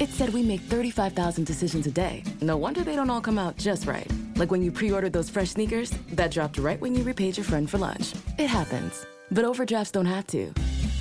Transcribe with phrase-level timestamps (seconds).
[0.00, 2.22] It said we make 35,000 decisions a day.
[2.40, 4.06] No wonder they don't all come out just right.
[4.36, 7.44] Like when you pre ordered those fresh sneakers that dropped right when you repaid your
[7.44, 8.14] friend for lunch.
[8.38, 9.04] It happens.
[9.32, 10.52] But overdrafts don't have to.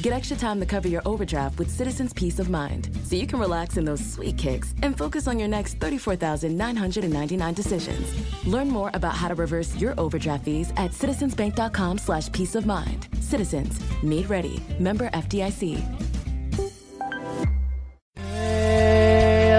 [0.01, 3.39] Get extra time to cover your overdraft with Citizens Peace of Mind so you can
[3.39, 8.47] relax in those sweet kicks and focus on your next 34,999 decisions.
[8.47, 13.07] Learn more about how to reverse your overdraft fees at citizensbank.com slash peace of mind.
[13.19, 14.61] Citizens, made ready.
[14.79, 16.16] Member FDIC.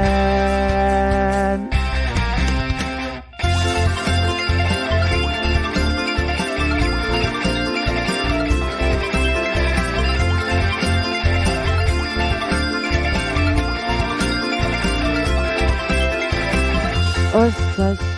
[17.34, 18.13] Osashi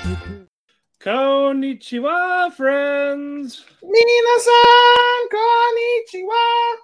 [1.07, 3.65] Konnichiwa, friends.
[3.81, 6.75] Minasan konnichiwa.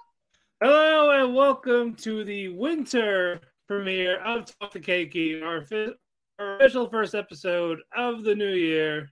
[0.61, 5.91] Hello and welcome to the winter premiere of Talk to Keiki, our, fi-
[6.39, 9.11] our official first episode of the new year.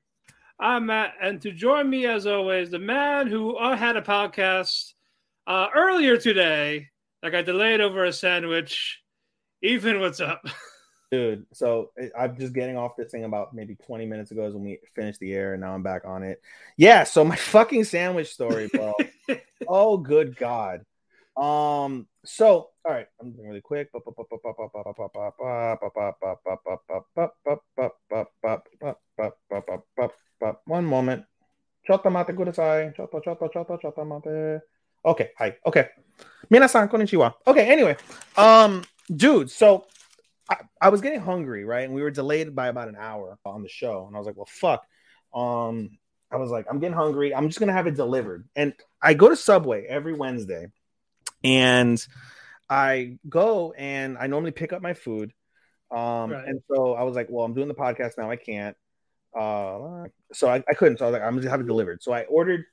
[0.62, 4.94] I'm Matt, and to join me, as always, the man who uh, had a podcast
[5.46, 6.88] uh, earlier today
[7.22, 9.02] that got delayed over a sandwich.
[9.62, 10.46] Ethan, what's up?
[11.12, 14.64] Dude, so I'm just getting off this thing about maybe 20 minutes ago is when
[14.64, 16.42] we finished the air, and now I'm back on it.
[16.78, 18.94] Yeah, so my fucking sandwich story, bro.
[19.68, 20.86] oh, good God.
[21.36, 23.90] Um, so all right, I'm doing really quick.
[30.66, 31.26] One moment.
[35.04, 35.58] Okay, hi.
[35.66, 35.90] Okay.
[36.50, 37.34] Minasan konnichiwa.
[37.48, 37.98] Okay, anyway.
[38.38, 38.84] Um,
[39.14, 39.86] dude, so
[40.52, 41.86] I, I was getting hungry, right?
[41.86, 44.06] And we were delayed by about an hour on the show.
[44.06, 44.86] And I was like, well, fuck.
[45.34, 45.98] Um,
[46.30, 47.34] I was like, I'm getting hungry.
[47.34, 48.48] I'm just gonna have it delivered.
[48.56, 50.68] And I go to Subway every Wednesday,
[51.44, 52.06] and
[52.70, 55.34] I go and I normally pick up my food.
[55.90, 56.48] Um, Right.
[56.48, 58.30] and so I was like, well, I'm doing the podcast now.
[58.30, 58.78] I can't.
[59.38, 61.00] Uh, so I, I couldn't.
[61.00, 62.04] So I was like, I'm just have it delivered.
[62.04, 62.66] So I ordered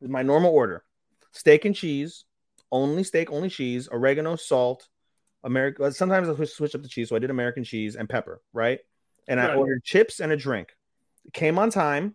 [0.00, 0.84] my normal order:
[1.32, 2.24] steak and cheese,
[2.72, 4.88] only steak, only cheese, oregano, salt,
[5.46, 5.86] American.
[5.86, 8.80] Uh, sometimes I switch, up the cheese, so I did American cheese and pepper, right?
[9.28, 10.68] And I ordered chips and a drink.
[11.32, 12.14] Came on time,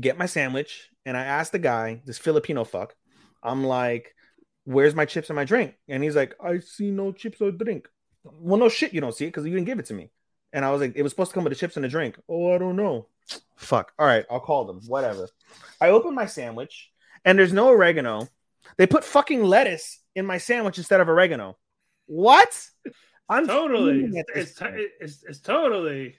[0.00, 2.94] get my sandwich, and I asked the guy, this Filipino fuck,
[3.42, 4.14] I'm like,
[4.64, 7.88] "Where's my chips and my drink?" And he's like, "I see no chips or drink."
[8.24, 10.10] Well, no shit, you don't see it because you didn't give it to me.
[10.52, 12.18] And I was like, "It was supposed to come with the chips and a drink."
[12.28, 13.08] Oh, I don't know.
[13.56, 13.92] Fuck.
[13.98, 14.80] All right, I'll call them.
[14.86, 15.28] Whatever.
[15.80, 16.90] I open my sandwich,
[17.24, 18.28] and there's no oregano.
[18.76, 21.56] They put fucking lettuce in my sandwich instead of oregano.
[22.10, 22.66] What?
[23.28, 24.00] I'm totally.
[24.00, 24.74] fuming at this It's, point.
[25.00, 26.16] it's, it's totally.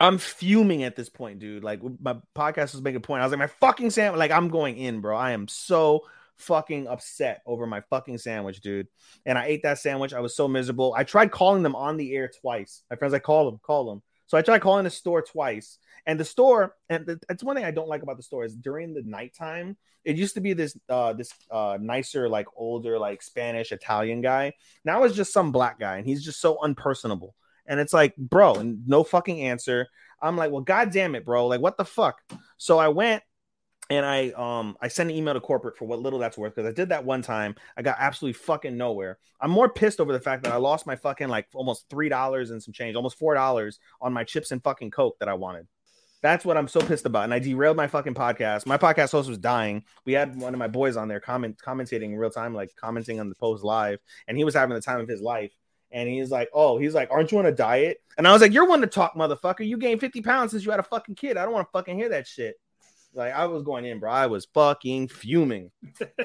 [0.00, 1.62] I'm fuming at this point, dude.
[1.62, 3.22] Like my podcast was making a point.
[3.22, 4.18] I was like, my fucking sandwich.
[4.18, 5.16] Like I'm going in, bro.
[5.16, 6.06] I am so
[6.38, 8.88] fucking upset over my fucking sandwich, dude.
[9.24, 10.12] And I ate that sandwich.
[10.12, 10.92] I was so miserable.
[10.96, 12.82] I tried calling them on the air twice.
[12.90, 14.02] My friends, like, call them, call them.
[14.28, 15.78] So I tried calling the store twice.
[16.06, 18.54] And the store, and the, that's one thing I don't like about the store is
[18.54, 19.76] during the nighttime.
[20.04, 24.54] It used to be this uh this uh nicer, like older, like Spanish Italian guy.
[24.84, 27.32] Now it's just some black guy, and he's just so unpersonable.
[27.66, 29.88] And it's like, bro, and no fucking answer.
[30.22, 31.46] I'm like, well, god damn it, bro.
[31.46, 32.20] Like, what the fuck?
[32.56, 33.22] So I went
[33.90, 36.68] and I um I sent an email to corporate for what little that's worth because
[36.68, 37.54] I did that one time.
[37.76, 39.18] I got absolutely fucking nowhere.
[39.40, 42.50] I'm more pissed over the fact that I lost my fucking like almost three dollars
[42.50, 45.66] and some change, almost four dollars on my chips and fucking coke that I wanted.
[46.20, 47.24] That's what I'm so pissed about.
[47.24, 48.66] And I derailed my fucking podcast.
[48.66, 49.84] My podcast host was dying.
[50.04, 53.20] We had one of my boys on there comment commentating in real time, like commenting
[53.20, 55.52] on the post live, and he was having the time of his life.
[55.90, 58.02] And he's like, Oh, he's like, Aren't you on a diet?
[58.18, 59.66] And I was like, You're one to talk, motherfucker.
[59.66, 61.38] You gained 50 pounds since you had a fucking kid.
[61.38, 62.56] I don't want to fucking hear that shit.
[63.14, 64.10] Like I was going in, bro.
[64.10, 65.70] I was fucking fuming,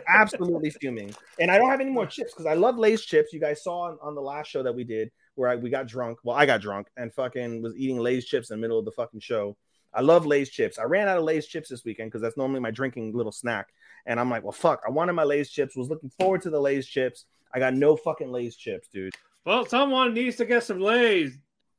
[0.08, 1.14] absolutely fuming.
[1.40, 3.34] And I don't have any more chips because I love Lay's chips.
[3.34, 5.88] You guys saw on, on the last show that we did where I, we got
[5.88, 6.20] drunk.
[6.24, 8.92] Well, I got drunk and fucking was eating Lay's chips in the middle of the
[8.92, 9.56] fucking show.
[9.94, 10.80] I love Lay's chips.
[10.80, 13.68] I ran out of Lay's chips this weekend because that's normally my drinking little snack.
[14.06, 14.82] And I'm like, well, fuck.
[14.86, 15.76] I wanted my Lay's chips.
[15.76, 17.26] Was looking forward to the Lay's chips.
[17.54, 19.14] I got no fucking Lay's chips, dude.
[19.46, 21.38] Well, someone needs to get some Lay's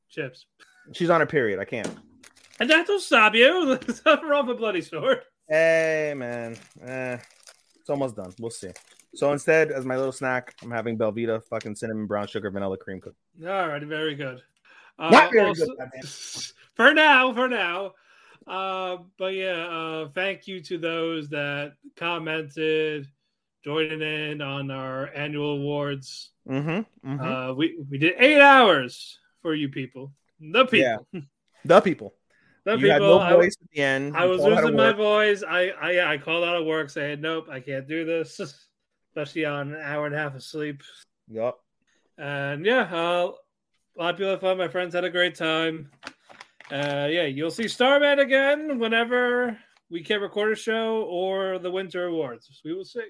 [0.09, 0.47] chips.
[0.93, 1.59] She's on her period.
[1.59, 1.89] I can't.
[2.61, 3.67] And that'll stop you.
[4.07, 5.23] Nothing wrong bloody sword.
[5.49, 6.57] Hey, man.
[6.83, 7.19] Eh,
[7.81, 8.33] it's almost done.
[8.39, 8.71] We'll see.
[9.15, 13.01] So instead, as my little snack, I'm having Belvita fucking cinnamon brown sugar vanilla cream
[13.01, 13.17] cookie.
[13.47, 14.43] All right, very good.
[14.99, 16.05] Uh, Not very also- good,
[16.75, 17.93] for now, for now.
[18.47, 23.09] Uh, but yeah, uh, thank you to those that commented,
[23.65, 26.31] joining in on our annual awards.
[26.49, 27.21] Mm-hmm.
[27.21, 30.79] Uh, we we did eight hours for you people, the people,
[31.13, 31.21] Yeah.
[31.65, 32.15] the people.
[32.65, 33.19] The you had people.
[33.19, 34.17] no I- voice at the end.
[34.17, 35.43] I was called out of losing my voice.
[35.47, 38.41] I, I I called out of work saying, "Nope, I can't do this,"
[39.17, 40.83] especially on an hour and a half of sleep.
[41.31, 41.57] Yep.
[42.19, 43.33] And yeah, uh,
[43.97, 44.59] a lot of people had fun.
[44.59, 45.91] My friends had a great time.
[46.73, 49.59] Uh, yeah, you'll see Starman again whenever
[49.91, 52.49] we can record a show or the Winter Awards.
[52.65, 53.03] We will see.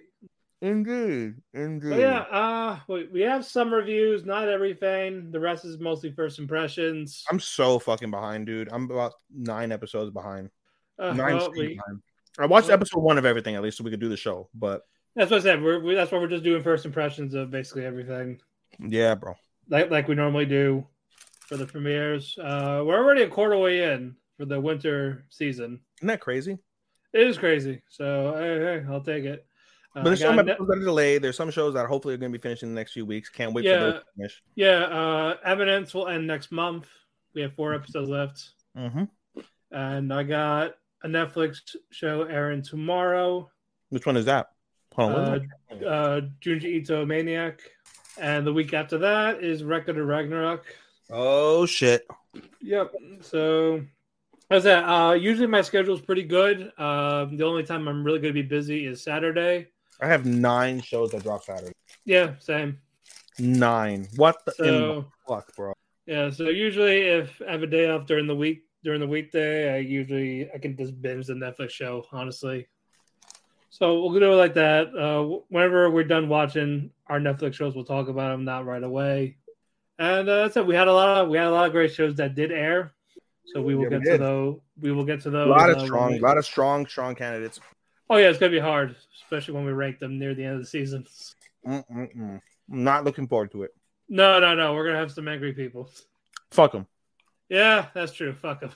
[0.65, 1.35] Indeed.
[1.53, 1.91] Indeed.
[1.91, 5.31] But yeah, uh, we, we have some reviews, not everything.
[5.31, 7.23] The rest is mostly first impressions.
[7.31, 8.71] I'm so fucking behind, dude.
[8.73, 10.49] I'm about nine episodes behind.
[10.99, 12.01] Uh, Nine well, we- behind.
[12.39, 14.49] I watched well- episode one of everything at least, so we could do the show.
[14.55, 14.83] But
[15.15, 15.63] that's what I said.
[15.63, 18.41] We're, we, that's why we're just doing first impressions of basically everything.
[18.81, 19.35] yeah, bro.
[19.69, 20.87] like like we normally do
[21.41, 22.39] for the premieres.
[22.39, 25.79] Uh, we're already a quarter way in for the winter season.
[25.99, 26.59] Isn't that crazy?
[27.13, 27.83] It is crazy.
[27.91, 29.47] So hey, hey, I'll take it.
[29.95, 31.23] Uh, But there's some episodes that are delayed.
[31.23, 33.29] There's some shows that hopefully are going to be finished in the next few weeks.
[33.29, 33.79] Can't wait for Yeah.
[33.79, 34.43] those to finish.
[34.57, 36.89] yeah, uh, Evidence will end next month.
[37.35, 39.05] We have four episodes left, Mm-hmm.
[39.71, 43.51] and I got a Netflix show airing tomorrow.
[43.91, 44.49] Which one is that?
[44.97, 45.39] Uh,
[45.85, 47.61] uh, Junji Ito Maniac,
[48.21, 50.65] and the week after that is Record of Ragnarok.
[51.11, 52.07] oh shit!
[52.61, 52.93] Yep.
[53.21, 53.83] So
[54.49, 54.85] that's that.
[54.85, 56.73] Uh, usually my schedule is pretty good.
[56.79, 59.69] Uh, the only time I'm really going to be busy is Saturday.
[60.01, 61.73] I have nine shows that drop Saturday.
[62.05, 62.79] Yeah, same.
[63.39, 64.09] Nine.
[64.17, 65.73] What the So fuck, bro?
[66.07, 69.75] yeah, so usually if I have a day off during the week during the weekday,
[69.75, 72.05] I usually I can just binge the Netflix show.
[72.13, 72.69] Honestly.
[73.71, 74.95] So we'll do it like that.
[74.95, 78.45] Uh, whenever we're done watching our Netflix shows, we'll talk about them.
[78.45, 79.37] Not right away.
[79.99, 80.67] And uh, that's it.
[80.67, 82.93] We had a lot of we had a lot of great shows that did air.
[83.47, 84.21] So we will Yeah, we get to did.
[84.21, 84.61] those.
[84.81, 85.47] We will get to those.
[85.47, 87.61] A lot uh, of when strong, a lot of strong, strong candidates.
[88.11, 90.61] Oh yeah, it's gonna be hard, especially when we rank them near the end of
[90.61, 91.07] the season.
[91.67, 92.41] Mm-mm-mm.
[92.71, 93.75] I'm not looking forward to it.
[94.09, 94.75] No, no, no.
[94.75, 95.91] We're gonna have some angry people.
[96.51, 96.87] Fuck them.
[97.49, 98.35] Yeah, that's true.
[98.35, 98.71] Fuck them.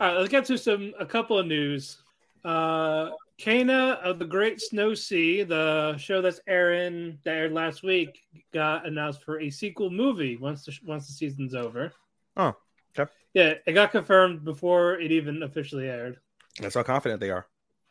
[0.00, 1.98] All right, let's get to some a couple of news.
[2.44, 8.20] Uh Kaina of the Great Snow Sea, the show that's airing that aired last week,
[8.52, 11.92] got announced for a sequel movie once the once the season's over.
[12.36, 12.54] Oh,
[12.98, 13.10] okay.
[13.34, 16.18] Yeah, it got confirmed before it even officially aired.
[16.60, 17.46] That's how confident they are.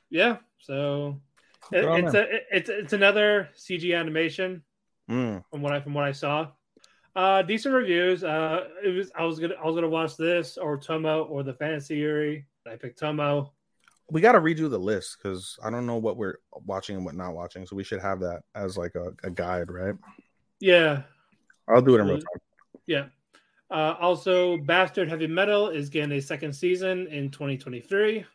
[0.09, 1.19] Yeah, so
[1.71, 4.63] it- it's a it's it's another CG animation.
[5.09, 5.41] Mm.
[5.49, 6.49] from what I from what I saw.
[7.15, 8.23] Uh decent reviews.
[8.25, 11.53] Uh it was I was gonna I was gonna watch this or Tomo or the
[11.53, 12.45] Fantasy Yuri.
[12.69, 13.53] I picked Tomo.
[14.11, 17.15] We got to redo the list because I don't know what we're watching and what
[17.15, 17.65] not watching.
[17.65, 19.95] So we should have that as like a, a guide, right?
[20.61, 21.01] Yeah,
[21.67, 22.41] I'll do it in real time.
[22.85, 23.05] yeah.
[23.71, 28.25] Uh also Bastard Heavy Metal is getting a second season in 2023.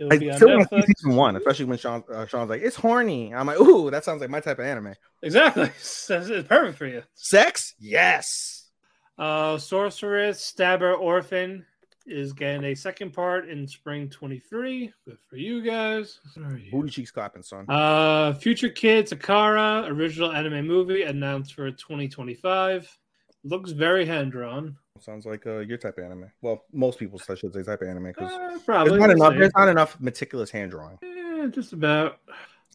[0.00, 2.62] It will I still want to see season one, especially when Sean uh, Sean's like,
[2.62, 5.64] "It's horny." I'm like, "Ooh, that sounds like my type of anime." Exactly.
[5.78, 7.02] It's it's perfect for you.
[7.14, 7.74] Sex?
[7.78, 8.70] Yes.
[9.18, 11.66] Uh Sorcerous Stabber Orphen
[12.06, 14.92] is getting a second part in spring 23.
[15.04, 16.18] Good for you guys.
[16.32, 16.68] Sorry.
[16.72, 17.66] Booty cheeks clapping, son.
[17.68, 22.98] Uh, Future Kid Takara original anime movie announced for 2025.
[23.44, 24.76] Looks very hand drawn.
[25.00, 26.30] Sounds like uh, your type of anime.
[26.42, 29.34] Well, most people's I should say type of anime because Uh, there's probably not enough.
[29.34, 30.98] There's not enough meticulous hand drawing.
[31.02, 32.18] Eh, just about.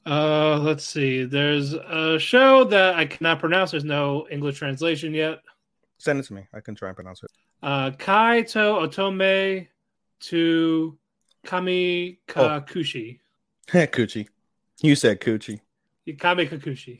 [0.07, 1.23] Uh, let's see.
[1.23, 3.71] There's a show that I cannot pronounce.
[3.71, 5.41] There's no English translation yet.
[5.97, 6.47] Send it to me.
[6.53, 7.31] I can try and pronounce it.
[7.61, 9.67] Uh, Kaito Otome
[10.21, 10.97] to
[11.43, 13.19] Kami Kakushi.
[13.67, 14.27] Coochie.
[14.81, 15.61] You said coochie.
[16.19, 16.99] Kami Kakushi.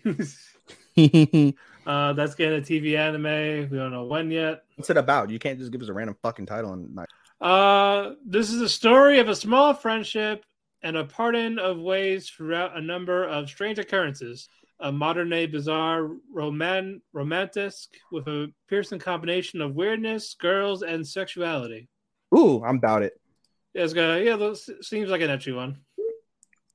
[1.85, 3.69] uh, that's getting a TV anime.
[3.69, 4.63] We don't know when yet.
[4.75, 5.29] What's it about?
[5.29, 6.97] You can't just give us a random fucking title and.
[7.41, 10.45] Uh, this is a story of a small friendship
[10.83, 14.47] and a pardon of ways throughout a number of strange occurrences.
[14.79, 17.73] A modern day bizarre roman romantic
[18.11, 21.87] with a piercing combination of weirdness, girls, and sexuality.
[22.37, 23.13] Ooh, I'm about it.
[23.73, 25.79] Yeah, it's got yeah, those seems like an ecchi one.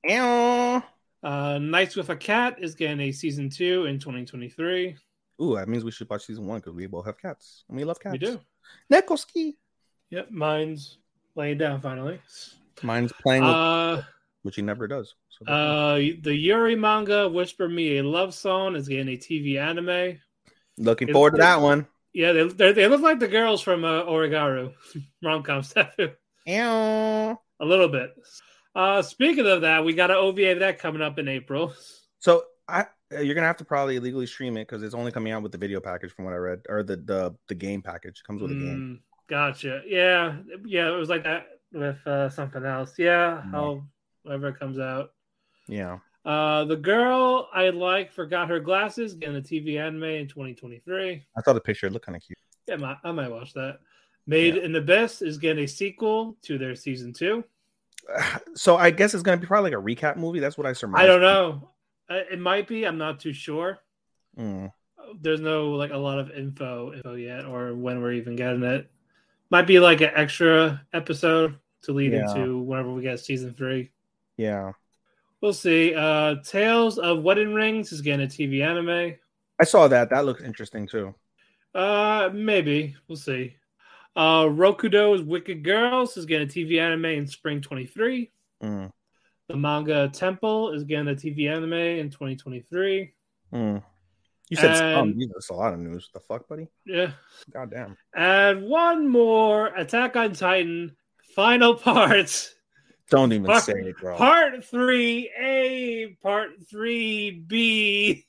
[0.05, 0.83] Ew.
[1.23, 4.97] Uh, Nights with a Cat is getting a season two in 2023.
[5.43, 7.85] Ooh, that means we should watch season one because we both have cats and we
[7.85, 8.13] love cats.
[8.13, 8.41] We do.
[8.93, 9.55] Nekoski.
[10.11, 10.99] Yep, mine's
[11.35, 12.21] laying down finally.
[12.83, 14.03] Mine's playing, with, Uh,
[14.43, 15.15] which he never does.
[15.29, 20.19] So uh, the Yuri manga, Whisper Me a Love Song, is getting a TV anime.
[20.79, 21.87] looking it's- forward to that one.
[22.13, 24.73] Yeah, they they, look like the girls from uh, Origaru
[25.23, 25.95] rom com stuff.
[26.49, 28.11] A little bit.
[28.75, 31.73] Uh, speaking of that, we got an OVA that coming up in April.
[32.19, 35.43] So I, you're gonna have to probably illegally stream it because it's only coming out
[35.43, 38.27] with the video package, from what I read, or the the the game package It
[38.27, 39.01] comes with a game.
[39.01, 39.83] Mm, gotcha.
[39.87, 42.95] Yeah, yeah, it was like that with uh, something else.
[42.99, 43.51] Yeah, Mm.
[43.51, 43.85] how
[44.23, 45.13] whatever it comes out.
[45.67, 45.99] Yeah.
[46.25, 49.15] Uh, the girl I like forgot her glasses.
[49.15, 51.25] Getting a TV anime in 2023.
[51.37, 51.87] I saw the picture.
[51.87, 52.39] It looked kind of cute.
[52.69, 53.79] Yeah, I might, I might watch that.
[54.27, 54.63] Made Yeah.
[54.63, 57.43] in Abyss is getting a sequel to their season two.
[58.55, 60.41] So I guess it's gonna be probably like a recap movie.
[60.41, 61.03] That's what I surmise.
[61.03, 61.71] I don't know.
[62.09, 62.85] It might be.
[62.85, 63.79] I'm not too sure.
[64.39, 64.73] Mm.
[65.21, 68.91] There's no like a lot of info info yet, or when we're even getting it.
[69.51, 72.31] Might be like an extra episode to lead Yeah.
[72.35, 73.91] into whenever we get season three.
[74.37, 74.73] Yeah.
[75.41, 75.95] We'll see.
[75.95, 79.15] Uh Tales of Wedding Rings is getting a TV anime.
[79.61, 80.11] I saw that.
[80.11, 81.15] That looks interesting too.
[81.75, 82.97] Uh maybe.
[83.09, 83.57] We'll see.
[84.21, 88.31] Uh Rokudo's Wicked Girls is getting a TV anime in spring 23.
[88.63, 88.93] Mm.
[89.49, 93.15] The manga Temple is getting a TV anime in 2023.
[93.55, 93.83] Mm.
[94.51, 95.09] You said some.
[95.09, 96.11] And- You- That's a lot of news.
[96.13, 96.69] The fuck, buddy?
[96.85, 97.13] Yeah.
[97.51, 97.97] God damn.
[98.15, 100.95] And one more Attack on Titan
[101.35, 102.55] final parts.
[103.09, 104.19] Don't even Part- say it, bro.
[104.19, 108.27] Part 3A, part 3B.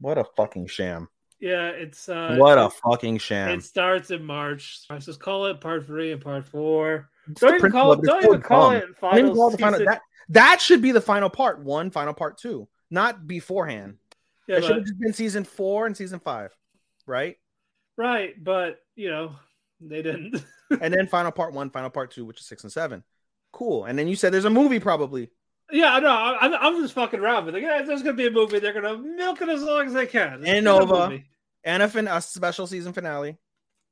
[0.00, 1.08] what a fucking sham.
[1.44, 3.50] Yeah, it's uh what a fucking sham.
[3.50, 4.86] it starts in March.
[4.88, 7.10] I just call it part 3 and part 4.
[7.30, 10.00] It's Don't even call it don't even call it Don't even call it final- that,
[10.30, 13.98] that should be the final part one, final part two, not beforehand.
[14.46, 16.56] Yeah, it should have just been season four and season five,
[17.06, 17.36] right?
[17.98, 19.36] right, but you know,
[19.82, 20.42] they didn't.
[20.80, 23.04] and then final part one, final part two, which is six and seven.
[23.52, 23.84] Cool.
[23.84, 25.30] And then you said there's a movie probably.
[25.70, 26.08] yeah, I know.
[26.08, 27.62] I, I'm, I'm just fucking around with it.
[27.62, 28.60] Yeah, there's gonna be a movie.
[28.60, 30.40] They're gonna milk it as long as they can.
[30.40, 31.26] It's And movie.
[31.64, 33.36] And a, fin- a special season finale.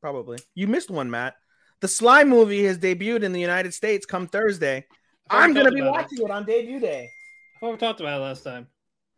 [0.01, 0.39] Probably.
[0.55, 1.35] You missed one, Matt.
[1.81, 4.87] The Slime movie has debuted in the United States come Thursday.
[5.31, 7.09] I thought we I'm gonna be watching it on debut day.
[7.57, 8.67] I thought we talked about it last time.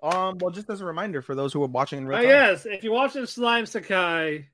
[0.03, 2.29] Um, well, just as a reminder for those who are watching in real Oh time.
[2.31, 4.47] yes, if you're watching Slime Sakai,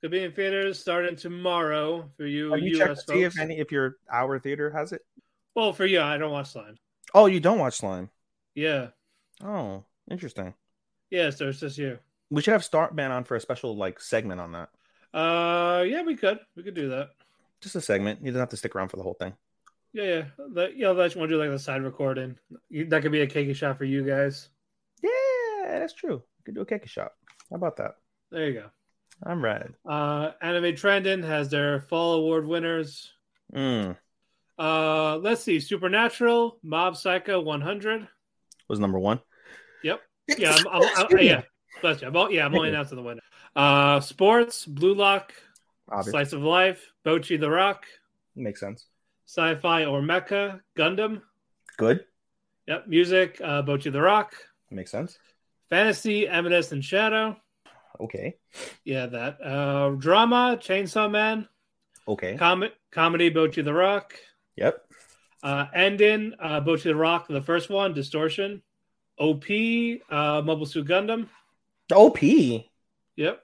[0.00, 3.70] could be in theaters starting tomorrow for you you US to see if any if
[3.72, 5.02] your hour theater has it?
[5.54, 6.76] Well, for you, I don't watch Slime.
[7.14, 8.10] Oh, you don't watch Slime.
[8.54, 8.88] Yeah,
[9.44, 10.54] Oh, interesting.
[11.10, 11.30] yeah.
[11.30, 11.98] So it's just you.
[12.32, 14.70] We should have Startman on for a special like segment on that.
[15.12, 17.10] Uh, yeah, we could, we could do that.
[17.60, 18.20] Just a segment.
[18.24, 19.34] You don't have to stick around for the whole thing.
[19.92, 20.24] Yeah, yeah.
[20.38, 22.36] Let, yeah, let you want to do like the side recording.
[22.70, 24.48] You, that could be a cakey shot for you guys.
[25.02, 26.22] Yeah, that's true.
[26.38, 27.12] We could do a cake shot.
[27.50, 27.96] How about that?
[28.30, 28.70] There you go.
[29.22, 29.74] I'm red.
[29.86, 33.12] Uh, Anime Trending has their fall award winners.
[33.54, 33.94] Mm.
[34.58, 38.08] Uh, let's see, Supernatural, Mob Psycho 100.
[38.68, 39.20] Was number one.
[39.84, 40.00] Yep.
[40.38, 41.26] Yeah, I'm, I'm, I'm- Excuse me.
[41.26, 41.42] yeah.
[41.80, 42.08] Bless you.
[42.08, 43.22] I'm, all- yeah, I'm only announcing the winner.
[43.56, 45.32] Uh, sports, Blue Lock,
[45.88, 46.10] Obvious.
[46.10, 47.84] Slice of Life, Bocchi the Rock,
[48.34, 48.86] Makes sense.
[49.26, 51.22] Sci-Fi or Mecha, Gundam.
[51.76, 52.04] Good.
[52.66, 52.86] Yep.
[52.88, 54.34] Music, uh, Bocchi the Rock,
[54.70, 55.18] Makes sense.
[55.70, 57.36] Fantasy, Eminence in Shadow.
[58.00, 58.36] Okay.
[58.84, 59.38] Yeah, that.
[59.42, 61.46] Uh, drama, Chainsaw Man.
[62.08, 62.36] Okay.
[62.36, 64.14] Com- comedy, Bocchi the Rock.
[64.56, 64.82] Yep.
[65.42, 68.62] Uh, ending, uh, Bocchi the Rock, the first one, Distortion.
[69.18, 69.44] OP,
[70.10, 71.28] uh, Mobile Suit Gundam.
[71.92, 72.20] OP.
[73.16, 73.42] Yep.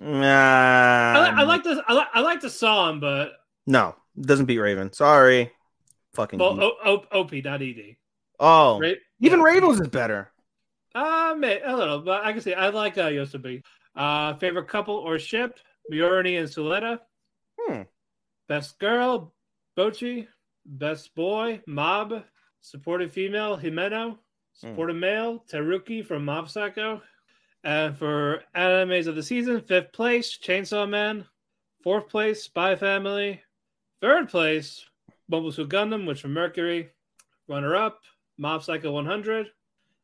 [0.00, 1.14] Nah.
[1.14, 1.78] I, I like this.
[1.88, 3.32] I, li- I like the song, but
[3.66, 4.92] No, doesn't beat Raven.
[4.92, 5.50] Sorry.
[6.14, 6.38] Fucking.
[6.38, 7.96] well, o- o- OP, not ED.
[8.40, 8.98] oh, Right?
[9.20, 9.44] even yeah.
[9.44, 10.30] Ravens is better.
[10.94, 13.62] Uh, may, a little, but I can see I like uh, YOASOBI.
[13.94, 15.58] Uh, favorite couple or ship:
[15.92, 17.00] Miorine and Suletta.
[17.60, 17.82] Hmm.
[18.48, 19.34] Best girl:
[19.76, 20.26] Bocchi.
[20.64, 22.22] Best boy: Mob.
[22.62, 24.16] Supportive female: Himeno.
[24.54, 27.02] Supportive male: Teruki from Mob Psycho.
[27.66, 31.26] And for animes of the season, fifth place: Chainsaw Man.
[31.82, 33.42] Fourth place: Spy Family.
[34.00, 34.86] Third place:
[35.30, 36.90] Suit Gundam, Witch from Mercury.
[37.48, 38.02] Runner up:
[38.38, 39.48] Mob Psycho 100.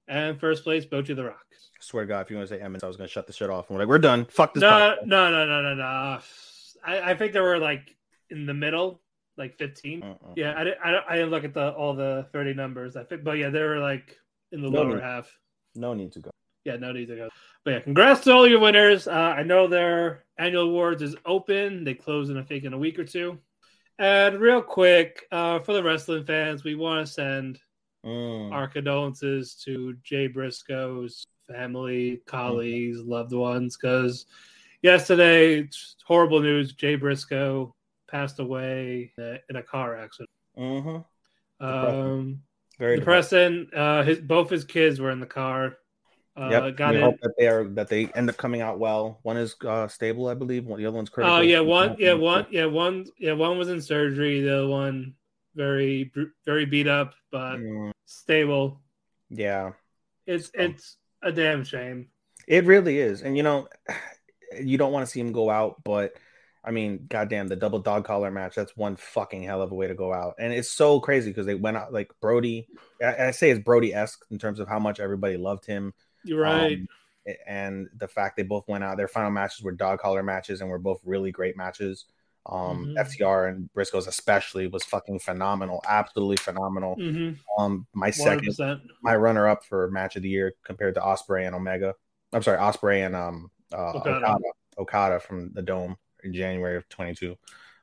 [0.08, 1.46] And first place, Bocchi the Rock.
[1.52, 3.32] I swear to God, if you want to say Emmons, I was gonna shut the
[3.32, 3.70] shit off.
[3.70, 4.24] And we're like, we're done.
[4.24, 4.60] Fuck this.
[4.62, 5.06] No, podcast.
[5.06, 5.84] no, no, no, no, no.
[5.84, 6.20] I,
[7.12, 7.96] I think they were like
[8.30, 9.00] in the middle,
[9.36, 10.02] like 15.
[10.02, 10.16] Uh-uh.
[10.34, 12.96] Yeah, I didn't, I, I didn't look at the all the 30 numbers.
[12.96, 14.16] I think, but yeah, they were like
[14.50, 15.02] in the No lower need.
[15.04, 15.30] half.
[15.76, 16.30] No need to go.
[16.64, 17.28] Yeah, no need to go.
[17.64, 19.06] But yeah, congrats to all your winners.
[19.06, 21.84] Uh, I know their annual awards is open.
[21.84, 23.38] They close in I think in a week or two.
[23.98, 27.60] And real quick, uh, for the wrestling fans, we want to send
[28.04, 28.52] Mm.
[28.52, 33.76] our condolences to Jay Briscoe's family, colleagues, loved ones.
[33.76, 34.26] Because
[34.82, 37.74] yesterday, it's horrible news: Jay Briscoe
[38.08, 40.30] passed away in a, car accident.
[40.56, 40.98] hmm
[41.60, 42.42] Um,
[42.78, 43.68] Very depressing.
[43.72, 45.78] Uh, his both his kids were in the car.
[46.34, 46.76] Uh, Yep.
[46.76, 47.02] got we in.
[47.02, 49.18] hope that they are that they end up coming out well.
[49.22, 50.64] One is uh, stable, I believe.
[50.64, 51.36] One, the other one's critical.
[51.36, 54.40] Oh yeah, one yeah one yeah one yeah one was in surgery.
[54.40, 55.14] The other one
[55.54, 56.10] very
[56.46, 58.80] very beat up, but Mm, stable.
[59.28, 59.72] yeah,
[60.26, 62.08] It's So- it's a damn shame.
[62.48, 63.20] it really is.
[63.22, 63.68] And you know,
[64.60, 66.14] you don't want to see him go out, but
[66.64, 68.54] I mean, goddamn, the double dog collar match.
[68.54, 70.36] That's one fucking hell of a way to go out.
[70.38, 72.68] And it's so crazy because they went out like Brodie.
[73.02, 75.92] I, I say it's Brodie esque in terms of how much everybody loved him.
[76.24, 76.78] You're right.
[76.78, 76.88] Um,
[77.46, 80.68] and the fact they both went out, their final matches were dog collar matches and
[80.68, 82.06] were both really great matches.
[82.46, 82.98] Um, Mhm.
[82.98, 86.96] FTR and Briscoes especially was fucking phenomenal, absolutely phenomenal.
[86.96, 87.62] mm-hmm.
[87.62, 88.80] Um, my One second, percent.
[89.02, 91.94] my runner up for match of the year compared to Osprey and Omega.
[92.32, 94.16] I'm sorry, Osprey and um uh, Okada.
[94.16, 94.44] Okada.
[94.78, 97.36] Okada from the Dome in January of 22.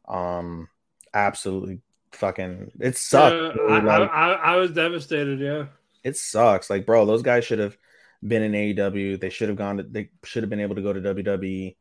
[0.08, 0.68] Um,
[1.14, 1.80] absolutely
[2.12, 3.56] fucking it sucks.
[3.58, 3.64] Yeah.
[3.74, 5.40] I, I, I, I was devastated.
[5.40, 5.68] Yeah.
[6.04, 6.70] it sucks.
[6.70, 7.78] Like, bro, those guys should have
[8.26, 9.20] been in AEW.
[9.20, 9.84] They should have gone to.
[9.84, 11.76] They should have been able to go to WWE.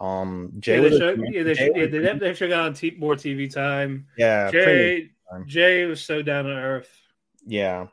[0.00, 1.20] Um, Jay Yeah, they a- should.
[1.32, 1.70] Yeah, they Jay.
[1.74, 4.06] Yeah, was- they, they should have got t- more TV time.
[4.18, 5.44] yeah, Jay, time.
[5.46, 6.90] Jay was so down to earth,
[7.46, 7.86] yeah,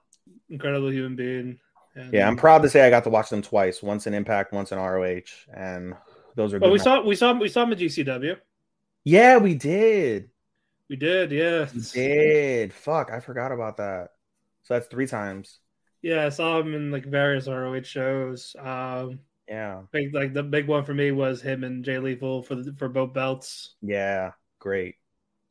[0.50, 1.60] incredible human being.
[1.96, 2.28] And, yeah.
[2.28, 3.84] I'm proud to say I got to watch them twice.
[3.84, 5.22] Once in Impact, once in ROH,
[5.54, 5.96] and
[6.36, 6.60] those are.
[6.60, 8.38] But we saw we saw we saw him at GCW.
[9.04, 10.30] Yeah, we did.
[10.90, 11.68] We did, yeah.
[11.74, 12.74] We did.
[12.74, 14.10] Fuck, I forgot about that.
[14.64, 15.60] So that's three times.
[16.02, 18.56] Yeah, I saw him in like various ROH shows.
[18.58, 22.56] Um, Yeah, big like the big one for me was him and Jay Lethal for
[22.56, 23.76] the, for both belts.
[23.82, 24.96] yeah, great.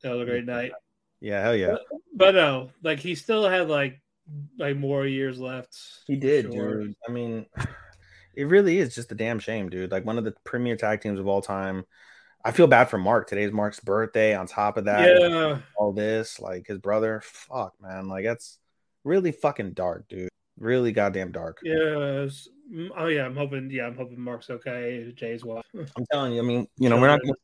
[0.02, 0.72] That was a great night.
[1.20, 1.76] Yeah, hell yeah.
[2.14, 4.00] But no, like he still had like
[4.58, 5.76] like more years left.
[6.06, 6.82] He did, Sure.
[6.84, 6.94] dude.
[7.08, 7.46] I mean,
[8.34, 9.90] it really is just a damn shame, dude.
[9.90, 11.84] Like one of the premier tag teams of all time.
[12.44, 13.26] I feel bad for Mark.
[13.28, 14.34] Today's Mark's birthday.
[14.36, 17.20] On top of that, Yeah, all this, like his brother.
[17.24, 18.06] Fuck, man.
[18.08, 18.58] Like that's
[19.02, 20.27] really fucking dark, dude.
[20.58, 21.58] Really goddamn dark.
[21.62, 22.48] Yes.
[22.72, 23.70] mm, Oh yeah, I'm hoping.
[23.70, 25.12] Yeah, I'm hoping Mark's okay.
[25.14, 25.62] Jay's well.
[25.96, 26.40] I'm telling you.
[26.40, 27.34] I mean, you know, we're not gonna,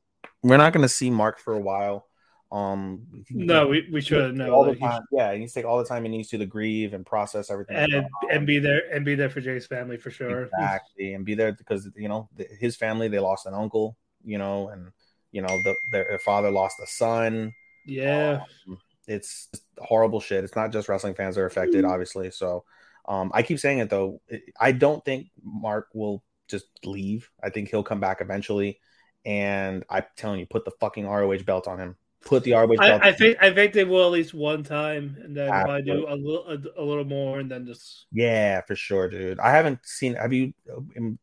[0.42, 2.06] we're not gonna see Mark for a while.
[2.52, 4.52] Um, No, we, we should know.
[4.52, 5.02] all the time.
[5.10, 7.50] Yeah, he needs to take all the time he needs to to grieve and process
[7.50, 7.76] everything.
[7.76, 10.44] and and be there and be there for Jay's family for sure.
[10.44, 12.28] Exactly, and be there because you know
[12.60, 14.90] his family they lost an uncle, you know, and
[15.32, 17.52] you know the, their, their father lost a son.
[17.86, 19.48] Yeah, Um, it's
[19.78, 20.44] horrible shit.
[20.44, 22.30] It's not just wrestling fans that are affected, obviously.
[22.30, 22.64] So,
[23.06, 24.20] um, I keep saying it though.
[24.58, 27.30] I don't think Mark will just leave.
[27.42, 28.78] I think he'll come back eventually.
[29.24, 31.96] And I'm telling you, put the fucking ROH belt on him.
[32.24, 32.80] Put the ROH belt.
[32.80, 33.14] I, I him.
[33.14, 36.46] think I think they will at least one time, and then probably do a little
[36.46, 39.38] a, a little more, and then just Yeah, for sure, dude.
[39.40, 40.14] I haven't seen.
[40.14, 40.52] Have you?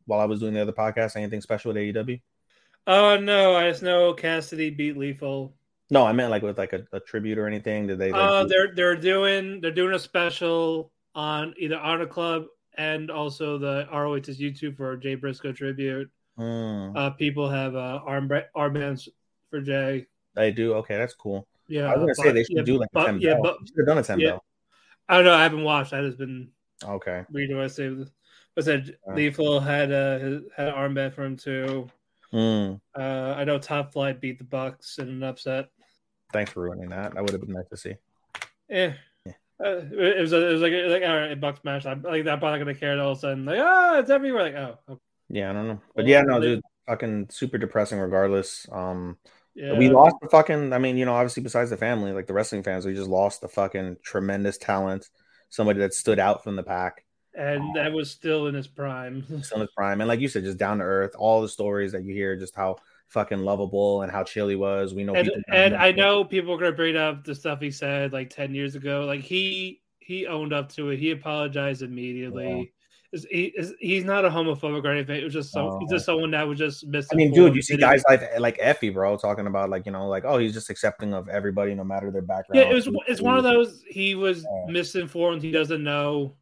[0.05, 2.21] While I was doing the other podcast, anything special with AEW?
[2.87, 5.53] oh no, I just know Cassidy beat Lethal.
[5.89, 7.87] No, I meant like with like a, a tribute or anything.
[7.87, 8.11] Did they?
[8.11, 12.45] Like, Uh, they're they're doing they're doing a special on either Honor Club
[12.77, 16.09] and also the ROH's YouTube for Jay Briscoe tribute.
[16.37, 19.07] Hmm, Uh, people have uh, arm armbands
[19.49, 20.07] for Jay.
[20.35, 20.73] they do.
[20.75, 21.47] Okay, that's cool.
[21.67, 23.57] Yeah, I was gonna say they should yeah, do like a but, ten yeah, but
[23.67, 24.29] Should have done a ten yeah.
[24.31, 24.45] bell.
[25.09, 25.33] I don't know.
[25.33, 25.93] I haven't watched.
[25.93, 26.49] I just been
[26.83, 27.23] Okay.
[27.31, 27.93] reading what I say.
[28.55, 29.13] But said Uh.
[29.13, 31.87] Lethal had a his- had an armband for him too.
[32.31, 32.75] Hmm.
[32.97, 35.69] Uh, I know Top Flight beat the Bucks in an upset.
[36.31, 37.13] Thanks for ruining that.
[37.13, 37.95] That would have been nice to see.
[38.69, 38.93] Yeah.
[39.63, 41.85] Uh, it was it was like like all right, Bucks match.
[41.85, 42.99] I'm like I'm probably gonna care.
[42.99, 44.43] All of a sudden, like oh, it's everywhere.
[44.43, 45.01] Like oh, okay.
[45.29, 47.99] Yeah, I don't know, but yeah, no, dude, fucking super depressing.
[47.99, 49.17] Regardless, um,
[49.55, 49.77] yeah.
[49.77, 50.73] we lost the fucking.
[50.73, 53.41] I mean, you know, obviously, besides the family, like the wrestling fans, we just lost
[53.41, 55.09] the fucking tremendous talent.
[55.49, 57.05] Somebody that stood out from the pack.
[57.33, 59.23] and that was still in his prime.
[59.43, 60.01] still in his prime.
[60.01, 62.55] And like you said, just down to earth, all the stories that you hear, just
[62.55, 62.77] how
[63.11, 64.93] fucking lovable and how chill he was.
[64.93, 67.71] We know and people and I know people are gonna bring up the stuff he
[67.71, 69.05] said like ten years ago.
[69.05, 70.97] Like he he owned up to it.
[70.97, 72.71] He apologized immediately.
[73.11, 75.19] Is- He, he's not a homophobic or anything.
[75.19, 76.13] It was just so he's just oh.
[76.13, 77.09] someone that was just missing.
[77.11, 80.07] I mean, dude, you see guys like like Effy, bro, talking about like you know,
[80.07, 82.61] like oh, he's just accepting of everybody, no matter their background.
[82.61, 82.87] Yeah, it was.
[83.09, 83.83] It's one of those.
[83.85, 84.71] He was Yeah.
[84.71, 85.41] misinformed.
[85.41, 86.37] He doesn't know.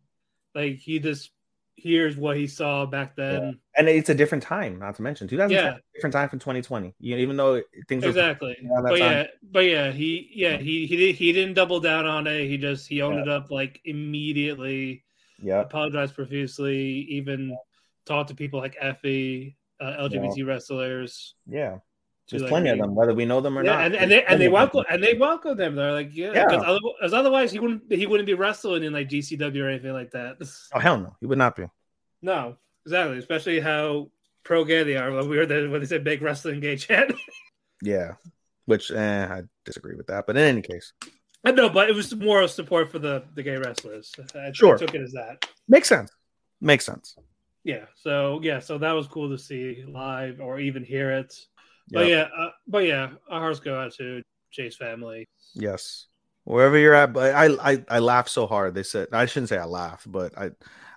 [0.53, 1.31] Like he just
[1.79, 3.59] hears what he saw back then.
[3.77, 4.79] and it's a different time.
[4.79, 5.77] Not to mention, 2010, Yeah.
[5.95, 6.93] different time from 2020.
[6.99, 8.57] You know, even though things Exactly.
[8.61, 8.99] Yeah, but fine.
[8.99, 12.47] yeah, but yeah, he yeah he he did, he didn't double down on it.
[12.47, 13.21] He just he owned Yeah.
[13.23, 15.03] it up like immediately.
[15.41, 16.77] yeah, Apologized profusely.
[17.09, 17.55] Even
[18.05, 21.35] talked to people like Effy, uh, LGBT wrestlers.
[21.47, 21.77] yeah.
[22.29, 23.85] There's Like, plenty of them, whether we know them or Yeah, not.
[23.87, 24.53] and, and they and they of them.
[24.53, 25.75] welcome and they welcome them.
[25.75, 26.45] They're like, yeah, Yeah.
[26.47, 30.11] because 'cause otherwise he wouldn't he wouldn't be wrestling in like GCW or anything like
[30.11, 30.37] that.
[30.73, 31.65] Oh hell no, he would not be.
[32.21, 33.17] No, exactly.
[33.17, 34.11] Especially how
[34.43, 35.11] pro gay they are.
[35.11, 37.11] When we heard that when they said big wrestling gay chat.
[37.81, 38.15] Yeah,
[38.65, 40.27] which eh, I disagree with that.
[40.27, 40.91] But in any case,
[41.45, 44.11] I know, but it was more of support for the the gay wrestlers.
[44.35, 44.75] I, Sure.
[44.75, 45.47] I took it as that.
[45.69, 46.11] makes sense.
[46.59, 47.15] Makes sense.
[47.63, 47.85] Yeah.
[47.95, 48.59] So yeah.
[48.59, 51.33] So that was cool to see live or even hear it.
[51.91, 52.09] But Yep.
[52.09, 52.43] yeah.
[52.45, 53.09] Uh, but yeah.
[53.29, 54.21] Our hearts go out to
[54.51, 55.27] Jay's family.
[55.53, 56.07] Yes.
[56.43, 58.73] Wherever you're at, but I, I I laughed so hard.
[58.73, 60.51] They said I shouldn't say I laughed, but I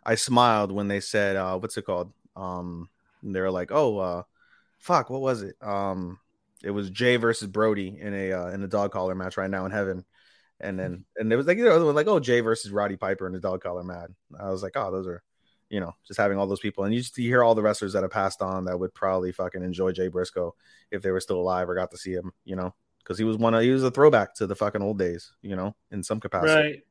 [0.05, 2.13] I smiled when they said uh what's it called?
[2.37, 2.89] Um
[3.23, 4.23] they were like, "Oh, uh
[4.79, 5.57] fuck, what was it?
[5.61, 6.19] Um
[6.65, 9.67] it was Jay versus Brodie in a uh, in a dog collar match right now
[9.67, 10.05] in heaven."
[10.61, 12.97] And then and it was like you know they were like, "Oh, Jay versus Roddy
[12.97, 15.23] Piper in a dog collar match." I was like, "Oh, those are
[15.73, 17.95] you know, just having all those people, and you just you hear all the wrestlers
[17.95, 20.55] that have passed on that would probably fucking enjoy Jay Briscoe
[20.91, 23.39] if they were still alive or got to see him, you know, because he was
[23.39, 26.21] one of he was a throwback to the fucking old days, you know, in some
[26.21, 26.83] capacity, Right.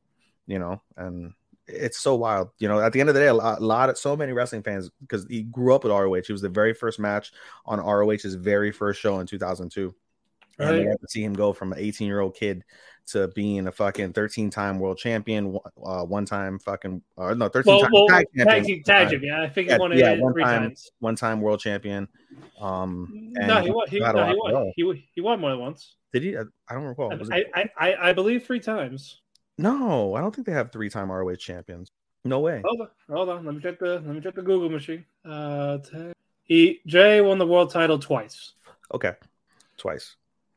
[0.48, 1.32] you know, and
[1.68, 2.80] it's so wild, you know.
[2.80, 4.90] At the end of the day, a lot, a lot of so many wrestling fans
[5.00, 6.14] because he grew up with ROH.
[6.14, 7.30] It was the very first match
[7.64, 9.94] on ROH's very first show in 2002,
[10.58, 10.88] and they Right.
[10.88, 12.64] got to see him go from an 18 year old kid
[13.08, 17.72] to being a fucking 13 time world champion, uh, one time fucking, uh, no, 13
[17.72, 19.20] Well, time well, tag tag team, tag team.
[19.24, 20.90] Yeah, I think Yeah, he won it yeah, one three time- times.
[21.00, 22.06] one time world champion.
[22.60, 23.88] Um, No, and he won.
[23.88, 24.72] He, no, he won.
[24.76, 25.96] He, he won more than once.
[26.12, 26.36] Did he?
[26.36, 27.12] I, I don't recall.
[27.32, 29.20] I, I, I, I believe three times.
[29.58, 31.90] No, I don't think they have three time ROH champions.
[32.24, 32.62] No way.
[32.64, 33.44] Hold on, hold on.
[33.44, 35.04] Let me check the let me check the Google machine.
[35.24, 35.78] Uh,
[36.44, 38.52] he Jay won the world title twice.
[38.94, 39.14] Okay,
[39.76, 40.14] twice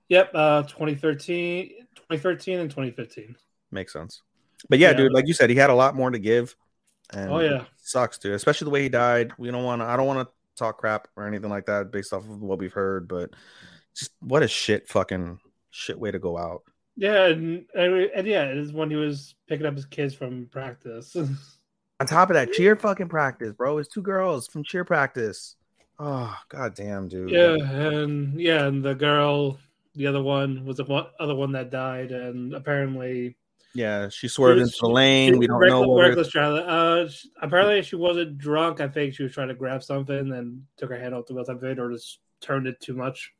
[0.09, 3.35] Yep, uh, 2013, 2013 and 2015.
[3.71, 4.21] makes sense.
[4.69, 4.97] But yeah, Yeah.
[4.97, 6.55] dude, like you said, he had a lot more to give.
[7.11, 7.65] And Oh, yeah.
[7.77, 8.33] sucks, dude.
[8.33, 9.31] Especially the way he died.
[9.37, 9.85] We don't want to.
[9.85, 12.73] I don't want to talk crap or anything like that based off of what we've
[12.73, 13.07] heard.
[13.07, 13.31] But
[13.95, 15.39] just what a shit fucking
[15.71, 16.63] shit way to go out.
[16.97, 20.47] Yeah, and, and, and yeah, it is when he was picking up his kids from
[20.51, 21.15] practice.
[21.99, 23.77] On top of that, cheer fucking practice, bro.
[23.77, 25.55] It's two girls from cheer practice.
[25.99, 27.29] Oh god damn, dude.
[27.29, 29.57] yeah, and yeah, and the girl,
[29.95, 33.35] the other one was the one other one that died, and apparently
[33.73, 35.37] Yeah, she swerved into the lane.
[35.37, 35.87] We don't Reckless- know.
[35.87, 36.63] What Reckless driver.
[36.67, 38.79] Uh, sh- apparently she wasn't drunk.
[38.81, 41.43] I think she was trying to grab something and took her hand off the wheel
[41.47, 43.33] of it, or just turned it too much.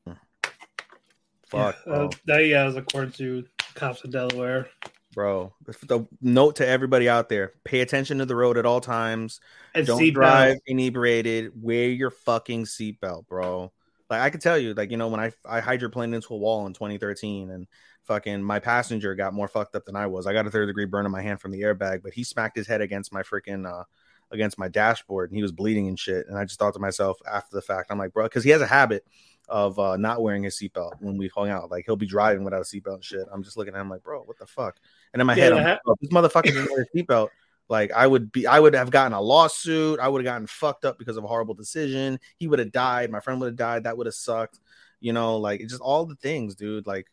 [1.48, 4.68] fuck, Uh, that yeah, was according to cops in Delaware.
[5.14, 5.54] bro.
[5.88, 9.40] The note to everybody out there: pay attention to the road at all times.
[9.74, 11.52] And Don't drive inebriated.
[11.62, 13.72] Wear your fucking seatbelt, bro.
[14.10, 16.66] Like I could tell you, like you know, when I I hydroplaned into a wall
[16.68, 17.68] in 2013, and
[18.04, 20.28] fucking my passenger got more fucked up than I was.
[20.28, 22.56] I got a third degree burn in my hand from the airbag, but he smacked
[22.56, 23.84] his head against my freaking uh
[24.32, 26.28] against my dashboard, and he was bleeding and shit.
[26.28, 28.62] And I just thought to myself after the fact, I'm like, bro, because he has
[28.62, 29.06] a habit
[29.48, 31.72] of uh not wearing his seatbelt when we hung out.
[31.72, 33.26] Like he'll be driving without a seatbelt and shit.
[33.32, 34.78] I'm just looking at him like, bro, what the fuck?
[35.14, 37.30] And in my Yeah, head, I'm that like, this motherfucker didn't wear his seatbelt.
[37.68, 40.00] Like I would be, I would have gotten a lawsuit.
[40.00, 42.20] I would have gotten fucked up because of a horrible decision.
[42.38, 43.12] He would have died.
[43.12, 43.84] My friend would have died.
[43.86, 44.60] That would have sucked.
[45.00, 46.88] You know, like it's just all the things, dude.
[46.88, 47.08] Like,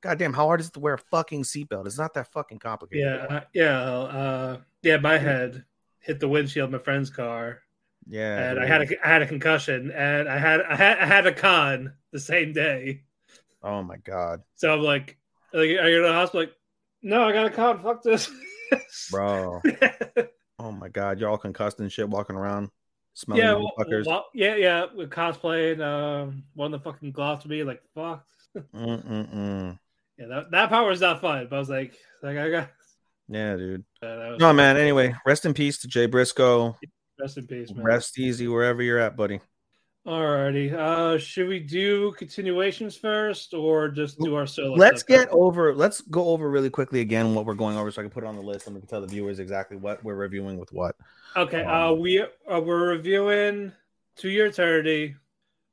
[0.00, 1.86] goddamn, how hard is it to wear a fucking seatbelt?
[1.86, 3.06] It's not that fucking complicated.
[3.06, 4.96] Yeah, uh, yeah, uh, yeah.
[4.98, 5.64] My head
[6.00, 7.60] hit the windshield of my friend's car,
[8.08, 8.50] yeah.
[8.50, 11.26] and I had a I had a concussion, and I had I had I had
[11.26, 13.02] a con the same day.
[13.62, 15.16] oh my god, So I'm like,
[15.52, 16.42] like, are you in the hospital?
[16.42, 16.52] Like,
[17.02, 17.82] no, I got a con.
[17.82, 18.30] Fuck this,
[19.10, 19.60] bro.
[20.58, 22.70] oh my god, you're all concussed and shit, walking around,
[23.14, 24.06] smelling yeah, yeah, well, fuckers.
[24.06, 24.86] well, yeah, yeah.
[24.94, 28.24] With cosplaying, um, one of the fucking gloves to me, like, fuck.
[28.74, 29.78] Mm-mm-mm.
[30.18, 31.46] Yeah, that, that part was not fun.
[31.48, 32.70] But I was like, like I got.
[33.28, 33.84] Yeah, dude.
[34.02, 34.76] Was, No, man.
[34.76, 36.76] Anyway, rest in peace to Jay Briscoe.
[37.18, 37.84] Rest in peace, man.
[37.84, 39.40] Rest easy wherever you're at, buddy.
[40.06, 40.72] Alrighty.
[40.72, 44.74] Uh, should we do continuations first, or just do our solo?
[44.74, 48.04] let's get over let's go over really quickly again what we're going over so i
[48.04, 50.16] can put it on the list and we can tell the viewers exactly what we're
[50.16, 50.96] reviewing with what
[51.36, 51.62] Okay.
[51.62, 53.72] Um, Uh, we uh, we're reviewing
[54.16, 55.14] To Your Eternity,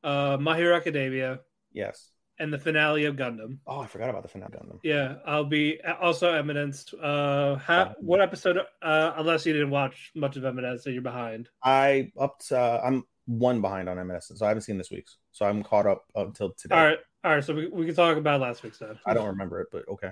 [0.04, 1.40] uh, My Hero Academia,
[1.74, 2.12] yes
[2.42, 3.58] and the finale of Gundam.
[3.68, 4.80] oh i forgot about the finale of Gundam.
[4.84, 6.94] Yeah, I'll be also Eminence.
[6.94, 8.60] Uh, ha- what episode?
[8.82, 11.50] Uh, unless you didn't watch much of Eminence, so you're behind.
[11.64, 15.18] i up to uh, i'm one behind on ms so i haven't seen this week's
[15.32, 17.44] so i'm caught up until today All right, all right.
[17.44, 18.98] So we, we can talk about last week's then.
[19.06, 20.12] i don't remember it but okay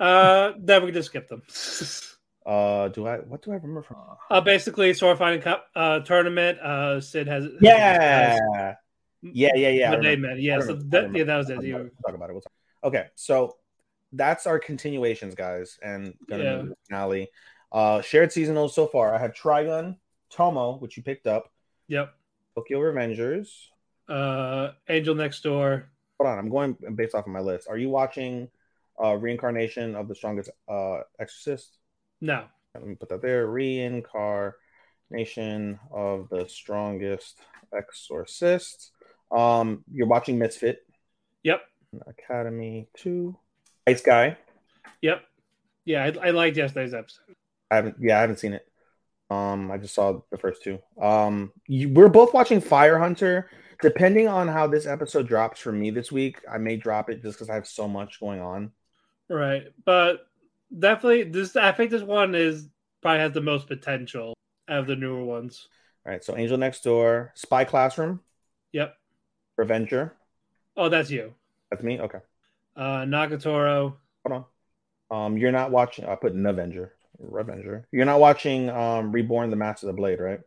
[0.00, 1.42] Uh, then we can just skip them.
[2.46, 3.98] uh do i what do i remember from
[4.30, 6.58] uh, basically, sword fighting cup uh tournament.
[6.60, 8.38] Uh, Cid has yeah
[9.22, 10.40] yeah yeah yeah I What they remember.
[10.40, 11.58] Yeah, so that, yeah, that was it.
[11.58, 12.32] We'll You- talk about it.
[12.32, 12.52] We'll talk.
[12.82, 13.58] Okay, so
[14.14, 16.56] that's our continuations, guys, and gonna Yeah.
[16.62, 17.28] the finale.
[17.70, 19.14] Uh, shared seasonals so far.
[19.14, 19.96] I have Trigun,
[20.30, 21.52] Tomo, which you picked up,
[21.88, 22.12] Yep.
[22.60, 23.48] Tokyo Revengers,
[24.08, 25.88] Uh, Angel Next Door.
[26.18, 26.38] hold on.
[26.38, 27.68] I'm going based off of my list.
[27.68, 28.48] Are you watching
[29.02, 31.78] uh Reincarnation of the Strongest uh Exorcist?
[32.20, 32.44] No.
[32.74, 33.46] Let me put that there.
[33.46, 37.38] Reincarnation of the Strongest
[37.74, 38.92] Exorcist.
[39.30, 40.86] Um, you're watching Misfit
[41.44, 41.62] Yep.
[42.06, 43.34] Academy 2.
[43.86, 44.36] Ice Guy.
[45.00, 45.22] Yep.
[45.86, 47.34] Yeah, I, I liked yesterday's episode.
[47.70, 48.69] I haven't yeah, I haven't seen it.
[49.30, 50.78] Um, I just saw the first two.
[51.00, 53.48] Um, you, we're both watching Fire Hunter.
[53.82, 57.38] Depending on how this episode drops for me this week, I may drop it just
[57.38, 58.72] because I have so much going on.
[59.28, 59.68] Right.
[59.86, 60.26] But
[60.76, 62.68] definitely this I think this one is
[63.00, 64.34] probably has the most potential
[64.68, 65.66] out of the newer ones.
[66.04, 68.20] All right, so Angel Next Door, Spy Classroom,
[68.72, 68.94] Yep.
[69.56, 70.14] Revenger.
[70.76, 71.34] Oh, that's you.
[71.70, 72.00] That's me.
[72.00, 72.18] Okay,
[72.76, 73.94] Uh Nagatoro.
[74.26, 74.44] hold
[75.10, 75.24] on.
[75.26, 76.04] Um, you're not watching.
[76.04, 77.86] I put an Avenger, Revenger.
[77.92, 80.40] You're not watching um Reborn, the Master of the Blade, right?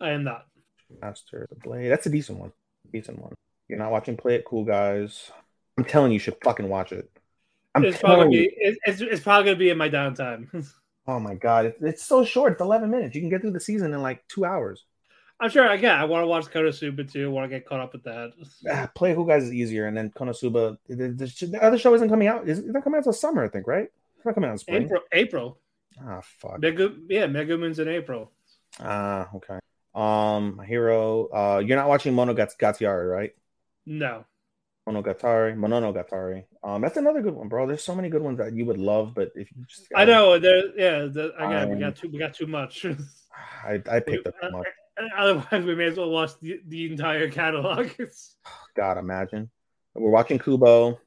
[0.00, 0.46] I am not.
[1.00, 1.88] Master of the Blade.
[1.88, 2.52] That's a decent one.
[2.92, 3.34] Decent one.
[3.68, 5.30] You're not watching Play It Cool, guys.
[5.78, 7.10] I'm telling you, you should fucking watch it.
[7.74, 8.50] I'm it's probably you.
[8.56, 10.66] it's, it's probably gonna be in my downtime.
[11.06, 12.52] Oh my god, it, it's so short.
[12.52, 13.16] It's 11 minutes.
[13.16, 14.84] You can get through the season in like two hours.
[15.40, 17.24] I'm sure again I want to watch Konosuba too.
[17.24, 18.32] I want to get caught up with that.
[18.70, 20.76] Ah, Play Cool, guys is easier, and then Konosuba.
[20.86, 22.46] The, the, the other show isn't coming out.
[22.46, 23.88] Is it's not coming out until summer, I think, right?
[24.16, 24.82] It's not coming out in spring.
[24.84, 25.58] April April.
[25.98, 26.60] Ah, fuck.
[26.60, 28.30] Mega yeah, Megumin's in April.
[28.78, 29.58] Ah, okay.
[29.94, 31.28] Um, my hero.
[31.28, 33.32] Uh, you're not watching Mono Monogatari, right?
[33.86, 34.24] No.
[34.88, 36.44] Monogatari, Mononogatari.
[36.62, 37.66] Um, that's another good one, bro.
[37.66, 40.38] There's so many good ones that you would love, but if you just, I know
[40.38, 42.86] there yeah, the, again we Um, got too we got too much.
[43.64, 44.66] I, I picked up too much.
[45.16, 47.90] Otherwise we may as well watch the, the entire catalog.
[47.98, 48.36] It's,
[48.76, 49.50] God, imagine.
[49.94, 50.98] We're watching Kubo.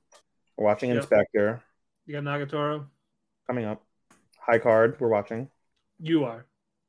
[0.57, 0.97] We're watching Yep.
[0.97, 1.63] Inspector
[2.05, 2.85] you got Nagatoro?
[3.47, 3.83] coming up.
[4.45, 4.97] High Card.
[4.99, 5.49] We're watching.
[5.99, 6.45] You are.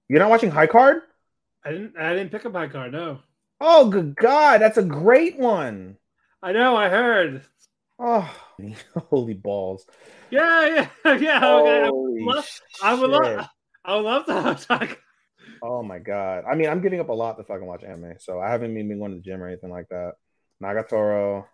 [0.09, 1.03] You're not watching High Card?
[1.65, 3.21] I didn't I didn't pick up High card, no.
[3.61, 5.97] Oh, good God, that's a great one.
[6.43, 7.43] I know, I heard.
[7.99, 8.29] Oh,
[9.11, 9.87] holy balls!
[10.31, 10.67] Yeah,
[11.05, 11.37] yeah, yeah.
[11.57, 11.87] Okay.
[11.89, 13.49] Holy love- I would love
[13.85, 14.27] I would love
[14.59, 14.99] to talk.
[15.63, 16.45] Oh my god!
[16.51, 18.89] I mean, I'm giving up a lot to fucking watch anime, so I haven't even
[18.89, 20.15] been going to the gym or anything like that.
[20.63, 21.47] Nagatoro,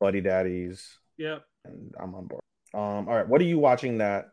[0.00, 1.44] Buddy Daddies, Yep.
[1.64, 2.40] and I'm on board.
[2.72, 3.98] Um, all right, what are you watching?
[3.98, 4.30] That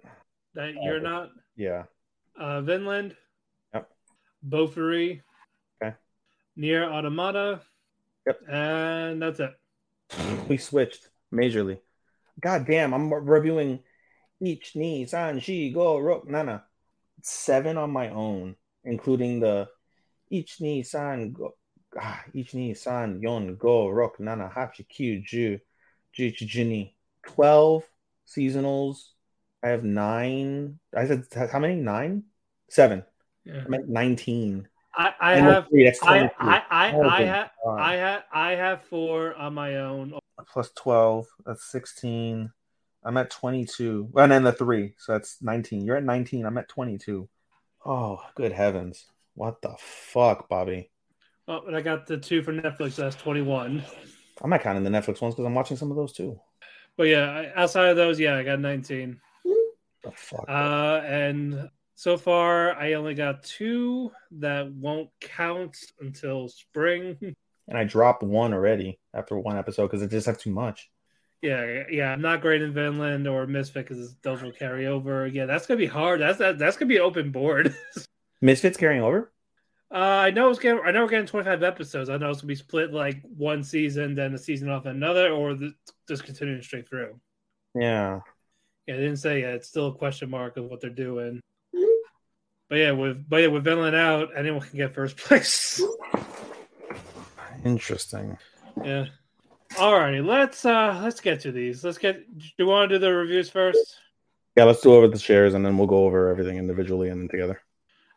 [0.54, 1.84] That you're not yeah,
[2.40, 3.16] uh Vinland.
[3.74, 3.90] Yep.
[4.48, 5.22] Bofuri.
[5.82, 5.96] Okay.
[6.56, 7.62] Nier Automata.
[8.28, 8.40] Yep.
[8.50, 9.54] And that's it.
[10.50, 11.80] we switched majorly.
[12.42, 13.80] God damn, I'm reviewing
[14.42, 16.64] each ni san shi go ro nana
[17.22, 19.68] seven on my own, including the
[20.30, 21.54] each ni san go
[22.00, 25.60] ah, each ni san yon go rock nana hachi q ju
[26.14, 27.84] ju ju ju ni twelve
[28.26, 29.14] seasonals.
[29.64, 30.80] I have nine.
[30.96, 31.76] I said how many?
[31.76, 32.24] Nine,
[32.70, 33.04] seven.
[33.46, 33.64] Yeah.
[33.66, 34.68] I meant nineteen.
[34.94, 38.52] I, I have three, that's I I I, Oh, I good have I have I
[38.52, 40.14] have four on my own.
[40.52, 42.52] plus 12 that's 16
[43.04, 46.68] i'm at 22 and then the three so that's 19 you're at 19 i'm at
[46.68, 47.30] 22
[47.86, 50.90] oh good heavens what the fuck bobby
[51.48, 52.94] Oh, and I got the two for Netflix.
[52.94, 53.84] So that's twenty one.
[54.42, 56.40] i'm not counting the netflix ones because i'm watching some of those too
[56.98, 59.20] But yeah, outside of those, yeah, I got nineteen.
[60.16, 67.18] Fuck Uh, and so far, I only got two that won't count until spring.
[67.68, 70.90] and i dropped one already after one episode because I just have too much
[71.42, 75.26] yeah, yeah, I'm not great in Vinland or Misfit because those will carry over.
[75.26, 76.22] Yeah, that's gonna be hard.
[76.22, 77.76] That's that, that's gonna be open board.
[78.42, 79.32] misfits carrying over
[79.92, 80.82] Uh, I know it's getting.
[80.86, 82.10] I know we're getting 25 episodes.
[82.10, 85.56] I know it's gonna be split like one season, then a season off another, or
[85.56, 85.74] the,
[86.08, 87.20] just continuing straight through.
[87.74, 88.20] yeah
[88.88, 89.56] Yeah, they didn't say yet.
[89.56, 91.40] It's still a question mark of what they're doing.
[92.70, 95.82] But yeah, with but yeah, with Vinland out, anyone can get first place.
[97.64, 98.38] interesting
[98.84, 99.06] yeah.
[99.80, 101.84] All righty, let's uh let's get to these.
[101.84, 102.38] Let's get.
[102.38, 104.00] Do you want to do the reviews first?
[104.58, 107.30] yeah let's do over the shares and then we'll go over everything individually and then
[107.30, 107.62] together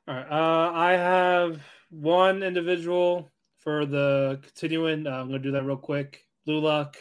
[0.09, 0.27] All right.
[0.31, 5.07] Uh, I have one individual for the continuing.
[5.07, 6.27] Uh, I'm going to do that real quick.
[6.45, 6.97] Blue Lock.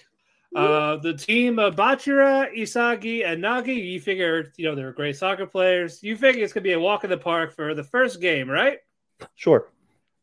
[0.56, 3.76] Uh, the team of Bachira, Isagi, and Nagi.
[3.76, 6.04] You figure, you know, they're great soccer players.
[6.04, 8.50] You figure it's going to be a walk in the park for the first game,
[8.50, 8.80] right?
[9.36, 9.70] sure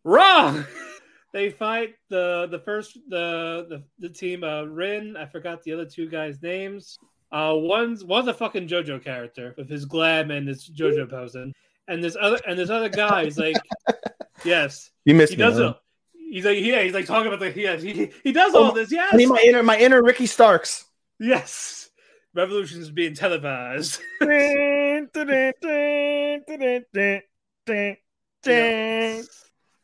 [0.04, 0.64] Wrong.
[1.32, 5.16] they fight the the first the the, the team uh Rin.
[5.16, 6.98] I forgot the other two guys' names.
[7.32, 11.52] Uh one's one's a fucking JoJo character with his glam and his JoJo posing.
[11.88, 13.56] And this other and this other guy is like
[14.44, 14.90] Yes.
[15.04, 15.74] you missed He me does huh?
[16.30, 16.34] It.
[16.34, 18.90] He's like yeah, he's like talking about the yeah, he, he does Oh, all this,
[18.92, 19.10] yes.
[19.12, 20.84] i need my inner my inner ricky starks
[21.18, 21.90] yes.
[22.32, 24.00] Revolution is being televised.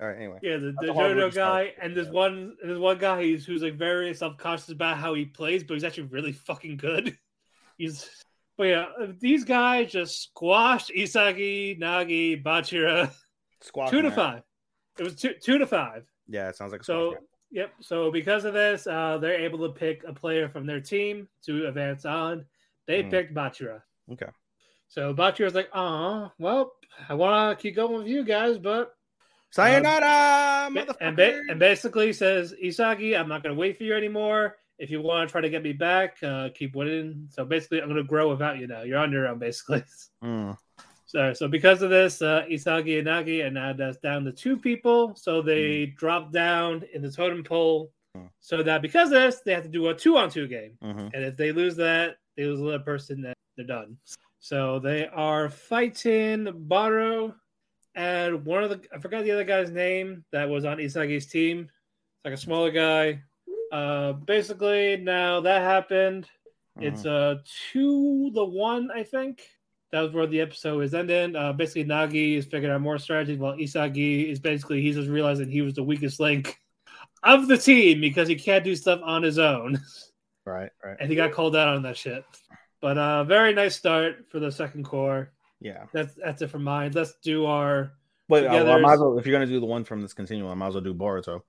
[0.00, 0.16] All right.
[0.16, 0.38] Anyway.
[0.42, 1.66] Yeah, the, That's the a hard word JoJo to start.
[1.66, 5.14] guy, and there's one there's one guy who's who's like very self conscious about how
[5.14, 7.16] he plays, but he's actually really fucking good.
[7.78, 8.08] He's
[8.56, 13.12] but yeah, uh, these guys just squashed Isagi, Nagi, Bachira
[13.60, 14.42] Squash two to five.
[14.98, 16.06] It was two two to five.
[16.28, 17.16] Yeah, it sounds like a So
[17.50, 17.72] yep.
[17.80, 21.68] So because of this, uh, they're able to pick a player from their team to
[21.68, 22.44] advance on.
[22.86, 23.10] They Mm.
[23.10, 23.82] picked Bachira.
[24.12, 24.26] Okay.
[24.88, 26.72] So Bachira's like, oh, well,
[27.08, 28.94] I want to keep going with you guys, but
[29.50, 30.96] Sayonara, motherfucker.
[31.00, 34.56] and, ba- and basically says Isagi, I'm not going to wait for you anymore.
[34.78, 37.28] If you want to try to get me back, uh, keep winning.
[37.30, 38.82] So basically, I'm going to grow without you now.
[38.82, 39.82] You're on your own, basically.
[40.22, 40.56] Mm.
[41.06, 44.56] So, so because of this, uh, Isagi and Nagi, and now that's down to two
[44.56, 45.14] people.
[45.14, 47.92] So they drop down in the totem pole.
[48.16, 48.28] Mm.
[48.40, 50.76] So that because of this, they have to do a two on two game.
[50.82, 51.10] Mhm.
[51.14, 53.96] And if they lose that, they lose another person, that they're done.
[54.40, 57.34] So they are fighting Baro
[57.94, 61.60] and one of the I forgot the other guy's name that was on Isagi's team.
[61.60, 63.22] It's like a smaller guy.
[63.72, 66.28] Uh basically now that happened.
[66.78, 67.40] It's a
[67.72, 69.48] two the one, I think.
[69.92, 71.36] That was where the episode is ending.
[71.36, 75.48] Uh basically Nagi is figuring out more strategy while Isagi is basically he's just realizing
[75.50, 76.56] he was the weakest link
[77.22, 79.80] of the team because he can't do stuff on his own.
[80.48, 80.96] Right, right.
[81.00, 82.24] and he got called out on that shit.
[82.80, 85.32] But uh very nice start for the second cour.
[85.60, 85.86] Yeah.
[85.92, 86.92] That's that's it for mine.
[86.94, 87.90] Let's do our
[88.28, 90.50] But uh, I might as well, if you're gonna do the one from this continuum,
[90.52, 91.40] I might as well do Boruto.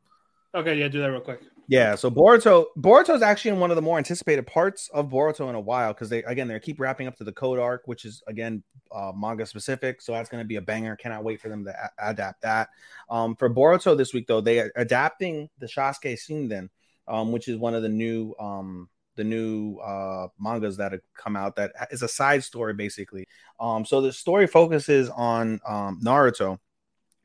[0.56, 1.42] okay, yeah, do that real quick.
[1.70, 5.50] Yeah, so Boruto Boruto is actually in one of the more anticipated parts of Boruto
[5.50, 8.06] in a while because they again they keep wrapping up to the code arc, which
[8.06, 10.02] is again uh, manga specific.
[10.02, 10.96] So that's going to be a banger.
[10.96, 12.70] Cannot wait for them to a- adapt that.
[13.10, 16.70] Um, for Boruto this week though, they are adapting the Sasuke Shinden,
[17.06, 21.36] um, which is one of the new um the new uh mangas that have come
[21.36, 23.26] out that is a side story basically.
[23.60, 26.60] Um, so the story focuses on um Naruto.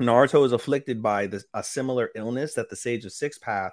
[0.00, 3.72] Naruto is afflicted by this a similar illness that the Sage of Six Path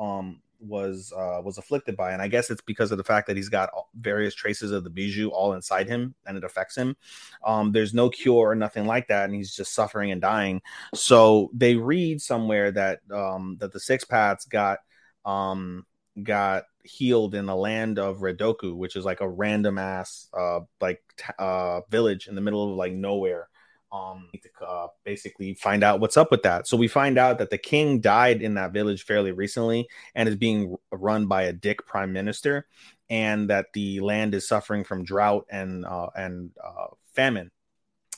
[0.00, 2.12] um was uh was afflicted by.
[2.12, 4.90] And i guess it's because of the fact that he's got various traces of the
[4.90, 6.96] bijuu all inside him and it affects him.
[7.44, 9.24] Um there's no cure or nothing like that.
[9.24, 10.62] And he's just suffering and dying.
[10.94, 14.80] So they read somewhere that um that the six paths got
[15.24, 15.86] um
[16.22, 21.02] got healed in the land of Redaku which is like a random ass uh like
[21.16, 23.48] t- uh village in the middle of like nowhere
[23.92, 26.66] um to uh, basically find out what's up with that.
[26.66, 30.36] So we find out that the king died in that village fairly recently and is
[30.36, 32.66] being run by a dick prime minister
[33.08, 37.50] and that the land is suffering from drought and uh, and uh, famine.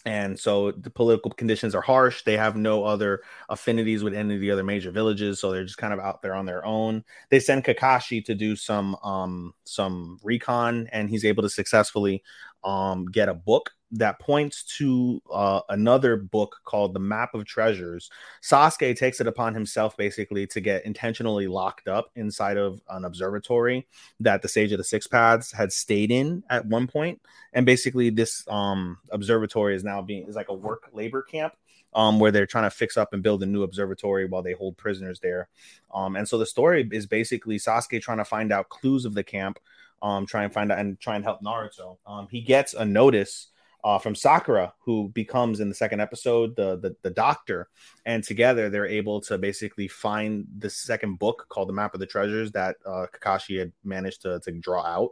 [0.05, 2.25] And so the political conditions are harsh.
[2.25, 5.79] They have no other affinities with any of the other major villages so they're just
[5.79, 7.05] kind of out there on their own.
[7.31, 12.23] They send kakashi to do some um some recon and he's able to successfully
[12.65, 18.11] um get a book that points to uh, another book called the map of treasures.
[18.43, 23.87] Sasuke takes it upon himself basically to get intentionally locked up inside of an observatory
[24.21, 27.21] that the sage of the six paths had stayed in at one point.
[27.53, 31.55] and basically this um observatory is now being is like a work labor camp
[31.95, 34.77] um where they're trying to fix up and build a new observatory while they hold
[34.77, 35.49] prisoners there.
[35.95, 39.25] Um and so the story is basically sasuke trying to find out clues of the
[39.25, 39.59] camp
[40.03, 41.99] um try and find out and try and help naruto.
[42.07, 43.49] Um he gets a notice
[43.85, 47.69] uh, from Sakura, who becomes in the second episode the, the the doctor,
[48.07, 52.07] and together they're able to basically find the second book called the Map of the
[52.07, 55.11] Treasures that uh, Kakashi had managed to to draw out.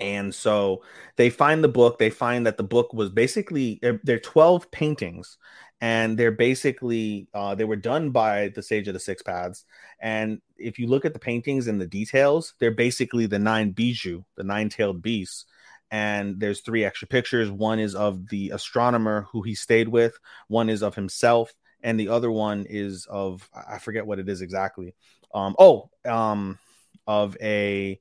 [0.00, 0.82] And so
[1.14, 1.98] they find the book.
[1.98, 5.38] They find that the book was basically they're, 12 paintings,
[5.80, 9.64] and they're basically uh, they were done by the Sage of the Six Paths.
[10.00, 14.24] And if you look at the paintings and the details, they're basically the nine bijuu,
[14.34, 15.46] the nine-tailed beasts
[15.92, 17.50] and there's three extra pictures.
[17.50, 21.52] One is of the astronomer who he stayed with, one is of himself,
[21.82, 24.94] and the other one is of I forget what it is exactly.
[25.34, 26.58] Um, oh, um,
[27.06, 28.00] of a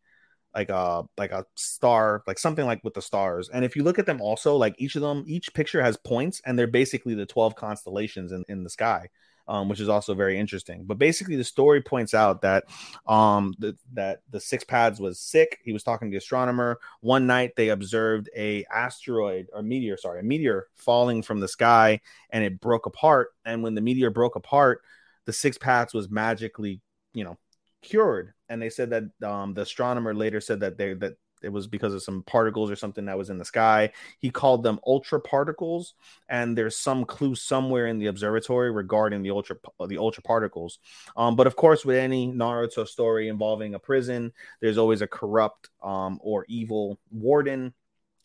[0.56, 3.49] like a like a star, like something like with the stars.
[3.49, 6.41] And if you look at them also, like each of them, each picture has points,
[6.45, 9.10] and they're basically the 12 constellations in, in the sky.
[9.47, 10.86] Um, which is also very interesting.
[10.86, 12.65] But basically, the story points out that
[13.06, 15.59] um, the, that the six paths was sick.
[15.63, 16.80] He was talking to the astronomer.
[17.01, 21.99] One night, they observed a asteroid or meteor, sorry, a meteor falling from the sky,
[22.30, 23.30] and it broke apart.
[23.43, 24.84] And when the meteor broke apart,
[25.26, 26.82] the six paths was magically,
[27.13, 27.38] you know,
[27.82, 28.34] cured.
[28.47, 31.93] And they said that um, the astronomer later said that they that it was because
[31.93, 33.91] of some particles or something that was in the sky.
[34.19, 35.93] He called them ultra particles,
[36.29, 40.79] and there's some clue somewhere in the observatory regarding the ultra the ultra particles.
[41.15, 45.69] Um, but of course, with any Naruto story involving a prison, there's always a corrupt
[45.83, 47.73] um, or evil warden,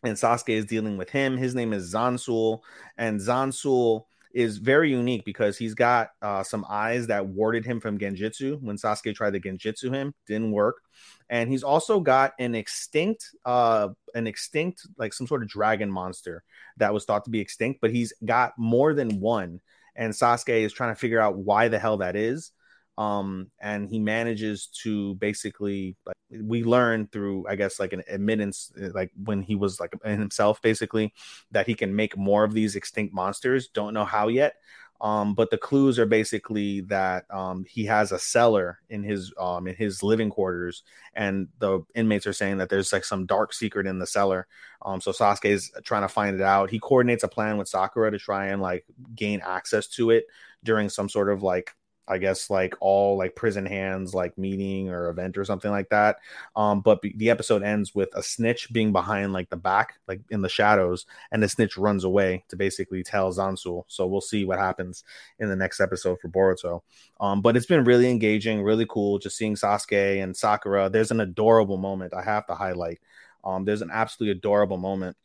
[0.02, 1.36] and Sasuke is dealing with him.
[1.36, 2.60] His name is Zansul,
[2.96, 4.04] and Zansul
[4.36, 8.76] is very unique because he's got uh, some eyes that warded him from Genjutsu when
[8.76, 10.82] Sasuke tried to Genjutsu him, didn't work.
[11.30, 16.42] And he's also got an extinct, uh, an extinct, like some sort of dragon monster
[16.76, 19.62] that was thought to be extinct, but he's got more than one.
[19.94, 22.52] And Sasuke is trying to figure out why the hell that is
[22.98, 28.72] um and he manages to basically like we learn through i guess like an admittance
[28.82, 31.12] uh, like when he was like himself basically
[31.50, 33.68] that he can make more of these extinct monsters.
[33.68, 34.54] Don't know how yet.
[35.00, 39.66] Um but the clues are basically that um he has a cellar in his um
[39.66, 43.86] in his living quarters and the inmates are saying that there's like some dark secret
[43.86, 44.46] in the cellar.
[44.80, 46.70] Um so Sasuke is trying to find it out.
[46.70, 50.24] He coordinates a plan with Sakura to try and like gain access to it
[50.64, 51.74] during some sort of like
[52.08, 56.16] I guess like all like prison hands like meeting or event or something like that.
[56.54, 60.42] Um, but the episode ends with a snitch being behind like the back, like in
[60.42, 63.84] the shadows, and the snitch runs away to basically tell Zansul.
[63.88, 65.04] So we'll see what happens
[65.38, 66.82] in the next episode for Boruto.
[67.20, 70.88] Um, but it's been really engaging, really cool, just seeing Sasuke and Sakura.
[70.88, 73.00] There's an adorable moment I have to highlight.
[73.44, 75.16] Um, there's an absolutely adorable moment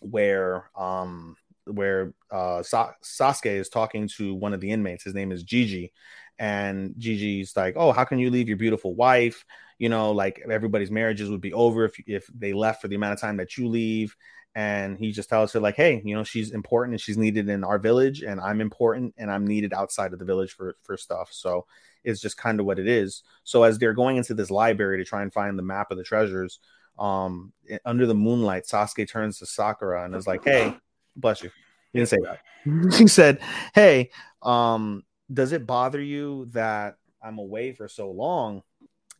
[0.00, 1.36] where um
[1.66, 5.04] where uh Sa- Sasuke is talking to one of the inmates.
[5.04, 5.92] His name is Gigi,
[6.38, 9.44] and Gigi's like, "Oh, how can you leave your beautiful wife?
[9.78, 13.14] You know, like everybody's marriages would be over if if they left for the amount
[13.14, 14.16] of time that you leave."
[14.54, 17.64] And he just tells her like, "Hey, you know, she's important and she's needed in
[17.64, 21.28] our village, and I'm important and I'm needed outside of the village for for stuff."
[21.32, 21.66] So
[22.04, 23.22] it's just kind of what it is.
[23.44, 26.04] So as they're going into this library to try and find the map of the
[26.04, 26.60] treasures,
[26.98, 27.52] um,
[27.84, 30.76] under the moonlight, Sasuke turns to Sakura and is like, "Hey,
[31.16, 31.50] bless you."
[31.92, 32.94] He didn't say that.
[32.98, 33.40] he said,
[33.74, 34.10] "Hey,
[34.42, 38.62] um, does it bother you that I'm away for so long?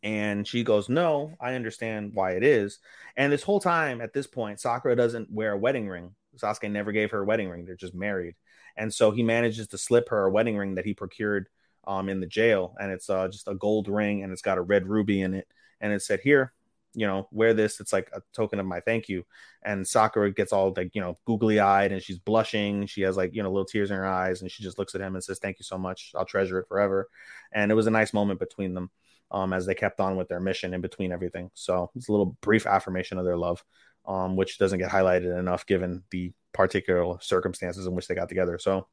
[0.01, 2.79] And she goes, No, I understand why it is.
[3.17, 6.15] And this whole time at this point, Sakura doesn't wear a wedding ring.
[6.37, 7.65] Sasuke never gave her a wedding ring.
[7.65, 8.35] They're just married.
[8.77, 11.49] And so he manages to slip her a wedding ring that he procured
[11.85, 12.75] um, in the jail.
[12.79, 15.47] And it's uh, just a gold ring and it's got a red ruby in it.
[15.81, 16.53] And it said, Here,
[16.93, 17.79] you know, wear this.
[17.79, 19.25] It's like a token of my thank you.
[19.63, 22.87] And Sakura gets all like, you know, googly eyed and she's blushing.
[22.87, 25.01] She has like, you know, little tears in her eyes and she just looks at
[25.01, 26.11] him and says, Thank you so much.
[26.15, 27.07] I'll treasure it forever.
[27.51, 28.89] And it was a nice moment between them
[29.31, 31.51] um, as they kept on with their mission in between everything.
[31.53, 33.63] So it's a little brief affirmation of their love,
[34.07, 38.57] um, which doesn't get highlighted enough given the particular circumstances in which they got together.
[38.57, 38.87] So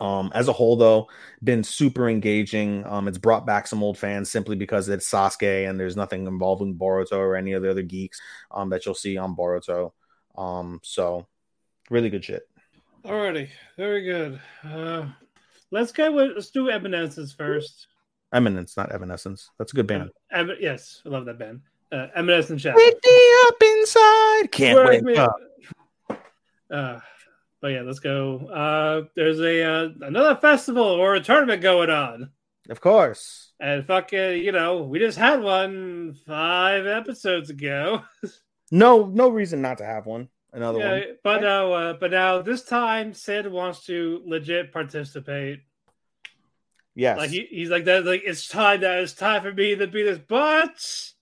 [0.00, 1.08] um, as a whole, though,
[1.42, 2.84] been super engaging.
[2.86, 6.76] Um, it's brought back some old fans simply because it's Sasuke and there's nothing involving
[6.76, 8.20] Boruto or any of the other geeks
[8.50, 9.92] um, that you'll see on Boruto.
[10.36, 11.26] Um, so
[11.90, 12.48] really good shit.
[13.04, 14.40] Alrighty, very good.
[14.64, 15.06] Uh,
[15.70, 17.86] let's go with let's do Evanescence first.
[18.32, 19.50] Eminence, not Evanescence.
[19.58, 20.10] That's a good band.
[20.30, 21.62] Em- yes, I love that band.
[21.90, 22.76] Uh, Evanescence Shadow.
[22.76, 24.52] Wake me up inside.
[24.52, 25.36] Can't Wake wake up.
[26.70, 27.00] Uh,
[27.60, 28.46] but yeah, let's go.
[28.46, 32.30] Uh, there's a uh, another festival or a tournament going on,
[32.68, 33.52] Of course.
[33.60, 38.02] and fucking, you know, we just had one five episodes ago.
[38.70, 40.28] No, no reason not to have one.
[40.52, 41.02] Another yeah, one.
[41.24, 45.60] but now, uh, but now this time, Cid wants to legit participate.
[46.94, 47.16] Yes.
[47.18, 48.04] Like he, he's like that.
[48.04, 51.12] Like it's time that it's time for me to be this, but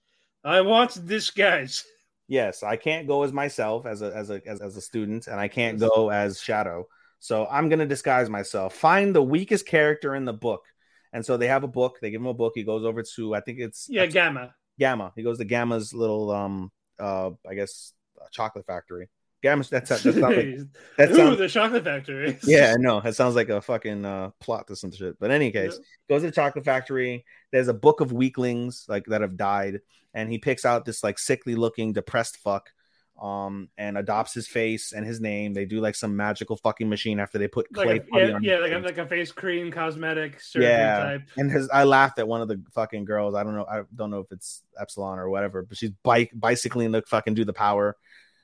[0.43, 1.85] I want this guys.
[2.29, 5.39] yes, I can't go as myself as a as a as, as a student, and
[5.41, 6.89] I can't go as Shadow.
[7.19, 8.75] So I'm gonna disguise myself.
[8.75, 10.63] Find the weakest character in the book.
[11.13, 11.99] And so they have a book.
[12.01, 12.53] They give him a book.
[12.55, 14.55] He goes over to I think it's Yeah, Gamma.
[14.79, 15.13] Gamma.
[15.17, 19.09] He goes to Gamma's little um uh I guess uh, chocolate factory.
[19.43, 20.59] Gamma's that's not, that's not like,
[20.99, 22.39] that Ooh, sounds the chocolate factory.
[22.45, 25.19] yeah, no, it sounds like a fucking uh, plot to some shit.
[25.19, 25.79] But in any case,
[26.09, 27.25] goes to the chocolate factory.
[27.53, 29.81] There's a book of weaklings like that have died,
[30.15, 32.71] and he picks out this like sickly looking, depressed fuck,
[33.21, 35.55] um, and adopts his face and his name.
[35.55, 37.87] They do like some magical fucking machine after they put clay.
[37.87, 38.85] like a, yeah, on yeah, like a, face.
[38.85, 40.99] like a face cream cosmetic surgery yeah.
[40.99, 41.23] type.
[41.37, 43.35] And his, I laughed at one of the fucking girls.
[43.35, 43.67] I don't know.
[43.71, 47.45] I don't know if it's Epsilon or whatever, but she's bike bicycling to fucking do
[47.45, 47.97] the power.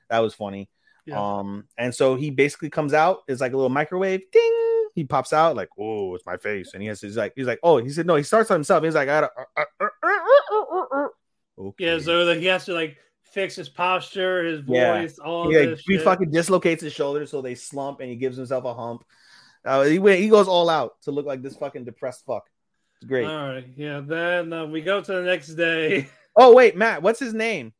[0.09, 0.69] That was funny.
[1.05, 1.19] Yeah.
[1.39, 4.89] Um, and so he basically comes out, it's like a little microwave, ding.
[4.95, 7.59] He pops out like, "Oh, it's my face," and he has he's like, he's like,
[7.63, 8.83] "Oh," he said, "No." He starts on himself.
[8.83, 9.31] He's like, "I gotta."
[11.55, 11.85] Okay.
[11.85, 15.01] Yeah, so like he has to like fix his posture, his Yeah.
[15.01, 15.81] voice, all yeah, this.
[15.85, 16.03] he shit.
[16.03, 19.03] fucking dislocates his shoulders, so they slump, and he gives himself a hump.
[19.65, 22.49] Uh, he went, he goes all out to look like this fucking depressed fuck.
[22.97, 23.25] It's great.
[23.25, 24.01] All right, yeah.
[24.03, 26.09] Then uh, we go to the next day.
[26.35, 27.73] oh wait, Matt, what's his name?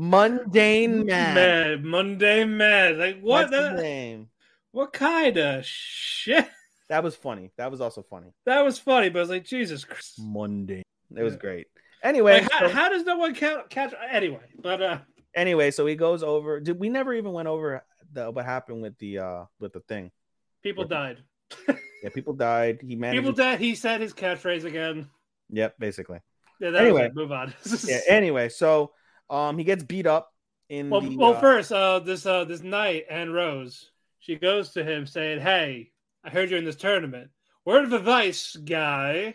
[0.00, 1.34] Mundane Matt.
[1.34, 2.96] Mad, Monday mad.
[2.96, 3.50] Like what?
[3.50, 4.28] The- name?
[4.72, 6.48] what kind of shit?
[6.88, 7.52] That was funny.
[7.58, 8.32] That was also funny.
[8.46, 10.14] That was funny, but I was like, Jesus Christ.
[10.18, 10.82] Mundane.
[11.14, 11.38] It was Yeah.
[11.38, 11.66] great.
[12.02, 13.92] Anyway, Like, how, so- how does no one ca- catch?
[14.10, 14.98] Anyway, but uh,
[15.34, 16.60] anyway, so he goes over.
[16.60, 20.10] Did we never even went over the what happened with the uh with the thing?
[20.62, 21.18] people died.
[22.02, 22.78] Yeah, people died.
[22.82, 23.18] He managed.
[23.20, 23.60] People died.
[23.60, 25.10] He said his catchphrase again.
[25.50, 26.20] Yep, basically.
[26.58, 27.10] Yeah, that Anyway.
[27.12, 27.52] move on.
[27.86, 27.98] Yeah.
[28.08, 28.92] Anyway, so
[29.30, 30.32] um, he gets beat up
[30.68, 31.16] in well, the.
[31.16, 33.86] well, uh, first, uh, this uh, this night, Annerose,
[34.18, 35.92] she goes to him saying, "Hey,
[36.24, 37.30] I heard you're in this tournament.
[37.64, 39.34] Word of advice, guy,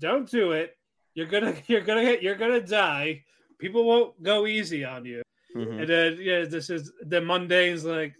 [0.00, 0.76] don't do it.
[1.14, 3.24] You're gonna, you're gonna, get, you're gonna die.
[3.58, 5.22] People won't go easy on you."
[5.54, 8.14] mhm, And then, yeah, this is the mundane's like,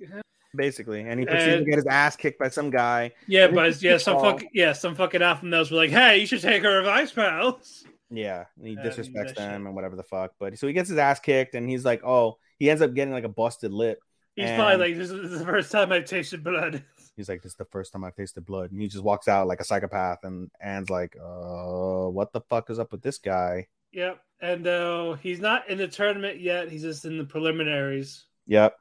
[0.54, 3.12] basically, and he proceeds to get his ass kicked by some guy.
[3.26, 6.40] yeah, but yeah, some fuck, yeah, some fucking alpha males were like, "Hey, you should
[6.40, 9.36] take her advice, pals." Yeah, and he disrespects that shit.
[9.36, 10.32] them and whatever the fuck.
[10.38, 13.12] But so he gets his ass kicked, and he's like, "Oh," he ends up getting
[13.12, 13.98] like a busted lip.
[14.36, 16.84] He's And- probably like, "This is the first time I've tasted blood."
[17.16, 19.46] He's like, "This is the first time I've tasted blood," and he just walks out
[19.48, 20.18] like a psychopath.
[20.24, 25.14] And Anne's like, "Uh, what the fuck is up with this guy?" Yep, and uh,
[25.14, 26.70] he's not in the tournament yet.
[26.70, 28.26] He's just in the preliminaries.
[28.46, 28.76] Yep.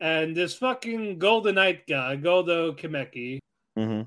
[0.00, 3.38] And this fucking Golden Knight guy, Goldo Kinmekki,
[3.76, 4.02] hmm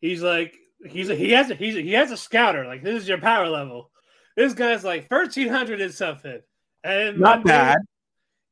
[0.00, 0.56] he's like,
[0.88, 2.64] he's a, he has a, he's a, he has a scouter.
[2.66, 3.90] Like this is your power level.
[4.38, 6.40] This guy's like thirteen hundred and something,
[6.84, 7.78] and Not Monday- bad.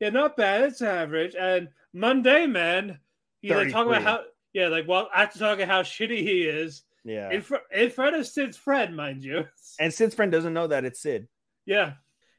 [0.01, 0.65] Yeah, not bad.
[0.65, 1.35] It's average.
[1.39, 2.99] And Monday man,
[3.41, 4.21] he's like talking about how
[4.53, 7.31] yeah, like well, after talking how shitty he is Yeah.
[7.31, 9.47] in, fr- in front of Cid's friend, mind you.
[9.81, 11.29] and Cid's friend doesn't know that it's Cid.
[11.67, 11.93] Yeah.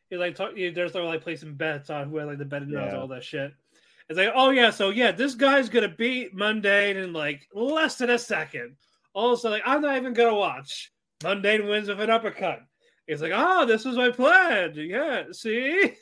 [0.10, 2.92] He like talk, he, there's like placing bets on who had like the better knows
[2.92, 3.00] Yeah.
[3.00, 3.54] all that shit.
[4.10, 8.10] It's like, oh yeah, so yeah, this guy's gonna beat Mundane in like less than
[8.10, 8.76] a second.
[9.14, 10.92] Also, like, I'm not even gonna watch.
[11.24, 12.62] Mundane wins with an uppercut.
[13.08, 14.74] It's like, oh, this was my plan.
[14.76, 15.94] Yeah, see?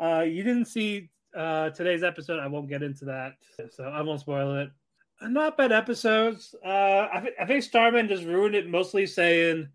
[0.00, 2.38] Uh you didn't see uh today's episode.
[2.38, 3.32] I won't get into that,
[3.70, 4.70] so I won't spoil it.
[5.20, 6.54] Not bad episodes.
[6.64, 6.68] Uh
[7.12, 9.68] I, I think Starman just ruined it mostly saying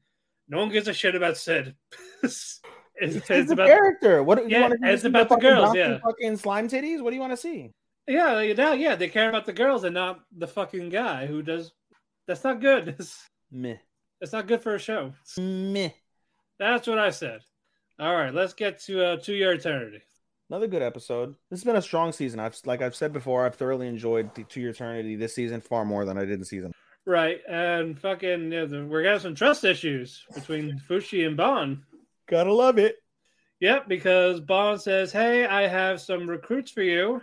[0.47, 1.76] no one gives a shit about Cid.
[2.24, 2.61] it's,
[2.95, 4.24] It's, it's a about character.
[4.24, 5.99] What do you Yeah, want to it's about the girls, yeah.
[6.05, 7.01] Fucking slime titties.
[7.01, 7.71] What do you want to see?
[8.07, 8.95] Yeah, yeah, yeah.
[8.95, 11.74] They care about the girls and not the fucking guy who does.
[12.28, 12.97] That's not good.
[13.51, 13.76] Meh.
[14.21, 15.11] it's not good for a show.
[15.38, 15.89] Meh.
[16.60, 17.41] That's what I said.
[17.99, 20.01] All right, let's get to uh, to your eternity.
[20.49, 21.36] Another good episode.
[21.49, 22.39] This has been a strong season.
[22.39, 25.86] I've like I've said before, I've thoroughly enjoyed the To Your Eternity this season far
[25.86, 26.74] more than I did in season.
[27.06, 31.84] Right, and fucking, yeah, the- we're getting some trust issues between Fushi and Bon.
[32.30, 32.97] Gotta love it.
[33.60, 37.22] Yep, because Bon says, "Hey, I have some recruits for you.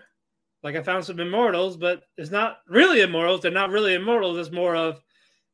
[0.63, 3.41] Like I found some immortals, but it's not really immortals.
[3.41, 4.39] They're not really immortals.
[4.39, 5.01] It's more of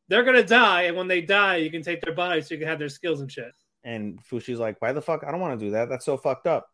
[0.09, 2.69] they're gonna die, and when they die, you can take their bodies so you can
[2.69, 3.53] have their skills and shit."
[3.87, 5.23] And Fushi's like, why the fuck?
[5.25, 5.89] I don't want to do that.
[5.89, 6.67] That's so fucked up.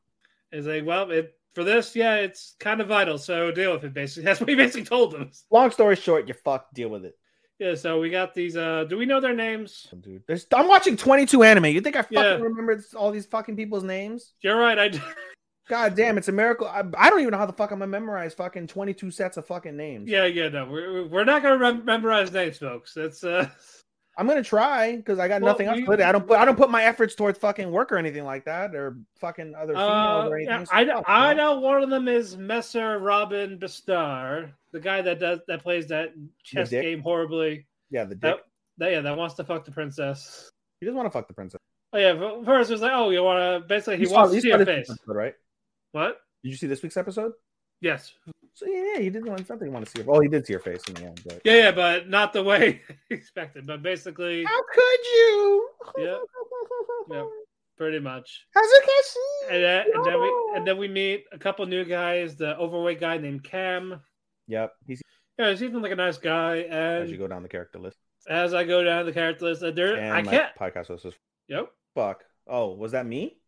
[0.51, 3.19] It's like, well, it, for this, yeah, it's kind of vital.
[3.19, 3.93] So deal with it.
[3.93, 5.31] Basically, that's what he basically told them.
[5.51, 6.73] Long story short, you fuck.
[6.73, 7.15] Deal with it,
[7.59, 7.75] Yeah.
[7.75, 8.57] So we got these.
[8.57, 9.89] uh Do we know their names?
[10.01, 10.23] dude.
[10.27, 11.67] There's, I'm watching 22 anime.
[11.67, 12.35] You think I fucking Yeah.
[12.39, 14.33] remember all these fucking people's names?
[14.41, 14.79] You're right.
[14.79, 14.91] I.
[15.69, 16.67] God damn, it's a miracle.
[16.67, 19.47] I, I don't even know how the fuck I'm gonna memorize fucking 22 sets of
[19.47, 20.09] fucking names.
[20.09, 20.25] Yeah.
[20.25, 20.49] Yeah.
[20.49, 22.95] No, we're we're not gonna rem- memorize names, folks.
[22.95, 23.49] That's uh.
[24.17, 25.79] I'm gonna try because I got Well, nothing else.
[25.79, 26.01] you- put.
[26.01, 26.39] I don't put.
[26.39, 29.73] I don't put my efforts towards fucking work or anything like that, or fucking other
[29.73, 30.53] females Uh, or anything.
[30.55, 35.01] yeah, So I, fuck, I know one of them is Messer Robin Bastar, the guy
[35.03, 37.67] that does that plays that chess game horribly.
[37.91, 38.21] Yeah, the dick.
[38.21, 38.41] That,
[38.79, 40.51] that yeah, that wants to fuck the princess.
[40.81, 41.61] He doesn't want to fuck the princess.
[41.95, 44.35] Oh yeah, first it was like, oh, you want to basically he You saw- wants
[44.35, 44.91] to see her face.
[44.91, 45.35] episode, right?
[45.93, 46.19] What?
[46.43, 47.33] Did you see this week's episode?
[47.81, 48.13] Yes.
[48.55, 49.73] So yeah, yeah, he didn't want something.
[49.73, 50.11] Want to see her?
[50.11, 51.21] Oh, he did see your face in the end.
[51.25, 53.67] But Yeah, yeah, but not the way expected.
[53.67, 55.69] But basically, how could you?
[55.99, 56.19] Yeah.
[57.11, 57.27] Yep.
[57.79, 58.47] pretty much.
[58.57, 59.51] Hazukashi.
[59.55, 62.37] And then, and then we and then we meet a couple new guys.
[62.37, 64.01] The overweight guy named Cam.
[64.49, 64.73] Yep.
[64.87, 65.03] He's
[65.39, 66.61] Yeah, he seems like a nice guy.
[66.63, 67.97] as you go down the character list.
[68.29, 70.55] as I go down the character list, uh, there And I my can't.
[70.61, 71.15] podcast host says,
[71.49, 71.71] Yep.
[71.95, 73.39] "Fuck." Oh, was that me?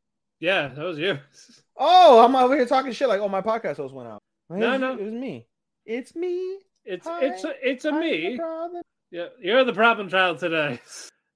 [0.40, 1.18] Yeah, that was you.
[1.76, 4.22] Oh, I'm over here talking shit like, oh, my podcast host went out.
[4.50, 4.92] No, no.
[4.94, 5.46] it was me.
[5.86, 6.58] It's me.
[6.84, 8.38] It's Hi, it's a, it's a I'm me.
[9.10, 10.80] Yeah, you're the problem child today.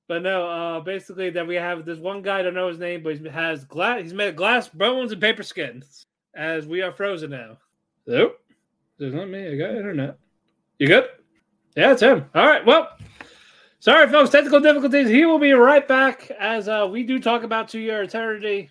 [0.08, 2.38] But no, uh, basically that we have this one guy.
[2.38, 4.00] I don't know his name, but he has glass.
[4.00, 6.02] He's made of glass, bones, and paper skins.
[6.34, 7.58] As we are frozen now.
[8.06, 8.38] Nope,
[8.98, 9.46] it's not me.
[9.46, 10.16] I got internet.
[10.78, 11.08] You good?
[11.76, 12.24] Yeah, it's him.
[12.34, 12.64] All right.
[12.64, 12.88] Well,
[13.80, 14.30] sorry, folks.
[14.30, 15.08] Technical difficulties.
[15.08, 18.70] He will be right back as uh, we do talk about To Your Eternity.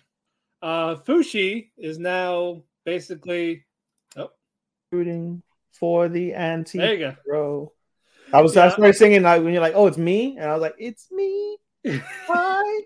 [0.60, 3.64] Uh, Fushi is now basically.
[4.98, 7.16] Rooting for the anti there you go.
[7.26, 7.72] hero.
[8.32, 8.70] I was I Yeah.
[8.72, 11.58] started singing like when you're like, oh, it's me, and I was like, it's me.
[11.86, 12.80] Hi,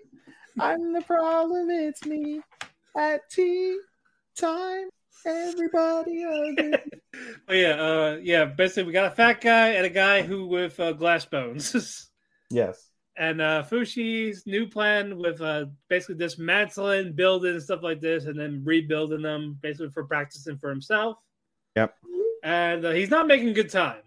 [0.59, 1.69] I'm the problem.
[1.69, 2.41] It's me
[2.97, 3.77] at tea
[4.37, 4.89] time.
[5.25, 6.25] Everybody.
[7.47, 8.45] Oh yeah, uh, yeah.
[8.45, 12.09] Basically, we got a fat guy and a guy who with uh, glass bones.
[12.49, 12.89] yes.
[13.17, 18.37] and uh, Fushi's new plan with uh, basically dismantling, building, and stuff like this, and
[18.39, 21.17] then rebuilding them basically for practicing for himself.
[21.75, 21.95] Yep.
[22.43, 24.01] And uh, he's not making good time.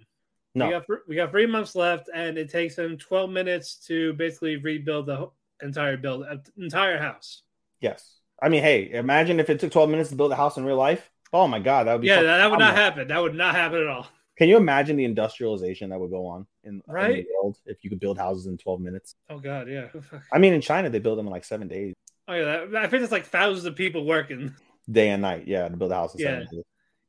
[0.55, 0.67] No.
[0.67, 4.57] We got we got three months left, and it takes him twelve minutes to basically
[4.57, 5.31] rebuild the
[5.62, 7.43] entire build uh, entire house.
[7.81, 8.19] Yes.
[8.43, 10.77] I mean, hey, imagine if it took 12 minutes to build a house in real
[10.77, 11.11] life.
[11.33, 13.09] Oh my god, that would be Yeah, that, that would not happen.
[13.09, 14.07] That would not happen at all.
[14.37, 17.89] Can you imagine the industrialization that would go on in, in the world if you
[17.89, 19.14] could build houses in 12 minutes?
[19.31, 19.89] Oh god, yeah.
[20.33, 21.95] I mean, in China, they build them in like seven days,
[22.29, 24.55] Oh yeah, I think it's like thousands of people working.
[24.91, 25.45] day and night.
[25.47, 26.27] Yeah, to build a house in Yeah.
[26.33, 26.64] seven days.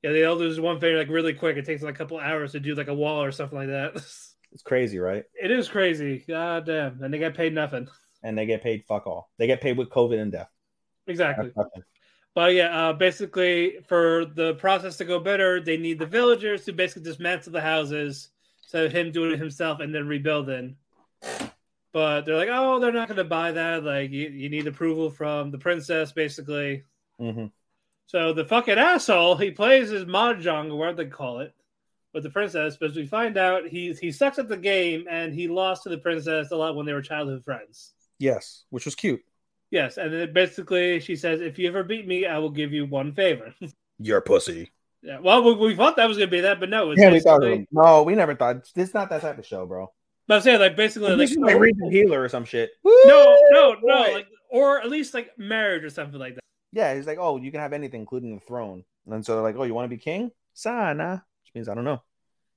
[0.07, 1.57] Yeah, they all do this one thing like really quick.
[1.57, 3.93] It takes like a couple hours to do like a wall or something like that.
[4.53, 5.25] It's crazy, right?
[5.39, 6.23] It is crazy.
[6.25, 7.03] God damn.
[7.03, 7.89] And they get paid nothing.
[8.23, 9.29] And they get paid fuck all.
[9.37, 10.49] They get paid with COVID and death.
[11.05, 11.51] Exactly.
[12.33, 16.71] But yeah, uh, basically, for the process to go better, they need the villagers to
[16.71, 18.29] basically dismantle the houses,
[18.61, 20.77] so of him doing it himself and then rebuilding.
[21.91, 23.83] But they're like, oh, they're not going to buy that.
[23.83, 26.83] Like, you, you need approval from the princess, basically.
[27.19, 27.51] Mhm.
[28.07, 31.53] So the fucking asshole, he plays his mahjong, or whatever they call it,
[32.13, 32.77] with the princess.
[32.79, 35.97] But we find out he he sucks at the game, and he lost to the
[35.97, 37.93] princess a lot when they were childhood friends.
[38.19, 39.21] Yes, which was cute.
[39.69, 42.85] Yes, and then basically she says, if you ever beat me, I will give you
[42.85, 43.53] one favor.
[43.99, 44.71] You're pussy.
[45.01, 47.19] Yeah, well, we, we thought that was gonna be that, but no, it's Yeah, we
[47.19, 47.67] thought basically.
[47.71, 48.63] no, we never thought.
[48.73, 49.91] This is not that type of show, bro.
[50.27, 52.71] But I'm saying like basically like, This is like Redo of Healer or some shit.
[52.85, 54.13] no, no, no, Boy.
[54.13, 56.41] like or at least like marriage or something like that.
[56.77, 58.83] Yeah, he's like, oh, you can have anything, including the throne.
[59.09, 60.29] And so they're like, oh, you want to be king?
[60.53, 62.03] Sana, which means I don't know.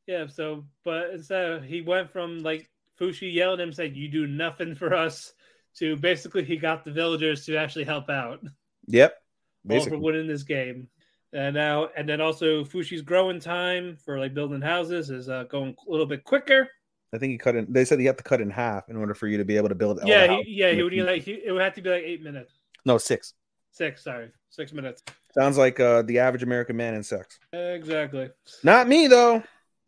[0.07, 2.69] Yeah, so but instead he went from like
[3.01, 5.33] Fushi yelling at him saying you do nothing for us
[5.79, 8.41] to basically he got the villagers to actually help out
[8.89, 9.17] Yep, all
[9.63, 9.99] for basically.
[9.99, 10.89] winning this game.
[11.33, 15.75] And now and then also Fushi's growing time for like building houses is uh, going
[15.89, 16.69] a little bit quicker.
[17.15, 17.73] I think he cut it.
[17.73, 19.71] They said he had to cut in half in order for you to be able
[19.71, 19.99] to build.
[20.05, 22.23] yeah, he, yeah, he would get like he, it would have to be like eight
[22.23, 22.53] minutes.
[22.85, 23.35] no six.
[23.73, 25.03] Six, sorry, six minutes.
[25.33, 27.39] Sounds like uh, the average American man in sex.
[27.53, 28.31] Exactly.
[28.65, 29.43] Not me though,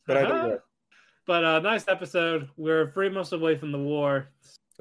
[0.06, 0.42] but I Uh-huh.
[0.44, 0.60] do that.
[1.26, 2.48] But uh, nice episode.
[2.56, 4.28] We're three months away from the war.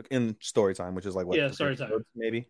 [0.09, 1.37] in story time, which is like what?
[1.37, 1.91] Yeah, story time.
[2.15, 2.49] maybe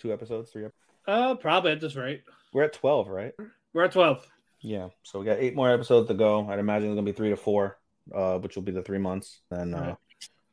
[0.00, 0.64] two episodes, three.
[0.66, 0.72] Ep-
[1.06, 2.22] Uh, probably at this rate.
[2.52, 3.32] We're at twelve, right?
[3.74, 4.26] We're at twelve.
[4.60, 6.48] Yeah, so we got eight more episodes to go.
[6.48, 7.78] I'd imagine it's gonna be three to four,
[8.14, 9.40] uh, which will be the three months.
[9.50, 9.96] Then uh, Right.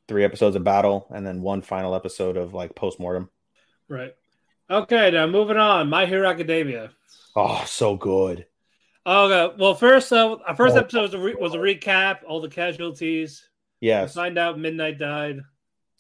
[0.08, 3.30] three episodes of battle, and then one final episode of like post mortem.
[3.90, 4.14] Right.
[4.70, 5.90] Okay, now moving on.
[5.90, 6.92] My Hero Academia.
[7.36, 8.46] Oh, so good.
[9.06, 9.56] Okay.
[9.60, 10.80] Well, first, uh, our first Oh.
[10.80, 13.48] episode was a, re- was a recap, all the casualties.
[13.82, 15.42] Yes, We find out Midnight died,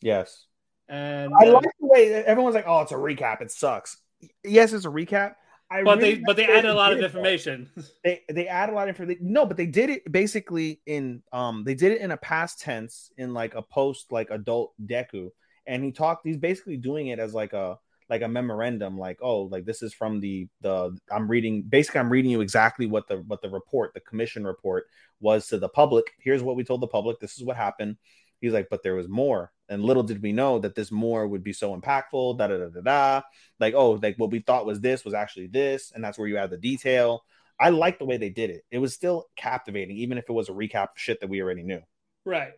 [0.01, 0.45] yes.
[0.87, 3.41] and I uh, like the way everyone's like, "Oh, it's a recap.
[3.41, 3.97] It sucks."
[4.43, 5.35] Yes, it's a recap.
[5.69, 7.13] I but really they but they like the way added a lot of did it,
[7.13, 7.19] though.
[7.19, 7.69] information.
[8.03, 9.27] They they add a lot of information.
[9.33, 13.11] No, but they did it basically in um they did it in a past tense
[13.17, 15.29] in like a post like adult Deku,
[15.67, 16.25] and he talked.
[16.25, 17.77] He's basically doing it as like a
[18.09, 21.63] like a memorandum, like oh, like this is from the the I'm reading.
[21.63, 24.85] Basically, I'm reading you exactly what the what the report, the commission report,
[25.19, 26.13] was to the public.
[26.19, 27.19] Here's what we told the public.
[27.19, 27.97] This is what happened.
[28.41, 31.43] He's like, but there was more, and little did we know that this more would
[31.43, 32.37] be so impactful.
[32.37, 33.21] Da da da da da.
[33.59, 36.37] Like oh, like what we thought was this was actually this, and that's where you
[36.37, 37.23] add the detail.
[37.59, 38.65] I like the way they did it.
[38.69, 41.63] It was still captivating, even if it was a recap of shit that we already
[41.63, 41.81] knew.
[42.25, 42.51] right.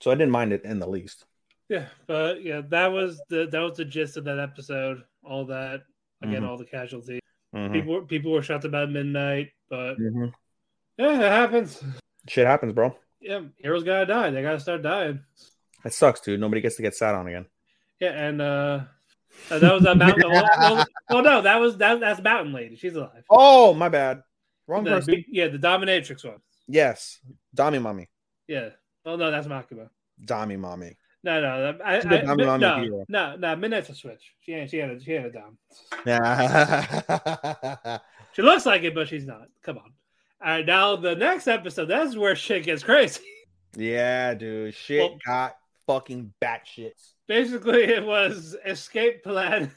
[0.00, 1.24] So I didn't mind it in the least.
[1.68, 5.02] Yeah, but yeah, that was the that was the gist of that episode.
[5.22, 5.82] All that
[6.22, 6.48] again, Mhm.
[6.48, 7.20] all the casualties.
[7.54, 7.72] Mhm.
[7.72, 10.32] People people were shot about midnight, but Mhm.
[10.98, 11.82] yeah, it happens.
[12.28, 12.96] Shit happens, bro.
[13.20, 14.30] Yeah, heroes gotta die.
[14.30, 15.20] They gotta start dying.
[15.84, 16.40] It sucks, dude.
[16.40, 17.46] Nobody gets to get sat on again.
[18.00, 18.84] Yeah, and uh,
[19.48, 20.30] that was a mountain.
[20.30, 22.76] well, well, well, no, that was that that's Mountain Lady.
[22.76, 23.24] She's alive.
[23.30, 24.22] Oh, my bad.
[24.66, 25.24] Wrong The person.
[25.28, 26.40] yeah, the dominatrix one.
[26.66, 27.20] yes,
[27.56, 28.08] Dami mommy.
[28.48, 28.70] Yeah.
[29.04, 29.88] Well, no, that's Makima.
[30.24, 30.96] Dami mommy.
[31.24, 33.56] No, no, I, I, Dami Mommy no, no, no.
[33.56, 34.34] Midnight's a switch.
[34.40, 34.68] She ain't.
[34.68, 35.00] She had a.
[35.00, 35.56] She had a dom.
[36.06, 37.98] Yeah.
[38.34, 39.46] She looks like it, but she's not.
[39.62, 39.92] Come on.
[40.44, 41.86] All right, now the next episode.
[41.86, 43.22] That's where shit gets crazy.
[43.76, 44.74] yeah, dude.
[44.74, 45.56] Shit Well- got
[45.86, 46.92] fucking batshit.
[47.26, 49.70] Basically, it was escape plan.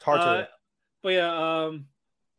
[0.00, 0.42] Tartar.
[0.42, 0.44] Uh,
[1.02, 1.86] but yeah, um,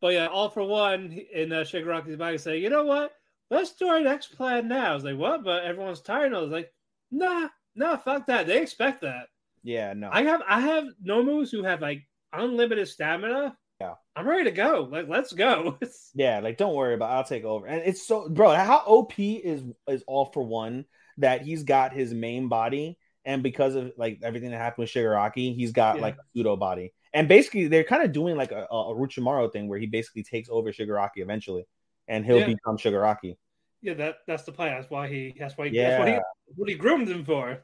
[0.00, 3.12] but yeah, all for one in uh, Shigaraki's body say, you know what?
[3.50, 4.92] Let's do our next plan now.
[4.92, 5.42] I was like, what?
[5.44, 6.26] But everyone's tired.
[6.26, 6.70] And I was like,
[7.10, 8.46] nah, nah, fuck that.
[8.46, 9.26] They expect that.
[9.62, 10.08] yeah, no.
[10.12, 12.02] I have, I have nomus who have like
[12.32, 13.56] unlimited stamina.
[13.80, 13.94] Yeah.
[14.16, 14.88] I'm ready to go.
[14.90, 15.78] Like, let's go.
[16.14, 17.10] Yeah, like don't worry about.
[17.10, 17.14] It.
[17.14, 17.66] I'll take over.
[17.66, 18.54] And it's so, bro.
[18.54, 20.84] How OP is is all for one
[21.18, 25.54] that he's got his main body, and because of like everything that happened with Shigaraki,
[25.56, 26.02] he's got Yeah.
[26.02, 26.92] like a pseudo body.
[27.12, 30.48] And basically, they're kind of doing like a, a Orochimaru thing where he basically takes
[30.48, 31.66] over Shigaraki eventually,
[32.06, 32.46] and he'll Yeah.
[32.46, 33.36] become Shigaraki.
[33.84, 34.72] Yeah, that that's the plan.
[34.80, 35.34] That's why he.
[35.38, 35.68] That's why.
[35.68, 36.14] He, That's what he.
[36.14, 36.20] Yeah,
[36.56, 37.62] What he groomed him for.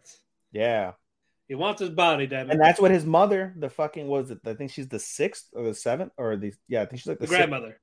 [0.53, 0.93] yeah.
[1.49, 2.53] He wants his body, damn it.
[2.53, 4.39] And that's what his mother, the fucking was it?
[4.47, 6.83] I think she's the sixth or the seventh or the yeah.
[6.83, 7.81] I think she's like the, the grandmother.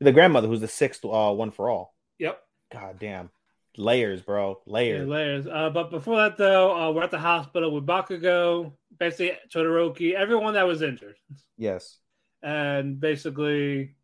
[0.00, 1.94] the grandmother who's the sixth uh, one for all.
[2.18, 2.40] Yep.
[2.72, 3.28] God damn.
[3.76, 4.60] Layers, bro.
[4.66, 5.08] Yeah, Layers.
[5.08, 5.46] layers.
[5.46, 10.54] Uh, but before that, though, uh, we're at the hospital with Bakugo, basically Todoroki, everyone
[10.54, 11.16] that was injured,
[11.58, 11.98] yes.
[12.42, 13.96] and basically,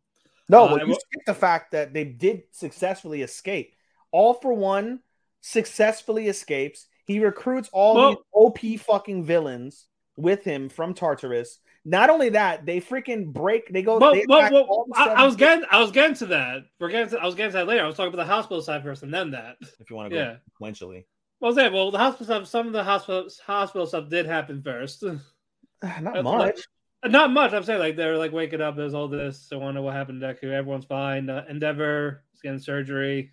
[0.47, 3.73] No, Uh, but and you what- skip the fact that they did successfully escape.
[4.11, 4.99] All for one
[5.41, 6.87] successfully escapes.
[7.05, 9.87] He recruits all Well- these OP fucking villains
[10.17, 11.59] with him from Tartarus.
[11.85, 13.69] Not only that, they freaking break.
[13.71, 13.97] They go.
[13.97, 16.63] well, they well, well, the I, I was getting, I was getting to that.
[16.81, 17.83] We're getting, to, I was getting to that later.
[17.83, 19.55] I was talking about the hospital side first, and then that.
[19.79, 20.35] If you want to go Yeah.
[20.59, 21.05] sequentially,
[21.39, 22.47] Well, that well, the hospital stuff.
[22.47, 25.01] Some of the hospital hospital stuff did happen first.
[26.01, 26.59] not much.
[27.05, 27.53] Not much.
[27.53, 28.75] I'm saying like they're like waking up.
[28.75, 29.47] There's all this.
[29.53, 30.51] I wonder what happened to Deku.
[30.51, 31.29] Everyone's fine.
[31.29, 33.31] Uh, Endeavor is getting surgery.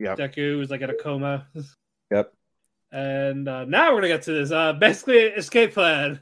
[0.00, 0.18] Yep.
[0.18, 1.46] Deku is like in a coma.
[2.10, 2.32] Yep.
[2.92, 4.50] And uh, now we're gonna get to this.
[4.52, 6.20] Uh, basically, escape plan.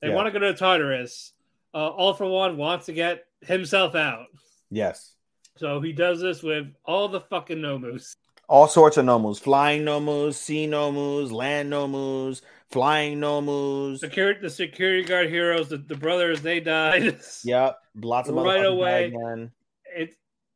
[0.00, 0.14] They Yeah.
[0.14, 1.32] want to go to Tartarus.
[1.72, 4.26] Uh, all for one wants to get himself out.
[4.70, 5.14] Yes.
[5.56, 8.14] So he does this with all the fucking nomus.
[8.48, 13.98] All sorts of nomus, flying nomus, sea nomus, land nomus, flying nomus.
[14.00, 17.18] Security, the security guard heroes, the, the brothers, they died.
[17.44, 19.06] Yep, lots of Right away.
[19.06, 19.50] Again.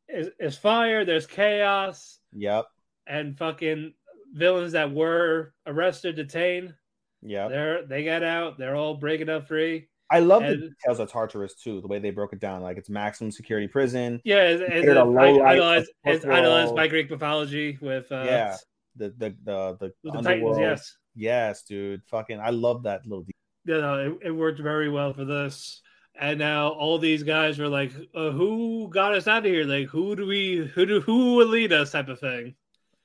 [0.07, 1.05] It's fire.
[1.05, 2.18] There's chaos.
[2.33, 2.65] Yep,
[3.07, 3.93] and fucking
[4.33, 6.73] villains that were arrested, detained.
[7.21, 7.47] Yeah.
[7.47, 8.57] They're they got out.
[8.57, 9.87] They're all breaking up free.
[10.11, 11.81] I love the And- details of Tartarus too.
[11.81, 14.19] The way they broke it down, like it's maximum security prison.
[14.23, 18.11] Yeah, it's, it's, Considered a low I- light idolized, it's idolized by Greek mythology with
[18.11, 18.55] uh, Yeah,
[18.95, 20.57] The the the the, the underworld.
[20.57, 20.97] Titans.
[21.15, 22.01] Yes, yes, dude.
[22.07, 23.23] Fucking, I love that little.
[23.23, 23.31] De-
[23.65, 25.81] you know, it, it worked very well for this.
[26.21, 29.63] And now all these guys were like, uh, "Who got us out of here?
[29.63, 30.69] Like, who do we?
[30.75, 30.99] Who do?
[31.01, 32.55] Who will lead us?" Type of thing.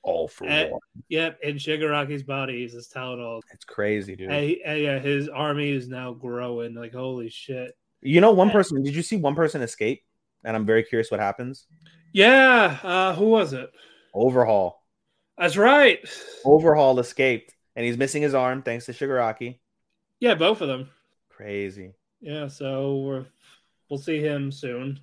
[0.03, 0.81] All for And- one.
[1.09, 3.41] Yep, and Shigaraki's body, he's this telling all.
[3.53, 4.29] It's crazy, dude.
[4.29, 6.75] And, he- and yeah, his army is now growing.
[6.75, 7.75] Like, holy shit.
[8.01, 8.83] You know, one person.
[8.83, 10.03] Did you see one person escape?
[10.43, 11.65] And I'm very curious what happens.
[12.13, 13.71] Yeah, uh, who was it?
[14.13, 14.83] Overhaul.
[15.37, 15.99] That's right.
[16.45, 19.59] Overhaul escaped, and he's missing his arm thanks to Shigaraki.
[20.19, 20.89] Yeah, both of them.
[21.29, 21.93] Crazy.
[22.25, 23.25] Yeah, so we're
[23.87, 24.99] we'll see him soon.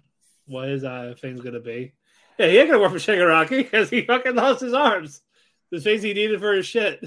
[0.46, 1.92] What his uh, thing's gonna be?
[2.36, 5.20] Yeah, he ain't gonna work for Shigaraki because he fucking lost his arms.
[5.70, 7.00] The things he needed for his shit.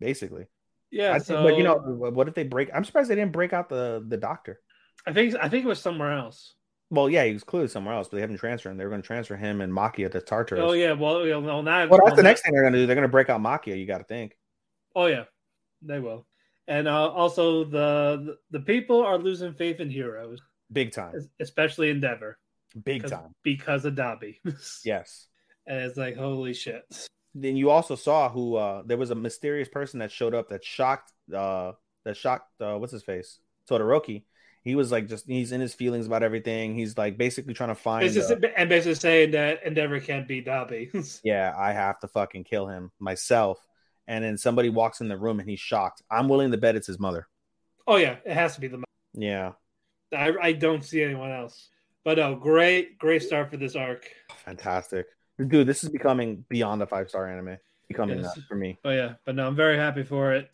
[0.00, 0.46] Basically.
[0.90, 2.70] Yeah, I so think, but you know, what if they break?
[2.74, 4.58] I'm surprised they didn't break out the the doctor.
[5.06, 6.54] I think I think it was somewhere else.
[6.90, 8.78] Well, yeah, he was clearly somewhere else, but they haven't transferred him.
[8.78, 10.60] They were going to transfer him and Machia to Tartarus.
[10.62, 12.86] Oh yeah, well, well, now Well, that's well, the next thing they're going to do.
[12.86, 13.78] They're going to break out Machia.
[13.78, 14.36] You got to think.
[14.94, 15.24] Oh yeah,
[15.80, 16.26] they will.
[16.68, 20.38] And uh, also the the people are losing faith in heroes,
[20.72, 21.28] Big time.
[21.40, 22.38] especially Endeavor,
[22.84, 23.34] Big time.
[23.42, 24.36] because of Dabi.
[24.84, 25.26] Yes.
[25.66, 26.82] and it's like holy shit.
[27.34, 30.64] Then you also saw who uh there was a mysterious person that showed up that
[30.64, 31.72] shocked uh
[32.04, 33.38] that shocked uh what's his face
[33.68, 34.24] Todoroki.
[34.62, 36.76] He was like just he's in his feelings about everything.
[36.76, 38.08] He's like basically trying to find.
[38.12, 41.20] Just, and basically saying that Endeavor can't beat Dabi.
[41.24, 43.58] yeah, I have to fucking kill him myself.
[44.08, 46.02] And then somebody walks in the room and he's shocked.
[46.10, 47.28] I'm willing to bet it's his mother.
[47.86, 48.82] oh yeah, it has to be the.
[49.14, 49.52] Yeah,
[50.12, 51.68] I, I don't see anyone else.
[52.04, 54.08] But no, great great start for this arc.
[54.44, 55.06] fantastic,
[55.46, 55.66] dude.
[55.66, 57.58] This is becoming beyond a five star anime.
[57.88, 58.34] Becoming Yes.
[58.34, 58.78] that for me.
[58.84, 60.50] Oh yeah, but no, I'm very happy for it.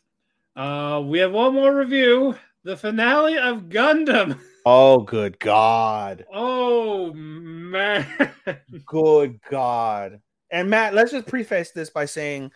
[0.57, 2.35] Uh, we have one more review:
[2.65, 4.39] the finale of Gundam.
[4.67, 6.27] Oh, good God.
[6.31, 8.07] Oh man,
[8.87, 10.21] Good God.
[10.51, 12.53] And Matt, let's just preface this by saying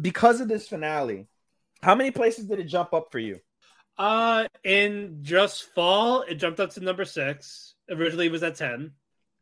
[0.00, 1.26] because of this finale,
[1.82, 3.40] how many places did it jump up for you?
[3.96, 7.74] uh, in just fall, it jumped up to number six.
[7.88, 8.92] Originally, it was at ten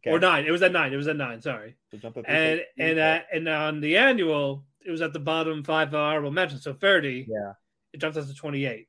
[0.07, 0.45] or nine.
[0.47, 0.93] It was at nine.
[0.93, 1.41] It was at nine.
[1.41, 1.76] Sorry.
[2.01, 5.95] So And to- and uh, and on the annual, it was at the bottom five
[5.95, 6.64] honorable mentions.
[6.64, 7.26] So thirty.
[7.28, 7.53] yeah.
[7.93, 8.89] It jumped up to twenty-eight.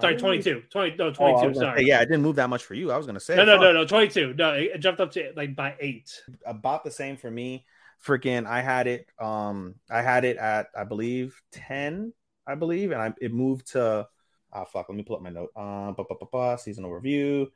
[0.00, 0.62] Sorry, Oh, 22.
[0.70, 1.48] 20, no, Oh, 22.
[1.48, 1.80] was gonna sorry.
[1.80, 2.90] say, yeah, it didn't move that much for you.
[2.90, 4.32] I was gonna say No, no, no, no, 22.
[4.32, 6.18] No, it jumped up to like by eight.
[6.46, 7.66] about the same for me.
[8.04, 9.06] Freaking, I had it.
[9.20, 12.12] Um, I had it at I believe ten,
[12.46, 14.08] I believe, and I it moved to.
[14.52, 14.88] Ah, fuck.
[14.88, 15.50] Let me pull up my note.
[15.56, 15.96] Um,
[16.30, 17.50] ba, seasonal review.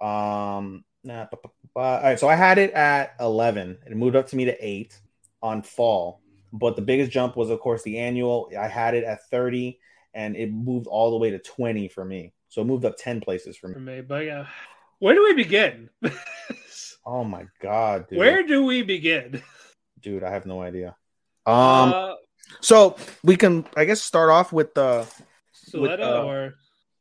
[0.00, 1.80] Um, nah, ba, ba, ba, ba.
[1.80, 2.18] all right.
[2.18, 3.78] So I had it at eleven.
[3.86, 4.98] It moved up to me to eight
[5.42, 6.20] on fall.
[6.52, 8.50] But the biggest jump was, of course, the annual.
[8.58, 9.80] I had it at thirty,
[10.14, 12.32] and it moved all the way to twenty for me.
[12.48, 13.96] So it moved up ten places for for me.
[13.96, 14.00] me.
[14.00, 14.46] But yeah,
[15.00, 15.90] where do we begin?
[17.10, 18.18] Oh my god, dude!
[18.18, 19.42] where do we begin?
[20.08, 20.24] dude?
[20.24, 20.96] I have no idea.
[21.46, 21.92] Um.
[21.94, 22.14] uh,
[22.60, 25.06] So we can, I guess, start off with the
[25.70, 26.54] Suletta uh, or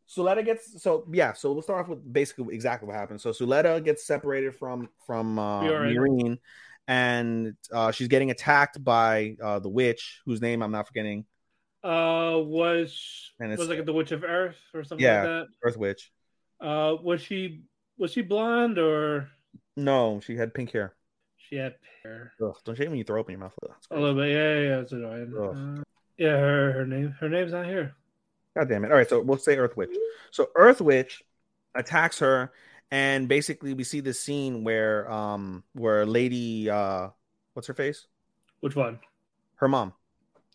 [0.08, 0.82] Suletta gets.
[0.84, 3.22] So yeah, so we'll start off with basically exactly what happened.
[3.22, 5.96] So Suletta gets separated from from uh, Miorine.
[5.96, 6.38] Miorine,
[6.88, 11.24] and uh, she's getting attacked by uh, the witch, whose name I'm not forgetting,
[11.84, 15.24] uh was And was like the Witch of Earth or something Yeah.
[15.24, 16.12] like Earth Witch.
[16.60, 17.64] Uh, was she
[17.98, 19.30] was she blonde or
[19.78, 20.97] No, she had pink hair.
[21.50, 22.34] She had hair.
[22.44, 23.54] Ugh, don't shake when you throw up in your mouth.
[23.92, 24.32] A little bit.
[24.32, 24.80] Yeah, yeah, yeah.
[24.82, 25.34] It's annoying.
[25.38, 25.84] Uh,
[26.18, 27.96] yeah, her her name her name's not here.
[28.56, 28.92] God damn it.
[28.92, 29.96] All right, so we'll say Earth Witch.
[30.32, 31.24] So Earth Witch
[31.76, 32.52] attacks her,
[32.92, 37.10] and basically we see this scene where um where Lady uh
[37.54, 38.08] what's her face?
[38.60, 39.00] Which one?
[39.56, 39.94] Her mom.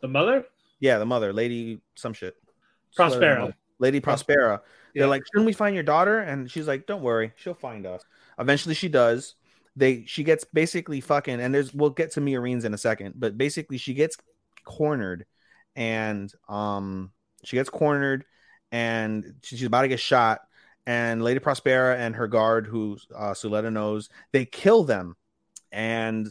[0.01, 0.45] The mother?
[0.81, 2.37] Yeah, the mother, Lady some shit.
[2.99, 3.55] Prospera.
[3.79, 4.61] Lady Prospera.
[4.95, 5.03] Yeah.
[5.03, 6.19] They're like, shouldn't we find your daughter?
[6.19, 8.03] And she's like, don't worry, she'll find us.
[8.39, 9.37] Eventually, she does.
[9.77, 13.39] They she gets basically fucking, and there's we'll get to Miorines in a second, but
[13.39, 14.17] basically she gets
[14.65, 15.25] cornered,
[15.75, 17.11] and um
[17.45, 18.25] she gets cornered,
[18.71, 20.41] and she's about to get shot.
[20.87, 25.17] And Lady Prospera and her guard, who uh, Suletta knows, they kill them.
[25.71, 26.27] And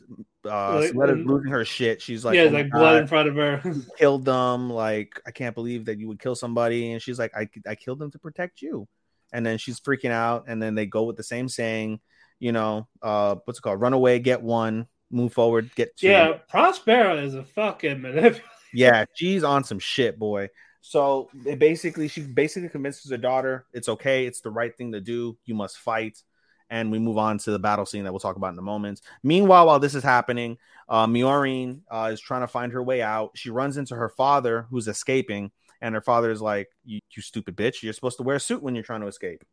[0.45, 2.01] uh, Like, Suletta's um, losing her shit.
[2.01, 3.63] She's like, yeah, "Oh like blood God." in front of her.
[3.97, 4.69] killed them.
[4.69, 6.91] Like, I can't believe that you would kill somebody.
[6.91, 8.87] And she's like, I, I killed them to protect you.
[9.31, 10.45] And then she's freaking out.
[10.47, 12.01] And then they go with the same saying,
[12.41, 13.79] you know, uh, what's it called?
[13.79, 16.07] Run away, get one, move forward, get two.
[16.07, 18.43] yeah, Prospera is a fucking manipulator.
[18.73, 20.47] Yeah, she's on some shit, boy.
[20.79, 25.01] So it basically, she basically convinces her daughter it's okay, it's the right thing to
[25.01, 25.37] do.
[25.43, 26.23] You must fight.
[26.69, 29.01] And we move on to the battle scene that we'll talk about in a moment.
[29.23, 33.31] Meanwhile, while this is happening, uh, Miorine uh, is trying to find her way out.
[33.35, 37.57] She runs into her father, who's escaping, and her father is like, "You, you stupid
[37.57, 37.83] bitch!
[37.83, 39.43] You're supposed to wear a suit when you're trying to escape."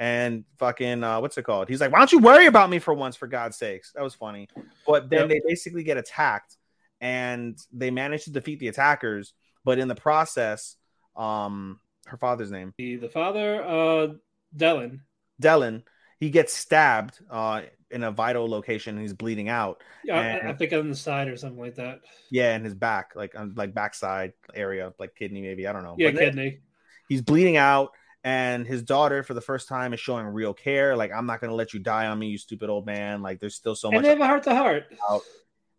[0.00, 1.68] And fucking, uh, what's it called?
[1.68, 4.14] He's like, "Why don't you worry about me for once, for God's sakes?" That was
[4.14, 4.48] funny.
[4.86, 5.28] But then Yep.
[5.28, 6.56] they basically get attacked,
[7.02, 9.34] and they manage to defeat the attackers.
[9.62, 10.76] But in the process,
[11.16, 14.08] um, her father's name, The, the father, uh,
[14.56, 15.00] Dylan.
[15.40, 15.82] Delling,
[16.18, 18.94] he gets stabbed uh, in a vital location.
[18.94, 19.82] And he's bleeding out.
[20.02, 22.00] Yeah, I, I think on the side or something like that.
[22.30, 25.96] Yeah, in his back, like on like backside area, like kidney, maybe I don't know.
[25.98, 26.60] Yeah, But kidney.
[27.08, 27.90] He's bleeding out,
[28.24, 30.96] and his daughter, for the first time, is showing real care.
[30.96, 33.22] Like, I'm not gonna let you die on me, you stupid old man.
[33.22, 33.98] Like, there's still so And much.
[33.98, 34.84] And they have a heart to heart.
[35.08, 35.18] Uh,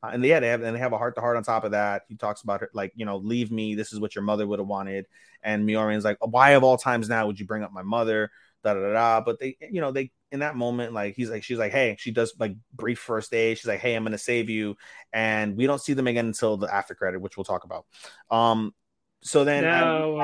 [0.03, 2.03] and yeah, they have and they have a heart to heart on top of that.
[2.07, 3.75] He talks about her like, you know, leave me.
[3.75, 5.05] This is what your mother would have wanted.
[5.43, 8.31] And Miorine's like, why of all times now would you bring up my mother?
[8.63, 9.21] Da da da da.
[9.21, 12.11] But they, you know, they in that moment, like he's like, she's like, hey, she
[12.11, 13.59] does like brief first aid.
[13.59, 14.75] She's like, hey, I'm gonna save you.
[15.13, 17.85] And we don't see them again until the after credit, which we'll talk about.
[18.31, 18.73] Um,
[19.21, 20.17] so then Now,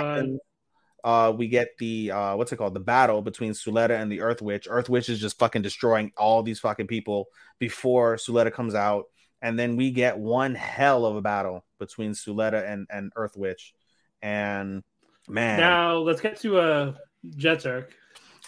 [1.07, 2.73] uh, we get the uh, what's it called?
[2.73, 4.67] The battle between Suletta and the Earth Witch.
[4.69, 7.27] Earth Witch is just fucking destroying all these fucking people
[7.59, 9.05] before Suletta comes out,
[9.41, 13.73] and then we get one hell of a battle between Suletta and and Earth Witch.
[14.21, 14.83] And
[15.29, 16.93] man, Now let's get to uh
[17.37, 17.91] Jeturk.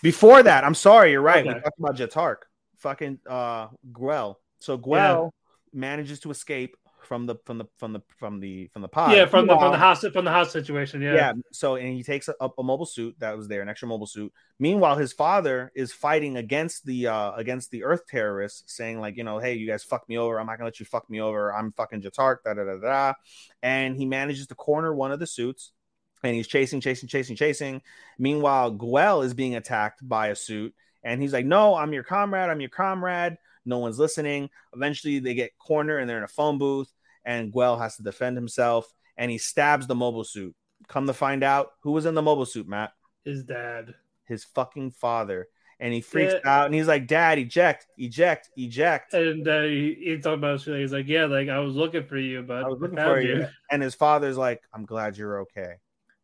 [0.03, 1.45] before that, I'm sorry, you're right.
[1.45, 1.61] We Okay.
[1.61, 2.37] talked about Jeturk,
[2.77, 4.35] fucking uh, Guel.
[4.59, 5.31] So Guel
[5.71, 9.15] manages to escape from the from the from the from the from the pod.
[9.15, 11.01] yeah, from the from the house from the house situation.
[11.01, 11.15] Yeah.
[11.15, 11.33] yeah.
[11.51, 14.31] So and he takes a, a mobile suit that was there, an extra mobile suit.
[14.59, 19.23] Meanwhile, his father is fighting against the uh against the Earth terrorists, saying like, you
[19.23, 20.39] know, hey, you guys fuck me over.
[20.39, 21.53] I'm not gonna let you fuck me over.
[21.53, 22.43] I'm fucking Jeturk.
[22.43, 23.13] Da da da da.
[23.61, 25.71] And he manages to corner one of the suits,
[26.23, 27.81] and he's chasing, chasing, chasing, chasing.
[28.17, 30.73] Meanwhile, Guel is being attacked by a suit,
[31.03, 32.49] and he's like, no, I'm your comrade.
[32.49, 33.37] I'm your comrade.
[33.69, 34.49] No one's listening.
[34.75, 36.91] Eventually, they get cornered and they're in a phone booth,
[37.23, 40.55] and Guel has to defend himself, and he stabs the mobile suit.
[40.87, 42.91] Come to find out, who was in the mobile suit, Matt?
[43.23, 43.93] His dad.
[44.25, 45.47] His fucking father.
[45.81, 46.51] And he freaks Yeah.
[46.51, 50.79] out, and he's like, "Dad, eject, eject, eject." And uh, he, he talked about it.
[50.81, 53.47] He's like, yeah, like I was looking for you, but I was looking for you.
[53.71, 55.75] And his father's like, "I'm glad you're okay."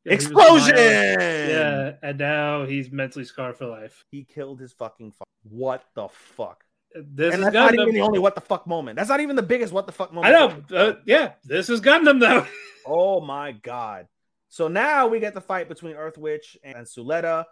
[0.03, 0.75] Explosion!
[0.75, 4.03] Yeah, and now he's mentally scarred for life.
[4.11, 5.29] He killed his fucking father.
[5.43, 6.64] What the fuck?
[6.95, 8.95] This and is that's not even the only what the fuck moment.
[8.95, 10.33] That's not even the biggest what the fuck moment.
[10.33, 10.63] I know.
[10.77, 12.45] Uh, yeah, this is Gundam though.
[12.87, 14.07] Oh my god.
[14.47, 17.45] So now we get the fight between Earth Witch and Suletta.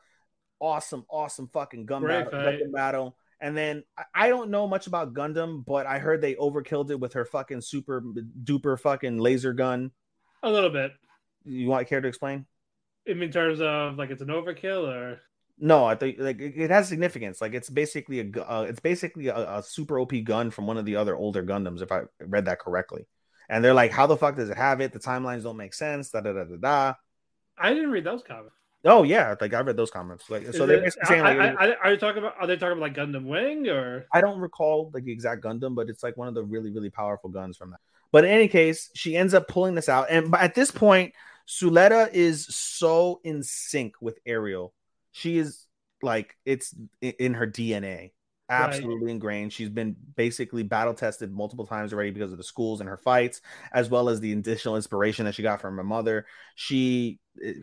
[0.60, 2.32] Awesome, awesome fucking gun battle.
[2.32, 3.18] Gundam battle.
[3.42, 7.00] And then I- I don't know much about Gundam, but I heard they overkilled it
[7.00, 8.02] with her fucking super
[8.44, 9.90] duper fucking laser gun.
[10.44, 10.92] a little bit.
[11.46, 12.46] You want care to explain?
[13.08, 15.20] In terms of like it's an overkill or
[15.60, 17.40] No, I think like it has significance.
[17.42, 20.86] Like it's basically a uh, it's basically a, a super OP gun from one of
[20.86, 23.06] the other older Gundams, if I read that correctly.
[23.50, 24.94] And they're like, how the fuck does it have it?
[24.94, 26.10] The timelines don't make sense.
[26.10, 26.94] Da da da da da.
[27.58, 28.56] I didn't read those comments.
[28.86, 30.30] Oh yeah, like I read those comments.
[30.30, 32.36] Like so, they're it- saying like, I- I- are you talking about?
[32.40, 34.08] Are they talking about like Gundam Wing or?
[34.14, 36.90] I don't recall like the exact Gundam, but it's like one of the really, really
[36.90, 37.80] powerful guns from that.
[38.12, 40.08] But in any case, she ends up pulling this out.
[40.10, 41.14] And at this point,
[41.48, 44.74] Suletta is so in sync with Aerial.
[45.14, 45.66] She is
[46.02, 48.12] like it's in her DNA.
[48.50, 49.54] Absolutely ingrained.
[49.54, 53.42] She's been basically battle tested multiple times already because of the schools and her fights,
[53.72, 56.26] as well as the additional inspiration that she got from her mother.
[56.56, 57.54] She eh,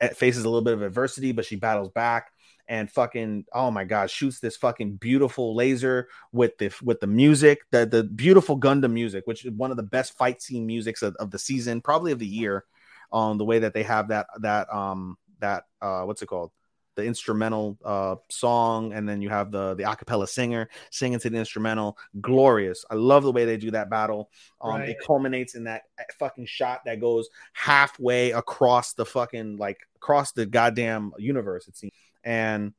[0.00, 2.32] eh, faces a little bit of adversity, but she battles back
[2.66, 7.60] and fucking oh my god shoots this fucking beautiful laser with the with the music
[7.70, 11.14] the the beautiful Gundam music which is one of the best fight scene musics of,
[11.16, 12.64] of the season probably of the year
[13.12, 16.52] um the way that they have that that um that uh what's it called
[16.96, 21.36] the instrumental uh song and then you have the the acapella singer singing to the
[21.38, 21.98] instrumental.
[22.20, 22.84] Glorious.
[22.90, 24.30] I love the way they do that battle.
[24.60, 24.90] Um Right.
[24.90, 25.82] it culminates in that
[26.18, 31.92] fucking shot that goes halfway across the fucking like across the goddamn universe it seems
[32.22, 32.72] and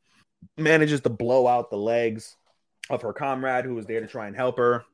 [0.57, 2.36] manages to blow out the legs
[2.89, 4.86] of her comrade who was there to try and help her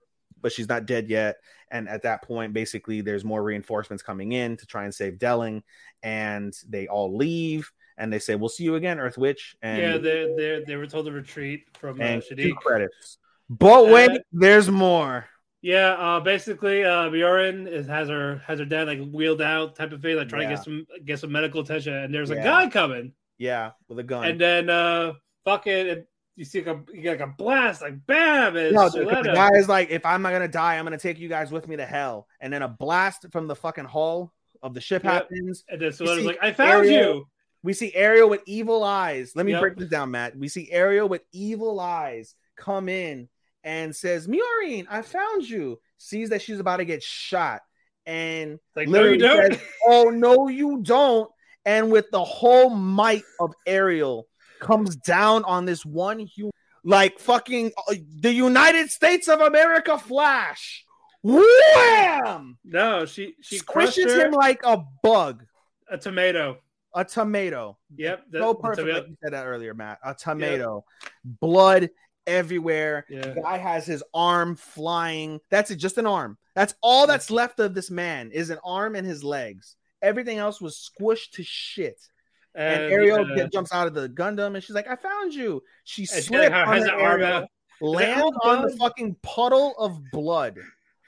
[0.41, 1.38] but she's not dead yet.
[1.69, 5.61] And at that point basically there's more reinforcements coming in to try and save delling
[6.03, 7.72] and they all leave
[8.02, 10.88] and they say we'll see you again earth witch and yeah, they they they were
[10.88, 12.43] told to retreat from uh, and Shadiq.
[12.49, 13.18] two credits
[13.49, 15.26] but wait Uh, there's more
[15.64, 19.91] Yeah, uh, basically, uh, Bjorn is, has her has her dad like wheeled out type
[19.93, 20.49] of thing, like trying Yeah.
[20.49, 21.93] to get some get some medical attention.
[21.93, 22.43] And there's a Yeah.
[22.43, 25.14] guy coming, yeah with a gun and then uh,
[25.45, 26.02] fucking, and
[26.36, 29.34] you see like a you get like a blast, like bam, and No, the, the
[29.41, 31.76] guy is like, if I'm not gonna die, I'm gonna take you guys with me
[31.78, 32.26] to hell.
[32.41, 34.34] And then a blast from the fucking hull
[34.64, 35.14] of the ship Yep.
[35.14, 35.64] happens.
[35.70, 37.28] and then see like, I found Aerial- you.
[37.64, 39.34] We see Aerial with evil eyes.
[39.36, 39.62] Let me Yep.
[39.62, 40.36] break this down, Matt.
[40.36, 43.30] We see Aerial with evil eyes come in
[43.64, 45.80] and says, Miorine, I found you.
[45.97, 47.62] Sees that she's about to get shot.
[48.07, 49.53] And Like, no, you literally don't.
[49.53, 51.30] says, oh no, you don't.
[51.66, 54.28] And with the whole might of Aerial
[54.59, 56.51] comes down on this one human,
[56.84, 60.84] like fucking uh, the United States of America Flash.
[61.22, 62.57] Wham!
[62.66, 65.45] no, she she Squishes him like a bug,
[65.88, 66.57] a tomato.
[66.94, 67.78] A tomato.
[67.96, 70.00] Yep, the- so perfect, like you said that earlier, Matt.
[70.04, 70.84] A tomato,
[71.24, 71.89] blood
[72.28, 73.06] everywhere.
[73.10, 73.34] Yeah.
[73.34, 75.39] Guy has his arm flying.
[75.50, 76.38] That's it, just an arm.
[76.56, 79.76] That's all that's left of this man is an arm and his legs.
[80.02, 82.00] Everything else was squished to shit.
[82.54, 86.02] And, Aerial uh, jumps out of the Gundam and she's like, "I found you." She
[86.02, 87.48] and slipped on her the arm out.
[87.80, 90.60] lands "Oh, on the fucking puddle of blood.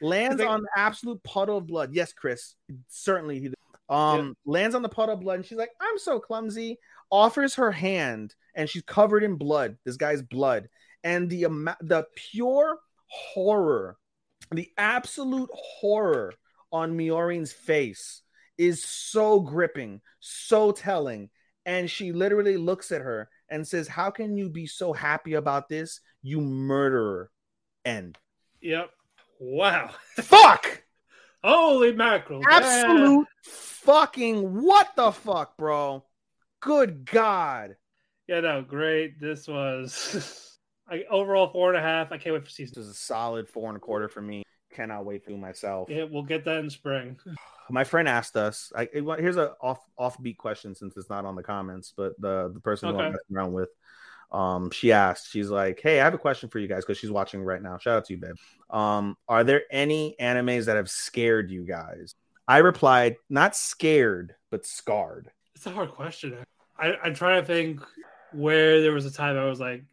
[0.01, 1.93] Lands like- on the absolute puddle of blood.
[1.93, 2.55] Yes, Chris.
[2.87, 3.49] Certainly he
[3.89, 3.95] did.
[3.95, 6.79] Um lands on the puddle of blood and she's like, I'm so clumsy.
[7.11, 9.77] Offers her hand and she's covered in blood.
[9.85, 10.69] This guy's blood.
[11.03, 12.77] And the ama- the pure
[13.07, 13.97] horror,
[14.51, 16.33] the absolute horror
[16.71, 18.21] on Miorine's face
[18.57, 21.29] is so gripping, so telling.
[21.65, 25.69] And she literally looks at her and says, How can you be so happy about
[25.69, 27.31] this, you murderer?
[27.85, 28.17] End.
[28.61, 28.89] Yep.
[29.39, 29.91] Wow.
[30.15, 30.82] Fuck!
[31.43, 32.41] Holy mackerel.
[32.41, 32.57] Yeah.
[32.57, 36.03] Absolute fucking what the fuck, bro?
[36.61, 37.75] Good God.
[38.27, 39.19] Yeah, no, great.
[39.19, 40.57] This was
[40.89, 42.11] I, overall four and a half.
[42.11, 42.73] I can't wait for season.
[42.75, 44.43] This is a solid four and a quarter for me.
[44.73, 45.89] Cannot wait for myself.
[45.89, 47.17] Yeah, we'll get that in spring.
[47.69, 48.71] My friend asked us.
[48.75, 52.59] I here's a off offbeat question since it's not on the comments, but the the
[52.59, 53.69] person who I'm messing around with,
[54.33, 55.31] um, she asked.
[55.31, 57.77] She's like, "Hey, I have a question for you guys because she's watching right now.
[57.77, 58.35] Shout out to you, babe.
[58.69, 62.15] Um, are there any animes that have scared you guys?"
[62.47, 66.37] I replied, "Not scared, but scarred." It's a hard question.
[66.77, 67.81] I, I'm trying to think
[68.31, 69.83] where there was a time I was like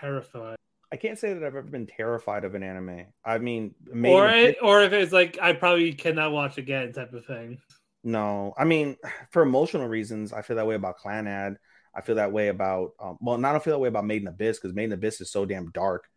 [0.00, 0.56] terrified,
[0.94, 3.06] I can't say that I've ever been terrified of an anime.
[3.24, 7.12] I mean, maybe or it, or if it's like I probably cannot watch again type
[7.12, 7.58] of thing.
[8.04, 8.54] no.
[8.56, 8.96] I mean,
[9.32, 11.56] for emotional reasons, I feel that way about Clannad.
[11.96, 14.22] I feel that way about um, well, not I don't feel that way about Made
[14.22, 16.08] in Abyss because Made in Abyss is so damn dark.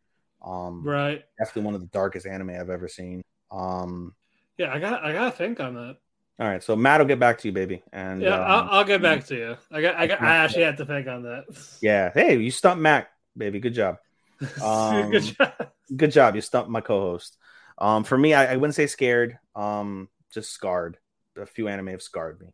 [0.43, 1.23] Um, Right?
[1.37, 3.21] definitely one of the darkest anime I've ever seen.
[3.51, 4.13] Um,
[4.57, 5.97] Yeah, I got I gotta think on that.
[6.39, 7.83] all right, so Matt will get back to you, baby.
[7.91, 9.57] And Yeah, um, I'll, I'll get back to you.
[9.71, 11.45] I got I got I actually had to think on that.
[11.81, 13.59] yeah, hey, you stumped Mac, baby.
[13.59, 13.97] Good job.
[14.63, 15.53] Um, Good job.
[15.95, 16.35] Good job.
[16.35, 17.37] You stumped my co-host.
[17.79, 19.39] Um, for me, I, I wouldn't say scared.
[19.55, 20.97] Um, just scarred.
[21.37, 22.47] A few anime have scarred me.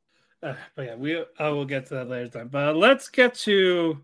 [0.43, 2.49] Uh, but yeah, we I will get to that later time.
[2.49, 3.97] But let's get to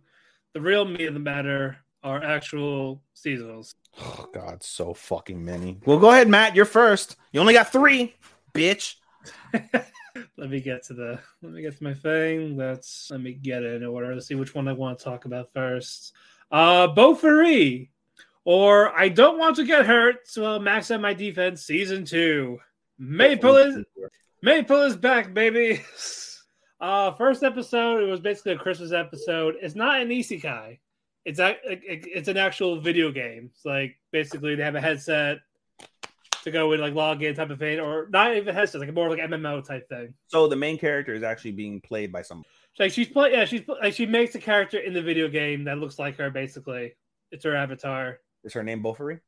[0.53, 3.73] the real meat of the matter, our actual seasonals.
[4.01, 5.77] Oh God, so fucking many.
[5.85, 6.55] Well, go ahead, Matt.
[6.55, 7.17] You're first.
[7.33, 8.15] You only got three,
[8.53, 8.95] bitch.
[10.37, 12.55] let me get to the let me get to my thing.
[12.55, 15.25] Let's let me get it in order to see which one I want to talk
[15.25, 16.13] about first.
[16.51, 17.89] Uh Bofuri,
[18.45, 21.63] or I don't want to get hurt, so I'll max out my defense.
[21.63, 22.59] Season two.
[22.97, 23.83] Maple is
[24.41, 25.81] Maple is back, baby.
[26.79, 29.55] Uh, first episode, it was basically a Christmas episode.
[29.61, 30.79] It's not an isekai.
[31.25, 33.51] It's a, it- it's an actual video game.
[33.53, 35.39] It's like basically they have a headset
[36.43, 39.09] to go in like log in type of thing, or not even headset, like more
[39.09, 40.13] like MMO type thing.
[40.27, 42.45] So the main character is actually being played by someone.
[42.75, 45.65] So, like she's play, yeah, she's like she makes a character in the video game
[45.65, 46.29] that looks like her.
[46.29, 46.93] Basically,
[47.31, 48.19] it's her avatar.
[48.45, 49.19] Is her name Bofuri?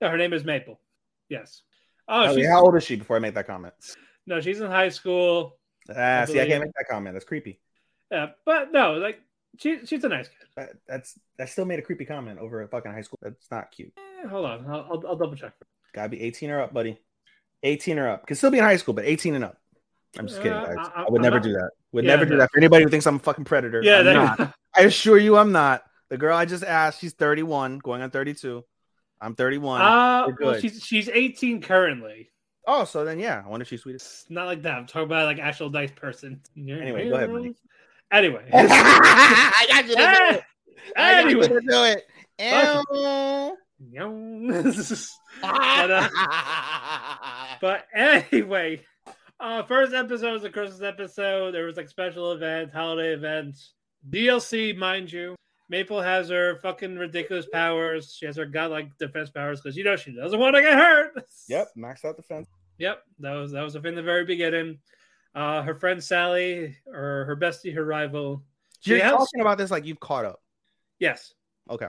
[0.00, 0.80] No, her name is Maple.
[1.28, 1.60] Yes.
[2.08, 3.74] Oh, how old is she before I make that comment?
[4.26, 5.55] no, she's in high school.
[5.90, 7.14] Ah, see, I can't make that comment.
[7.14, 7.60] That's creepy.
[8.10, 9.20] Yeah, but no, like
[9.58, 10.46] she, she's a nice kid.
[10.56, 13.18] That, that's that still made a creepy comment over a fucking high school.
[13.22, 13.92] That's not cute.
[13.96, 15.52] Eh, hold on, I'll, I'll, I'll double check.
[15.92, 16.98] Gotta be 18 or up, buddy.
[17.62, 18.26] 18 or up.
[18.26, 19.58] Can still be in high school, but 18 and up.
[20.18, 20.76] I'm just kidding, Uh, guys.
[20.94, 21.70] I- I, would I'm never not- do that.
[21.92, 22.38] Would Yeah, never do no.
[22.38, 23.80] that for anybody who thinks I'm a fucking predator.
[23.82, 24.54] Yeah, I'm that- not.
[24.76, 25.82] I assure you, I'm not.
[26.10, 28.62] The girl I just asked, she's 31, going on 32.
[29.20, 29.80] I'm 31.
[29.80, 32.30] Uh, well, she's she's 18 currently.
[32.66, 33.96] Oh, so then yeah, I wonder if she's sweet.
[33.96, 34.74] It's not like that.
[34.74, 36.40] I'm talking about like actual nice person.
[36.56, 37.54] Anyway, go ahead, buddy.
[38.12, 40.42] Anyway, I got you to do it.
[40.96, 41.48] I got you anyway.
[41.48, 42.04] to do it.
[45.42, 46.08] but, uh,
[47.60, 48.80] but anyway,
[49.40, 51.52] uh, first episode was a Christmas episode.
[51.52, 53.72] There was like special events, holiday events,
[54.08, 55.34] DLC, mind you.
[55.68, 58.14] Maple has her fucking ridiculous powers.
[58.16, 61.12] She has her godlike defense powers because you know she doesn't want to get hurt.
[61.48, 62.48] Yep, maxed out defense.
[62.78, 64.78] Yep, that was that was in the very beginning.
[65.34, 68.42] Uh, her friend Sally, or her bestie, her rival.
[68.82, 70.40] You're has- talking about this like you've caught up.
[70.98, 71.34] Yes,
[71.70, 71.88] Okay.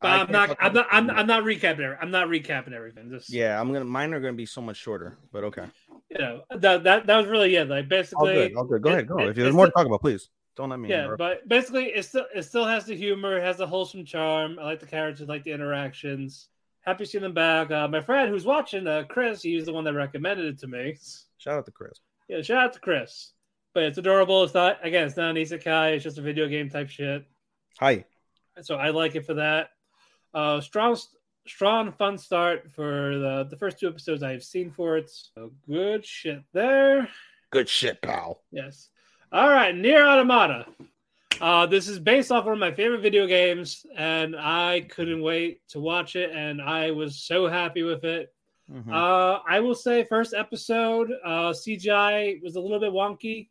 [0.00, 0.86] but I I'm can't I'm not.
[0.90, 1.10] I'm.
[1.10, 1.80] I'm not recapping.
[1.80, 3.10] every- I'm not recapping everything.
[3.10, 3.84] Just Yeah, I'm gonna.
[3.84, 5.64] Mine are gonna be so much shorter, but okay.
[6.10, 7.68] you know that that that was really it.
[7.68, 8.28] Like basically.
[8.28, 8.56] All good.
[8.56, 8.82] All good.
[8.82, 9.06] Go it- ahead.
[9.08, 9.18] Go.
[9.18, 10.88] it- if there's more the- to talk about, please don't let me.
[10.88, 11.18] yeah, interrupt.
[11.18, 14.58] but basically, it still it still has the humor, it has the wholesome charm.
[14.58, 16.48] I like the characters, I like the interactions.
[16.88, 17.70] Happy seeing them back.
[17.70, 20.96] Uh, my friend who's watching, uh, Chris, he's the one that recommended it to me.
[21.36, 22.00] Shout out to Chris.
[22.28, 23.32] Yeah, shout out to Chris.
[23.74, 24.42] But it's adorable.
[24.42, 25.96] It's not again, it's not an isekai.
[25.96, 27.26] It's just a video game type shit.
[27.78, 28.06] Hi.
[28.62, 29.68] So I like it for that.
[30.32, 30.96] Uh, strong,
[31.46, 35.10] strong, fun start for the the first two episodes I've seen for it.
[35.10, 37.06] So good shit there.
[37.50, 38.40] Good shit, pal.
[38.50, 38.88] Yes.
[39.30, 40.64] All right, Nier Automata.
[41.40, 45.60] Uh, this is based off one of my favorite video games, and I couldn't wait
[45.68, 48.32] to watch it, and I was so happy with it.
[48.70, 48.92] Mhm.
[48.92, 53.48] Uh, I will say, first episode, uh, CGI was a little bit wonky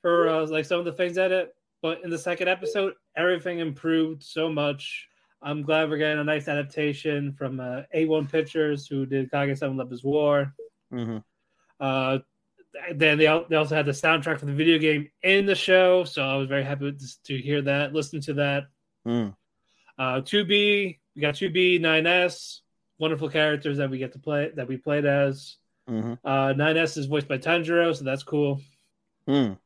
[0.00, 3.58] for uh, like some of the things at it, but in the second episode, everything
[3.58, 5.06] improved so much.
[5.42, 9.92] I'm glad we're getting a nice adaptation from uh, A1 Pictures, who did Kaguya-sama Love
[9.92, 10.54] Is War.
[10.92, 11.22] Mhm.
[11.78, 12.20] Uh,
[12.94, 16.22] then they, they also had the soundtrack for the video game in the show, so
[16.22, 18.64] I was very happy to hear that, listen to that.
[19.06, 19.34] Mm.
[19.98, 22.60] Uh, 2B, we got 2B, 9S,
[22.98, 25.56] wonderful characters that we get to play that we played as.
[25.88, 26.18] Mhm.
[26.24, 28.60] Uh, 9S is voiced by Tanjiro, so that's cool.
[29.28, 29.58] Mm.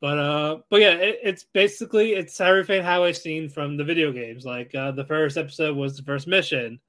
[0.00, 4.44] But uh, but yeah, it, it's basically it's everything how I've from the video games.
[4.44, 6.80] Like uh, the first episode was the first mission.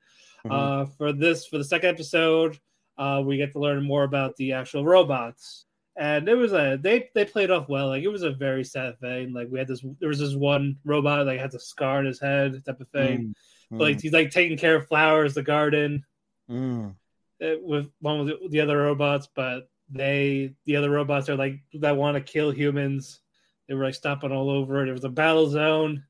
[0.46, 0.52] Mhm.
[0.52, 2.60] Uh, for this for the second episode,
[2.98, 5.66] uh, we get to learn more about the actual robots.
[5.96, 7.88] And it was a they they played off well.
[7.88, 9.34] Like it was a very sad thing.
[9.34, 12.20] Like we had this there was this one robot like had a scar on his
[12.20, 13.20] head type of thing.
[13.20, 13.34] Mm.
[13.72, 16.06] But, like he's like taking care of flowers, the garden
[16.50, 16.96] Mm.
[17.44, 21.62] uh, with one with the, the other robots, but they the other robots are like
[21.74, 23.20] that want to kill humans.
[23.68, 24.86] They were like stomping all over.
[24.86, 26.04] There was a battle zone,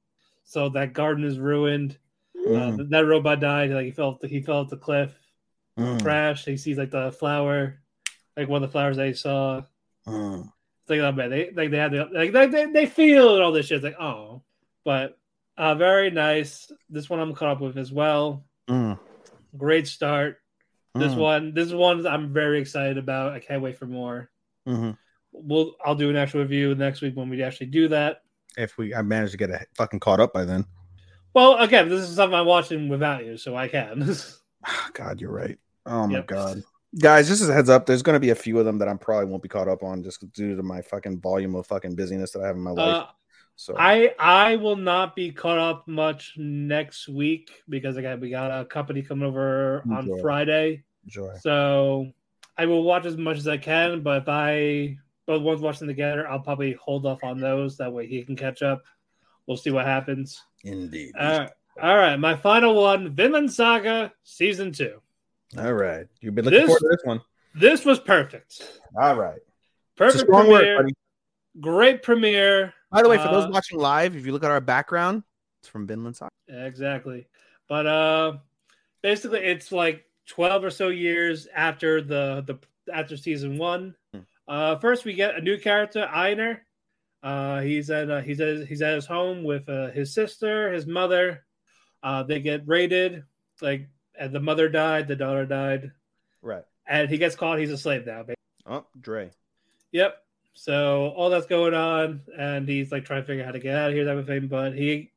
[0.43, 1.97] so that garden is ruined.
[2.35, 2.77] Uh, Mm.
[2.77, 3.71] th- that robot died.
[3.71, 5.11] Like he fell, he fell off the cliff,
[5.77, 6.01] Mm.
[6.01, 6.45] crashed.
[6.45, 7.79] He sees like the flower,
[8.35, 9.61] like one of the flowers he saw.
[10.07, 10.41] Mm.
[10.81, 13.43] It's like, oh man, they like they had the like they, they, they feel and
[13.43, 13.77] all this shit.
[13.77, 14.41] It's like, oh,
[14.83, 15.17] but
[15.57, 16.71] uh, very nice.
[16.89, 18.45] This one I'm caught up with as well.
[18.69, 18.97] Mm.
[19.57, 20.37] Great start.
[20.95, 21.17] This Mm.
[21.17, 23.33] one, this is one I'm very excited about.
[23.33, 24.31] I can't wait for more.
[24.67, 24.97] Mhm.
[25.31, 28.21] We'll I'll do an actual review next week when we actually do that.
[28.57, 30.65] If we, I managed to get a fucking caught up by then.
[31.35, 34.15] Well, again, this is something I'm watching without you, so I can.
[34.93, 35.59] God, you're right.
[35.87, 36.27] Oh my Yep.
[36.27, 36.63] god,
[36.99, 38.87] guys, just as a heads up, there's going to be a few of them that
[38.87, 41.95] I'm probably won't be caught up on just due to my fucking volume of fucking
[41.95, 42.95] busyness that I have in my life.
[42.97, 43.05] uh,
[43.55, 48.29] so I I will not be caught up much next week because I got we
[48.29, 50.21] got a company coming over on Enjoy.
[50.21, 51.33] Friday, enjoy.
[51.41, 52.11] so
[52.57, 54.01] I will watch as much as I can.
[54.01, 57.77] But if I both ones watching together, I'll probably hold off on those.
[57.77, 58.83] That way he can catch up.
[59.47, 60.41] We'll see what happens.
[60.63, 61.13] Indeed.
[61.19, 61.51] All right,
[61.81, 62.15] all right.
[62.17, 65.01] My final one, Vinland Saga season two.
[65.57, 67.21] All right, you've been looking This- forward to this one.
[67.55, 68.79] This was perfect.
[68.99, 69.39] All right,
[69.95, 70.77] Perfect strong word, premiere.
[70.77, 70.93] buddy.
[71.59, 72.73] Great premiere.
[72.91, 75.23] By the way, for Uh, those watching live, if you look at our background,
[75.59, 76.31] it's from Vinland Saga.
[76.47, 77.27] Exactly.
[77.67, 78.37] But uh
[79.01, 82.59] basically it's like 12 or so years after the the
[82.93, 83.95] after season 1.
[84.13, 84.19] Hmm.
[84.47, 86.61] Uh first we get a new character, Einar.
[87.23, 90.85] Uh he's at uh, he's at he's at his home with uh, his sister, his
[90.85, 91.43] mother.
[92.03, 93.23] Uh they get raided
[93.61, 95.91] like and the mother died, the daughter died,
[96.41, 96.63] Right.
[96.87, 98.25] and he gets caught he's a slave now.
[98.65, 99.31] Oh, Dre.
[99.91, 100.17] Yep.
[100.53, 103.75] So all that's going on, and he's like trying to figure out how to get
[103.75, 104.47] out of here, type of thing.
[104.47, 105.11] But he,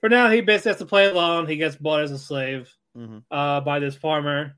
[0.00, 1.46] for now, he basically has to play along.
[1.46, 3.22] He gets bought as a slave Mhm.
[3.30, 4.56] uh, by this farmer,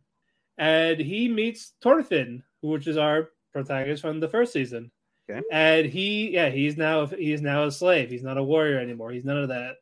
[0.56, 4.90] and he meets Thorfinn, which is our protagonist from the first season.
[5.30, 5.42] Okay.
[5.52, 8.10] And he, yeah, he's now he's now a slave.
[8.10, 9.12] He's not a warrior anymore.
[9.12, 9.76] He's none of that.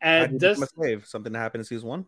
[0.00, 1.06] And he this, become a slave?
[1.06, 2.06] Something happened in season one.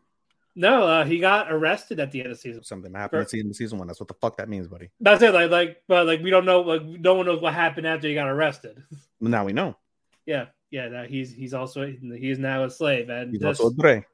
[0.55, 2.63] No, uh, he got arrested at the end of season.
[2.65, 3.87] Something happened in For- season season one.
[3.89, 4.91] That's what the fuck that means, buddy.
[5.01, 5.33] That's it.
[5.33, 6.61] Like, like, but like, we don't know.
[6.63, 8.83] Like, no one knows what happened after he got arrested.
[9.23, 9.77] Now we know.
[10.25, 10.89] yeah, yeah.
[10.89, 14.07] Now he's he's also he's now a slave, and He's this, also a Dre.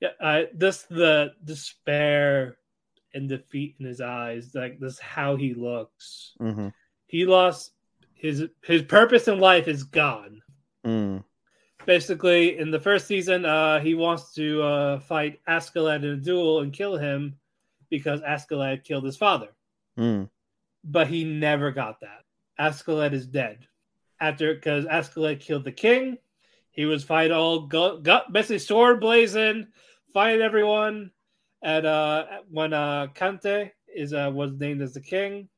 [0.00, 2.56] yeah, uh, this the despair
[3.14, 4.50] and defeat in his eyes.
[4.54, 6.32] Like this, how he looks.
[6.40, 6.68] Mm-hmm.
[7.06, 7.70] He lost
[8.14, 10.42] his his purpose in life is gone.
[10.84, 11.22] Mm.
[11.86, 16.60] Basically, in the first season, uh, he wants to uh, fight Askeladd in a duel
[16.60, 17.36] and kill him
[17.88, 19.48] because Askeladd killed his father.
[19.98, 20.30] Mm.
[20.84, 22.24] but he never got that.
[22.58, 23.66] Askeladd is dead
[24.20, 26.16] after because Askeladd killed the king.
[26.70, 29.66] He was fight all gut, gut basically sword blazing,
[30.14, 31.10] fight everyone.
[31.62, 35.48] And uh, when uh, Canute is uh, was named as the king,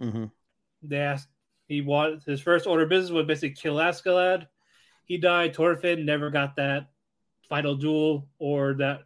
[0.00, 0.24] Mm-hmm.
[0.82, 1.28] they asked
[1.68, 4.48] he wanted his first order of business was basically kill Askeladd.
[5.04, 5.54] He died.
[5.54, 6.90] Thorfinn never got that
[7.48, 9.02] final duel or that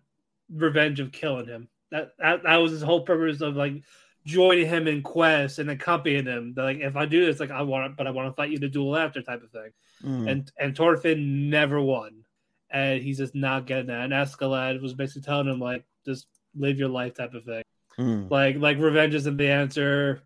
[0.53, 1.69] revenge of killing him.
[1.91, 3.83] That that, that was his whole purpose of like
[4.25, 6.55] joining him in quest and accompanying him.
[6.55, 8.59] That, like if I do this, like I want, but I want to fight you
[8.59, 9.71] to duel after type of thing.
[10.05, 10.31] Mm.
[10.31, 12.25] And and Thorfinn never won,
[12.71, 14.05] and he's just not getting that.
[14.05, 17.63] And Askeladd was basically telling him like just live your life type of thing
[17.99, 18.31] Mm.
[18.31, 20.23] like like revenge isn't the answer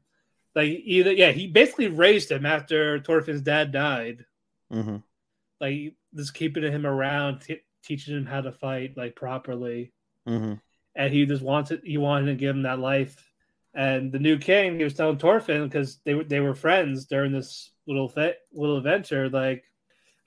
[0.56, 4.24] like either yeah he basically raised him after Thorfinn's dad died
[4.72, 4.96] Mm-hmm.
[5.60, 9.92] Like just keeping him around t- teaching him how to fight like properly.
[10.28, 10.54] Mm-hmm.
[10.94, 13.16] and he just wanted he wanted to give him that life.
[13.74, 17.32] And the new king he was telling Thorfinn because they were they were friends during
[17.32, 19.64] this little fit little adventure like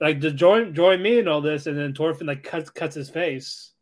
[0.00, 1.66] like to join join me in all this.
[1.66, 3.72] And then Thorfinn like cuts cuts his face.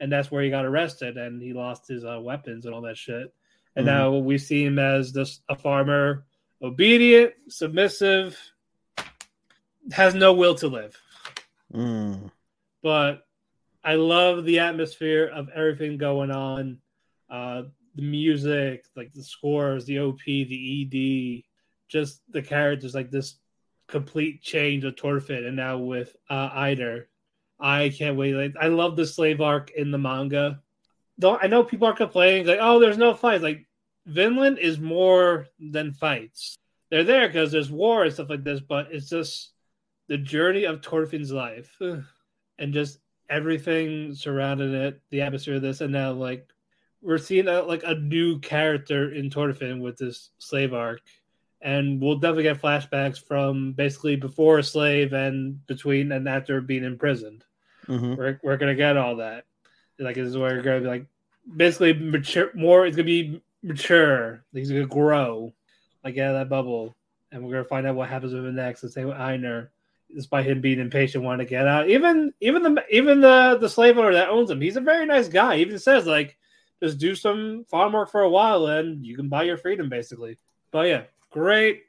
[0.00, 2.96] And that's where he got arrested and he lost his uh, weapons and all that
[2.96, 3.32] shit.
[3.76, 3.90] And Mhm.
[3.90, 6.24] now we see him as just a farmer
[6.62, 8.36] obedient submissive
[9.92, 10.96] has no will to live
[11.72, 12.30] Mm.
[12.82, 13.26] but
[13.84, 16.78] I love the atmosphere of everything going on.
[17.30, 17.62] Uh,
[17.94, 21.44] the music, like the scores, the OP, the ED,
[21.88, 23.36] just the characters, like this
[23.86, 27.08] complete change of Thorfinn, and now with uh, Einar.
[27.58, 28.34] I can't wait.
[28.34, 30.60] Like I love the slave arc in the manga.
[31.18, 33.42] Don't I know people are complaining like, oh, there's no fights.
[33.42, 33.66] Like
[34.06, 36.56] Vinland is more than fights.
[36.90, 39.52] They're there because there's war and stuff like this, but it's just
[40.10, 41.80] the journey of Thorfinn's life
[42.58, 42.98] and just
[43.30, 46.48] everything surrounding it, the atmosphere of this, and now like
[47.00, 51.00] we're seeing a, like a new character in Thorfinn with this slave arc,
[51.62, 56.82] and we'll definitely get flashbacks from basically before a slave and between and after being
[56.82, 57.44] imprisoned.
[57.86, 58.16] Mm-hmm.
[58.16, 59.44] We're we're gonna get all that.
[60.00, 61.06] Like this is where we're gonna be like
[61.56, 62.84] basically mature more.
[62.84, 64.42] It's gonna be mature.
[64.52, 65.54] He's gonna grow
[66.02, 66.96] like out of that bubble,
[67.30, 68.80] and we're gonna find out what happens with him next.
[68.80, 69.70] The same with Einar,
[70.14, 71.88] despite him being impatient, wanting to get out.
[71.88, 75.28] Even even the even the the slave owner that owns him, he's a very nice
[75.28, 75.56] guy.
[75.56, 76.36] He even says like,
[76.82, 80.38] just do some farm work for a while, and you can buy your freedom, basically.
[80.70, 81.82] But yeah, great,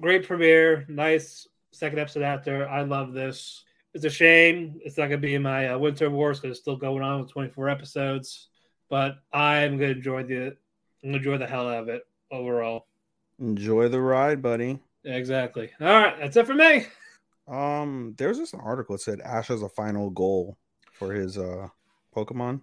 [0.00, 0.84] great premiere.
[0.88, 2.68] Nice second episode after.
[2.68, 3.64] I love this.
[3.94, 6.60] It's a shame it's not going to be in my uh, Winter Wars because it's
[6.60, 8.48] still going on with 24 episodes.
[8.90, 10.56] But I'm going to enjoy the
[11.02, 12.86] I'm gonna enjoy the hell out of it overall.
[13.38, 14.80] Enjoy the ride, buddy.
[15.04, 15.70] Exactly.
[15.80, 16.86] All right, that's it for me.
[17.48, 20.58] Um, there's this article that said Ash has a final goal
[20.92, 21.68] for his uh
[22.14, 22.60] Pokemon.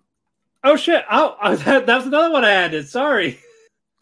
[0.63, 1.03] Oh shit!
[1.11, 1.35] Oh,
[1.65, 2.87] that, that was another one I added.
[2.87, 3.39] Sorry,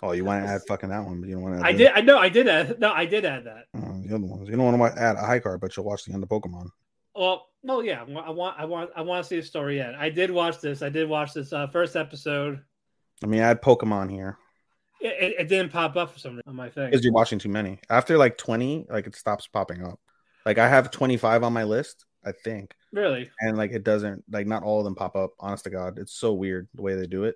[0.03, 1.65] Oh, you want to add fucking that one, but you don't want to.
[1.65, 1.91] I did.
[1.95, 2.77] I know I did add.
[2.77, 3.68] No, I did add that.
[3.73, 4.49] Uh, the other ones.
[4.49, 6.68] You don't want to add a high card, but you'll watch the end of Pokemon.
[7.15, 8.01] Well, well, yeah.
[8.01, 9.95] I want, I want, I want, to see the story yet.
[9.95, 10.81] I did watch this.
[10.81, 12.60] I did watch this uh, first episode.
[13.22, 14.38] Let me add Pokemon here
[14.99, 16.89] It, it, it didn't pop up for some reason on my thing.
[16.89, 17.80] because you're watching too many.
[17.89, 20.01] After like 20, like it stops popping up.
[20.45, 24.47] Like I have 25 on my list, I think, Really, and like it doesn't like
[24.47, 25.31] not all of them pop up.
[25.39, 27.35] Honest to God, it's so weird the way they do it.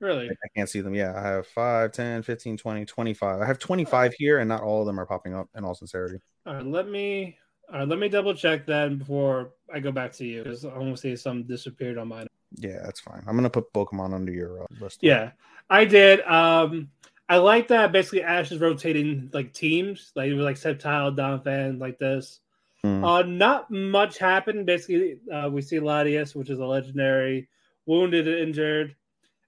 [0.00, 0.28] really.
[0.28, 0.94] Like, I can't see them.
[0.94, 3.40] Yeah, I have 5, 10, 15, 20, 25.
[3.40, 5.48] I have 25 here, and not all of them are popping up.
[5.56, 7.36] In all sincerity, All right, let me.
[7.72, 10.78] All right, let me double check that before I go back to you because I
[10.78, 12.28] want to see if some disappeared on mine.
[12.58, 13.24] yeah, that's fine.
[13.26, 15.00] I'm gonna put Pokemon under your uh, list.
[15.02, 15.32] Yeah,
[15.68, 16.20] I did.
[16.22, 16.90] Um,
[17.28, 17.92] I like that.
[17.92, 22.40] Basically, Ash is rotating like teams, like it was like Sceptile, Donphan, like this.
[22.84, 23.04] Mm.
[23.04, 24.64] Uh, not much happened.
[24.64, 27.48] Basically, uh, we see Latias, which is a legendary,
[27.84, 28.94] wounded and injured.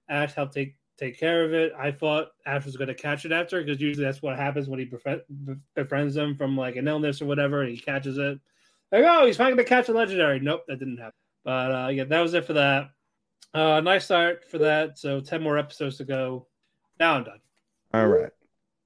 [0.09, 1.71] Ash helped take take care of it.
[1.77, 4.79] I thought Ash was going to catch it after because usually that's what happens when
[4.79, 5.21] he befri-
[5.73, 8.39] befriends them from like an illness or whatever, and he catches it.
[8.91, 10.39] Like, oh, he's finally going to catch a legendary.
[10.39, 11.13] Nope, that didn't happen.
[11.45, 12.89] But uh, yeah, that was it for that.
[13.53, 14.99] Uh, nice start for that.
[14.99, 16.47] So ten more episodes to go.
[16.99, 17.39] Now I'm done.
[17.93, 18.31] All right.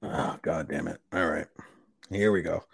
[0.02, 1.00] Oh, God damn it.
[1.12, 1.46] All right.
[2.10, 2.64] Here we go.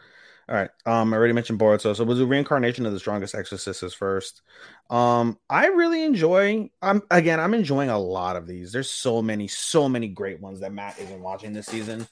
[0.48, 0.70] All right.
[0.84, 4.42] Um, I already mentioned Boruto, so we'll do reincarnation of the strongest exorcists first.
[4.90, 6.70] Um, I really enjoy.
[6.82, 8.72] I'm again, I'm enjoying a lot of these.
[8.72, 12.08] There's so many, so many great ones that Matt isn't watching this season.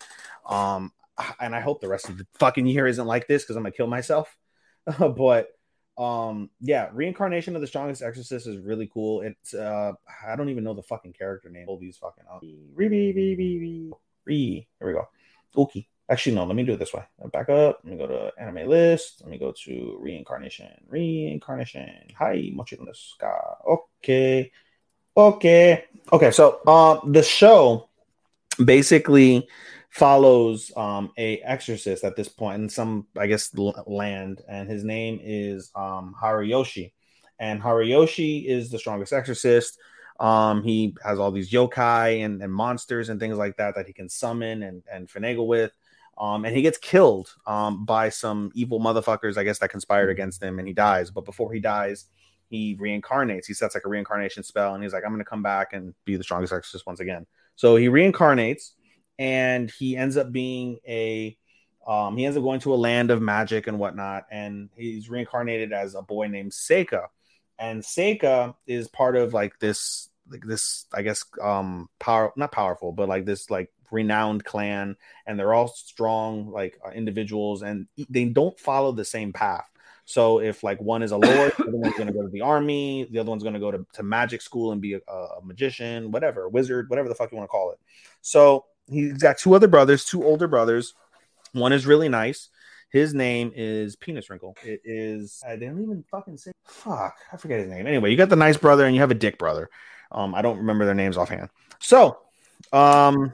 [0.47, 0.93] Um,
[1.41, 3.73] and I hope the rest of the fucking year isn't like this because I'm gonna
[3.73, 4.37] kill myself.
[4.99, 5.49] but
[5.99, 9.23] um, yeah, reincarnation of the strongest exorcist is really cool.
[9.23, 9.93] It's uh,
[10.25, 11.67] I don't even know the fucking character name.
[11.69, 12.41] All these fucking up.
[14.29, 14.69] Re, re, re, re, re, re.
[14.79, 15.09] Here we go.
[15.57, 15.87] Uki.
[16.11, 17.03] Actually, no, let me do it this way.
[17.33, 17.81] Back up.
[17.85, 19.21] Let me go to anime list.
[19.21, 20.69] Let me go to reincarnation.
[20.89, 22.09] Reincarnation.
[22.19, 23.57] Hi, Mochiruska.
[23.67, 24.51] Okay.
[25.15, 25.85] Okay.
[26.11, 26.31] Okay.
[26.31, 27.91] So uh, the show
[28.65, 29.47] basically
[29.91, 33.55] follows um, a exorcist at this point in some, I guess,
[33.87, 36.93] land, and his name is um, Haruyoshi.
[37.39, 39.79] And Haruyoshi is the strongest exorcist.
[40.19, 43.93] Um, he has all these yokai and, and monsters and things like that that he
[43.93, 45.73] can summon and, and finagle with.
[46.19, 50.43] Um, and he gets killed um, by some evil motherfuckers, I guess, that conspired against
[50.43, 51.11] him, and he dies.
[51.11, 52.07] But before he dies,
[52.51, 53.47] he reincarnates.
[53.47, 55.95] He sets like a reincarnation spell, and he's like, "I'm going to come back and
[56.05, 58.73] be the strongest exorcist once again." So he reincarnates,
[59.19, 61.37] and he ends up being a.
[61.87, 65.73] Um, he ends up going to a land of magic and whatnot, and he's reincarnated
[65.73, 67.07] as a boy named Seika,
[67.59, 72.93] and Seika is part of like this, like this, I guess, um, power, not powerful,
[72.93, 78.27] but like this, like renowned clan and they're all strong like uh, individuals and they
[78.27, 79.69] don't follow the same path.
[80.05, 82.41] So if like one is a lord the other one's going to go to the
[82.41, 86.11] army the other one's going to go to, magic school and be a, a magician
[86.11, 87.79] whatever a wizard whatever the fuck you want to call it.
[88.23, 90.95] So he's got two other brothers two older brothers.
[91.53, 92.49] One is really nice
[92.91, 94.57] his name is Penis Wrinkle.
[94.65, 95.43] It is.
[95.47, 96.53] I didn't even fucking say.
[96.65, 97.87] Fuck, I forget his name.
[97.87, 99.69] Anyway, you got the nice brother and you have a dick brother.
[100.11, 101.51] Um, I don't remember their names offhand.
[101.81, 102.19] So,
[102.73, 103.33] um,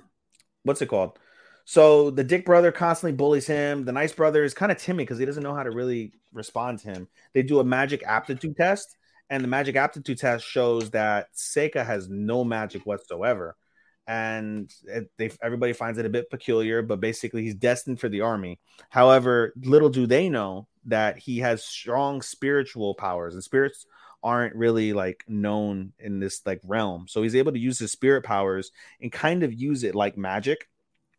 [0.64, 1.18] what's it called?
[1.64, 3.84] So the dick brother constantly bullies him.
[3.84, 6.80] The nice brother is kind of timid because he doesn't know how to really respond
[6.80, 7.08] to him.
[7.32, 8.96] They do a magic aptitude test,
[9.30, 13.56] and the magic aptitude test shows that Seika has no magic whatsoever.
[14.06, 18.20] And it, they, everybody finds it a bit peculiar, but basically he's destined for the
[18.20, 18.60] army.
[18.90, 23.86] However, little do they know that he has strong spiritual powers, and spirits
[24.22, 27.06] aren't really like known in this like realm.
[27.08, 30.68] So he's able to use his spirit powers and kind of use it like magic.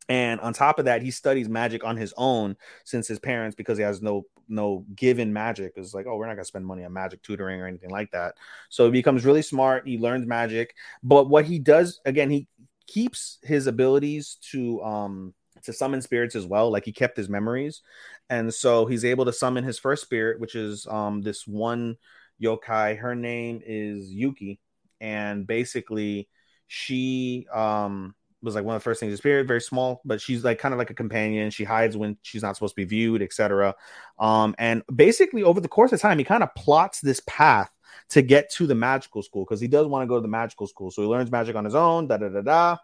[0.08, 3.78] And on top of that, he studies magic on his own since his parents, because
[3.78, 6.94] he has no no given magic, is like, oh, we're not gonna spend money on
[6.94, 8.36] magic tutoring or anything like that.
[8.70, 9.88] So he becomes really smart.
[9.88, 12.48] He learns magic, but what he does again, he
[12.88, 15.34] keeps his abilities to um
[15.64, 16.72] to summon spirits as well.
[16.72, 17.82] Like he kept his memories,
[18.30, 21.98] and so he's able to summon his first spirit, which is um this one
[22.42, 22.98] yokai.
[22.98, 24.60] Her name is Yuki,
[25.00, 26.30] and basically
[26.68, 30.44] she um was like one of the first things to spirit, very small, but she's
[30.44, 31.50] like kind of like a companion.
[31.50, 33.76] She hides when she's not supposed to be viewed, etc.
[34.20, 37.72] Um, and basically over the course of time, he kind of plots this path
[38.10, 40.68] to get to the magical school because he does want to go to the magical
[40.68, 40.92] school.
[40.92, 42.78] So he learns magic on his own, da da da da.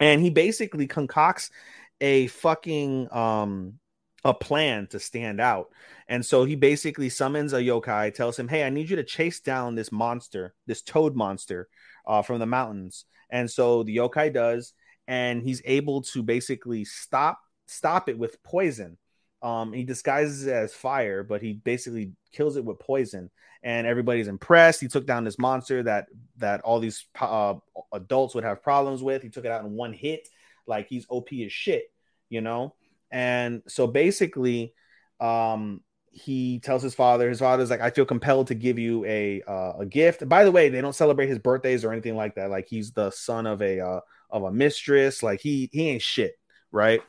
[0.00, 1.50] And he basically concocts
[2.00, 3.78] a fucking um
[4.24, 5.70] a plan to stand out.
[6.08, 9.40] And so he basically summons a yokai, tells him, Hey, I need you to chase
[9.40, 11.68] down this monster, this toad monster
[12.06, 13.04] uh, from the mountains.
[13.30, 14.72] And so the yokai does,
[15.06, 18.98] and he's able to basically stop stop it with poison.
[19.42, 23.30] Um, he disguises it as fire, but he basically kills it with poison,
[23.62, 24.80] and everybody's impressed.
[24.80, 26.06] He took down this monster that
[26.38, 27.54] that all these uh,
[27.92, 29.22] adults would have problems with.
[29.22, 30.28] He took it out in one hit,
[30.66, 31.84] like he's OP as shit,
[32.28, 32.74] you know.
[33.10, 34.72] And so basically,
[35.20, 39.42] um, he tells his father, his father's like, I feel compelled to give you a
[39.46, 40.26] uh, a gift.
[40.28, 42.50] By the way, they don't celebrate his birthdays or anything like that.
[42.50, 44.00] Like he's the son of a uh,
[44.30, 45.22] of a mistress.
[45.22, 46.32] Like he he ain't shit,
[46.72, 47.02] right?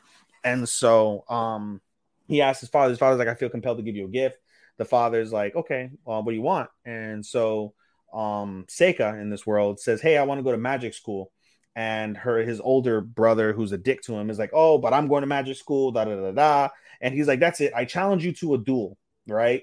[0.44, 1.80] And so um
[2.28, 4.38] he asks his father, his father's like, I feel compelled to give you a gift.
[4.76, 6.70] The father's like, okay, well, what do you want?
[6.84, 7.74] And so
[8.12, 11.32] um Seika in this world says, Hey, I want to go to magic school.
[11.76, 15.08] And her his older brother, who's a dick to him, is like, Oh, but I'm
[15.08, 16.68] going to magic school, da da da da.
[17.00, 17.72] And he's like, That's it.
[17.74, 18.96] I challenge you to a duel,
[19.26, 19.62] right?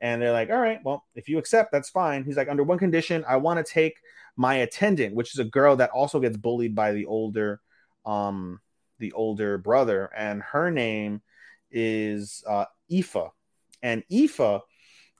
[0.00, 2.24] And they're like, All right, well, if you accept, that's fine.
[2.24, 3.94] He's like, Under one condition, I want to take
[4.36, 7.60] my attendant, which is a girl that also gets bullied by the older,
[8.04, 8.60] um,
[8.98, 11.22] the older brother, and her name
[11.76, 13.30] is uh, Ifa,
[13.82, 14.62] and Ifa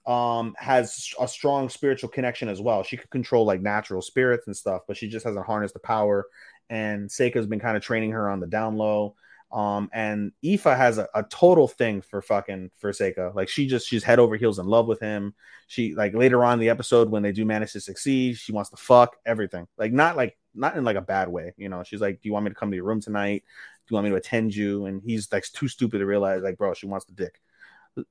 [0.06, 2.82] um has a strong spiritual connection as well.
[2.82, 6.26] She could control like natural spirits and stuff, but she just hasn't harnessed the power.
[6.70, 9.16] And Seika's been kind of training her on the down low.
[9.52, 13.34] Um, and Ifa has a, a total thing for fucking for Seika.
[13.34, 15.34] Like she just she's head over heels in love with him.
[15.66, 18.76] She like later on the episode when they do manage to succeed, she wants to
[18.76, 19.66] fuck everything.
[19.76, 21.82] Like not like not in like a bad way, you know.
[21.84, 23.44] She's like, "Do you want me to come to your room tonight?
[23.90, 24.86] You want me to attend you?
[24.86, 27.40] And he's like too stupid to realize, like, bro, she wants the dick.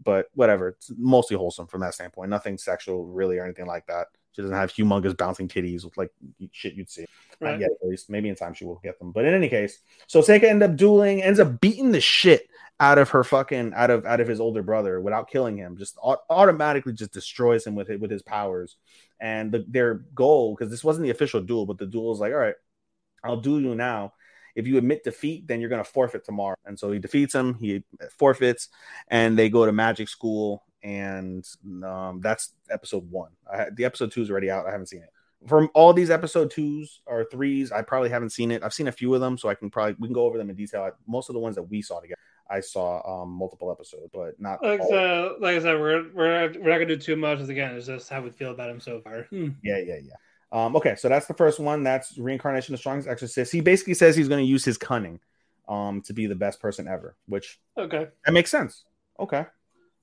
[0.03, 2.29] But whatever, it's mostly wholesome from that standpoint.
[2.29, 4.07] Nothing sexual, really, or anything like that.
[4.31, 6.11] She doesn't have humongous bouncing titties with like
[6.51, 7.05] shit you'd see.
[7.39, 7.59] Not Right.
[7.61, 8.09] yet, at least.
[8.09, 9.11] Maybe in time she will get them.
[9.11, 12.49] But in any case, so Seika ends up dueling, ends up beating the shit
[12.79, 15.77] out of her fucking out of out of his older brother without killing him.
[15.77, 18.75] Just au- automatically just destroys him with it with his powers.
[19.19, 22.33] And the, their goal, because this wasn't the official duel, but the duel is like,
[22.33, 22.55] all right,
[23.23, 24.13] I'll duel you now.
[24.55, 26.55] If you admit defeat, then you're gonna forfeit tomorrow.
[26.65, 27.83] And so he defeats him, he
[28.17, 28.69] forfeits,
[29.09, 30.63] and they go to magic school.
[30.83, 31.45] And
[31.83, 33.31] um, that's episode one.
[33.51, 34.67] I, the episode two is already out.
[34.67, 35.09] I haven't seen it
[35.47, 38.63] from all these episode twos or threes, I probably haven't seen it.
[38.63, 40.49] I've seen a few of them, so I can probably we can go over them
[40.49, 40.89] in detail.
[41.07, 42.19] Most of the ones that we saw together,
[42.49, 44.89] I saw um multiple episodes, but not Like all.
[44.89, 47.39] so, like I said, we're we're we're not gonna do too much.
[47.41, 49.23] Again, it's just how we feel about him so far.
[49.29, 49.49] Hmm.
[49.63, 50.15] Yeah, yeah, yeah.
[50.51, 51.83] Um, okay, so that's the first one.
[51.83, 53.51] That's reincarnation of strongest exorcist.
[53.51, 55.19] He basically says he's going to use his cunning
[55.67, 58.07] um to be the best person ever, which Okay.
[58.25, 58.85] that makes sense.
[59.19, 59.45] Okay.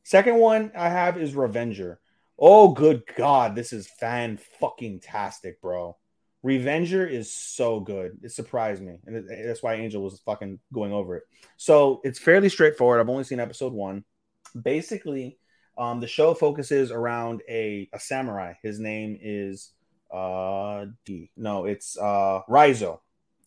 [0.03, 2.01] Second one I have is Revenger.
[2.39, 3.55] Oh, good God.
[3.55, 5.97] This is fan fucking tastic, bro.
[6.43, 8.19] Revenger is so good.
[8.25, 8.99] It surprised me.
[9.07, 11.23] And that's why Angel was fucking going over it.
[11.57, 12.99] So it's fairly straightforward.
[12.99, 14.03] I've only seen episode one.
[14.61, 15.39] Basically,
[15.79, 18.55] um, the show focuses around a, a samurai.
[18.63, 19.71] His name is
[20.13, 21.31] uh D.
[21.37, 23.01] No, it's uh Raizo.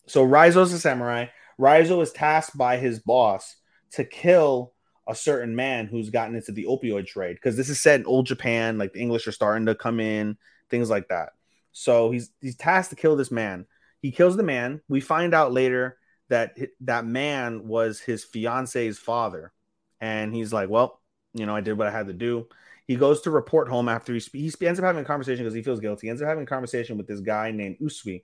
[0.06, 1.26] So Raizo's a samurai.
[1.58, 3.56] Raizo is tasked by his boss
[3.92, 4.72] to kill
[5.08, 8.26] a certain man who's gotten into the opioid trade because this is set in old
[8.26, 8.78] Japan.
[8.78, 10.36] Like the English are starting to come in,
[10.68, 11.30] things like that.
[11.72, 13.66] So he's he's tasked to kill this man.
[14.00, 14.80] He kills the man.
[14.88, 15.98] We find out later
[16.28, 19.52] that that man was his fiance's father,
[20.00, 21.00] and he's like, "Well,
[21.34, 22.48] you know, I did what I had to do."
[22.86, 25.62] He goes to report home after he he ends up having a conversation because he
[25.62, 26.06] feels guilty.
[26.06, 28.22] He ends up having a conversation with this guy named Usui,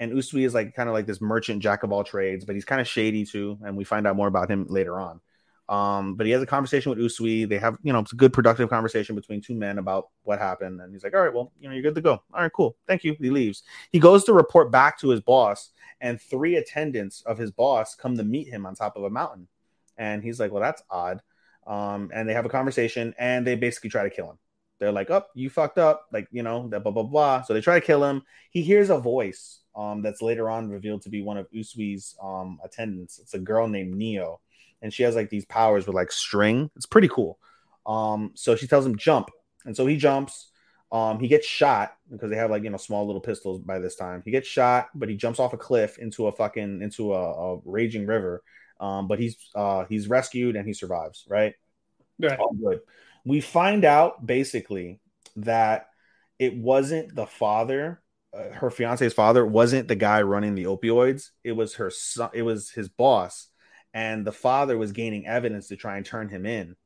[0.00, 2.64] and Usui is like kind of like this merchant jack of all trades, but he's
[2.64, 3.58] kind of shady too.
[3.64, 5.20] And we find out more about him later on.
[5.68, 7.48] Um, but he has a conversation with Usui.
[7.48, 10.80] They have, you know, it's a good productive conversation between two men about what happened.
[10.80, 12.22] And he's like, All right, well, you know, you're good to go.
[12.34, 12.76] All right, cool.
[12.86, 13.16] Thank you.
[13.18, 13.62] He leaves.
[13.90, 15.70] He goes to report back to his boss,
[16.00, 19.48] and three attendants of his boss come to meet him on top of a mountain.
[19.96, 21.22] And he's like, Well, that's odd.
[21.66, 24.38] Um, and they have a conversation and they basically try to kill him.
[24.80, 27.42] They're like, Oh, you fucked up, like, you know, that blah blah blah.
[27.42, 28.22] So they try to kill him.
[28.50, 32.58] He hears a voice um that's later on revealed to be one of Usui's um
[32.64, 33.18] attendants.
[33.18, 34.40] It's a girl named Neo
[34.82, 36.70] and she has like these powers with like string.
[36.76, 37.38] It's pretty cool.
[37.86, 39.30] Um, so she tells him jump,
[39.64, 40.48] and so he jumps.
[40.90, 43.96] Um, he gets shot because they have like you know small little pistols by this
[43.96, 44.22] time.
[44.24, 47.60] He gets shot, but he jumps off a cliff into a fucking into a, a
[47.64, 48.42] raging river.
[48.82, 51.24] Um, but he's uh he's rescued and he survives.
[51.28, 51.54] Right,
[52.18, 52.38] Right.
[52.38, 52.80] all good.
[53.24, 55.00] We find out basically
[55.36, 55.86] that
[56.38, 58.02] it wasn't the father,
[58.34, 61.30] uh, her fiance's father, wasn't the guy running the opioids.
[61.44, 62.30] It was her son.
[62.34, 63.48] It was his boss
[63.94, 66.76] and the father was gaining evidence to try and turn him in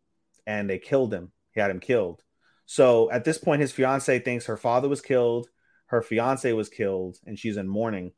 [0.47, 2.23] and they killed him he had him killed
[2.67, 5.49] so at this point his fiance thinks her father was killed
[5.87, 8.13] her fiance was killed and she's in mourning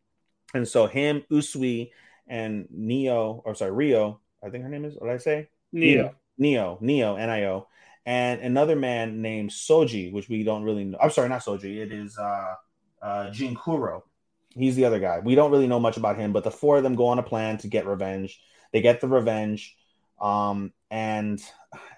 [0.54, 1.90] and so him usui
[2.28, 6.14] and neo or sorry rio i think her name is what did i say Neo.
[6.38, 7.66] neo neo nio
[8.06, 11.92] and another man named soji which we don't really know i'm sorry not soji it
[11.92, 12.54] is uh
[13.02, 14.02] uh jinkuro
[14.50, 16.82] he's the other guy we don't really know much about him but the four of
[16.82, 18.40] them go on a plan to get revenge
[18.72, 19.76] they get the revenge.
[20.20, 21.40] Um, and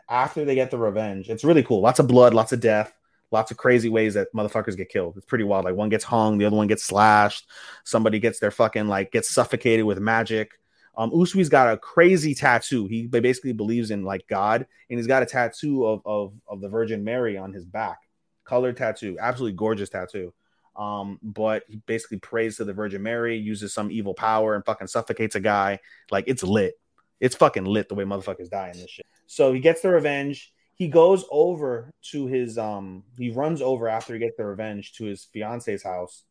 [0.09, 1.81] after they get the revenge, it's really cool.
[1.81, 2.93] Lots of blood, lots of death,
[3.31, 5.17] lots of crazy ways that motherfuckers get killed.
[5.17, 5.65] It's pretty wild.
[5.65, 7.49] Like one gets hung, the other one gets slashed,
[7.85, 10.53] somebody gets their fucking like gets suffocated with magic.
[10.97, 12.87] Um, Usui's got a crazy tattoo.
[12.87, 16.69] He basically believes in like God, and he's got a tattoo of of, of the
[16.69, 17.99] Virgin Mary on his back,
[18.45, 20.33] colored tattoo, absolutely gorgeous tattoo.
[20.77, 24.89] Um, but he basically prays to the Virgin Mary, uses some evil power, and fucking
[24.89, 25.79] suffocates a guy.
[26.11, 26.75] Like it's lit.
[27.21, 29.07] It's fucking lit the way motherfuckers die in this shit.
[29.27, 30.53] So he gets the revenge.
[30.81, 33.05] He goes over to his um.
[33.19, 36.23] He runs over after he gets the revenge to his fiance's house,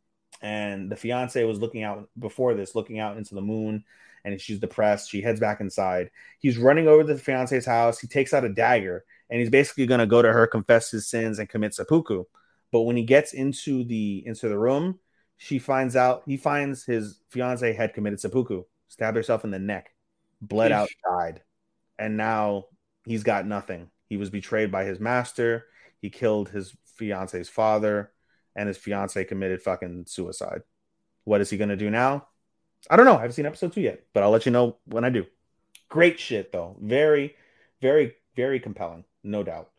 [0.41, 3.83] and the fiance was looking out before this, looking out into the moon,
[4.25, 5.11] and she's depressed.
[5.11, 6.09] She heads back inside.
[6.39, 7.99] He's running over to the fiance's house.
[7.99, 11.37] He takes out a dagger, and he's basically gonna go to her, confess his sins,
[11.37, 12.23] and commit seppuku.
[12.71, 14.97] But when he gets into the into the room,
[15.37, 19.91] she finds out he finds his fiance had committed seppuku, stabbed herself in the neck,
[20.41, 20.73] bled Eesh.
[20.73, 21.43] out, died,
[21.99, 22.65] and now
[23.05, 23.91] he's got nothing.
[24.09, 25.65] He was betrayed by his master.
[26.01, 28.11] He killed his fiance's father,
[28.55, 30.61] and his fiance committed fucking suicide.
[31.23, 32.27] What is he gonna do now?
[32.89, 33.15] I don't know.
[33.17, 35.25] I haven't seen episode two yet, but I'll let you know when I do.
[35.89, 36.77] Great shit though.
[36.81, 37.35] Very,
[37.81, 39.69] very, very compelling, no doubt.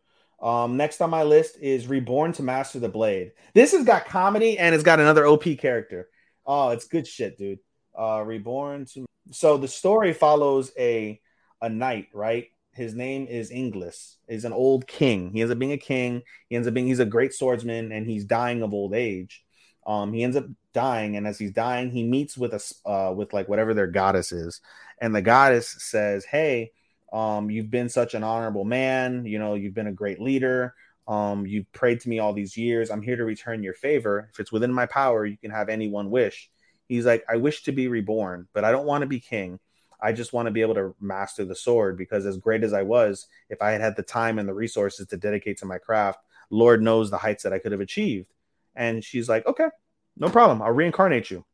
[0.42, 3.32] Um, next on my list is Reborn to Master the Blade.
[3.54, 6.08] This has got comedy and it's got another OP character.
[6.46, 7.58] Oh, it's good shit, dude.
[7.98, 9.06] uh, reborn to.
[9.32, 11.20] So the story follows a
[11.60, 12.48] a knight, right?
[12.72, 14.18] His name is Inglis.
[14.28, 15.32] He's an old king.
[15.32, 16.22] He ends up being a king.
[16.48, 19.44] He ends up being he's a great swordsman, and he's dying of old age.
[19.86, 23.32] Um, he ends up dying, and as he's dying, he meets with a uh, with
[23.32, 24.60] like whatever their goddess is,
[25.00, 26.70] and the goddess says, "Hey,
[27.12, 29.24] um, you've been such an honorable man.
[29.26, 30.74] You know, you've been a great leader.
[31.08, 32.90] Um, you've prayed to me all these years.
[32.90, 34.30] I'm here to return your favor.
[34.32, 36.50] If it's within my power, you can have any one wish."
[36.88, 39.58] He's like, "I wish to be reborn, but I don't want to be king.
[40.02, 42.82] I just want to be able to master the sword because as great as I
[42.82, 46.20] was, if I had had the time and the resources to dedicate to my craft,
[46.50, 48.32] Lord knows the heights that I could have achieved."
[48.74, 49.68] And she's like, "Okay,
[50.16, 50.62] no problem.
[50.62, 51.44] I'll reincarnate you."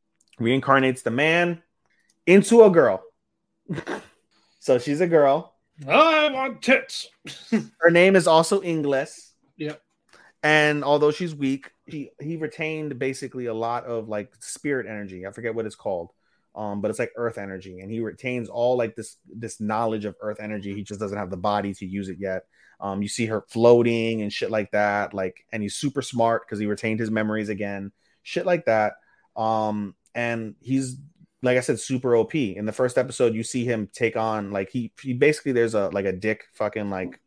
[0.40, 1.62] Reincarnates the man
[2.27, 3.02] into a girl.
[4.60, 5.55] so she's a girl.
[5.86, 7.09] I want tits.
[7.81, 9.32] Her name is also Inglis.
[9.56, 9.81] Yep.
[10.43, 15.27] And although she's weak, he he retained basically a lot of like spirit energy.
[15.27, 16.12] I forget what it's called.
[16.57, 20.16] Um, but it's like earth energy, and he retains all like this this knowledge of
[20.20, 20.74] earth energy.
[20.74, 22.45] He just doesn't have the body to use it yet.
[22.81, 25.15] Um, you see her floating and shit like that.
[25.15, 27.93] Like, and he's super smart because he retained his memories again,
[28.23, 28.95] shit like that.
[29.37, 30.97] Um, and he's
[31.43, 32.35] like I said, super OP.
[32.35, 35.89] In the first episode, you see him take on like he he basically there's a
[35.89, 37.20] like a dick fucking like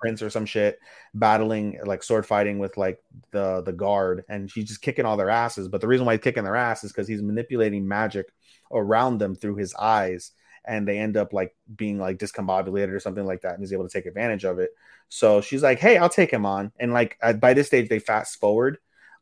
[0.00, 0.78] prince or some shit
[1.14, 2.98] battling like sword fighting with like
[3.30, 6.22] the the guard and he's just kicking all their asses but the reason why he's
[6.22, 8.26] kicking their ass is because he's manipulating magic
[8.72, 10.32] around them through his eyes
[10.64, 13.88] and they end up like being like discombobulated or something like that and he's able
[13.88, 14.70] to take advantage of it.
[15.08, 16.72] So she's like hey i'll take him on.
[16.78, 18.78] And like at, by this stage they fast forward.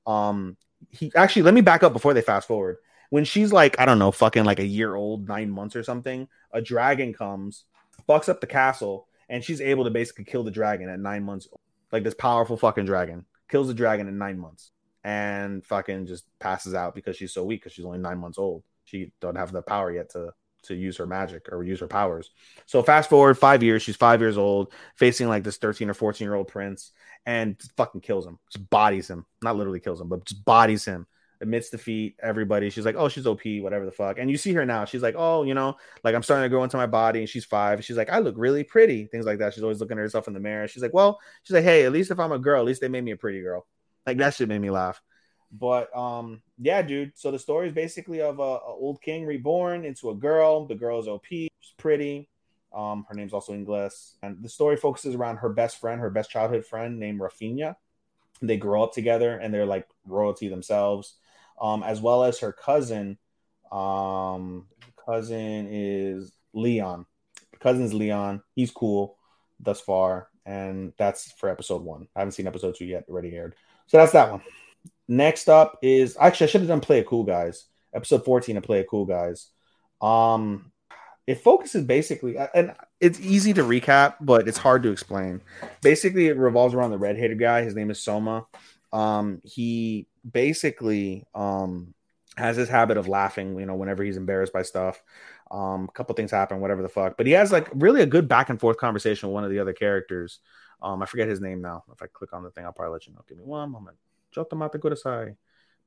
[0.06, 0.56] Um
[0.90, 2.78] he actually let me back up before they fast forward.
[3.10, 6.28] When she's like i don't know fucking like a year old nine months or something
[6.52, 7.64] a dragon comes
[8.08, 11.48] fucks up the castle and she's able to basically kill the dragon at nine months.
[11.92, 14.72] Like this powerful fucking dragon kills the dragon in nine months
[15.04, 18.62] and fucking just passes out because she's so weak because she's only nine months old
[18.88, 20.32] she don't have the power yet to
[20.64, 22.30] to use her magic or use her powers.
[22.66, 26.24] So fast forward five years she's five years old facing like this 13 or 14
[26.24, 26.92] year old prince
[27.26, 28.38] and fucking kills him.
[28.50, 29.24] Just bodies him.
[29.42, 31.06] Not literally kills him but just bodies him.
[31.40, 34.18] Admits defeat everybody she's like oh she's op whatever the fuck.
[34.18, 34.84] And you see her now.
[34.84, 37.44] She's like oh you know like i'm starting to grow into my body and she's
[37.44, 37.84] five.
[37.84, 39.54] She's like i look really pretty things like that.
[39.54, 40.66] She's always looking at herself in the mirror.
[40.66, 42.88] She's like well she's like hey at least if i'm a girl at least they
[42.88, 43.66] made me a pretty girl.
[44.06, 45.00] Like that shit made me laugh
[45.52, 49.84] but um yeah dude so the story is basically of a, a old king reborn
[49.84, 51.48] into a girl the girl is op she's
[51.78, 52.28] pretty
[52.74, 56.30] um her name's also inglis and the story focuses around her best friend her best
[56.30, 57.76] childhood friend named rafinha
[58.42, 61.16] they grow up together and they're like royalty themselves
[61.60, 63.18] um, as well as her cousin.
[63.70, 64.66] Um,
[65.04, 67.06] cousin is Leon.
[67.60, 68.42] Cousin's Leon.
[68.54, 69.16] He's cool
[69.60, 72.08] thus far, and that's for episode one.
[72.14, 73.04] I haven't seen episode two yet.
[73.08, 73.54] Already aired,
[73.86, 74.42] so that's that one.
[75.08, 77.66] Next up is actually I should have done Play It Cool Guys.
[77.94, 79.48] Episode fourteen of Play It Cool Guys.
[80.00, 80.72] Um,
[81.26, 85.40] it focuses basically, and it's easy to recap, but it's hard to explain.
[85.82, 87.62] Basically, it revolves around the red-headed guy.
[87.62, 88.46] His name is Soma.
[88.92, 91.94] Um, he basically um
[92.36, 95.02] has this habit of laughing, you know, whenever he's embarrassed by stuff.
[95.50, 97.16] Um, a couple things happen, whatever the fuck.
[97.16, 99.58] But he has like really a good back and forth conversation with one of the
[99.58, 100.38] other characters.
[100.80, 101.82] Um, I forget his name now.
[101.92, 103.24] If I click on the thing, I'll probably let you know.
[103.26, 103.96] Give me one moment.
[104.34, 105.36] Jotamata Kudasai.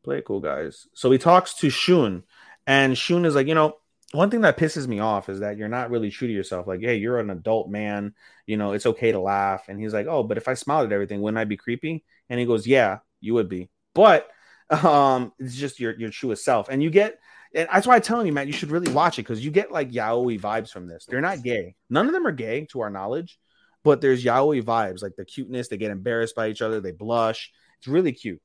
[0.04, 0.88] Play it cool, guys.
[0.94, 2.24] So he talks to Shun,
[2.66, 3.76] and Shun is like, you know,
[4.12, 6.68] one thing that pisses me off is that you're not really true to yourself.
[6.68, 8.14] Like, hey, you're an adult man.
[8.46, 9.70] You know, it's okay to laugh.
[9.70, 12.04] And he's like, oh, but if I smiled at everything, wouldn't I be creepy?
[12.30, 13.70] And he goes, yeah, you would be.
[13.94, 14.30] But
[14.70, 17.20] um, it's just your your truest self, and you get.
[17.54, 19.74] And that's why I'm telling you, Matt, you should really watch it because you get
[19.74, 21.06] like yaoi vibes from this.
[21.06, 21.76] They're not gay.
[21.90, 23.38] None of them are gay, to our knowledge,
[23.84, 25.68] but there's yaoi vibes, like the cuteness.
[25.68, 26.80] They get embarrassed by each other.
[26.80, 27.52] They blush.
[27.82, 28.40] It's really cute,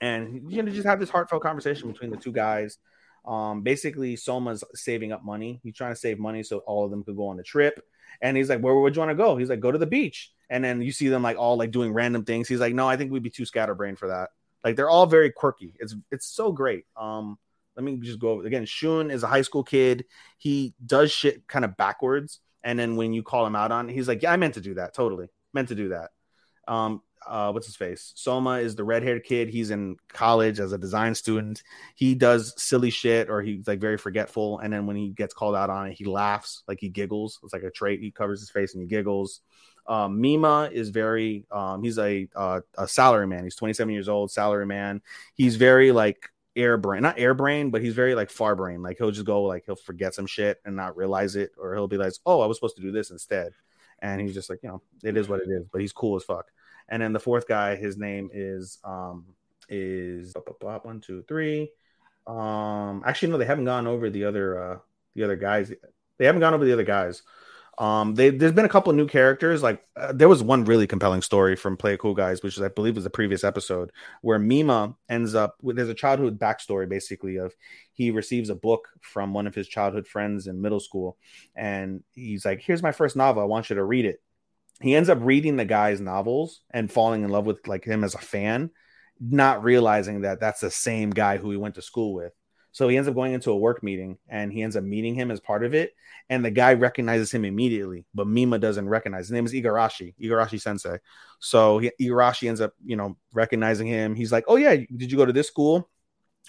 [0.00, 2.78] and you know, just have this heartfelt conversation between the two guys.
[3.26, 5.58] Um, basically, Soma's saving up money.
[5.64, 7.80] He's trying to save money so all of them could go on the trip.
[8.22, 10.32] And he's like, "Where would you want to go?" He's like, "Go to the beach."
[10.48, 12.48] And then you see them like all like doing random things.
[12.48, 14.30] He's like, "No, I think we'd be too scatterbrained for that."
[14.62, 15.74] Like they're all very quirky.
[15.80, 16.84] It's it's so great.
[16.96, 17.36] Um,
[17.76, 18.64] let me just go over again.
[18.64, 20.04] Shun is a high school kid.
[20.38, 23.92] He does shit kind of backwards, and then when you call him out on, it,
[23.92, 24.94] he's like, "Yeah, I meant to do that.
[24.94, 26.10] Totally meant to do that."
[26.66, 28.12] Um, uh, what's his face?
[28.16, 29.48] Soma is the red haired kid.
[29.48, 31.62] He's in college as a design student.
[31.94, 34.58] He does silly shit or he's like very forgetful.
[34.58, 37.38] And then when he gets called out on it, he laughs, like he giggles.
[37.42, 38.00] It's like a trait.
[38.00, 39.40] He covers his face and he giggles.
[39.86, 43.44] Um, Mima is very, um, he's a, uh, a salary man.
[43.44, 45.00] He's 27 years old, salary man.
[45.34, 46.28] He's very like
[46.58, 48.82] air brain, not air brain, but he's very like far brain.
[48.82, 51.88] Like he'll just go, like he'll forget some shit and not realize it, or he'll
[51.88, 53.52] be like, oh, I was supposed to do this instead.
[54.00, 56.24] And he's just like, you know, it is what it is, but he's cool as
[56.24, 56.46] fuck.
[56.88, 59.26] And then the fourth guy, his name is um
[59.68, 61.70] is one, two, three.
[62.26, 64.78] Um, actually, no, they haven't gone over the other uh
[65.14, 65.72] the other guys.
[66.18, 67.22] They haven't gone over the other guys.
[67.78, 69.62] Um, they there's been a couple of new characters.
[69.62, 72.68] Like uh, there was one really compelling story from Play Cool Guys, which is I
[72.68, 77.36] believe was the previous episode, where Mima ends up with there's a childhood backstory basically
[77.36, 77.54] of
[77.92, 81.16] he receives a book from one of his childhood friends in middle school,
[81.54, 83.42] and he's like, "Here's my first novel.
[83.42, 84.20] I want you to read it."
[84.80, 88.14] He ends up reading the guy's novels and falling in love with like him as
[88.14, 88.70] a fan,
[89.20, 92.32] not realizing that that's the same guy who he went to school with.
[92.70, 95.30] So he ends up going into a work meeting and he ends up meeting him
[95.30, 95.94] as part of it.
[96.28, 99.26] And the guy recognizes him immediately, but Mima doesn't recognize.
[99.26, 100.98] His name is Igarashi, Igarashi Sensei.
[101.40, 104.14] So he, Igarashi ends up, you know, recognizing him.
[104.14, 105.88] He's like, "Oh yeah, did you go to this school?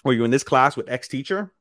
[0.04, 1.52] Were you in this class with ex teacher?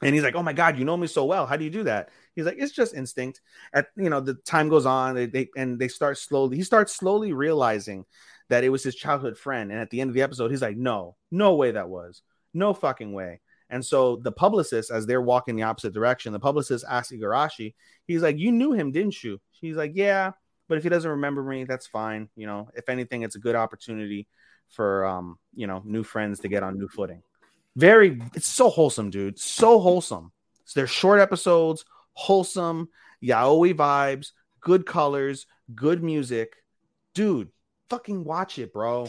[0.00, 1.46] And he's like, "Oh my god, you know me so well.
[1.46, 3.40] How do you do that?" He's like, "It's just instinct."
[3.72, 6.56] At you know, the time goes on, they, they and they start slowly.
[6.56, 8.04] He starts slowly realizing
[8.48, 9.72] that it was his childhood friend.
[9.72, 12.22] And at the end of the episode, he's like, "No, no way that was,
[12.54, 13.40] no fucking way."
[13.70, 17.74] And so the publicist, as they're walking the opposite direction, the publicist asks Igarashi,
[18.06, 19.40] he's like, You knew him, didn't you?
[19.52, 20.32] She's like, Yeah,
[20.68, 22.28] but if he doesn't remember me, that's fine.
[22.36, 24.28] You know, if anything, it's a good opportunity
[24.70, 27.22] for um, you know, new friends to get on new footing.
[27.76, 29.38] Very it's so wholesome, dude.
[29.38, 30.32] So wholesome.
[30.64, 31.84] So they're short episodes,
[32.16, 32.88] wholesome,
[33.22, 36.56] yaoi vibes, good colors, good music.
[37.14, 37.50] Dude,
[37.88, 39.06] fucking watch it, bro.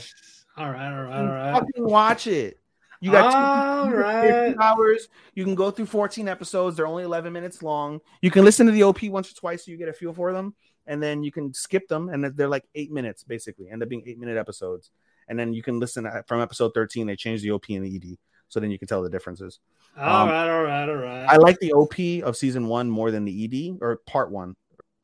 [0.57, 1.53] All right, all right, all right.
[1.53, 2.59] Fucking watch it.
[2.99, 4.55] You got All two, right.
[4.59, 5.07] hours.
[5.35, 6.75] You can go through 14 episodes.
[6.75, 7.99] They're only 11 minutes long.
[8.21, 10.33] You can listen to the OP once or twice so you get a feel for
[10.33, 10.55] them.
[10.87, 12.09] And then you can skip them.
[12.09, 14.89] And they're like eight minutes, basically, end up being eight minute episodes.
[15.27, 17.05] And then you can listen uh, from episode 13.
[17.05, 18.17] They change the OP and the ED.
[18.49, 19.59] So then you can tell the differences.
[19.97, 21.25] All Um, right, all right, all right.
[21.27, 24.55] I like the OP of season one more than the ED or part one,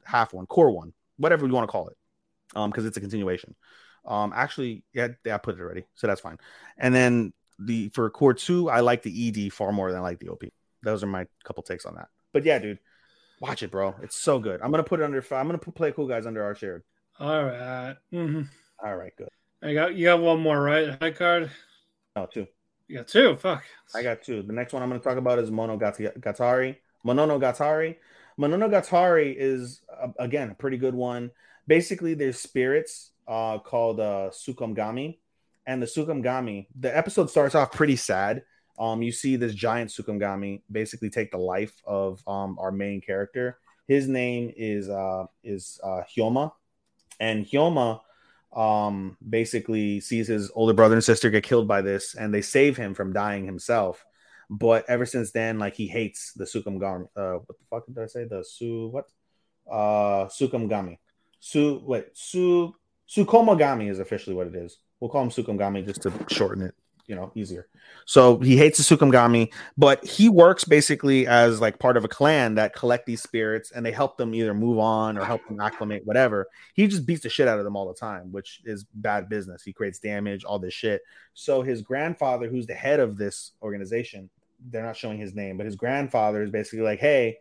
[0.03, 1.97] half one, cour one, whatever you want to call it,
[2.55, 3.55] um, because it's a continuation.
[4.05, 6.37] Um, actually, yeah, yeah, I put it already, so that's fine.
[6.77, 10.19] And then the for cour two, I like the ED far more than I like
[10.19, 10.43] the OP.
[10.81, 12.09] Those are my couple takes on that.
[12.33, 12.79] But yeah, dude,
[13.39, 13.95] watch it, bro.
[14.03, 14.61] It's so good.
[14.61, 15.19] I'm gonna put it under.
[15.31, 16.83] I'm gonna put play cool guys under our shared.
[17.19, 17.95] all right.
[18.11, 18.41] Mm-hmm.
[18.85, 19.29] All right, good.
[19.61, 20.97] I got you got one more, right?
[21.01, 21.49] High card.
[22.15, 22.47] No, two.
[22.87, 23.35] You got two.
[23.37, 23.63] Fuck.
[23.95, 24.41] I got two.
[24.41, 26.77] The next one I'm going to talk about is Monogatari.
[27.05, 27.95] Mononogatari.
[28.39, 31.31] Mononogatari is uh, again a pretty good one.
[31.67, 35.17] Basically, there's spirits uh, called uh, Sukumgami,
[35.65, 36.67] and the Sukumgami.
[36.79, 38.43] The episode starts off pretty sad.
[38.79, 43.59] Um, you see this giant Sukumgami basically take the life of um, our main character.
[43.87, 46.51] His name is uh, is uh, Hyoma,
[47.19, 48.01] and Hyoma
[48.55, 52.77] um basically sees his older brother and sister get killed by this and they save
[52.77, 54.05] him from dying himself.
[54.49, 58.05] But ever since then like he hates the sukumgami uh what the fuck did i
[58.05, 58.25] say?
[58.25, 59.05] The su what?
[59.69, 60.99] Uh sukumgami
[61.39, 62.73] su wait su
[63.09, 64.77] sukomagami is officially what it is.
[64.99, 66.75] We'll call him sukumgami just to shorten it
[67.07, 67.67] you know easier.
[68.05, 72.55] So he hates the sukumgami but he works basically as like part of a clan
[72.55, 76.05] that collect these spirits and they help them either move on or help them acclimate
[76.05, 76.47] whatever.
[76.73, 79.63] He just beats the shit out of them all the time which is bad business.
[79.63, 81.01] He creates damage all this shit.
[81.33, 84.29] So his grandfather who's the head of this organization
[84.69, 87.37] they're not showing his name but his grandfather is basically like hey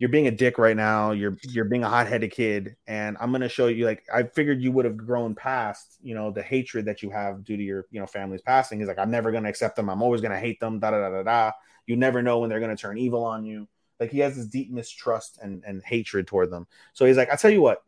[0.00, 1.12] you're being a dick right now.
[1.12, 3.84] You're you're being a hot-headed kid, and I'm gonna show you.
[3.84, 7.44] Like I figured you would have grown past, you know, the hatred that you have
[7.44, 8.78] due to your, you know, family's passing.
[8.78, 9.90] He's like, I'm never gonna accept them.
[9.90, 10.80] I'm always gonna hate them.
[10.80, 11.52] Da da da da da.
[11.86, 13.68] You never know when they're gonna turn evil on you.
[14.00, 16.66] Like he has this deep mistrust and and hatred toward them.
[16.94, 17.84] So he's like, I tell you what,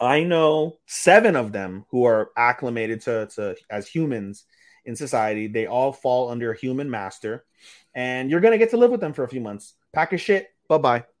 [0.00, 4.44] I know seven of them who are acclimated to to as humans
[4.84, 5.48] in society.
[5.48, 7.44] They all fall under a human master,
[7.96, 9.74] and you're gonna get to live with them for a few months.
[9.92, 10.46] Pack your shit.
[10.68, 11.11] Bye bye.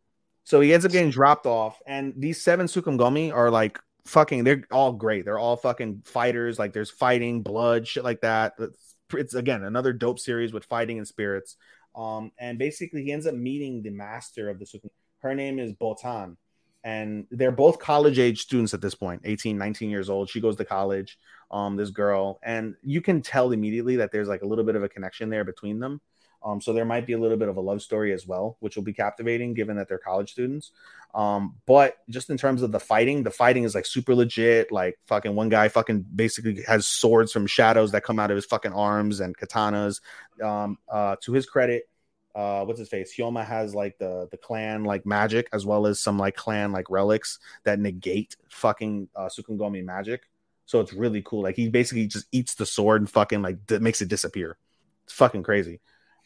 [0.44, 4.44] So he ends up getting dropped off, and these seven Sukumgomi are like fucking.
[4.44, 5.24] They're all great.
[5.24, 6.58] They're all fucking fighters.
[6.58, 8.54] Like there's fighting, blood, shit like that.
[8.58, 11.56] It's, it's again another dope series with fighting and spirits.
[11.94, 14.88] Um, and basically he ends up meeting the master of the Sukum.
[15.20, 16.36] Her name is Botan,
[16.84, 20.56] and they're both college age students at this point 18 19 years old she goes
[20.56, 21.18] to college
[21.50, 24.82] um this girl and you can tell immediately that there's like a little bit of
[24.82, 26.00] a connection there between them
[26.44, 28.76] um, so there might be a little bit of a love story as well, which
[28.76, 30.72] will be captivating given that they're college students.
[31.14, 34.72] Um, but just in terms of the fighting, the fighting is like super legit.
[34.72, 38.46] Like fucking one guy fucking basically has swords from shadows that come out of his
[38.46, 40.00] fucking arms and katanas.
[40.42, 41.88] Um, uh, to his credit,
[42.34, 43.14] uh, what's his face?
[43.16, 46.88] Hyoma has like the the clan like magic as well as some like clan like
[46.88, 50.22] relics that negate fucking uh, Sukungomi magic.
[50.64, 51.42] So it's really cool.
[51.42, 54.56] Like he basically just eats the sword and fucking like d- makes it disappear.
[55.04, 55.80] It's fucking crazy.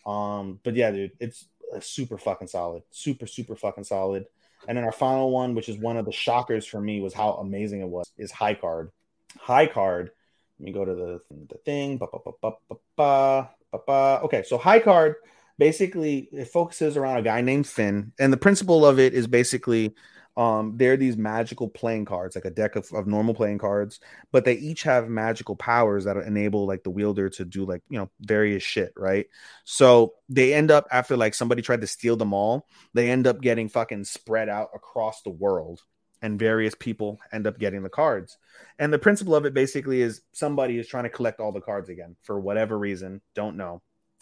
[0.07, 4.27] Um, but yeah, dude, it's uh, super fucking solid, super super fucking solid.
[4.69, 7.33] And then our final one, which is one of the shockers for me, was how
[7.35, 8.11] amazing it was.
[8.16, 8.91] Is High Card.
[9.39, 10.11] High Card
[10.59, 11.99] Let me go to the, the thing.
[11.99, 14.20] Ba, ba, ba, ba, ba, ba, ba, ba.
[14.24, 15.16] Okay, so high card
[15.59, 19.95] basically it focuses around a guy named Finn, and the principle of it is basically
[20.37, 24.01] um they're these magical playing cards like a deck of, of normal playing cards
[24.33, 27.99] but they each have magical powers that enable like the wielder to do like you
[27.99, 29.27] know various shit right
[29.65, 33.41] so they end up after like somebody tried to steal them all they end up
[33.41, 35.83] getting fucking spread out across the world
[36.23, 38.39] and various people end up getting the cards
[38.79, 41.89] and the principle of it basically is somebody is trying to collect all the cards
[41.89, 43.81] again for whatever reason don't know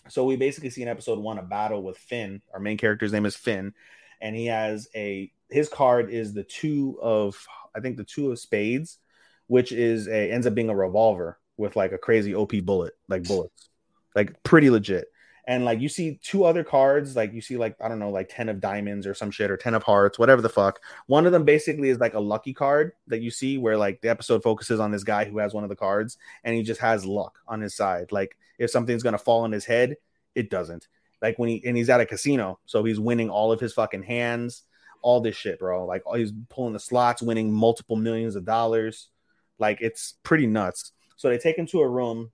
[0.09, 2.43] so we basically see in episode one a battle with Finn.
[2.53, 3.73] Our main character's name is Finn,
[4.21, 8.41] and he has a his card is the two of I think the two of
[8.41, 8.99] spades,
[9.47, 13.23] which is a ends up being a revolver with like a crazy OP bullet, like
[13.23, 13.71] bullets,
[14.17, 15.07] like pretty legit.
[15.47, 18.31] And like you see two other cards, like you see like I don't know, like
[18.35, 20.81] ten of diamonds or some shit, or ten of hearts, whatever the fuck.
[21.07, 24.09] One of them basically is like a lucky card that you see where like the
[24.09, 27.07] episode focuses on this guy who has one of the cards, and he just has
[27.07, 28.11] luck on his side.
[28.11, 29.99] Like if something's gonna fall on his head,
[30.35, 30.89] it doesn't.
[31.23, 34.03] Like when he and he's at a casino, so he's winning all of his fucking
[34.03, 34.65] hands,
[35.05, 35.85] all this shit, bro.
[35.85, 39.11] Like he's pulling the slots, winning multiple millions of dollars.
[39.59, 40.93] Like it's pretty nuts.
[41.17, 42.33] So they take him to a room.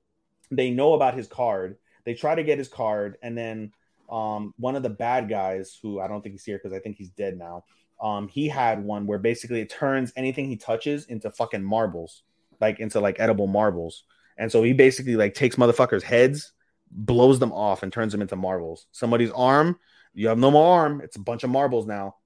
[0.53, 1.77] They know about his card.
[2.05, 3.73] They try to get his card, and then
[4.09, 6.97] um, one of the bad guys, who I don't think he's here because I think
[6.97, 7.65] he's dead now.
[8.01, 12.23] Um, he had one where basically it turns anything he touches into fucking marbles,
[12.61, 14.05] like into like edible marbles.
[14.39, 16.53] And so he basically like takes motherfuckers' heads,
[16.91, 18.87] blows them off, and turns them into marbles.
[18.93, 19.79] Somebody's arm,
[20.15, 21.01] you have no more arm.
[21.03, 22.17] It's a bunch of marbles now.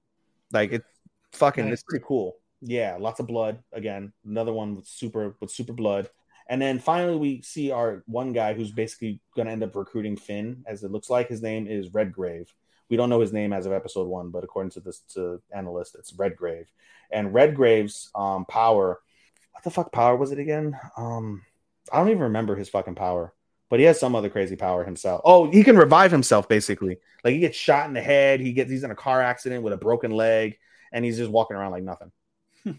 [0.51, 0.85] Like it's
[1.33, 2.35] fucking, it's pretty cool.
[2.61, 3.59] Yeah, lots of blood.
[3.73, 6.09] Again, another one with super with super blood.
[6.47, 10.15] And then finally, we see our one guy who's basically going to end up recruiting
[10.15, 11.27] Finn, as it looks like.
[11.27, 12.53] His name is Redgrave.
[12.89, 15.95] We don't know his name as of episode one, but according to this to analyst,
[15.95, 16.71] it's Redgrave.
[17.09, 18.99] And Redgrave's um, power,
[19.51, 20.77] what the fuck power was it again?
[20.97, 21.41] Um,
[21.91, 23.33] I don't even remember his fucking power,
[23.69, 25.21] but he has some other crazy power himself.
[25.25, 26.97] Oh, he can revive himself basically.
[27.23, 29.73] Like he gets shot in the head, he gets he's in a car accident with
[29.73, 30.57] a broken leg,
[30.91, 32.11] and he's just walking around like nothing.
[32.63, 32.71] Hmm.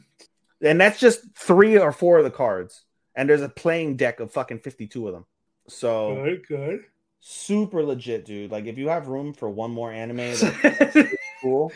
[0.63, 2.83] and that's just three or four of the cards.
[3.15, 5.25] And there's a playing deck of fucking 52 of them.
[5.69, 6.81] So Good, good.
[7.21, 8.51] super legit, dude.
[8.51, 11.09] Like if you have room for one more anime, that's
[11.43, 11.73] cool.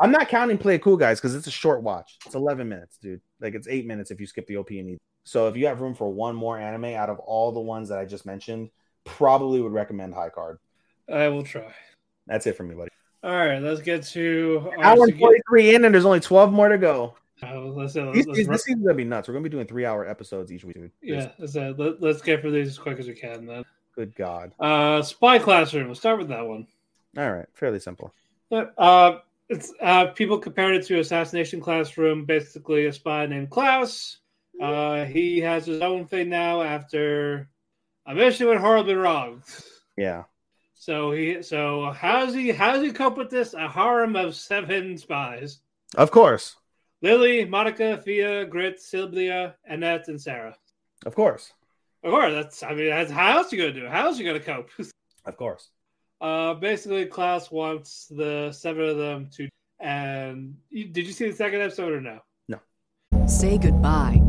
[0.00, 2.18] I'm not counting play cool guys because it's a short watch.
[2.26, 3.20] It's 11 minutes, dude.
[3.40, 4.98] Like it's eight minutes if you skip the OP and E.
[5.24, 7.98] So if you have room for one more anime out of all the ones that
[7.98, 8.70] I just mentioned,
[9.04, 10.58] probably would recommend High Card.
[11.12, 11.72] I will try.
[12.26, 12.90] That's it for me, buddy.
[13.22, 16.68] All right, let's get to our Hour and 43 in, and there's only 12 more
[16.68, 17.16] to go.
[17.42, 19.28] uh, let's, uh, These, let's, these, this season's gonna be nuts.
[19.28, 20.90] We're gonna be doing three hour episodes each week, dude.
[21.02, 23.46] yeah, let's, uh, let, let's get through these as quick as we can.
[23.46, 23.64] Then,
[23.94, 24.52] Good God.
[24.60, 25.86] uh, spy classroom.
[25.86, 26.66] We'll start with that one.
[27.16, 28.12] All right, fairly simple.
[28.52, 29.18] Uh,
[29.48, 32.24] it's uh, people compared it to assassination classroom.
[32.26, 34.18] Basically, a spy named Klaus.
[34.60, 37.48] Uh, he has his own thing now after
[38.06, 39.42] a mission went horribly wrong.
[39.96, 40.24] Yeah.
[40.74, 42.50] So he, so how's he?
[42.50, 43.54] How does he cope with this?
[43.54, 45.60] A harem of seven spies:
[45.96, 46.56] Of course.
[47.00, 50.56] Lily, Monica, Thea, Grit, Sylvia, Annette, and Sarah.
[51.04, 51.52] Of course.
[52.02, 52.62] Of course, that's.
[52.62, 53.86] I mean, that's, how else you gonna do?
[53.86, 53.90] it?
[53.90, 54.70] How else you gonna cope?
[55.26, 55.70] Of course.
[56.20, 59.48] Uh, basically, Klaus wants the seven of them to.
[59.80, 62.20] And you, did you see the second episode or no?
[62.46, 62.58] no?
[63.26, 64.23] Say goodbye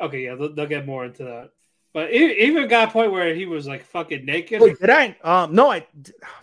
[0.00, 1.50] Okay, yeah, they'll, they'll get more into that.
[1.94, 4.60] But it even got a point where he was like fucking naked.
[4.60, 5.16] Wait, did I?
[5.24, 5.86] Um, no, I.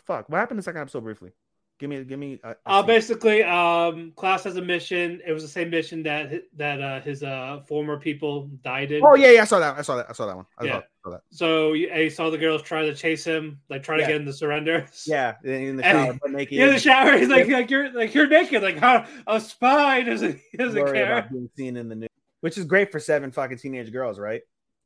[0.06, 0.28] Fuck.
[0.30, 1.32] What happened in the second episode briefly?
[1.80, 2.40] Give me, give me.
[2.44, 5.22] Uh, Uh, basically, um, Klaus has a mission.
[5.26, 9.04] It was the same mission that that uh, his uh, former people died in.
[9.04, 9.42] oh yeah, yeah.
[9.42, 9.78] I saw that.
[9.78, 10.08] I saw that.
[10.10, 10.46] I saw that one.
[10.58, 10.82] I Yeah.
[11.04, 11.22] saw, that.
[11.32, 14.26] So you, he saw the girls try to chase him, like try to get him
[14.26, 14.88] to surrender.
[15.06, 16.58] Yeah, in the shower, but naked.
[16.58, 20.40] In the shower, he's like, like you're like you're naked, like how a spy doesn't
[20.58, 21.28] doesn't worry care.
[21.32, 22.10] being seen in the news,
[22.44, 24.41] which is great for seven fucking teenage girls, right?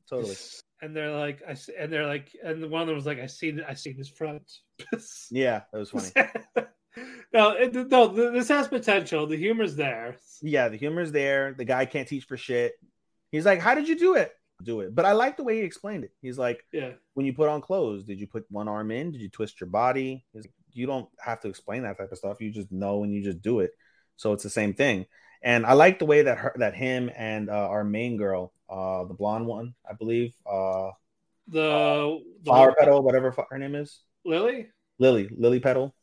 [0.08, 0.36] Totally.
[0.80, 3.60] And they're like, I and they're like, and one of them was like, I seen
[3.68, 4.48] I seen his front.
[5.28, 6.12] Yeah, that was funny.
[7.32, 9.26] no, it, no, this has potential.
[9.26, 10.18] The humor's there.
[10.40, 11.52] Yeah, the humor's there.
[11.58, 12.74] The guy can't teach for shit.
[13.32, 14.30] He's like, "How did you do it?"
[14.62, 14.94] Do it.
[14.94, 16.12] But I like the way he explained it.
[16.22, 19.10] He's like, Yeah, when you put on clothes, did you put one arm in?
[19.10, 20.24] Did you twist your body?
[20.32, 22.40] Like, you don't have to explain that type of stuff.
[22.40, 23.72] You just know and you just do it.
[24.14, 25.06] So it's the same thing.
[25.42, 29.04] And I like the way that her, that him and uh, our main girl, uh,
[29.04, 30.90] the blonde one, I believe, uh,
[31.46, 34.00] The, the Flower Petal, whatever her name is.
[34.24, 34.68] Lily.
[34.98, 35.94] Lily, Lily Petal,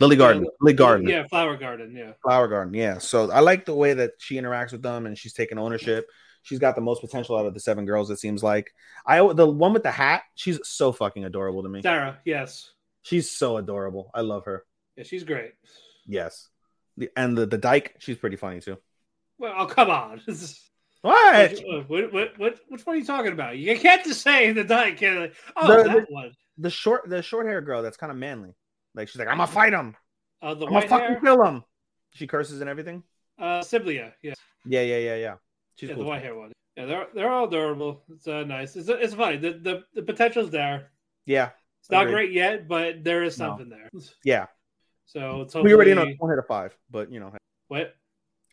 [0.00, 1.94] Lily Garden, Lily Garden, Yeah, flower garden.
[1.96, 2.12] Yeah.
[2.22, 2.74] Flower Garden.
[2.74, 2.98] Yeah.
[2.98, 6.06] So I like the way that she interacts with them and she's taking ownership.
[6.42, 8.10] She's got the most potential out of the seven girls.
[8.10, 8.70] It seems like
[9.06, 10.24] I the one with the hat.
[10.34, 11.80] She's so fucking adorable to me.
[11.80, 12.18] Sarah.
[12.26, 12.70] Yes.
[13.02, 14.10] She's so adorable.
[14.14, 14.64] I love her.
[14.96, 15.52] Yeah, she's great.
[16.06, 16.48] Yes.
[16.96, 18.78] The, and the the dyke, she's pretty funny too.
[19.38, 20.20] Well, oh come on.
[21.02, 21.60] What?
[21.86, 23.58] what, what, what, which one are you talking about?
[23.58, 25.02] You can't just say the dyke.
[25.02, 25.28] Oh,
[25.66, 26.32] The- that one.
[26.56, 28.54] The short the short hair girl that's kind of manly.
[28.94, 29.96] Like she's like, I'm gonna fight him.
[30.40, 31.20] Uh, the I'm gonna fucking hair.
[31.20, 31.62] kill him.
[32.14, 33.02] She curses and everything.
[33.38, 34.12] Uh, Sybilla.
[34.22, 34.34] Yeah.
[34.64, 35.34] Yeah, yeah, yeah, yeah.
[35.76, 36.04] She's yeah, cool.
[36.04, 36.52] the white hair one.
[36.76, 38.02] Yeah, they're they're all adorable.
[38.14, 38.76] It's uh, nice.
[38.76, 39.36] It's it's funny.
[39.36, 40.90] The the the potential's there.
[41.26, 41.50] Yeah,
[41.80, 42.12] It's not Agreed.
[42.14, 43.48] great yet, but there is No.
[43.48, 43.90] something there.
[44.24, 44.46] yeah.
[45.06, 47.32] So it's We already know this won't hit a five, but you know,
[47.68, 47.94] what?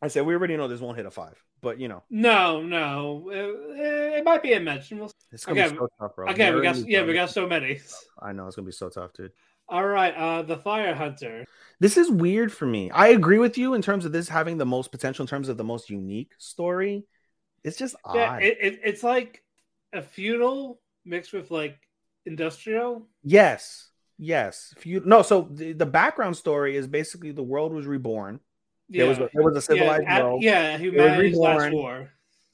[0.01, 3.29] I said we already know this won't hit a five, but you know, No, no.
[3.29, 4.99] It, it might be a mention.
[4.99, 6.29] We'll- it's gonna Okay, be so tough, bro.
[6.29, 7.79] Okay, we got yeah, we got so many.
[8.21, 9.31] I know it's gonna be so tough, dude.
[9.69, 11.45] All right, uh, the Fire Hunter.
[11.79, 12.91] This is weird for me.
[12.91, 15.55] I agree with you in terms of this having the most potential in terms of
[15.57, 17.05] the most unique story.
[17.63, 18.15] It's just odd.
[18.15, 19.43] Yeah, it, it, it's like
[19.93, 21.77] a feudal mixed with like
[22.25, 23.07] industrial.
[23.23, 23.90] Yes,
[24.21, 24.73] yes.
[24.77, 28.39] If you no, so the, the background story is basically the world was reborn,
[28.87, 30.43] Yeah, There was a- there was a yeah, civilized at- world.
[30.43, 32.09] Yeah, humanity's last war.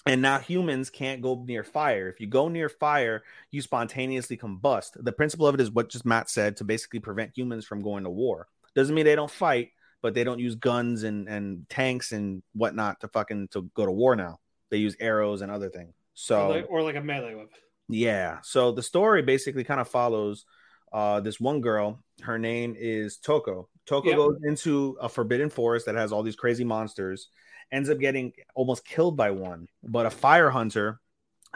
[0.05, 2.07] and now humans can't go near fire.
[2.09, 4.91] If you go near fire, you spontaneously combust.
[4.95, 8.05] The principle of it is what just Matt said to basically prevent humans from going
[8.05, 8.47] to war.
[8.73, 9.71] Doesn't mean they don't fight,
[10.01, 13.91] but they don't use guns and and tanks and whatnot to fucking to go to
[13.91, 14.39] war now.
[14.69, 15.93] They use arrows and other things.
[16.13, 17.49] So or, like, or like a melee weapon.
[17.89, 18.39] Yeah.
[18.43, 20.45] So the story basically kind of follows
[20.91, 22.03] uh this one girl.
[22.21, 23.69] Her name is Toko.
[23.85, 24.17] Toko Yep.
[24.17, 27.29] goes into a forbidden forest that has all these crazy monsters,
[27.71, 30.99] ends up getting almost killed by one, but a fire hunter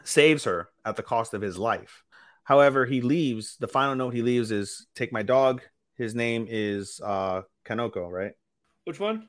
[0.03, 2.03] saves her at the cost of his life.
[2.43, 3.57] However, he leaves.
[3.59, 5.61] The final note he leaves is take my dog.
[5.97, 8.33] His name is uh Kanoko, right?
[8.85, 9.27] Which one?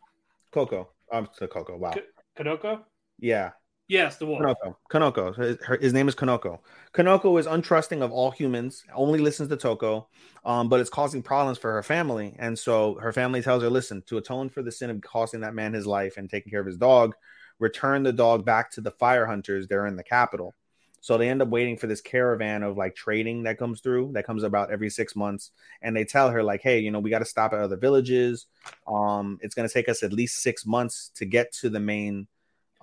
[0.53, 0.91] Coco.
[1.13, 1.77] Um, to Coco.
[1.77, 1.91] Wow.
[1.93, 2.03] K-
[2.39, 2.83] Kanoko?
[3.19, 3.51] Yeah.
[3.93, 4.41] Yes, the wolf.
[4.41, 4.77] Kanoko.
[4.91, 5.37] Kanoko.
[5.37, 6.61] His, his name is Kanoko.
[6.95, 10.09] Kanoko is untrusting of all humans, only listens to Toko,
[10.47, 12.35] um, but it's causing problems for her family.
[12.39, 15.55] And so her family tells her, listen, to atone for the sin of costing that
[15.55, 17.15] man his life and taking care of his dog,
[17.59, 19.69] return the dog back to the fire hunters.
[19.69, 20.55] They're in the capital.
[21.03, 24.25] So they end up waiting for this caravan of like trading that comes through, that
[24.25, 25.51] comes about every six months.
[25.83, 28.47] And they tell her, like, hey, you know, we got to stop at other villages.
[28.87, 32.27] Um, it's going to take us at least six months to get to the main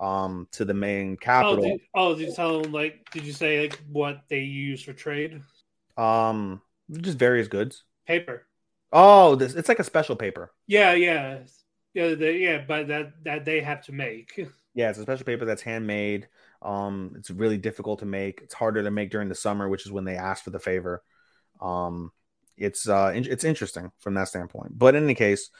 [0.00, 3.10] um to the main Oh capital did, oh, did you tell them like?
[3.10, 5.42] Did you say like what they use for trade?
[5.96, 7.84] Um, just various goods.
[8.06, 8.46] Paper.
[8.92, 10.52] Oh, this it's like a special paper.
[10.66, 11.40] Yeah, yeah,
[11.94, 12.64] yeah, they, yeah.
[12.66, 14.46] But that that they have to make.
[14.74, 16.28] Yeah, it's a special paper that's handmade.
[16.62, 18.40] Um, it's really difficult to make.
[18.42, 21.02] It's harder to make during the summer, which is when they ask for the favor.
[21.60, 22.12] Um,
[22.56, 24.78] it's uh, in- it's interesting from that standpoint.
[24.78, 25.50] But in any case,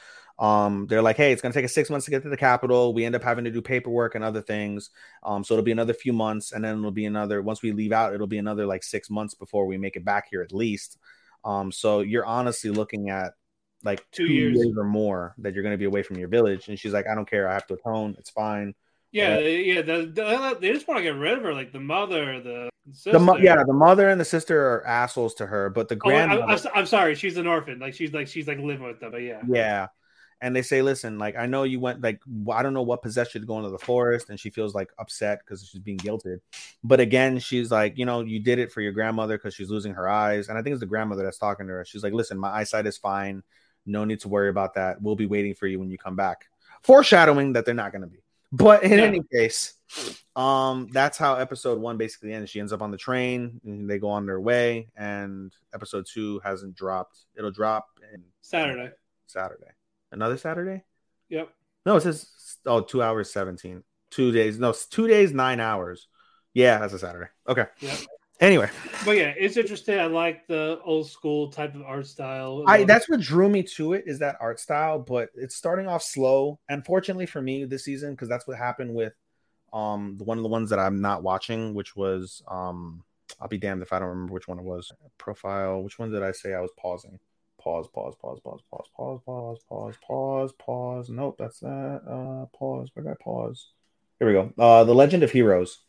[0.41, 2.93] um, they're like, hey, it's gonna take us six months to get to the capital.
[2.93, 4.89] We end up having to do paperwork and other things.
[5.23, 7.41] Um, so it'll be another few months, and then it'll be another.
[7.41, 10.25] Once we leave out, it'll be another like six months before we make it back
[10.29, 10.97] here at least.
[11.45, 13.33] Um, so you're honestly looking at
[13.83, 14.59] like Two years.
[14.77, 16.67] or more that you're going to be away from your village.
[16.67, 17.47] And she's like, I don't care.
[17.47, 18.15] I have to atone.
[18.19, 18.75] It's fine.
[19.11, 19.81] Yeah, yeah.
[19.81, 23.11] The, the, they just want to get rid of her, like the mother, the sister.
[23.13, 26.09] The mo- yeah, the mother and the sister are assholes to her, but the Oh,
[26.09, 27.79] I, grandmother, I'm, I'm sorry, she's an orphan.
[27.79, 29.11] Like she's like she's like living with them.
[29.11, 29.87] But yeah, yeah.
[30.43, 32.19] And they say, listen, like I know you went, like
[32.51, 34.89] I don't know what possessed you to go into the forest, and she feels like
[34.97, 36.39] upset because she's being guilted.
[36.83, 39.93] But again, she's like, you know, you did it for your grandmother because she's losing
[39.93, 41.85] her eyes, and I think it's the grandmother that's talking to her.
[41.85, 43.43] She's like, listen, my eyesight is fine,
[43.85, 44.99] no need to worry about that.
[44.99, 46.49] We'll be waiting for you when you come back.
[46.81, 48.23] Foreshadowing that they're not going to be.
[48.51, 49.05] But in Yeah.
[49.05, 49.75] any case,
[50.35, 52.49] um, that's how episode one basically ends.
[52.49, 56.39] She ends up on the train, and they go on their way, and episode two
[56.43, 57.19] hasn't dropped.
[57.37, 58.91] It'll drop in Saturday.
[59.27, 59.67] Saturday.
[60.11, 60.83] Another Saturday?
[61.29, 61.49] Yep.
[61.85, 62.29] No, it says
[62.65, 63.83] oh, two hours seventeen.
[64.09, 64.59] Two days.
[64.59, 66.07] No, it's two days, nine hours.
[66.53, 67.29] Yeah, that's a Saturday.
[67.47, 67.65] Okay.
[67.79, 67.99] Yep.
[68.41, 68.67] Anyway,
[69.05, 69.99] But yeah, it's interesting.
[69.99, 72.63] I like the old school type of art style.
[72.65, 76.01] I that's what drew me to it is that art style, but it's starting off
[76.01, 76.59] slow.
[76.67, 79.13] Unfortunately for me this season, because that's what happened with
[79.73, 83.03] um one of the ones that I'm not watching, which was um
[83.39, 84.91] I'll be damned if I don't remember which one it was.
[85.19, 85.83] Profile.
[85.83, 87.19] Which one did I say I was pausing?
[87.63, 90.53] Pause, pause, pause, pause, pause, pause, pause, pause, pause, pause.
[90.57, 91.09] Pause.
[91.09, 92.01] Nope, that's that.
[92.07, 92.89] Uh pause.
[92.93, 93.69] Where did I pause?
[94.17, 94.51] Here we go.
[94.57, 95.79] Uh The Legend of Heroes.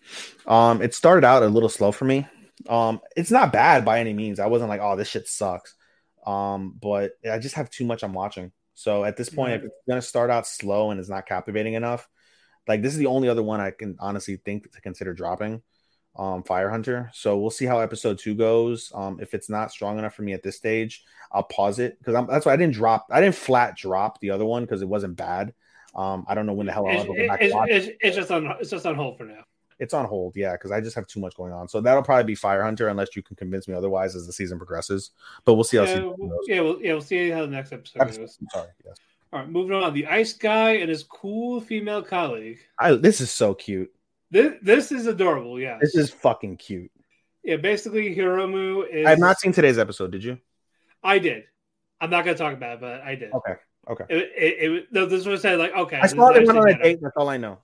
[0.47, 2.27] Um, it started out a little slow for me.
[2.69, 4.39] Um, it's not bad by any means.
[4.39, 5.75] I wasn't like, oh, this shit sucks.
[6.27, 8.53] Um, but I just have too much I'm watching.
[8.75, 12.07] So at this point, if it's gonna start out slow and it's not captivating enough,
[12.69, 15.63] like this is the only other one I can honestly think to consider dropping.
[16.17, 17.11] Um Fire Hunter.
[17.15, 18.93] So we'll see how episode two goes.
[18.95, 22.27] Um, if it's not strong enough for me at this stage, I'll pause it because
[22.29, 23.07] that's why I didn't drop.
[23.11, 25.55] I didn't flat drop the other one because it wasn't bad.
[25.95, 27.69] Um, I don't know when the hell I'll It's, ever back it's, watch.
[27.71, 29.43] it's, it's just on it's just on hold for now.
[29.79, 31.67] It's on hold, yeah, because I just have too much going on.
[31.69, 34.57] So that'll probably be Fire Hunter unless you can convince me otherwise as the season
[34.59, 35.11] progresses.
[35.45, 38.01] But we'll see how Yeah, we'll, yeah, we'll, yeah, we'll see how the next episode
[38.03, 38.39] Episode- goes.
[38.41, 38.69] I'm sorry.
[38.85, 38.97] Yes.
[39.33, 39.93] All right, moving on.
[39.95, 42.59] The ice guy and his cool female colleague.
[42.79, 43.91] I, this is so cute.
[44.33, 45.61] This this is adorable.
[45.61, 46.91] Yeah, This is fucking cute.
[47.45, 47.57] yeah.
[47.57, 49.07] Basically, Hiromu is.
[49.07, 50.11] I have not seen today's episode.
[50.11, 50.39] Did you?
[51.05, 51.45] I did.
[52.01, 53.31] I'm not gonna talk about it, but I did.
[53.35, 53.55] Okay.
[53.91, 54.05] Okay.
[54.09, 55.99] It, it, it, no, this was said like okay.
[56.01, 56.99] I saw is they went actually on a date.
[57.03, 57.59] That's all I know.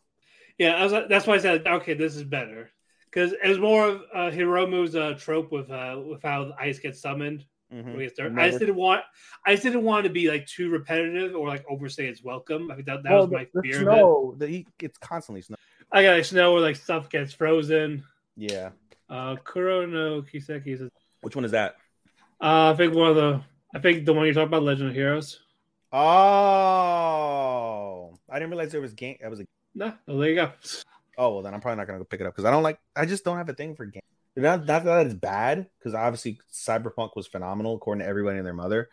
[0.58, 1.94] Yeah, I was, that's why I said okay.
[1.94, 2.70] This is better
[3.10, 6.78] because it was more of uh, Hiromu's uh, trope with uh, with how the ice
[6.80, 7.46] gets summoned.
[7.72, 7.96] Mhm.
[7.96, 8.38] gets.
[8.38, 9.02] I just didn't want.
[9.46, 12.70] I just didn't want to be like too repetitive or like overstay its welcome.
[12.70, 13.76] I think that, that Well, was my fear.
[13.80, 13.82] it.
[13.84, 15.56] snow, the, it's constantly snow.
[15.90, 18.04] I got snow where like stuff gets frozen.
[18.36, 18.70] Yeah.
[19.08, 20.82] Uh, Kuro no Kiseki is.
[21.22, 21.76] Which one is that?
[22.40, 23.42] Uh, I think one of the.
[23.74, 25.40] I think the one you're talking about, Legend of Heroes.
[25.92, 25.98] Oh,
[28.30, 29.16] I didn't realize there was game.
[29.20, 29.46] That was a.
[29.74, 30.52] No, well, there you go.
[31.16, 32.78] Oh well, then I'm probably not gonna go pick it up because I don't like.
[32.94, 34.02] I just don't have a thing for game.
[34.36, 38.52] Not, not that it's bad because obviously Cyberpunk was phenomenal according to everybody and their
[38.54, 38.88] mother.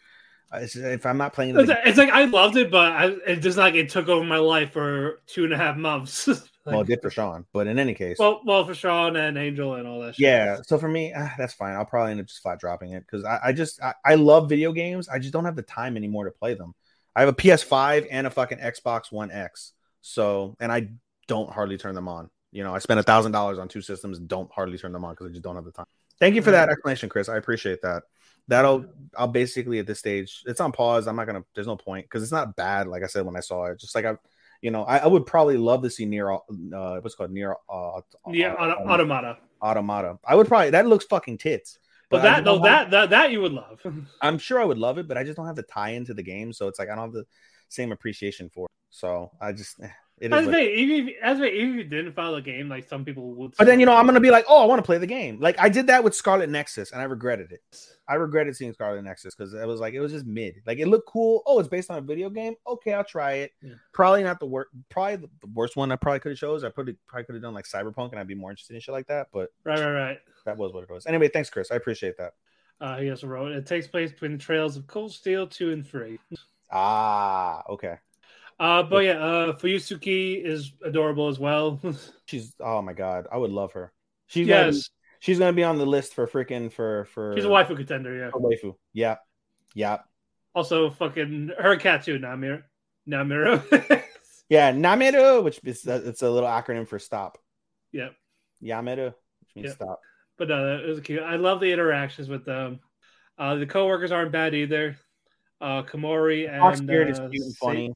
[0.60, 3.42] Just, if I'm not playing, It's, the, it's like I loved it, but I, it
[3.42, 6.28] just like it took over my life for two and a half months.
[6.66, 9.76] well, it did for Sean, but in any case, well, well, for Sean and Angel
[9.76, 10.16] and all that.
[10.16, 10.24] Shit.
[10.24, 10.58] yeah.
[10.66, 11.76] So for me, ah, that's fine.
[11.76, 14.50] I'll probably end up just flat dropping it because I, I just I, I love
[14.50, 15.08] video games.
[15.08, 16.74] I just don't have the time anymore to play them.
[17.16, 19.74] I have a PS5 and a fucking Xbox One X.
[20.02, 20.90] So and I
[21.28, 22.30] don't hardly turn them on.
[22.52, 25.06] You know, I spent a thousand dollars on two systems and don't hardly turn them
[25.06, 25.86] on because I just don't have the time.
[26.20, 27.28] Thank you for that explanation, Chris.
[27.28, 28.04] I appreciate that.
[28.48, 28.86] That'll
[29.18, 31.08] I'll basically at this stage, it's on pause.
[31.08, 33.42] I'm not gonna there's no point because it's not bad, like I said when I
[33.42, 33.80] saw it.
[33.80, 34.16] Just like I
[34.66, 36.40] you know, I, I would probably love to see Nier uh
[37.00, 38.02] what's called Nier uh
[38.32, 39.38] yeah, uh, um, automata.
[39.62, 40.18] automata.
[40.28, 41.78] I would probably that looks fucking tits.
[42.10, 43.80] But I that no, that, that that you would love.
[44.24, 46.24] I'm sure I would love it, but I just don't have the tie into the
[46.24, 47.26] game, so it's like I don't have the
[47.70, 48.72] same appreciation for it.
[48.90, 49.90] So I just eh,
[50.20, 50.40] it is.
[50.40, 52.88] As what- they, even if, as they, even if you didn't follow the game, like
[52.88, 53.54] some people would.
[53.58, 55.40] But then you know I'm gonna be like, oh, I want to play the game.
[55.40, 57.62] Like I did that with Scarlet Nexus, and I regretted it.
[58.08, 60.62] I regretted seeing Scarlet Nexus because it was like it was just mid.
[60.66, 61.44] Like it looked cool.
[61.46, 62.56] Oh, it's based on a video game.
[62.66, 63.52] Okay, I'll try it.
[63.62, 63.74] Yeah.
[63.94, 64.70] Probably not the worst.
[64.90, 66.64] Probably the the worst one I probably could have chose.
[66.64, 68.94] I probably probably could have done like Cyberpunk, and I'd be more interested in shit
[68.94, 69.28] like that.
[69.34, 70.18] But right, right, right.
[70.46, 71.06] that was what it was.
[71.08, 71.72] Anyway, thanks, Chris.
[71.72, 72.34] I appreciate that.
[72.80, 75.86] Uh, he also wrote it takes place between the trails of Cold Steel two and
[75.86, 76.20] three.
[76.72, 77.96] Ah, okay.
[78.60, 81.80] Uh, but yeah, uh, Fuyutsuki is adorable as well.
[82.26, 83.92] She's oh my god, I would love her.
[84.28, 87.46] She's gonna be, yes, she's gonna be on the list for freaking for for she's
[87.46, 88.16] a waifu contender.
[88.18, 88.30] Yeah.
[88.32, 88.76] for waifu.
[88.94, 89.18] Yeah,
[89.74, 90.00] yeah,
[90.56, 92.18] Also, fucking her cat too.
[92.18, 92.64] Namir,
[93.08, 93.62] Namiro.
[94.50, 94.72] yeah.
[94.72, 97.38] Nameru, which is it's a little acronym for stop.
[97.92, 98.16] yep.
[98.64, 99.08] Yameru,
[99.42, 99.74] which means Yeah.
[99.74, 100.00] stop.
[100.38, 101.22] But no, it was cute.
[101.22, 102.80] I love the interactions with them.
[103.38, 104.98] Uh, the coworkers aren't bad either.
[105.62, 107.94] Uh, Komori and Fox Spirit is uh, cute and Sa- funny.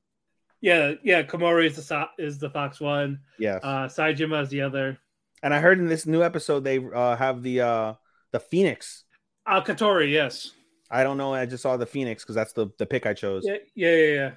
[0.61, 1.23] Yeah, yeah.
[1.23, 3.19] Komori is the is the fox one.
[3.38, 4.98] Yes, Uh, Saejima is the other.
[5.41, 7.94] and I heard in this new episode they uh have the uh
[8.31, 9.06] the Phoenix.
[9.45, 10.52] Uh, Katori, yes.
[10.91, 11.34] I don't know.
[11.34, 13.44] I just saw the Phoenix because that's the the pick I chose.
[13.45, 14.31] Yeah, yeah, yeah, yeah.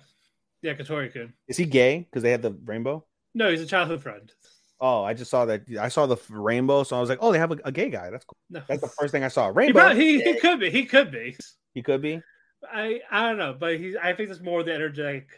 [0.63, 1.33] Yeah, Katori could.
[1.49, 2.07] Is he gay?
[2.09, 3.05] Because they had the rainbow.
[3.35, 4.31] No, he's a childhood friend.
[4.81, 5.63] Oh, I just saw that.
[5.81, 8.11] I saw the rainbow, so I was like, oh, they have a, a gay guy.
[8.11, 8.37] That's cool.
[8.51, 9.49] No, That's the first thing I saw.
[9.49, 9.95] he, Rainbow.
[9.95, 10.71] he, he could be.
[10.71, 11.37] He could be.
[11.75, 12.23] He could be.
[12.73, 13.97] I I don't know, but he.
[14.01, 15.29] I think it's more the energetic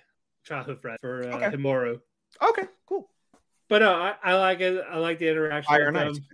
[0.44, 1.56] childhood friend for uh, Okay.
[1.56, 2.00] Himoru.
[2.42, 3.10] Okay, cool.
[3.68, 4.84] But no, I, I like it.
[4.90, 5.68] I like the interaction.
[5.68, 6.14] Fire with Ice.
[6.16, 6.24] them.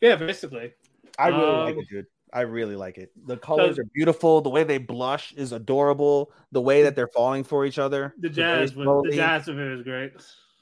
[0.00, 0.72] Yeah, basically.
[1.18, 2.06] I really Um, like it, dude.
[2.34, 3.12] I really like it.
[3.26, 4.40] The colors are beautiful.
[4.40, 6.32] The way they blush is adorable.
[6.50, 8.14] The way that they're falling for each other.
[8.18, 9.10] The jazz, was, slowly.
[9.10, 10.12] the jazz of it was great.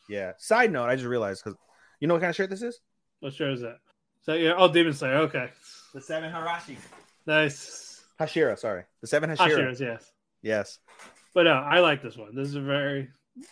[0.08, 0.32] Yeah.
[0.38, 1.56] Side note, I just realized because
[2.00, 2.80] you know what kind of shirt this is?
[3.20, 3.78] What shirt is that?
[4.22, 5.14] So yeah, oh, Demon Slayer.
[5.18, 5.48] Okay,
[5.94, 6.76] The Seven Harashi.
[7.26, 8.02] nice.
[8.18, 8.82] Hashira, sorry.
[9.00, 9.70] The Seven Hashira.
[9.70, 10.12] Hashiras, yes.
[10.42, 10.78] Yes.
[11.34, 12.34] But no, I like this one.
[12.34, 13.08] This is a very.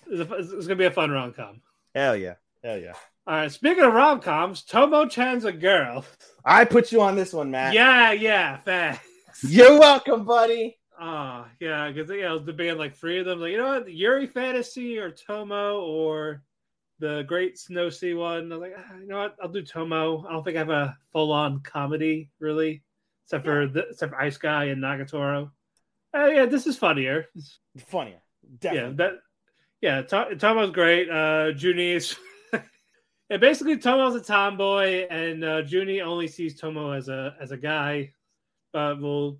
[0.07, 1.61] It's, it's gonna be a fun rom com.
[1.95, 2.35] Hell yeah.
[2.63, 2.95] Hell yeah.
[3.27, 3.53] All right.
[3.53, 6.05] Speaking of rom coms, Tomo Chan's a girl.
[6.45, 7.75] I put you on this one, Matt.
[7.75, 9.01] Yeah, yeah, thanks.
[9.43, 10.79] You're welcome, buddy.
[11.01, 13.41] Oh, yeah, because yeah, I was debating like three of them.
[13.41, 16.43] Like, you know what, Yuri Fantasy or Tomo or
[16.99, 18.51] the Great Snow Sea one.
[18.51, 20.27] I was like, ah, you know what, I'll do Tomo.
[20.27, 22.83] I don't think I have a full on comedy really,
[23.25, 25.53] except for the, except for Ice Guy and Nagatoro.
[26.19, 27.27] Uh, yeah, this is funnier.
[27.87, 28.21] Funnier.
[28.43, 28.95] Yeah, Definitely.
[28.97, 29.13] that.
[29.81, 31.09] Yeah, to- Tomo's great.
[31.09, 32.17] Uh, Junie's.
[33.31, 37.57] yeah, basically Tomo's a tomboy, and uh, Junie only sees Tomo as a as a
[37.57, 38.13] guy.
[38.73, 39.39] But we'll,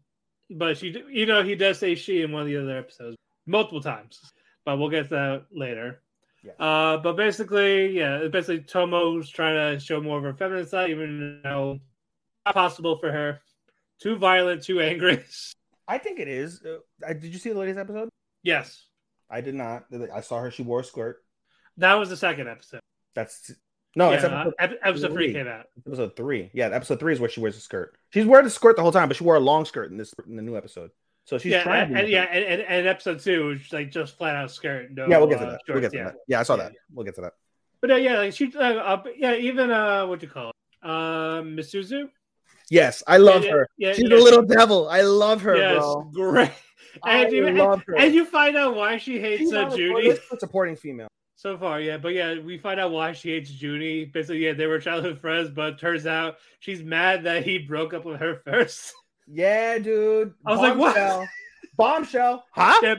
[0.51, 3.81] but she, you know, he does say she in one of the other episodes multiple
[3.81, 4.21] times.
[4.65, 6.03] But we'll get to that later.
[6.45, 6.53] Yeah.
[6.65, 11.41] Uh, but basically, yeah, basically Tomo's trying to show more of her feminine side, even
[11.43, 11.81] though
[12.47, 13.41] not possible for her.
[14.01, 15.25] Too violent, too angry.
[15.89, 16.63] I think it is.
[16.63, 18.11] Uh, did you see the latest episode?
[18.43, 18.85] yes,
[19.31, 19.85] I did not.
[20.15, 20.51] I saw her.
[20.51, 21.25] She wore a skirt.
[21.79, 22.81] that was the second episode.
[23.15, 23.51] That's
[23.97, 24.11] no.
[24.11, 25.35] yeah, it's episode, ep- episode three three.
[25.35, 25.67] came out.
[25.87, 26.51] episode three.
[26.53, 27.97] Yeah, episode three is where she wears a skirt.
[28.11, 30.13] She's wearing a skirt the whole time, but she wore a long skirt in this
[30.27, 30.91] in the new episode.
[31.25, 31.95] So she's yeah, trying.
[31.95, 34.93] and, yeah, and, and, and episode two was like just flat out skirt.
[34.93, 35.61] No, yeah, we'll get to uh, that.
[35.69, 36.05] we'll get to yeah.
[36.05, 36.15] that.
[36.27, 36.73] Yeah, I saw Yeah, that.
[36.93, 37.33] We'll get to that.
[37.83, 40.55] But uh, yeah, like she, uh, uh, yeah, even uh, what do you call it,
[40.83, 42.09] uh, Misuzu.
[42.71, 43.69] Yes, I love Yeah, her.
[43.79, 44.17] yeah, She's yeah.
[44.17, 44.89] a little devil.
[44.89, 46.11] I love her, yes, bro.
[46.13, 46.51] great.
[47.03, 47.97] I And you, love her.
[47.97, 50.19] and you find out why she hates She's uh, Judy.
[50.39, 51.09] supporting- female.
[51.37, 54.05] So far, yeah, but yeah, we find out why she hates Judy.
[54.07, 58.05] Basically, yeah, they were childhood friends, but turns out she's mad that he broke up
[58.05, 58.93] with her first.
[59.29, 60.35] Yeah, dude.
[60.45, 60.97] I was like, what?
[60.97, 61.29] Bombshell.
[61.77, 62.45] Bombshell.
[62.53, 62.81] Huh?
[62.83, 62.95] yeah,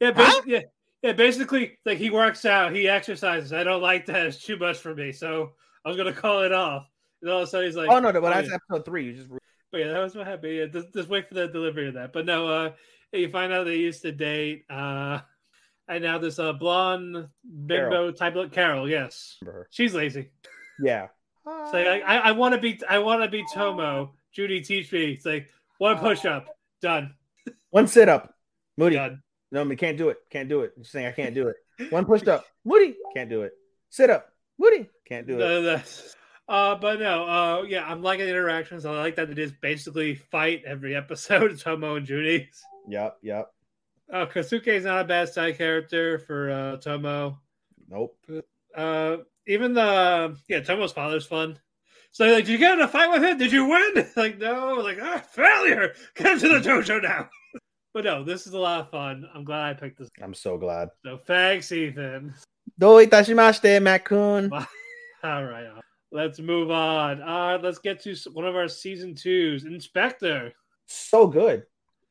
[0.00, 0.60] yeah, basi- yeah,
[1.00, 1.12] yeah.
[1.12, 3.54] Basically, like he works out, he exercises.
[3.54, 5.10] I don't like that; it's too much for me.
[5.10, 5.52] So
[5.84, 6.86] I was gonna call it off.
[7.22, 8.56] And all of a sudden, he's like, Oh no, no, but oh, that's yeah.
[8.56, 9.06] episode three.
[9.06, 9.28] You just
[9.70, 10.54] But yeah, that was what happened.
[10.54, 12.12] Yeah, just, just wait for the delivery of that.
[12.12, 12.72] But no, uh,
[13.12, 14.64] you find out they used to date.
[14.68, 15.20] Uh,
[15.88, 17.28] and now this uh blonde
[17.66, 18.88] bimbo type of Carol.
[18.88, 19.38] Yes,
[19.70, 20.30] she's lazy.
[20.80, 21.08] Yeah.
[21.46, 24.14] It's like I, I, want to be I want to be Tomo.
[24.32, 25.12] Judy, teach me.
[25.12, 26.46] It's like one push up,
[26.80, 27.14] done,
[27.70, 28.34] One sit up.
[28.76, 28.96] Moody.
[28.96, 29.22] done.
[29.50, 30.18] No, we can't do it.
[30.30, 30.72] Can't do it.
[30.78, 31.92] She's saying I can't do it.
[31.92, 32.94] One push up, Moody.
[33.14, 33.52] Can't do it.
[33.90, 34.28] Sit up.
[34.58, 34.88] Moody.
[35.06, 35.42] Can't do it.
[35.42, 36.16] Uh, that's-
[36.52, 38.84] uh, but no, uh, yeah, I'm liking the interactions.
[38.84, 41.50] I like that they just basically fight every episode.
[41.52, 42.50] It's Tomo and Judy.
[42.86, 43.16] Yep.
[43.22, 43.50] Yep.
[44.12, 47.38] Uh, Kosuke is not a bad side character for uh, Tomo.
[47.88, 48.18] Nope.
[48.76, 49.16] Uh,
[49.46, 51.58] even the yeah, Tomo's father's fun.
[52.10, 53.38] So like, did you get in a fight with him?
[53.38, 54.06] Did you win?
[54.16, 54.74] Like, no.
[54.74, 55.94] Like, ah, failure.
[56.14, 57.30] Get to the dojo now.
[57.94, 59.26] but no, this is a lot of fun.
[59.34, 60.10] I'm glad I picked this.
[60.22, 60.90] I'm so glad.
[61.02, 62.34] So thanks, Ethan.
[62.78, 64.52] Do itashimashite, Mac-kun.
[64.52, 65.81] All right,
[66.12, 67.20] let's move on.
[67.22, 70.52] Uh, let's get to one of our season twos, In/Spectre.
[70.86, 71.64] So good.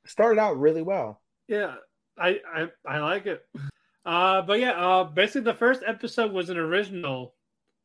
[0.06, 1.22] Started out really well.
[1.48, 1.76] Yeah,
[2.18, 3.46] I I, I like it.
[4.04, 7.36] Uh, but yeah, uh, basically the first episode was an original,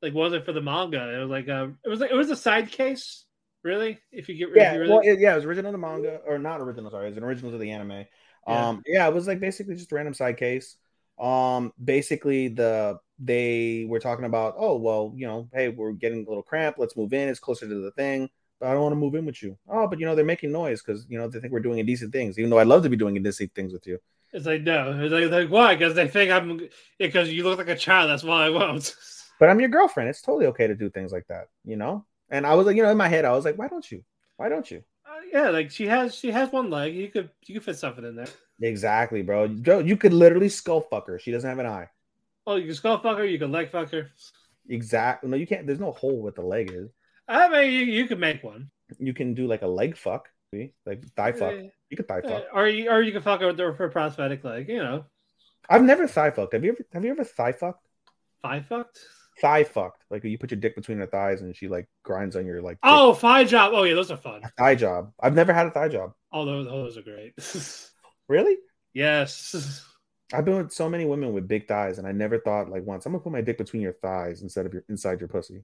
[0.00, 1.14] like wasn't for the manga.
[1.14, 3.24] It was like a it was like, it was a side case,
[3.62, 3.98] really.
[4.10, 6.38] If you get Yeah, you really, well, it, yeah, it was original to manga or
[6.38, 6.90] not original.
[6.90, 8.06] Sorry, it was an original to the anime.
[8.48, 8.68] Yeah.
[8.68, 10.76] Um, yeah, it was like basically just a random side case.
[11.18, 16.28] Um, basically the they were talking about, oh well, you know, hey, we're getting a
[16.28, 16.78] little cramped.
[16.78, 17.28] Let's move in.
[17.28, 18.28] It's closer to the thing,
[18.60, 19.56] but I don't want to move in with you.
[19.68, 22.12] Oh, but you know they're making noise because you know they think we're doing indecent
[22.12, 23.98] things, even though I'd love to be doing indecent things with you.
[24.32, 25.74] it's like no, it's like, like why?
[25.74, 26.68] Because they think I'm
[26.98, 28.10] because you look like a child.
[28.10, 28.94] That's why I won't.
[29.38, 30.08] But I'm your girlfriend.
[30.08, 32.06] It's totally okay to do things like that, you know.
[32.30, 34.02] And I was like, you know, in my head, I was like, why don't you?
[34.38, 34.82] Why don't you?
[35.04, 36.94] Uh, yeah, like she has she has one leg.
[36.94, 38.28] You could you could fit something in there.
[38.62, 39.48] Exactly, bro.
[39.48, 41.18] Bro, You could literally skull fuck her.
[41.18, 41.88] She doesn't have an eye.
[42.46, 43.24] Oh, you can skull fuck her.
[43.24, 44.10] You can leg fuck her.
[44.68, 45.28] Exactly.
[45.28, 45.66] No, you can't.
[45.66, 46.90] There's no hole where the leg is.
[47.28, 48.70] I mean, you, you could make one.
[48.98, 50.72] You can do like a leg fuck, see?
[50.84, 51.54] like thigh fuck.
[51.90, 52.44] You could thigh fuck.
[52.52, 54.68] or you or you can fuck her with her for prosthetic leg.
[54.68, 55.04] You know,
[55.68, 56.52] I've never thigh fucked.
[56.52, 56.86] Have you ever?
[56.92, 57.86] Have you ever thigh fucked?
[58.42, 59.00] thigh fucked.
[59.40, 62.46] Thigh fucked, like you put your dick between her thighs and she like grinds on
[62.46, 62.76] your like.
[62.76, 62.80] dick.
[62.84, 63.72] Oh, thigh job.
[63.74, 64.42] Oh yeah, those are fun.
[64.56, 65.12] thigh job.
[65.20, 66.12] I've never had a thigh job.
[66.32, 67.34] Oh, those those are great.
[68.28, 68.56] Really?
[68.92, 69.84] yes.
[70.32, 73.06] I've been with so many women with big thighs, and I never thought like once
[73.06, 75.62] I'm gonna put my dick between your thighs instead of your inside your pussy.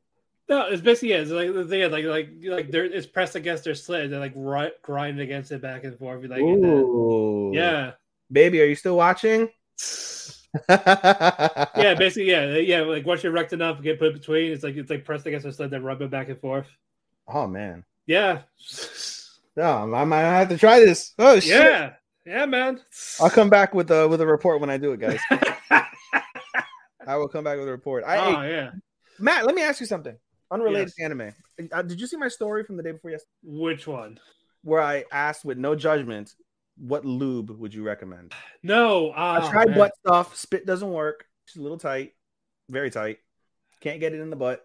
[0.49, 3.37] No, it's basically yeah, it's like the thing, is like like like they're it's pressed
[3.37, 4.11] against their slit.
[4.11, 6.25] They're like ri- grind against it back and forth.
[6.25, 7.93] Like Ooh, yeah,
[8.31, 9.49] baby, are you still watching?
[10.69, 11.95] yeah.
[11.97, 12.83] Basically, yeah, yeah.
[12.83, 14.53] Like once you're erect enough, get put between.
[14.53, 15.71] It's like it's like pressed against their slit.
[15.71, 16.67] Then rub it back and forth.
[17.27, 18.43] Oh man, Yeah.
[19.57, 21.15] no, I might have to try this.
[21.19, 21.51] Oh shit!
[21.63, 21.93] Yeah.
[22.25, 22.81] Yeah, man.
[23.21, 25.19] I'll come back with a with a report when I do it, guys.
[27.07, 28.05] I will come back with a report.
[28.05, 28.71] I, oh yeah.
[29.19, 30.17] Matt, let me ask you something
[30.51, 30.95] unrelated Yes.
[30.95, 31.35] to anime.
[31.73, 34.19] Uh, did you see my story from the day before yesterday, Which one?
[34.63, 36.35] where I asked with no judgment,
[36.79, 38.33] what lube would you recommend?
[38.63, 39.11] No.
[39.11, 40.37] I Uh, tried butt stuff.
[40.37, 41.25] Spit doesn't work.
[41.47, 42.13] It's a little tight,
[42.69, 43.19] very tight.
[43.81, 44.65] Can't get it in the butt.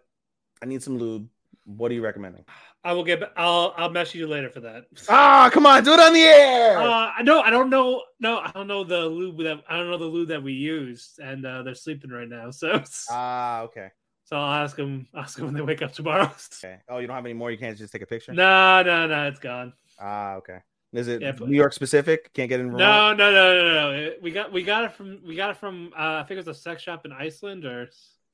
[0.62, 1.28] I need some lube.
[1.68, 2.46] What are you recommending?
[2.86, 3.22] I will get.
[3.36, 3.74] I'll.
[3.76, 4.86] I'll message you later for that.
[5.10, 6.78] Ah, come on, do it on the air.
[6.78, 7.42] Uh, I know.
[7.42, 8.04] I don't know.
[8.22, 9.62] No, I don't know the lube that.
[9.70, 12.50] I don't know the lube that we used, and uh, they're sleeping right now.
[12.52, 12.82] So,
[13.12, 13.90] Ah, okay.
[14.24, 15.08] so I'll ask them.
[15.14, 16.32] Ask them when they wake up tomorrow.
[16.64, 16.78] Okay.
[16.88, 17.52] Oh, you don't have any more?
[17.52, 18.32] You can't just take a picture?
[18.34, 19.28] no, no, no.
[19.28, 19.74] It's gone.
[20.00, 20.60] Ah, okay.
[20.94, 22.32] Is it Yeah, New York specific?
[22.34, 22.80] Can't get in Vermont?
[23.20, 24.12] No, no, no, no, no.
[24.22, 24.54] We got.
[24.54, 25.20] We got it from.
[25.28, 25.92] We got it from.
[25.94, 27.90] Uh, I think it was a sex shop in Iceland, or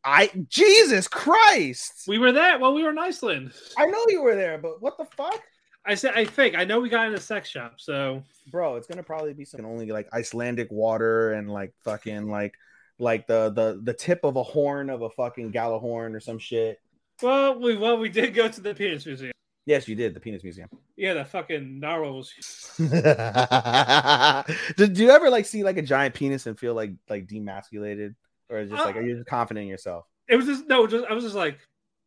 [0.06, 2.04] I Jesus Christ!
[2.08, 2.60] we were there.
[2.60, 3.54] Well, we were in Iceland.
[3.78, 5.42] I know you were there, but what the fuck,
[5.86, 6.14] I said.
[6.16, 6.56] I think.
[6.56, 7.76] I know we got in a sex shop.
[7.78, 8.76] So bro?
[8.76, 12.56] It's gonna probably be some only like Icelandic water and like fucking like
[13.00, 16.80] like the the the tip of a horn of a fucking Galahorn or some shit.
[17.22, 19.34] Well, we well we did go to the penis museum.
[19.66, 20.68] Yes, you did the penis museum.
[20.98, 22.34] Yeah, the fucking narwhal was.
[24.78, 28.16] Did do you ever like see like a giant penis and feel like like demasculated,
[28.54, 30.06] or just like Uh, are you just confident in yourself?
[30.28, 31.60] It was just no, just I was just like,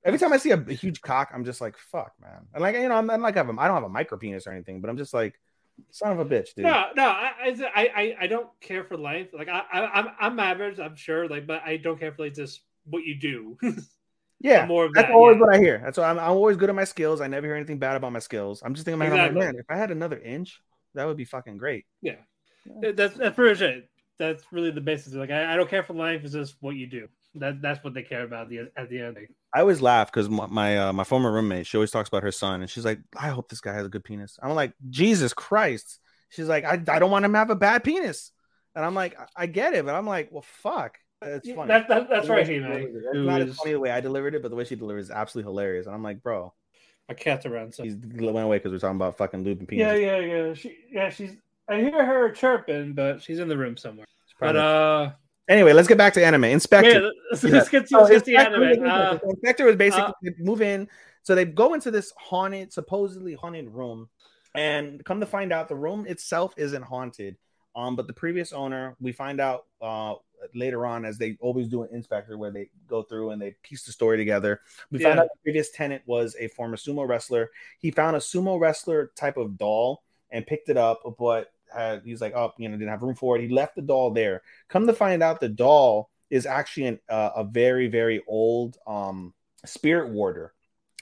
[0.06, 2.46] Every time I see a, a huge cock, I'm just like, fuck, man.
[2.54, 4.16] And like, you know, I'm, I'm like, I have a, I don't have a micro
[4.16, 5.34] penis or anything, but I'm just like,
[5.90, 6.64] son of a bitch, dude.
[6.64, 7.32] no, no, I,
[7.74, 9.34] I, I, don't care for length.
[9.34, 11.28] Like I, I, I'm, I'm average, I'm sure.
[11.28, 13.58] Like, but I don't care for like just what you do.
[14.40, 15.40] yeah, more of that's that, always yeah.
[15.40, 15.80] what I hear.
[15.84, 17.20] That's why I'm, I'm always good at my skills.
[17.20, 18.62] I never hear anything bad about my skills.
[18.64, 20.60] I'm just thinking, man, I'm like, man, if I had another inch,
[20.94, 21.84] that would be fucking great.
[22.00, 22.14] yeah,
[22.92, 23.90] that's that's pretty much it.
[24.18, 25.14] That's really the basis.
[25.14, 27.08] Like I, I don't care for life; It's just what you do.
[27.34, 29.08] That that's what they care about at the, at the end.
[29.08, 29.26] of the day.
[29.54, 32.32] I always laugh because my my, uh, my former roommate, she always talks about her
[32.32, 34.38] son, and she's like, I hope this guy has a good penis.
[34.42, 36.00] I'm like, Jesus Christ.
[36.30, 38.32] She's like, I, I don't want him to have a bad penis.
[38.74, 40.98] And I'm like, I, I get it, but I'm like, well, fuck.
[41.22, 41.68] It's funny.
[41.68, 42.54] That, that, that's right, she.
[42.56, 45.10] It's not as funny the way I delivered it, but the way she delivers is
[45.10, 45.86] absolutely hilarious.
[45.86, 46.52] And I'm like, bro,
[47.08, 47.74] My cat's around.
[47.74, 49.86] So he's went away because we're talking about fucking lube and penis.
[49.86, 50.54] yeah, yeah, yeah.
[50.54, 51.36] She, yeah, she's.
[51.68, 54.06] I hear her chirping, but she's in the room somewhere.
[54.38, 55.12] But uh,
[55.48, 56.44] anyway, let's get back to anime.
[56.44, 56.90] In/Spectre.
[57.02, 57.50] yeah, let's, Yeah.
[57.50, 58.86] let's get to, Oh, let's get to In/Spectre- anime.
[58.88, 60.88] Uh, In/Spectre was basically uh, move in,
[61.22, 64.08] so they go into this haunted, supposedly haunted room,
[64.54, 67.36] and come to find out the room itself isn't haunted.
[67.74, 70.14] Um, but the previous owner, we find out uh
[70.54, 73.84] later on, as they always do an inspector, where they go through and they piece
[73.84, 74.60] the story together.
[74.90, 77.50] We found out the previous tenant was a former sumo wrestler.
[77.78, 82.20] He found a sumo wrestler type of doll and picked it up, but had, he's
[82.20, 83.42] like, oh, you know, didn't have room for it.
[83.42, 84.42] He left the doll there.
[84.68, 89.32] Come to find out, the doll is actually an, uh, a very, very old um,
[89.64, 90.52] spirit warder,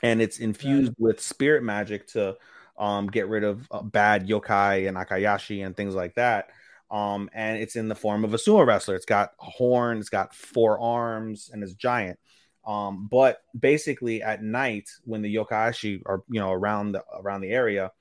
[0.02, 2.36] and it's infused with spirit magic to
[2.78, 6.50] um, get rid of uh, bad yokai and ayakashi and things like that.
[6.90, 8.94] Um, and it's in the form of a sumo wrestler.
[8.94, 12.18] It's got a horn, it's got four arms, and it's giant.
[12.66, 17.50] Um, but basically, at night when the yokai are you know around the around the
[17.50, 17.92] area,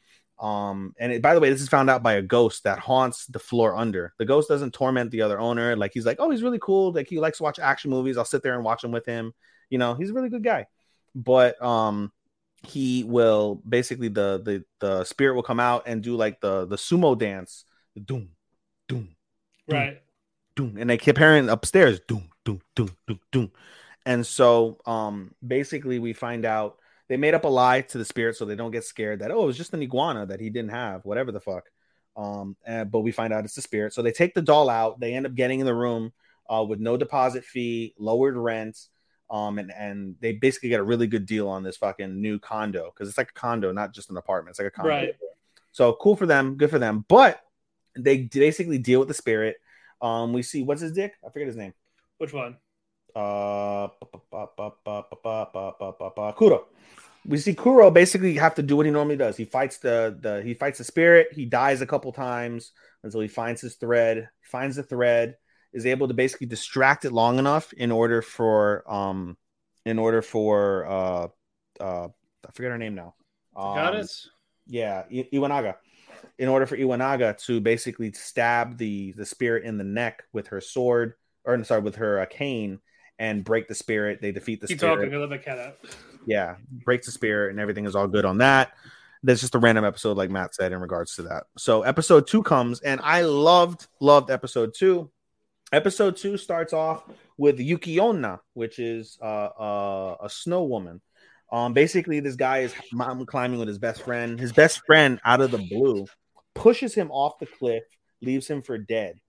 [0.44, 3.26] um, and it, by the way, this is found out by a ghost that haunts
[3.28, 4.14] the floor under.
[4.20, 5.78] The ghost doesn't torment the other owner.
[5.78, 6.92] Like he's like, oh, he's really cool.
[6.92, 8.18] Like he likes to watch action movies.
[8.18, 9.34] I'll sit there and watch them with him.
[9.70, 10.68] You know, he's a really good guy.
[11.16, 12.12] But um,
[12.64, 16.76] he will basically the the the spirit will come out and do like the the
[16.76, 17.64] sumo dance,
[17.96, 18.32] the doom,
[18.90, 19.16] doom,
[19.70, 20.02] right.
[20.58, 23.52] doom, and they keep hearing upstairs, doom, doom, doom, doom, doom.
[24.06, 28.36] And so, um, basically, we find out they made up a lie to the spirit
[28.36, 30.72] so they don't get scared that oh, it was just an iguana that he didn't
[30.72, 31.66] have, whatever the fuck.
[32.16, 33.94] Um, and, but we find out it's the spirit.
[33.94, 35.00] So they take the doll out.
[35.00, 36.14] They end up getting in the room
[36.50, 38.78] uh, with no deposit fee, lowered rent,
[39.30, 42.92] um, and and they basically get a really good deal on this fucking new condo
[42.94, 44.54] because it's like a condo, not just an apartment.
[44.54, 44.90] It's like a condo.
[44.90, 45.16] Right.
[45.72, 47.04] So cool for them, good for them.
[47.08, 47.42] But
[47.98, 49.58] they basically deal with the spirit.
[50.02, 51.14] Um, we see what's his dick?
[51.26, 51.74] I forget his name.
[52.18, 52.58] Which one?
[53.16, 53.90] Uh,
[56.36, 56.66] Kuro.
[57.26, 59.38] We see Kuro basically have to do what he normally does.
[59.38, 61.28] He fights the the he fights the spirit.
[61.32, 62.72] He dies a couple times
[63.04, 64.30] until he finds his thread.
[64.42, 65.36] Finds the thread,
[65.72, 69.38] is able to basically distract it long enough in order for um
[69.86, 71.28] in order for uh
[71.80, 72.08] uh
[72.46, 73.16] I forget her name now.
[73.56, 74.30] Um, Goddess.
[74.68, 75.76] yeah, I- Iwanaga.
[76.40, 80.62] In order for Iwanaga to basically stab the the spirit in the neck with her
[80.62, 81.14] sword,
[81.46, 82.80] or I'm sorry, with her uh, cane,
[83.20, 85.06] and break the spirit, they defeat the Keep spirit.
[85.06, 85.20] talking.
[85.20, 85.78] Let my cat out.
[86.26, 88.72] Yeah, breaks the spirit, and everything is all good on that.
[89.24, 91.44] That's just a random episode, like Matt said, in regards to that.
[91.58, 95.10] So episode two comes, and I loved loved episode two.
[95.72, 97.04] Episode two starts off
[97.38, 101.02] with Yuki Onna, which is uh, uh, a snow woman.
[101.52, 104.40] Um, basically, this guy is mountain climbing with his best friend.
[104.40, 106.06] His best friend, out of the blue,
[106.54, 107.84] pushes him off the cliff,
[108.22, 109.20] leaves him for dead.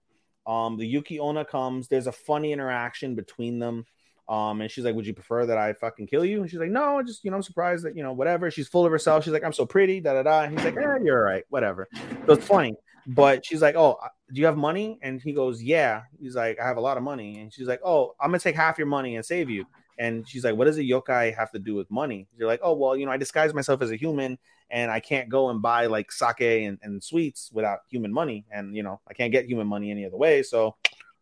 [0.47, 1.87] Um, the Yuki Onna comes.
[1.87, 3.85] There's a funny interaction between them.
[4.27, 6.41] Um, and she's like, Would you prefer that I fucking kill you?
[6.41, 8.49] And she's like, No, just you know, I'm surprised that you know, whatever.
[8.49, 9.23] She's full of herself.
[9.23, 10.41] She's like, I'm so pretty, da da da.
[10.43, 11.87] And he's like, eh, you're all right, whatever.
[12.25, 12.75] So it's funny.
[13.07, 13.97] But she's like, Oh,
[14.33, 14.97] do you have money?
[15.01, 16.01] And he goes, Yeah.
[16.19, 17.39] He's like, I have a lot of money.
[17.39, 19.65] And she's like, Oh, I'm gonna take half your money and save you.
[19.99, 22.27] And she's like, What does a yokai have to do with money?
[22.35, 24.39] You're like, Oh, well, you know, I disguise myself as a human
[24.69, 28.45] and I can't go and buy like sake and, and sweets without human money.
[28.51, 30.43] And you know, I can't get human money any other way.
[30.43, 30.75] So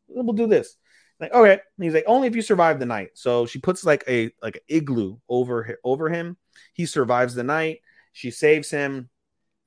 [0.07, 0.75] we'll do this.
[1.19, 1.53] Like, okay.
[1.53, 3.11] And he's like, only if you survive the night.
[3.13, 6.37] So she puts like a like an igloo over over him.
[6.73, 7.79] He survives the night.
[8.13, 9.09] She saves him.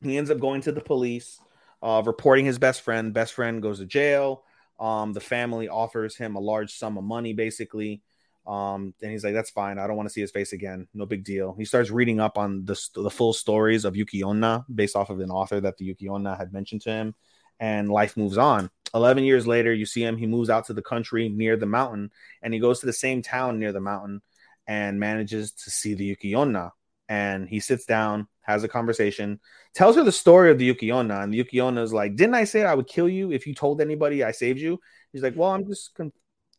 [0.03, 1.41] He ends up going to the police,
[1.83, 3.15] uh, reporting his best friend.
[3.15, 4.45] Best friend goes to jail.
[4.79, 8.03] Um, the family offers him a large sum of money, basically.
[8.47, 9.79] Um, and he's like, "That's fine.
[9.79, 10.87] I don't want to see his face again.
[10.95, 14.65] No big deal." He starts reading up on the the full stories of Yuki Onna
[14.73, 17.15] based off of an author that the Yuki Onna had mentioned to him,
[17.61, 18.71] and life moves on.
[18.95, 20.17] 11 years later, you see him.
[20.17, 22.11] He moves out to the country near the mountain,
[22.43, 24.23] and he goes to the same town near the mountain
[24.67, 26.73] and manages to see the Yuki-onna.
[27.09, 29.41] And he sits down, has a conversation,
[29.75, 31.21] tells her the story of the Yuki-onna.
[31.21, 33.81] And the Yuki-onna is like, Didn't I say I would kill you if you told
[33.81, 34.81] anybody I saved you?
[35.13, 35.95] He's like, Well, I'm just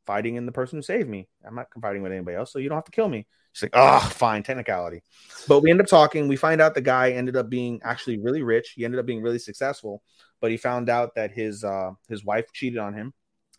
[0.08, 1.28] confiding in the person who saved me.
[1.46, 3.26] I'm not confiding with anybody else, so you don't have to kill me.
[3.52, 5.02] She's like, Oh, fine, technicality.
[5.48, 6.28] But we end up talking.
[6.28, 8.74] We find out the guy ended up being actually really rich.
[8.76, 10.02] He ended up being really successful,
[10.42, 13.14] but he found out that his uh his wife cheated on him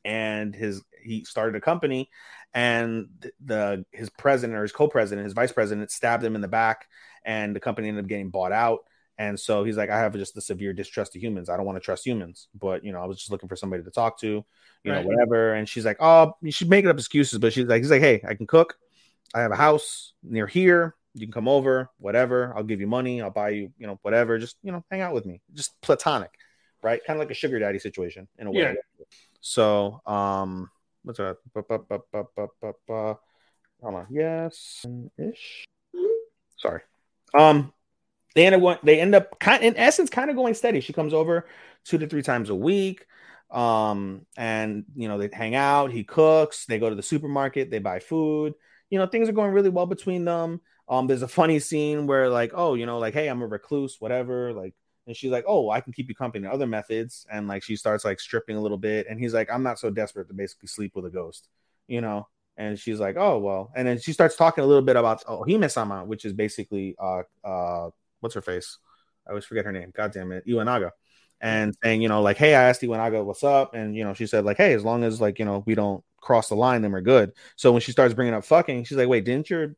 [0.05, 2.09] and his he started a company
[2.55, 3.09] and
[3.45, 6.87] the his president or his co-president his vice president stabbed him in the back
[7.25, 8.81] and the company ended up getting bought out
[9.19, 11.49] and so he's like i have just a severe distrust of humans.
[11.51, 13.83] I don't want to trust humans but you know i was just looking for somebody
[13.83, 14.45] to talk to you
[14.87, 15.03] Right.
[15.03, 15.55] know whatever.
[15.55, 18.23] And she's like oh you should make up excuses but she's like he's like hey
[18.27, 18.79] i can cook.
[19.35, 20.95] I have a house near here.
[21.13, 22.55] You can come over whatever.
[22.57, 23.21] I'll give you money.
[23.21, 24.39] I'll buy you you know whatever.
[24.39, 25.41] Just you know hang out with me.
[25.53, 26.31] Just platonic
[26.83, 27.01] right?
[27.05, 28.61] Kind of like a sugar daddy situation in a way.
[28.61, 29.05] Yeah.
[29.41, 30.71] so um
[31.03, 31.37] what's that
[32.89, 34.07] hold on.
[34.11, 34.85] Yes
[35.19, 35.65] ish.
[36.57, 36.81] Sorry.
[37.35, 37.73] Um
[38.39, 40.81] they end up they end up kind in essence kind of going steady.
[40.81, 41.47] She comes over
[41.85, 43.07] two to three times a week
[43.51, 47.79] um and you know they hang out he cooks they go to the supermarket they
[47.79, 48.55] buy food.
[48.91, 50.61] You know things are going really well between them.
[50.89, 53.97] Um there's a funny scene where like oh you know like hey i'm a recluse
[54.01, 54.75] whatever like
[55.07, 57.27] and she's like oh i can keep you company other methods.
[57.31, 59.91] And like she starts like stripping a little bit and he's like i'm not so
[59.91, 61.49] desperate to basically sleep with a ghost
[61.87, 62.29] you know?
[62.59, 63.71] And she's like oh well.
[63.75, 67.23] And then she starts talking a little bit about oh hime-sama which is basically uh
[67.43, 67.91] uh
[68.21, 68.79] what's her face?
[69.27, 69.93] I always forget her name.
[69.95, 70.47] God damn it.
[70.47, 70.91] Iwanaga.
[71.41, 74.27] And saying you know like hey i asked iwanaga what's up and you know she
[74.27, 76.91] said like hey as long as like you know we don't cross the line then
[76.91, 77.31] we're good.
[77.55, 79.77] So when she starts bringing up fucking she's like wait didn't your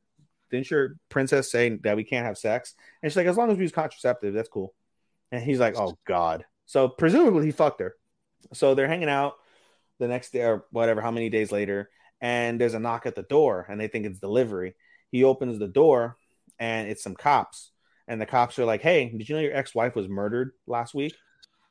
[0.51, 2.75] didn't your princess say that we can't have sex?
[3.03, 4.75] And she's like as long as we use contraceptive that's cool.
[5.33, 7.95] And he's like, "Oh God!" So presumably he fucked her.
[8.53, 9.35] So they're hanging out
[9.99, 11.91] the next day or whatever, how many days later,
[12.21, 14.75] and there's a knock at the door, and they think it's delivery.
[15.11, 16.17] He opens the door,
[16.59, 17.71] and it's some cops,
[18.11, 21.15] and the cops are like, "Hey, did you know your ex-wife was murdered last week?"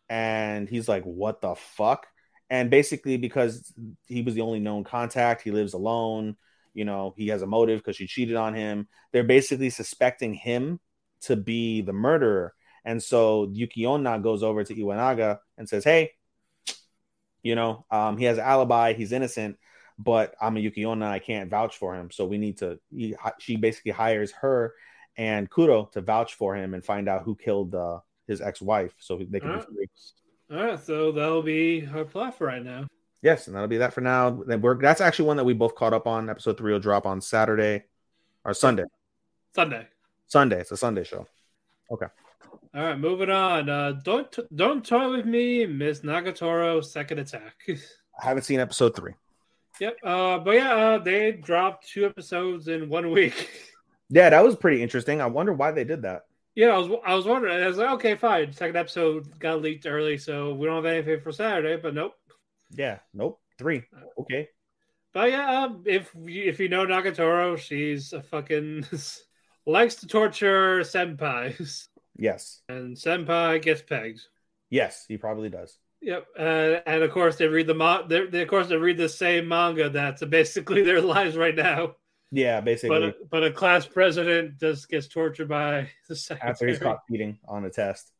[0.07, 2.07] And he's like, "What the fuck?"
[2.49, 3.73] And basically, because
[4.07, 6.37] he was the only known contact, he lives alone.
[6.73, 8.87] You know, he has a motive because she cheated on him.
[9.11, 10.79] They're basically suspecting him
[11.23, 12.53] to be the murderer.
[12.85, 16.13] And so Yuki Onna goes over to Iwanaga and says, Hey,
[17.43, 19.57] you know, um, he has an alibi, he's innocent,
[19.97, 22.11] but I'm a Yuki Onna, I can't vouch for him.
[22.11, 24.73] So we need to he, she basically hires her
[25.17, 29.17] and Kuro to vouch for him and find out who killed uh, his ex-wife so
[29.17, 29.87] they can be free.
[30.51, 32.87] All right, so that'll be our plot for right now.
[33.21, 34.29] Yes, and that'll be that for now.
[34.29, 36.29] We're that's actually one that we both caught up on.
[36.29, 37.83] Episode three will drop on Saturday
[38.45, 38.85] or Sunday.
[39.53, 39.87] Sunday.
[40.27, 40.61] Sunday.
[40.61, 41.27] It's a Sunday show.
[41.91, 42.07] Okay.
[42.73, 43.67] All right, moving on.
[43.69, 46.83] Uh, don't don't toy with me, Miss Nagatoro.
[46.83, 47.55] Second attack.
[47.67, 49.13] I haven't seen episode three.
[49.79, 49.97] yep.
[50.03, 53.49] Uh, but yeah, uh, they dropped two episodes in one week.
[54.09, 55.21] Yeah, that was pretty interesting.
[55.21, 56.23] I wonder why they did that.
[56.55, 57.61] yeah, I was I was wondering.
[57.63, 58.51] I was like, okay, fine.
[58.53, 61.77] Second episode got leaked early, so we don't have anything for Saturday.
[61.81, 62.15] But nope.
[62.71, 63.39] Yeah, nope.
[63.57, 63.83] Three.
[64.19, 64.49] Okay.
[65.13, 68.85] But yeah, um, if you, if you know Nagatoro, she's a fucking
[69.65, 72.61] likes to torture senpais, Yes.
[72.69, 74.21] and senpai gets pegged.
[74.69, 75.77] Yes, he probably does.
[76.01, 76.41] Yep, uh,
[76.85, 79.47] and of course they read the mo- they, they, of course they read the same
[79.47, 81.95] manga that's basically their lives right now.
[82.31, 86.51] Yeah, basically But a, but a class president just gets tortured by the secretary.
[86.51, 88.11] after he's caught cheating on a test.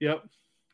[0.00, 0.24] Yep.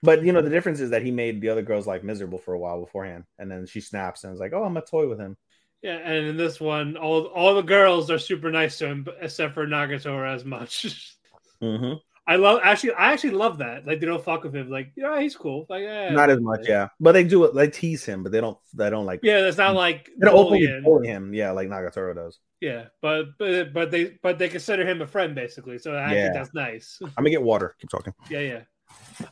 [0.03, 2.55] But you know the difference is that he made the other girl's life miserable for
[2.55, 5.21] a while beforehand, and then she snaps and is like, "Oh, I'm a toy with
[5.21, 5.37] him."
[5.81, 9.55] Yeah, and in this one, all all the girls are super nice to him, except
[9.55, 10.87] for Nagatoro as much.
[11.63, 11.93] Mm-hmm.
[12.27, 13.85] I love actually, I actually love that.
[13.87, 14.71] Like they don't fuck with him.
[14.71, 15.67] Like yeah, he's cool.
[15.69, 16.89] Like yeah, Not as much, yeah.
[17.01, 17.55] But they do it.
[17.55, 18.57] They tease him, but they don't.
[18.75, 19.21] They don't like.
[19.25, 20.83] Yeah, that's not like They don't openly bullying.
[20.85, 22.39] bully him, yeah, like Nagatoro does.
[22.61, 25.79] Yeah, but but but they but they consider him a friend basically.
[25.79, 26.23] So I Yeah.
[26.23, 26.99] think that's nice.
[27.03, 27.75] I'm gonna get water.
[27.81, 28.15] Keep talking.
[28.31, 28.61] yeah, yeah.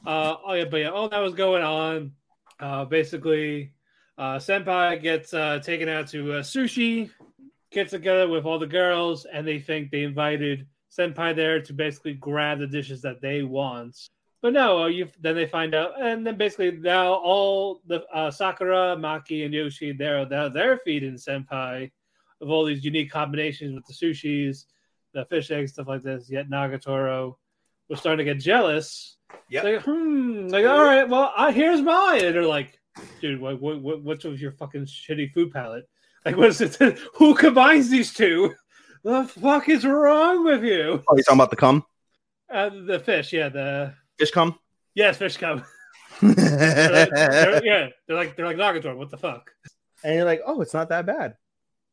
[0.05, 2.12] Uh, oh yeah, but yeah, all that was going on.
[2.59, 3.73] Uh, basically,
[4.19, 7.09] uh, Senpai gets uh, taken out to uh, sushi,
[7.71, 12.15] gets together with all the girls, and they think they invited Senpai there to basically
[12.15, 13.97] grab the dishes that they want.
[14.43, 18.31] But no, uh, you then they find out, and then basically now all the uh,
[18.31, 21.91] Sakura, Maki, and Yoshi they're they're, they're feeding Senpai
[22.41, 24.65] of all these unique combinations with the sushis,
[25.12, 26.31] the fish eggs, stuff like this.
[26.31, 27.37] Yet Nagatoro
[27.89, 29.17] was starting to get jealous.
[29.49, 29.62] Yeah.
[29.62, 30.49] Like, hmm.
[30.49, 32.25] Like, all right, well, I, here's mine.
[32.25, 32.79] And they're like,
[33.21, 35.89] dude, what, what, what, what's with your fucking shitty food palette?
[36.25, 36.77] Like, what's it?
[37.15, 38.55] Who combines these two?
[39.02, 41.02] The fuck is wrong with you?
[41.09, 41.85] Oh, you talking about the cum?
[42.52, 44.59] Uh, the fish, yeah, the Fish cum?
[44.94, 45.64] yes, fish cum.
[46.20, 48.94] They're like- they're- yeah, they're like they're like Nagator.
[48.97, 49.51] What the fuck?
[50.05, 51.36] And you're like, oh, it's not that bad.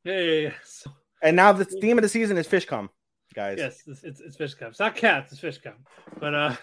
[0.04, 0.54] Yeah, yeah, yeah.
[0.66, 2.90] So, And now the theme of the season is fish cum,
[3.34, 3.58] guys.
[3.60, 4.70] yes, it's, it's it's fish cum.
[4.70, 5.32] It's not cats.
[5.32, 5.76] It's fish cum.
[6.20, 6.56] But uh,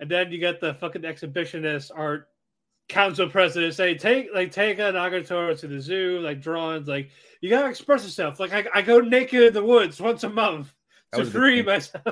[0.00, 2.28] and then you got the fucking exhibitionist art
[2.88, 7.10] council president say take like take a Nagatoro to the zoo, like drawings, like
[7.40, 8.38] you gotta express yourself.
[8.40, 10.72] Like I, I go naked in the woods once a month
[11.12, 12.02] That to free myself.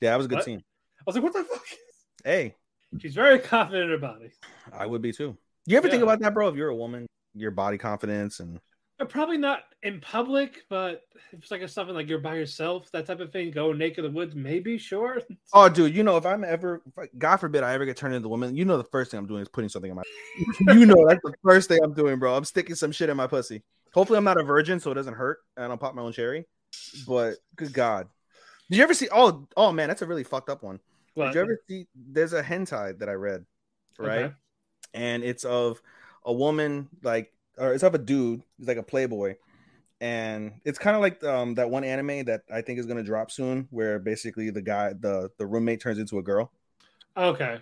[0.00, 0.44] Yeah, that was a good What?
[0.44, 0.62] scene.
[1.00, 1.64] I was like, what the fuck?
[2.24, 2.54] Hey,
[3.00, 4.30] She's very confident in her body.
[4.72, 5.36] I would be too.
[5.66, 6.48] You ever think about that, bro?
[6.48, 8.60] If you're a woman, your body confidence and
[8.98, 11.02] Uh, probably not in public, but
[11.32, 13.98] if it's like a something like you're by yourself, that type of thing, go naked
[13.98, 15.20] in the woods, maybe, sure.
[15.52, 16.82] oh, dude, you know, if I'm ever,
[17.18, 19.26] God forbid, I ever get turned into a woman, you know, the first thing I'm
[19.26, 20.02] doing is putting something in my.
[20.74, 22.34] you know, that's the first thing I'm doing, bro.
[22.34, 23.62] I'm sticking some shit in my pussy.
[23.92, 26.12] Hopefully, I'm not a virgin, so it doesn't hurt, and I don't pop my own
[26.12, 26.46] cherry.
[27.06, 28.08] But good God,
[28.70, 29.08] did you ever see?
[29.12, 30.80] Oh, oh man, that's a really fucked up one.
[31.14, 31.86] But, Did you ever see?
[31.94, 33.46] There's a hentai that I read,
[33.98, 34.24] right?
[34.24, 34.34] Okay.
[34.92, 35.80] and it's of
[36.24, 39.34] a woman like or it's of a dude he's like a playboy.
[40.00, 43.02] And it's kind of like um that one anime that i think is going to
[43.02, 46.52] drop soon where basically the guy the the roommate turns into a girl.
[47.16, 47.60] Okay.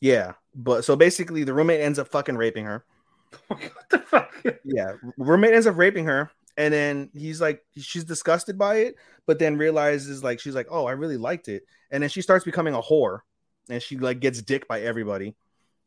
[0.00, 2.84] yeah but so basically the roommate ends up fucking raping her.
[3.48, 4.32] What the fuck?
[4.64, 8.94] yeah roommate ends up raping her and then he's like she's disgusted by it
[9.26, 11.64] but then realizes like she's like oh i really liked it.
[11.90, 13.20] And then she starts becoming a whore
[13.68, 15.34] and she like gets dick by everybody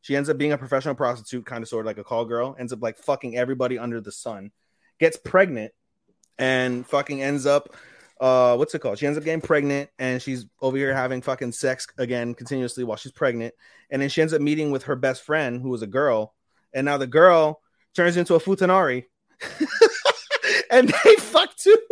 [0.08, 2.56] she ends up being a professional prostitute kind of sort of like a call girl
[2.58, 4.52] ends up like fucking everybody under the sun
[5.02, 5.74] gets pregnant
[6.38, 7.76] and fucking ends up
[8.22, 8.98] uh what's it called?
[8.98, 12.96] She ends up getting pregnant and she's over here having fucking sex again continuously while
[12.96, 13.54] she's pregnant
[13.90, 16.34] and then she ends up meeting with her best friend who was a girl
[16.74, 17.62] and now the girl
[17.94, 19.06] turns into a futanari.
[20.70, 21.78] And they fuck too.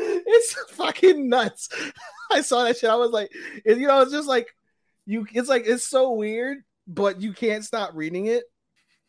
[0.00, 1.68] It's fucking nuts.
[2.30, 2.90] I saw that shit.
[2.90, 3.30] I was like
[3.66, 4.48] you know it's just like
[5.04, 8.44] you it's like it's so weird but you can't stop reading it.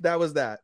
[0.02, 0.60] That was that.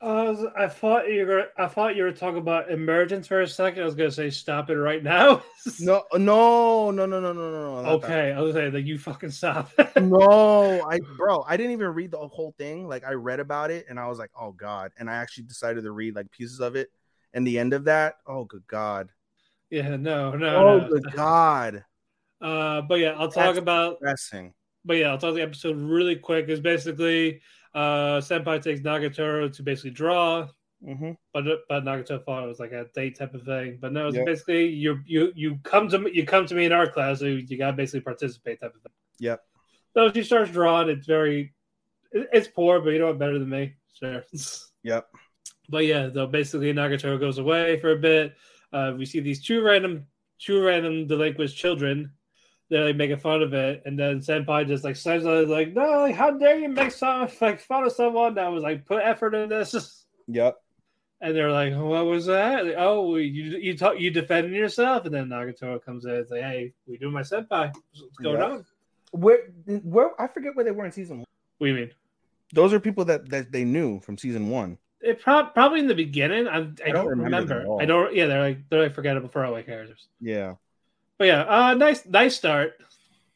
[0.00, 1.46] Uh, I thought you were.
[1.56, 3.82] I thought you were talking about emergence for a second.
[3.82, 5.42] I was gonna say stop it right now.
[5.80, 7.82] no, no, no, no, no, no, no.
[7.82, 9.72] no okay, I was saying that you fucking stop.
[10.00, 12.86] no, I, bro, I didn't even read the whole thing.
[12.86, 14.92] Like I read about it and I was like, oh god.
[14.98, 16.90] And I actually decided to read like pieces of it.
[17.34, 19.10] And the end of that, oh good god.
[19.68, 20.56] Yeah, no, no.
[20.56, 20.88] Oh no.
[20.88, 21.84] good god.
[22.40, 24.54] Uh, but yeah, I'll talk That's about depressing.
[24.88, 26.48] But yeah, I'll talk the episode really quick.
[26.48, 27.42] Is basically,
[27.74, 30.48] uh, Senpai takes Nagatoro to basically draw,
[30.82, 31.12] mm-hmm.
[31.34, 33.76] but but Nagatoro thought it was like a date type of thing.
[33.80, 34.24] But no, it's Yep.
[34.26, 37.26] basically you you you come to me you come to me in art class, so
[37.26, 38.92] you gotta basically participate type of thing.
[39.18, 39.44] yep
[39.94, 40.88] So she starts drawing.
[40.88, 41.52] It's very,
[42.12, 43.18] it- it's poor, but you know what?
[43.18, 43.74] Better than me.
[43.92, 44.24] Sure.
[44.82, 45.06] yep
[45.68, 48.34] But yeah, though basically Nagatoro goes away for a bit.
[48.72, 50.06] Uh, we see these two random,
[50.38, 52.10] two random delinquent children.
[52.70, 56.14] They're like making fun of it, and then Senpai just like says like, "No, like,
[56.14, 59.48] how dare you make some like fun of someone that was like put effort in
[59.48, 60.56] this?" yep
[61.22, 65.14] And they're like, "What was that?" Like, oh, you you talk, you defending yourself, and
[65.14, 66.12] then Nagatoro comes in.
[66.12, 67.72] It's like, "Hey, we do my senpai.
[67.74, 68.44] What's going Yeah.
[68.44, 68.64] on?"
[69.12, 69.38] where
[69.84, 71.24] where i forget where they were in season one
[71.56, 71.90] What do you mean?
[72.52, 75.94] those are people that that they knew from season one It prob- probably in the
[75.94, 76.46] beginning.
[76.46, 77.14] I, I, don't, remember
[77.46, 77.80] them remember.
[77.80, 77.82] at.
[77.82, 78.14] I don't.
[78.14, 80.08] Yeah, they're like they're like forgettable throwaway characters.
[80.20, 80.56] yeah
[81.18, 82.74] But yeah, uh, nice nice start.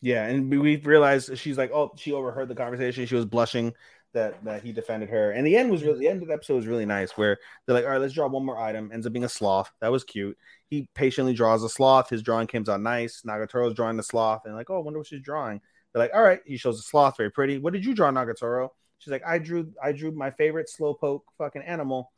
[0.00, 3.06] Yeah, and we- realized she's like, oh, she overheard the conversation.
[3.06, 3.72] She was blushing
[4.12, 6.56] that that he defended her, and the end was really the end of the episode
[6.56, 7.12] was really nice.
[7.12, 8.90] Where they're like, all right, let's draw one more item.
[8.92, 9.70] Ends up being a sloth.
[9.80, 10.36] That was cute.
[10.68, 12.08] He patiently draws a sloth.
[12.10, 13.22] His drawing comes out nice.
[13.26, 15.60] Nagatoro's drawing the sloth, and like, oh, I wonder what she's drawing.
[15.92, 16.40] They're like, all right.
[16.46, 17.58] He shows the sloth, very pretty.
[17.58, 18.70] What did you draw, Nagatoro?
[18.98, 22.12] She's like, I drew, I drew my favorite slowpoke fucking animal,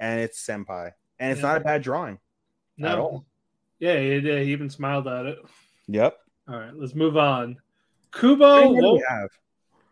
[0.00, 1.46] and it's senpai, and it's Yeah.
[1.48, 2.18] not a bad drawing.
[2.76, 2.88] No.
[2.88, 3.24] At all.
[3.78, 5.38] Yeah, he, yeah, he even smiled at it.
[5.88, 6.18] Yep.
[6.48, 7.56] All right, let's move on.
[8.12, 9.30] Kubo, many more do we have?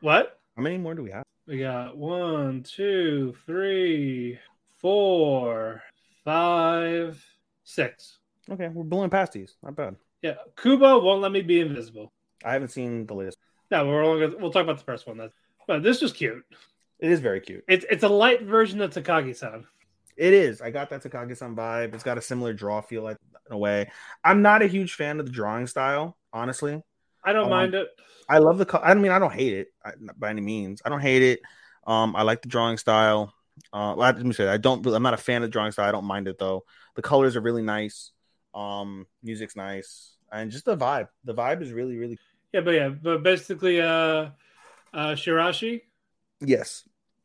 [0.01, 0.39] what?
[0.57, 1.25] How many more do we have?
[1.47, 4.39] We got one, two, three,
[4.77, 5.83] four,
[6.25, 7.25] five,
[7.65, 8.19] six.
[8.51, 9.57] Okay, we're blowing past these.
[9.63, 9.97] Not bad.
[10.23, 12.13] Yeah, Kubo won't let me be invisible.
[12.45, 13.39] I haven't seen the latest.
[13.71, 15.17] No, we're only gonna, we'll talk about the first one.
[15.17, 15.33] That's,
[15.67, 16.45] but this was cute.
[17.01, 17.65] It is very cute.
[17.69, 19.65] It's it's a light version of Takagi-san.
[20.17, 20.61] It is.
[20.61, 21.95] I got that Takagi-san vibe.
[21.95, 23.17] It's got a similar draw feel like
[23.49, 23.91] in a way.
[24.23, 26.83] I'm not a huge fan of the drawing style, honestly.
[27.25, 27.89] I don't Um, mind it.
[28.29, 28.67] I love the.
[28.67, 30.83] co- I mean, I don't hate it I, by any means.
[30.85, 31.41] I don't hate it.
[31.87, 33.35] Um, I like the drawing style.
[33.73, 34.53] Uh, let me say, that.
[34.53, 34.83] I don't.
[34.85, 35.89] really- I'm not a fan of the drawing style.
[35.89, 36.65] I don't mind it though.
[36.95, 38.13] The colors are really nice.
[38.55, 41.09] Um, music's nice, and just the vibe.
[41.25, 42.19] The vibe is really, really.
[42.53, 44.31] Yeah, but yeah, but basically, uh,
[44.93, 45.83] uh, Shiraishi.
[46.41, 46.85] Yes.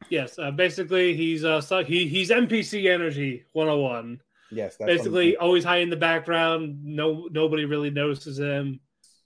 [0.10, 4.22] Yes, uh, basically he's uh so he he's NPC energy 101.
[4.52, 4.78] Yes.
[4.78, 6.84] That's basically always high in the background.
[6.84, 8.80] No nobody really notices him.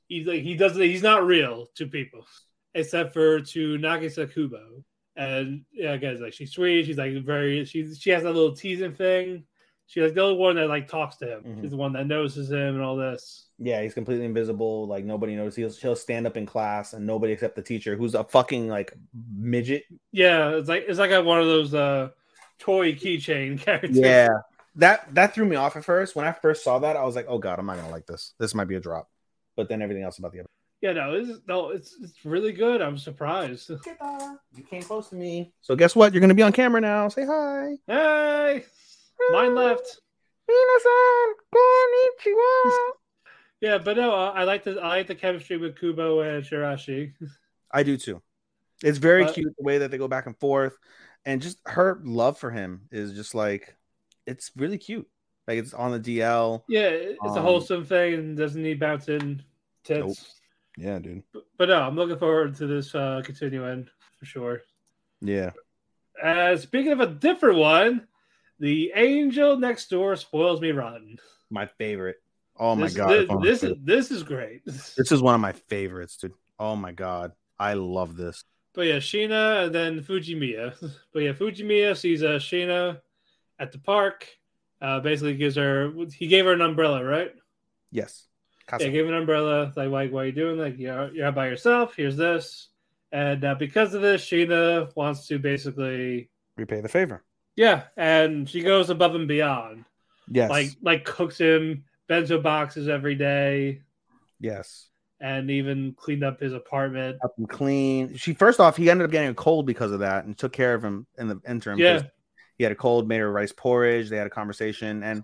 [0.07, 2.26] He's like he doesn't he's not real to people.
[2.73, 4.84] except for to Nagisa Kubo.
[5.15, 6.85] And yeah, guys, like she's sweet.
[6.85, 7.65] She's like very.
[7.65, 9.43] She she has that little teasing thing.
[9.91, 11.43] She's like the only one that like talks to him.
[11.43, 11.61] Mhm.
[11.61, 13.47] She's the one that notices him and all this.
[13.59, 14.88] Yeah, he's completely invisible.
[14.88, 15.53] Like nobody knows.
[15.53, 18.93] He'll he'll stand up in class and nobody except the teacher, who's a fucking like
[19.35, 19.84] midget.
[20.13, 22.11] Yeah, it's like it's like a, one of those uh
[22.57, 23.97] toy keychain characters.
[23.97, 24.30] Yeah,
[24.76, 26.15] that that threw me off at first.
[26.15, 28.34] When I first saw that, I was like, "Oh God, I'm not gonna like this.
[28.39, 29.09] This might be a drop."
[29.57, 30.45] But then everything else about the
[30.81, 30.93] yeah.
[30.93, 32.81] No, it's no, it's it's really good.
[32.81, 33.69] I'm surprised.
[33.69, 35.51] you came close to me.
[35.59, 36.13] So guess what?
[36.13, 37.09] You're gonna be on camera now.
[37.09, 37.73] Say hi.
[37.88, 38.63] Hey,
[39.31, 39.99] mine left.
[40.49, 42.72] Minasan, konnichiwa.
[43.61, 47.14] Yeah, but no, uh, I like the I like the chemistry with Kubo and Shiraishi.
[47.72, 48.22] I do too.
[48.84, 50.76] It's very But- cute the way that they go back and forth,
[51.26, 53.76] and just her love for him is just like
[54.26, 55.07] it's really cute.
[55.48, 56.64] Like it's on the DL.
[56.68, 59.43] Yeah, it's a Um, wholesome thing and doesn't need bouncing
[59.84, 59.99] tits.
[59.99, 60.18] Nope.
[60.77, 61.23] Yeah, dude.
[61.34, 63.88] But, but no, I'm looking forward to this uh continuing
[64.18, 64.61] for sure.
[65.22, 65.52] Yeah.
[66.22, 68.07] Uh, speaking of a different one,
[68.62, 71.18] the angel next door spoils me rotten.
[71.50, 72.18] My favorite.
[72.58, 73.10] Oh my this, god.
[73.10, 74.66] This, it's one of my this is this is great.
[74.66, 76.34] this is one of my favorites, dude.
[76.60, 77.34] Oh my god.
[77.60, 78.44] I love this.
[78.74, 80.76] But yeah, Sheena and then Fujimiya.
[81.14, 83.02] But yeah, Fujimiya sees uh, Sheena
[83.60, 84.28] at the park.
[84.80, 87.34] Uh, basically gives her he gave her an umbrella, right?
[87.92, 88.28] Yes.
[88.68, 88.90] Yeah, Casa.
[88.90, 89.74] gave her an umbrella.
[89.76, 90.58] Like, like, what are you doing?
[90.60, 91.96] Like, you're you're out by yourself.
[91.96, 92.70] Here's this,
[93.12, 97.24] and uh, because of this, Sheena wants to basically, Repay the favor.
[97.56, 99.86] Yeah, and she goes above and beyond.
[100.30, 100.49] Yes.
[100.49, 103.82] Like, like cooks him bento boxes every day,
[104.40, 104.88] yes.
[105.19, 107.18] and even cleaned up his apartment.
[107.23, 108.15] Up and clean.
[108.15, 110.73] She first off, he ended up getting a cold because of that and took care
[110.73, 111.80] of him in the interim.
[111.80, 112.03] Yeah,
[112.57, 114.10] he had a cold, made her rice porridge.
[114.10, 115.23] They had a conversation, and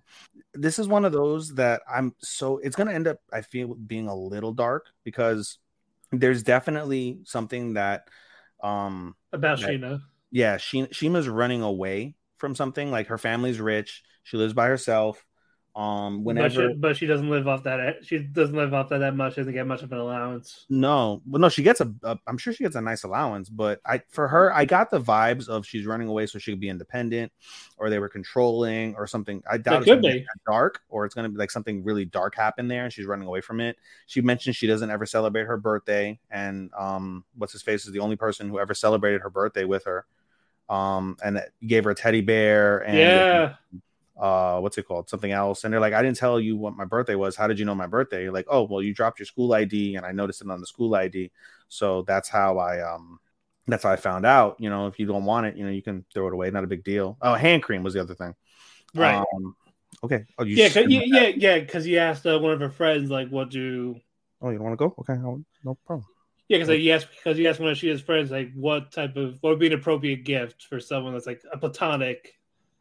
[0.54, 3.20] this is one of those that I'm so it's going to end up.
[3.32, 5.58] I feel being a little dark because
[6.12, 8.08] there's definitely something that,
[8.62, 9.80] um, about Right.
[9.80, 10.02] Sheena.
[10.32, 12.92] yeah, she Shima's running away from something.
[12.92, 15.24] Like her family's rich, she lives by herself.
[15.76, 18.04] Um, But whenever she, but she doesn't live off that.
[18.04, 19.36] She doesn't live off that that much.
[19.36, 20.66] Doesn't get much of an allowance.
[20.70, 22.18] No, well, no, she gets a, a.
[22.26, 25.48] I'm sure she gets a nice allowance, but I for her, I got the vibes
[25.48, 27.32] of she's running away so she could be independent,
[27.78, 29.44] or they were controlling, or something.
[29.48, 30.26] I doubt It it's be.
[30.48, 33.42] dark, or it's gonna be like something really dark happened there, and she's running away
[33.42, 33.78] from it.
[34.08, 38.00] She mentioned she doesn't ever celebrate her birthday, and um, what's his face is the
[38.00, 40.08] only person who ever celebrated her birthday with her,
[40.70, 43.54] um, and that gave her a teddy bear, and yeah,
[44.20, 45.10] uh what's it called?
[45.10, 45.64] Something else.
[45.64, 47.36] And they're like i didn't tell you what my birthday was.
[47.36, 48.24] How did you know my birthday?
[48.24, 50.68] You're like oh well you dropped your school id and i noticed it on the
[50.68, 51.32] school id
[51.70, 53.20] so that's how i um
[53.68, 55.84] that's how i found out you know if you don't want it you know you
[55.84, 56.50] can throw it away.
[56.52, 57.18] Not a big deal.
[57.22, 58.34] Oh hand cream was the other thing.
[58.96, 59.16] Right.
[59.16, 59.56] um,
[60.04, 60.26] okay.
[60.40, 61.60] Oh you yeah, yeah, yeah, yeah.
[61.60, 64.00] Because he asked uh, one of her friends, like, "What do?"
[64.42, 64.96] oh you don't want to go?
[65.00, 65.20] Okay
[65.64, 66.06] no problem
[66.48, 69.18] Yeah, because like, he asked because he asked one of Sheena's friends, like, "What type
[69.18, 72.36] of what would be an appropriate gift for someone that's like a platonic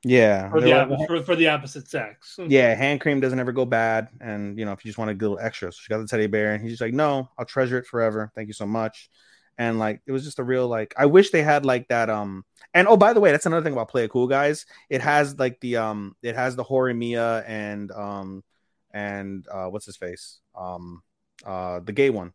[0.04, 3.64] yeah for the like, for, for the opposite sex?" yeah hand cream doesn't ever go
[3.64, 5.72] bad and you know if you just want a little extra.
[5.72, 8.30] So she got the teddy bear and he's just like no i'll treasure it forever.
[8.34, 9.10] Thank you so much.
[9.58, 12.44] And like it was just a real like i wish they had like that um
[12.74, 14.64] and oh by the way that's another thing about play it cool guys.
[14.90, 18.44] It has like the um it has the horimiya and um
[18.92, 20.38] and uh what's his face?
[20.54, 21.02] Um
[21.44, 22.32] uh the gay one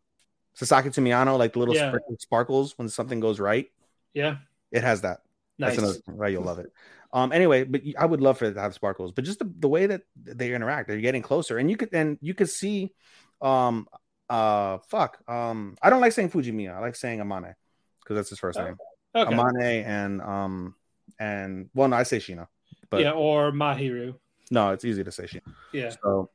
[0.54, 1.96] sasaki to Miyano, like the little Yeah.
[2.18, 3.66] sparkles when something goes right
[4.14, 4.36] Yeah,
[4.70, 5.20] it has that
[5.58, 5.76] nice.
[5.76, 6.32] that's another thing, right?
[6.32, 6.72] You'll love it.
[7.12, 9.68] Um, anyway, but I would love for it to have sparkles, but just the, the
[9.68, 12.94] way that they interact, they're getting closer, and you could and you could see,
[13.42, 13.86] um,
[14.30, 17.54] uh, fuck, um, I don't like saying Fujimiya, I like saying Amane
[18.00, 18.76] because that's his first Oh, name,
[19.14, 19.34] okay.
[19.34, 20.74] Amane, and um,
[21.18, 22.46] and well, no, I say Shina,
[22.88, 24.14] but yeah, or Mahiru.
[24.50, 25.54] no, it's easy to say Shina.
[25.72, 26.30] Yeah, So,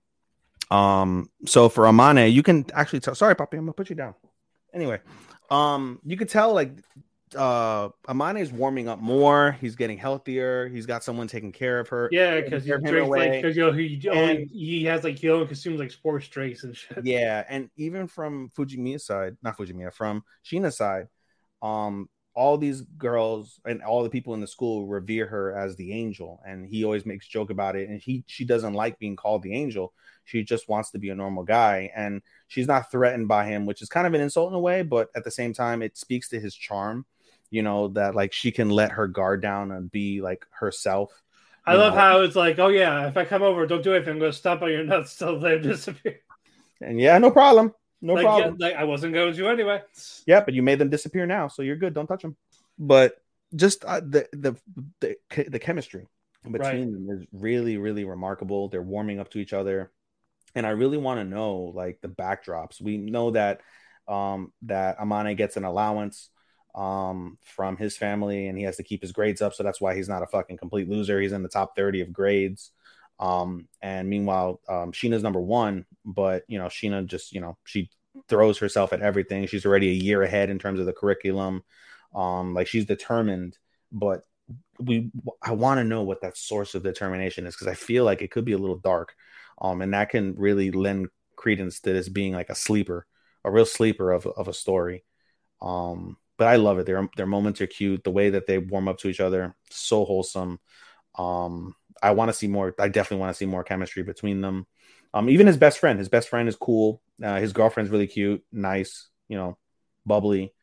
[0.71, 3.15] um, so for Amane, you can actually tell.
[3.15, 4.15] Sorry, Poppy, I'm gonna put you down.
[4.73, 4.99] Anyway,
[5.49, 6.71] um, you could tell like
[7.35, 9.57] uh Amane is warming up more.
[9.59, 10.69] He's getting healthier.
[10.69, 12.09] He's got someone taking care of her.
[12.11, 15.47] yeah, because he drinks like because you know he only, he has like he only
[15.47, 17.05] consumes like sports drinks and shit.
[17.05, 21.07] Yeah, and even from Fujimiya's side, not Fujimiya, from Sheena's side,
[21.61, 25.91] um, all these girls and all the people in the school revere her as the
[25.91, 27.89] angel, and he always makes joke about it.
[27.89, 29.91] And he she doesn't like being called the angel.
[30.23, 33.81] She just wants to be a normal guy, and she's not threatened by him, which
[33.81, 36.29] is kind of an insult in a way, but at the same time, it speaks
[36.29, 37.07] to his charm.
[37.49, 41.11] You know that like she can let her guard down and be like herself.
[41.65, 41.99] I love know?
[41.99, 44.13] how it's like, oh yeah, if I come over, don't do anything.
[44.13, 46.19] I'm gonna stomp on your nuts till they disappear.
[46.81, 48.57] And yeah, no problem, no like, problem.
[48.59, 49.81] Yeah, like I wasn't going to anyway.
[50.25, 51.93] Yeah, but you made them disappear now, so you're good.
[51.93, 52.35] Don't touch them.
[52.77, 53.21] But
[53.55, 54.55] just uh, the the
[54.99, 55.15] the
[55.49, 56.07] the chemistry
[56.43, 56.91] between Right.
[56.91, 58.69] them is really really remarkable.
[58.69, 59.91] They're warming up to each other,
[60.55, 62.81] and I really want to know like the backdrops.
[62.81, 63.61] We know that
[64.07, 66.29] um, that Amane gets an allowance
[66.75, 69.53] um, from his family and he has to keep his grades up.
[69.53, 71.19] So that's why he's not a fucking complete loser.
[71.19, 72.71] He's in the top 30 of grades.
[73.19, 77.89] Um, and meanwhile, um, Sheena's number one, but you know, Sheena just, you know, she
[78.27, 79.47] throws herself at everything.
[79.47, 81.63] She's already a year ahead in terms of the curriculum.
[82.15, 83.57] Um, like she's determined,
[83.91, 84.21] but
[84.79, 85.11] we
[85.41, 88.31] I want to know what that source of determination is because I feel like it
[88.31, 89.13] could be a little dark.
[89.59, 93.07] Um, and that can really lend credence to this being like a sleeper,
[93.43, 95.03] a real sleeper of, of a story.
[95.61, 96.85] Um, but I love it.
[96.85, 98.03] Their their moments are cute.
[98.03, 100.59] The way that they warm up to each other, so wholesome.
[101.15, 102.73] Um, I want to see more.
[102.79, 104.65] I definitely want to see more chemistry between them.
[105.13, 107.01] Um, even his best friend, his best friend is cool.
[107.23, 109.57] Uh, his girlfriend's really cute, nice, you know,
[110.05, 110.53] bubbly.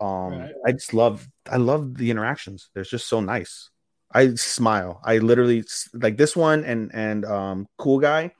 [0.00, 0.54] Um, Right.
[0.66, 2.70] I just love, I love the interactions.
[2.74, 3.70] They're just so nice.
[4.12, 5.00] I smile.
[5.04, 5.64] I literally
[5.94, 8.32] like this one and and um, cool guy.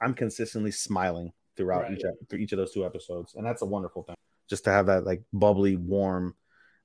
[0.00, 1.92] I'm consistently smiling throughout Right.
[1.92, 4.16] each through each of those two episodes, and that's a wonderful thing.
[4.48, 6.34] Just to have that like bubbly, warm,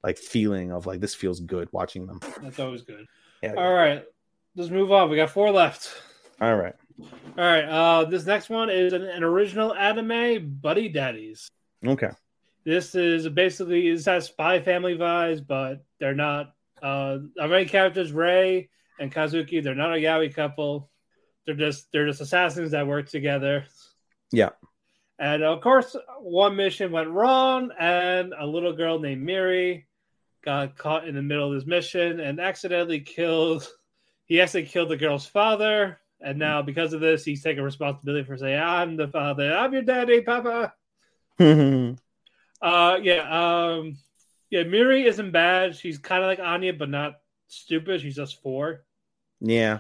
[0.04, 2.20] like feeling of like this feels good watching them.
[2.42, 3.06] That's always good.
[3.42, 3.56] Yeah.
[3.56, 4.04] All right,
[4.58, 5.10] let's move on.
[5.10, 6.02] We got four left.
[6.42, 6.74] All right.
[7.00, 11.48] All right, uh, this next one is an, an original anime, Buddy Daddies.
[11.86, 12.10] Okay.
[12.66, 16.54] This is basically this has spy family vibes, but they're not.
[16.82, 18.70] Uh, our main characters Ray
[19.00, 19.64] and Kazuki.
[19.64, 20.90] They're not a yaoi couple.
[21.46, 23.66] They're just they're just assassins that work together.
[24.32, 24.50] Yeah.
[25.20, 29.88] And of course, one mission went wrong, and a little girl named Miri
[30.44, 33.68] got caught in the middle of this mission and accidentally killed.
[34.28, 38.38] He accidentally killed the girl's father, and now because of this, he's taking responsibility for
[38.38, 39.56] saying, "I'm the father.
[39.56, 40.74] I'm your daddy, Papa."
[42.60, 43.98] Uh, yeah, um,
[44.50, 44.64] yeah.
[44.64, 45.76] Miri isn't bad.
[45.76, 48.02] She's kind of like Anya, but not stupid.
[48.02, 48.84] She's just four.
[49.40, 49.80] yeah.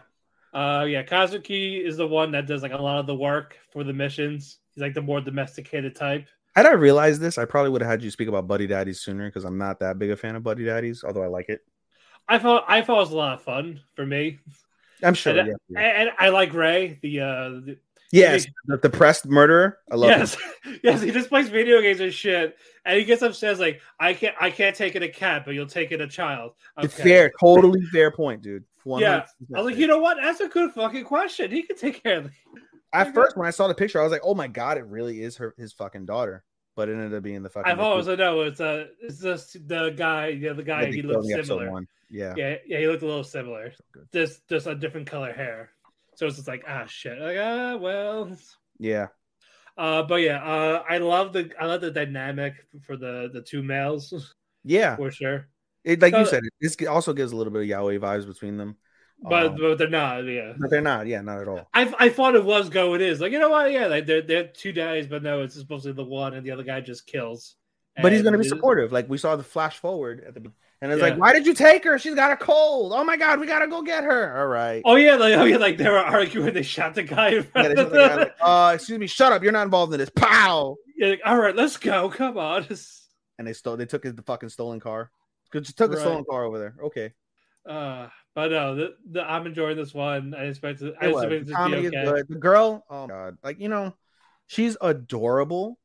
[0.53, 1.03] Uh, yeah.
[1.03, 4.59] Kazuki is the one that does like a lot of the work for the missions.
[4.73, 6.27] He's like the more domesticated type.
[6.55, 9.27] Had I realized this, I probably would have had you speak about Buddy Daddies sooner
[9.27, 11.61] because I'm not that big a fan of Buddy Daddies, although I like it.
[12.27, 14.39] I thought I thought it was a lot of fun for me,
[15.03, 15.37] I'm sure.
[15.37, 16.01] and, yeah, yeah.
[16.01, 16.99] and I like Ray.
[17.01, 17.77] The uh, the,
[18.11, 19.79] Yes, the depressed murderer.
[19.91, 20.37] I love yes,
[20.83, 21.01] yes.
[21.01, 22.55] He just plays video games and shit,
[22.85, 25.67] and he gets upset like, "I can't, I can't take it a cat, but you'll
[25.67, 26.85] take it a child." it.
[26.85, 28.63] It's fair, totally fair point, dude.
[28.85, 29.25] 100% Yeah.
[29.53, 30.17] I was like, you know what?
[30.21, 31.51] That's a good fucking question.
[31.51, 32.31] He can take care of it.
[32.93, 35.21] At first, when I saw the picture, I was like, "Oh my god, it really
[35.21, 36.45] is her his fucking daughter."
[36.77, 37.71] But it ended up being the fucking.
[37.71, 38.41] I thought it was no.
[38.41, 40.27] It's a, it's just the guy.
[40.27, 40.85] Yeah, the guy.
[40.91, 41.71] He looked similar.
[41.71, 41.87] one.
[42.07, 42.35] Yeah.
[42.37, 43.73] Yeah, yeah, he looked a little similar.
[43.91, 44.07] Good.
[44.13, 45.71] Just, just a different color hair.
[46.15, 47.17] So it's just like, ah, shit.
[47.19, 48.31] Like, ah, well.
[48.77, 49.07] yeah,
[49.75, 53.63] Uh, but yeah, uh, I love the, I love the dynamic for the the two
[53.63, 54.95] males yeah.
[54.95, 55.49] for sure.
[55.83, 58.57] It, like you said, it this also gives a little bit of yaoi vibes between
[58.57, 58.77] them.
[59.21, 60.19] But, Um, but they're not.
[60.25, 60.53] Yeah.
[60.57, 61.07] but they're not.
[61.07, 61.67] Yeah, not at all.
[61.73, 64.21] I, I thought it was go it is like you know what yeah like they're
[64.21, 66.81] they're two guys but no it's supposed to be the one and the other guy
[66.81, 67.55] just kills
[68.01, 68.91] But he's gonna be it- supportive.
[68.91, 71.09] Like we saw the flash forward at the be- and it's Yeah.
[71.09, 71.97] like, why did you take her?
[71.97, 72.93] She's got a cold.
[72.93, 74.37] Oh my god, we gotta go get her.
[74.39, 74.83] All right.
[74.85, 76.53] Oh yeah, like oh yeah, like they were arguing.
[76.53, 77.29] They shot the guy.
[77.29, 79.41] In Yeah, they shot the guy, like, uh, excuse me, shut up.
[79.41, 80.11] You're not involved in this.
[80.11, 80.75] Pow!
[80.95, 82.09] You're like, all right, let's go.
[82.09, 82.67] Come on.
[83.39, 83.77] And they stole.
[83.77, 85.11] They took his the fucking stolen car.
[85.53, 86.01] Just took a Right.
[86.01, 86.75] stolen car over there.
[86.85, 87.13] Okay.
[87.69, 88.07] Uh,
[88.37, 90.35] but no, the, the, I'm enjoying this one.
[90.35, 90.93] I expect it.
[91.01, 92.05] I expect it to be okay.
[92.05, 92.27] good.
[92.29, 93.95] The girl, oh my god, like you know,
[94.45, 95.79] she's adorable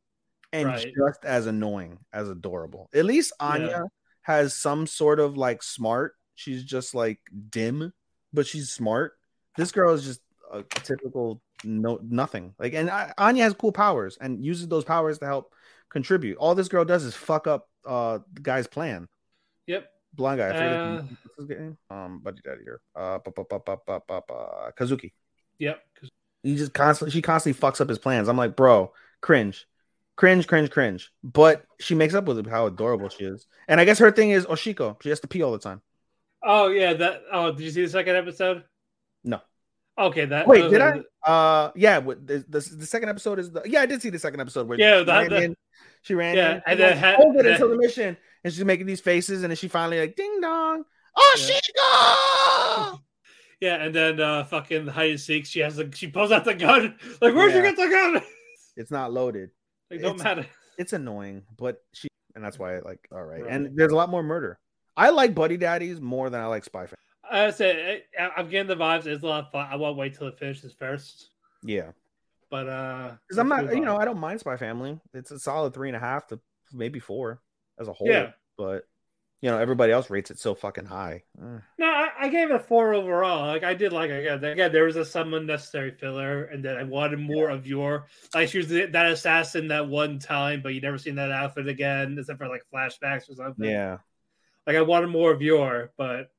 [0.52, 0.92] and Right.
[0.94, 2.90] just as annoying as adorable.
[2.92, 3.82] At least Anya Yeah.
[4.20, 6.12] has some sort of like smart.
[6.34, 7.94] She's just like dim,
[8.34, 9.14] but she's smart.
[9.56, 10.20] This girl is just
[10.52, 12.54] a typical no nothing.
[12.58, 15.54] Like, and I, Anya has cool powers and uses those powers to help
[15.88, 16.36] contribute.
[16.36, 19.08] All this girl does is fuck up uh the guy's plan.
[19.68, 19.88] Yep.
[20.14, 21.78] Blind guy, I forget Uh, his- what's his name.
[21.90, 22.80] Um, buddy daddy here.
[22.94, 23.60] Uh, ba- ba-
[24.06, 25.12] ba- Kazuki
[25.58, 25.82] Yep.
[26.42, 28.28] he just constantly she constantly fucks up his plans.
[28.28, 29.66] I'm like, bro, cringe,
[30.16, 31.10] cringe, cringe, cringe.
[31.24, 33.46] But she makes up with it how adorable she is.
[33.68, 35.00] And I guess her thing is Oshiko.
[35.02, 35.80] She has to pee all the time.
[36.42, 36.92] Oh yeah.
[36.94, 37.22] That.
[37.32, 38.64] Oh, did you see the second episode?
[39.24, 39.40] No.
[39.96, 40.24] Okay.
[40.26, 40.46] That.
[40.48, 41.00] Wait, did I?
[41.24, 42.00] Uh, yeah.
[42.00, 44.78] The, the the second episode is the yeah I did see the second episode where
[44.78, 45.56] Yeah, she that- ran in.
[46.02, 46.62] She ran Yeah, in.
[46.66, 49.56] and then had- hold it until the mission, and she's making these faces, and then
[49.56, 50.84] she finally like ding dong.
[51.16, 51.58] Oh yeah.
[52.92, 52.98] Oshiko.
[53.60, 55.46] Yeah, and then uh fucking hide and seek.
[55.46, 56.96] She has the she pulls out the gun.
[57.20, 58.20] Like, where'd you get the gun?
[58.76, 59.50] it's not loaded.
[59.88, 60.46] Like, don't It's- matter.
[60.78, 63.42] it's annoying, but she and that's why I like all right.
[63.42, 63.52] Right.
[63.52, 64.58] And there's a lot more murder.
[64.96, 66.96] I like Buddy Daddies more than I like Spy Family.
[67.30, 68.02] I say
[68.36, 69.06] I'm getting the vibes.
[69.06, 69.68] It's a lot of fun.
[69.70, 71.30] I won't wait till it finishes first.
[71.62, 71.92] Yeah,
[72.50, 73.96] But uh, because I'm not, you know.
[73.96, 74.98] I don't mind Spy Family.
[75.14, 76.40] It's a solid three and a half to
[76.72, 77.40] maybe four
[77.78, 78.08] as a whole.
[78.08, 78.30] Yeah.
[78.58, 78.86] but
[79.40, 81.24] you know everybody else rates it so fucking high.
[81.40, 83.46] Uh, No, I, I gave it a four overall.
[83.48, 84.44] Like I did like again.
[84.44, 88.48] Again, there was a some unnecessary filler, and then I wanted more of your like
[88.50, 92.38] she was that assassin that one time, but you never seen that outfit again, except
[92.38, 93.68] for like flashbacks or something.
[93.68, 93.98] yeah,
[94.66, 96.30] Like I wanted more of your, but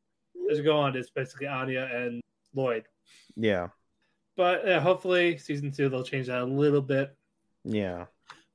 [0.49, 2.21] as we go on, it's basically Anya and
[2.55, 2.85] Lloyd.
[3.35, 3.67] yeah,
[4.37, 7.13] But uh, hopefully, season two they'll change that a little bit.
[7.65, 8.05] yeah.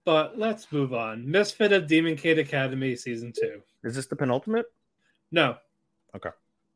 [0.08, 1.30] But let's move on.
[1.30, 3.60] Misfit of Demon King Academy season two.
[3.84, 4.64] Is this the penultimate?
[5.30, 5.58] No.
[6.16, 6.30] Okay.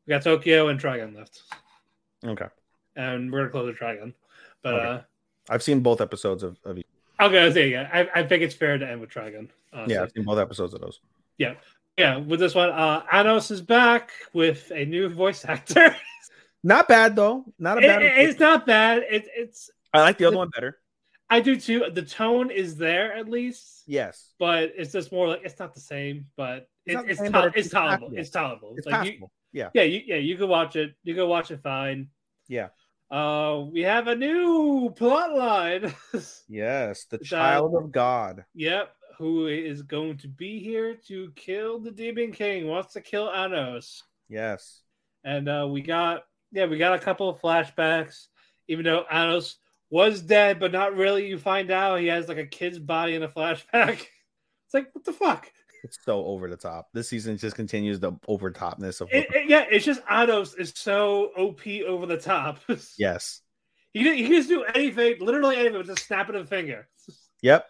[0.05, 1.41] We got Tokyo and Trigun left,
[2.23, 2.45] Okay,
[2.95, 4.13] and we're gonna close the Trigun.
[4.61, 4.85] But Okay.
[4.87, 4.99] uh,
[5.49, 6.85] I've seen both episodes of, of each.
[7.19, 7.87] Okay, there you go.
[7.91, 9.49] I, I think it's fair to end with Trigun.
[9.73, 9.95] honestly.
[9.95, 10.99] Yeah, I've seen both episodes of those.
[11.39, 11.55] yeah,
[11.97, 12.17] yeah.
[12.17, 15.95] With this one, uh, Anos is back with a new voice actor.
[16.63, 17.45] Not bad though.
[17.57, 18.03] Not a bad.
[18.03, 18.99] it- it's not bad.
[19.09, 20.77] It, it's I like the other one better.
[21.29, 21.85] I do too.
[21.91, 25.79] The tone is there at least, Yes, but it's just more like it's not the
[25.79, 26.27] same.
[26.37, 28.11] But It's it, it's same, tol- but it's it's tolerable.
[28.13, 28.73] It's tolerable.
[28.77, 30.93] it's Like, you- yeah, yeah, you, yeah, you can watch it.
[31.03, 32.09] You can watch it fine.
[32.47, 32.69] yeah.
[33.11, 35.93] Uh, we have a new plot line.
[36.49, 38.43] Yes, the child of God.
[38.55, 42.67] Yep, who is going to be here to kill the Demon King?
[42.67, 44.81] Wants to kill Anos, Yes,
[45.23, 48.27] and uh, we got yeah, we got a couple of flashbacks.
[48.67, 49.57] Even though Anos
[49.89, 53.23] was dead, but not really, you find out he has like a kid's body in
[53.23, 54.05] a flashback.
[54.65, 55.51] It's like what the fuck?
[55.83, 56.87] it's so over the top.
[56.93, 59.09] This season just continues the over topness of.
[59.11, 62.59] It, it- yeah, it's just Anos is so op over the top.
[62.97, 63.41] yes.
[63.91, 66.87] he can, he can just do anything, literally anything, with just snapping of a finger.
[67.43, 67.67] Yep.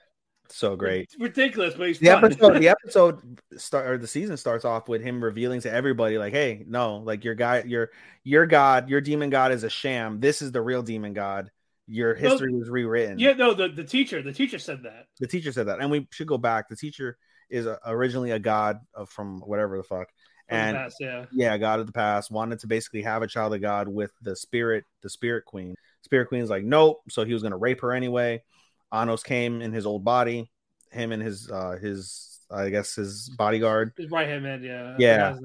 [0.49, 1.03] So great.
[1.05, 2.23] It's ridiculous, but he's The fun.
[2.25, 6.31] episode, the episode start or the season starts off with him revealing to everybody, like,
[6.33, 7.89] "Hey, no, like your guy, your
[8.23, 10.19] your god, your demon god is a sham.
[10.19, 11.49] This is the real demon god.
[11.87, 15.07] Your history was rewritten." yeah, no, the, the teacher, the teacher said that.
[15.19, 16.69] the teacher said that, and we should go back.
[16.69, 17.17] The teacher
[17.49, 20.09] is uh originally a god of, from whatever the fuck,
[20.47, 21.25] from the and past, yeah.
[21.31, 24.35] yeah, God of the past wanted to basically have a child of God with the
[24.35, 25.75] spirit, the spirit queen.
[26.01, 27.01] Spirit queen's like, nope.
[27.09, 28.43] So he was gonna rape her anyway.
[28.91, 30.51] Anos came in his old body,
[30.91, 33.93] him and his uh his I guess his bodyguard.
[33.97, 34.95] His right hand man, yeah.
[34.99, 35.37] Yeah.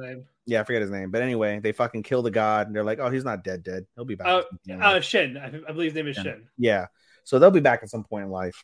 [0.49, 0.55] Forgot his name.
[0.55, 1.11] Yeah, I forget his name.
[1.11, 3.87] But anyway, they fucking kill the god and they're like, Oh, he's not dead, dead.
[3.95, 4.27] He'll be back.
[4.27, 5.01] Uh, point in Uh.
[5.01, 5.37] Shin.
[5.37, 6.25] I, I believe his name is Shin.
[6.25, 6.49] Shin.
[6.59, 6.87] yeah.
[7.25, 8.63] So they'll be back at some point in life.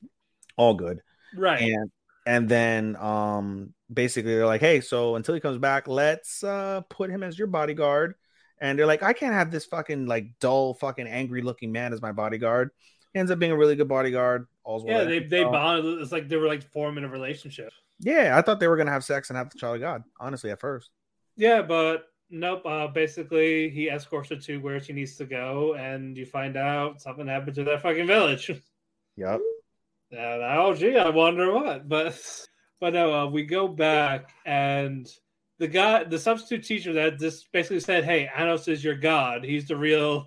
[0.56, 1.00] All good.
[1.36, 1.60] Right.
[1.62, 1.90] and
[2.26, 7.10] and then um basically they're like hey so until he comes back let's uh put
[7.10, 8.14] him as your bodyguard
[8.60, 12.00] and they're like i can't have this fucking like dull fucking angry looking man as
[12.00, 12.70] my bodyguard
[13.12, 15.52] he ends up being a really good bodyguard all's yeah, that they they well.
[15.52, 16.00] bonded.
[16.00, 17.72] It's like they were like forming a relationship.
[18.00, 20.50] yeah i thought they were gonna have sex and have the child of god honestly
[20.50, 20.90] at first
[21.36, 22.64] Yeah, but nope.
[22.64, 27.00] Uh, basically, he escorts her to where she needs to go, and you find out
[27.00, 28.50] something happened to that fucking village.
[29.16, 29.40] yep
[30.10, 31.88] And, oh, gee, I wonder what.
[31.88, 32.20] But
[32.80, 35.06] but no, uh, we go back, and
[35.58, 39.44] the guy, the substitute teacher that just basically said, "Hey, Anos is your god.
[39.44, 40.26] He's the real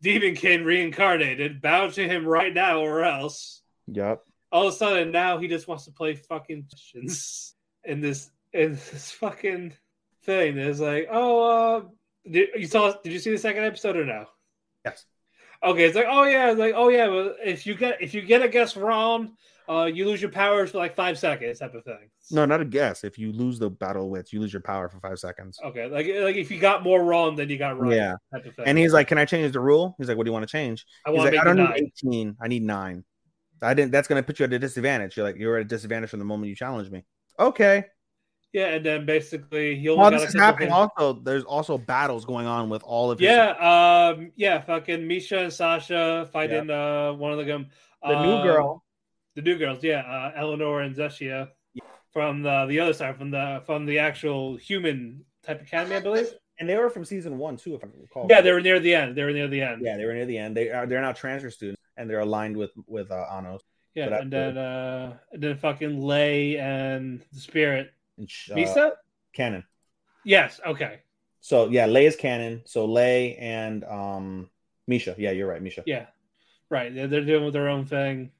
[0.00, 1.60] demon king reincarnated.
[1.60, 5.68] Bow to him right now, or else." yep All of a sudden, now he just
[5.68, 7.54] wants to play fucking questions
[7.84, 9.74] in this in this fucking
[10.28, 10.58] thing.
[10.58, 11.82] It's like, oh, uh,
[12.30, 12.92] did you saw?
[13.02, 14.26] Did you see the second episode or no?
[14.84, 15.04] yes
[15.64, 17.08] Okay, it's like, oh yeah, it's like, oh yeah.
[17.08, 19.32] Well, if you get if you get a guess wrong,
[19.68, 22.08] uh, you lose your powers for like five seconds, type of thing.
[22.30, 25.00] no not a guess if you lose the battle with you lose your power for
[25.00, 28.14] five seconds Okay, like like if you got more wrong than you got right, Yeah.
[28.32, 28.64] type of thing.
[28.68, 30.52] and he's like can i change the rule he's like what do you want to
[30.58, 31.90] change I He's want like, I don't need nine.
[32.04, 32.36] 18.
[32.40, 33.04] I need nine.
[33.60, 33.90] I didn't.
[33.90, 35.16] That's going to put you at a disadvantage.
[35.16, 37.04] You're like, you're at a disadvantage from the moment you challenge me.
[37.40, 37.84] Okay.
[38.52, 41.76] Yeah, and then basically you only While got this is happening, things- also, there's also
[41.76, 43.26] battles going on with all of his.
[43.26, 43.50] Yeah,
[44.16, 47.66] um, yeah, fucking Misha and Sasha fighting uh one of the um,
[48.02, 48.84] The new uh, girl.
[49.34, 51.50] the new girls, yeah, uh, Eleanor and Zeshia
[52.12, 56.28] from the the other side, from the from the actual human type academy, I believe.
[56.58, 58.26] And they were from season one, too, if I recall.
[58.28, 59.14] Yeah, they were near the end.
[59.14, 59.80] They were near the end.
[59.84, 60.56] Yeah, they were near the end.
[60.56, 63.60] They are they're now transfer students and they're aligned with with uh, Anos.
[63.94, 67.92] yeah, So and then uh, and then fucking Lay and the Spirit.
[68.18, 68.92] And uh, Misa?
[69.32, 69.64] canon.
[70.24, 70.60] Yes.
[70.66, 71.00] Okay.
[71.40, 72.62] So yeah, Lay is canon.
[72.66, 74.50] So Lay and um
[74.86, 75.14] Misha.
[75.16, 75.82] Yeah, you're right, Misha.
[75.86, 76.06] Yeah.
[76.70, 76.94] Right.
[76.94, 78.30] They're, they're doing their own thing.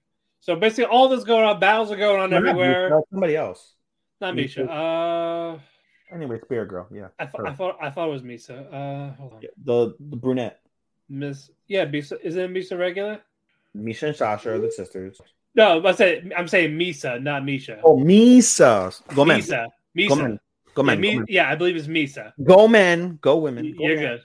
[0.40, 1.58] So basically, all this going on.
[1.60, 2.90] Battles are going on No, everywhere.
[2.90, 3.74] No, somebody else.
[4.20, 4.60] Not Misha.
[4.60, 4.72] Misha.
[4.72, 5.58] Uh,
[6.10, 6.88] Anyway, Spirit Girl.
[6.90, 7.08] Yeah.
[7.18, 8.66] I, th- I thought I thought it was Misa.
[8.72, 9.40] Uh, hold on.
[9.64, 10.60] The the brunette.
[11.08, 11.50] Miss.
[11.66, 12.18] Yeah, Misa.
[12.22, 13.20] Isn't it Misa regular?
[13.74, 15.20] Misha and Sasha are the sisters.
[15.58, 17.80] No, I said I'm saying Misa, not Misha.
[17.82, 18.94] Oh, Misa.
[19.12, 19.40] Go men.
[19.40, 19.66] Misa.
[19.96, 20.22] Go Misa.
[20.22, 20.40] men.
[20.72, 21.00] Go Yeah, men.
[21.02, 21.26] Go men.
[21.28, 22.32] yeah, I believe it's Misa.
[22.44, 23.18] Go men.
[23.20, 23.74] Go women.
[23.76, 24.04] Go You're men.
[24.06, 24.20] good.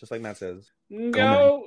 [0.00, 0.68] Just like Matt says.
[1.12, 1.64] Go.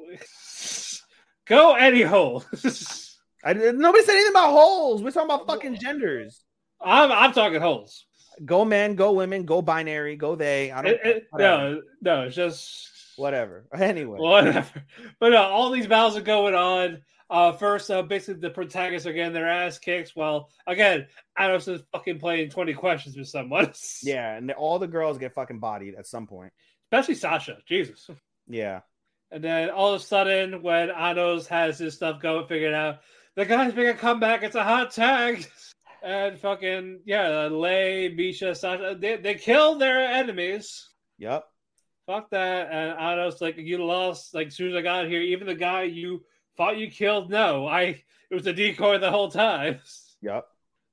[1.48, 2.44] Go any hole.
[3.46, 5.02] I, nobody said anything about holes.
[5.02, 6.42] We're talking about fucking genders.
[6.82, 8.06] I'm I'm talking holes.
[8.44, 10.72] Go men, go women, go binary, go they.
[10.72, 10.92] I don't.
[10.92, 13.64] It- it- no, no, it's just whatever.
[13.74, 14.84] Anyway, whatever.
[15.22, 17.02] But no, all these battles are going on.
[17.30, 20.14] Uh, first, uh, basically the protagonists are getting their ass kicked.
[20.16, 21.08] Well, again,
[21.40, 23.72] Anos is fucking playing twenty questions with someone.
[24.04, 26.54] yeah, and all the girls get fucking bodied at some point.
[26.92, 27.58] especially Sasha.
[27.68, 28.10] Jesus.
[28.48, 28.82] Yeah,
[29.32, 33.00] And then all of a sudden, when Anos has his stuff going figured out,
[33.36, 34.44] the guy's making a comeback.
[34.44, 35.48] It's a hot tag.
[36.04, 40.88] And fucking, yeah, Lay, Misha, Sasha, they, they kill their enemies.
[41.18, 41.46] yep,
[42.06, 42.70] Fuck that.
[42.72, 45.82] And Anos, like, you lost, like, as soon as I got here, even the guy
[45.84, 46.24] you
[46.58, 47.82] thought you killed, no, I,
[48.30, 49.80] it was a decoy the whole time.
[50.22, 50.48] yep.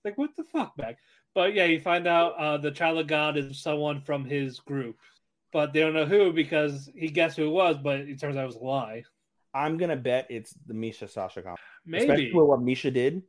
[0.04, 0.96] Like, what the fuck, man?
[1.34, 4.96] But yeah, you find out uh, the child of God is someone from his group.
[5.52, 8.44] But they don't know who because he guessed who it was, but it turns out
[8.44, 9.04] it was a lie.
[9.54, 11.60] I'm gonna bet it's the Misha Sasha combo.
[11.84, 12.04] Maybe.
[12.04, 13.22] Especially what Misha did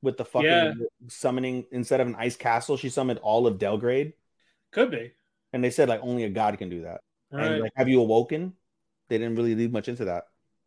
[0.00, 0.72] with the fucking Yeah.
[1.08, 4.12] summoning instead of an ice castle, she summoned all of Delgrade.
[4.70, 5.12] Could be.
[5.52, 7.00] And they said like only a god can do that.
[7.32, 7.46] Right.
[7.46, 8.54] And like, have you awoken?
[9.08, 10.24] They didn't really leave much into that.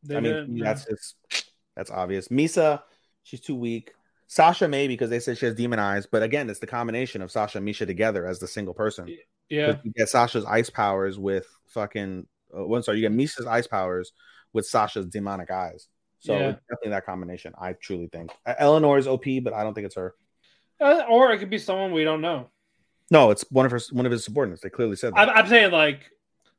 [0.08, 1.16] They I mean, that's just
[1.76, 2.30] that's obvious.
[2.30, 2.82] Misa,
[3.24, 3.94] she's too weak.
[4.27, 7.32] Sasha may because they said she has demon eyes, but again, it's the combination of
[7.32, 9.08] Sasha and Misha together as the single person.
[9.50, 12.27] Yeah, You get Sasha's ice powers with fucking.
[12.56, 14.11] Uh, one sorry, you get Misa's ice powers
[14.53, 15.88] with Sasha's demonic eyes.
[16.19, 16.50] So Yeah.
[16.50, 17.53] it's definitely that combination.
[17.60, 20.16] I truly think uh, Eleanor is OP, but I don't think it's her.
[20.80, 22.50] Uh, or it could be someone we don't know.
[23.10, 24.61] No, it's one of her one of his subordinates.
[24.61, 25.30] They clearly said that.
[25.30, 26.11] I'm, I'm saying like,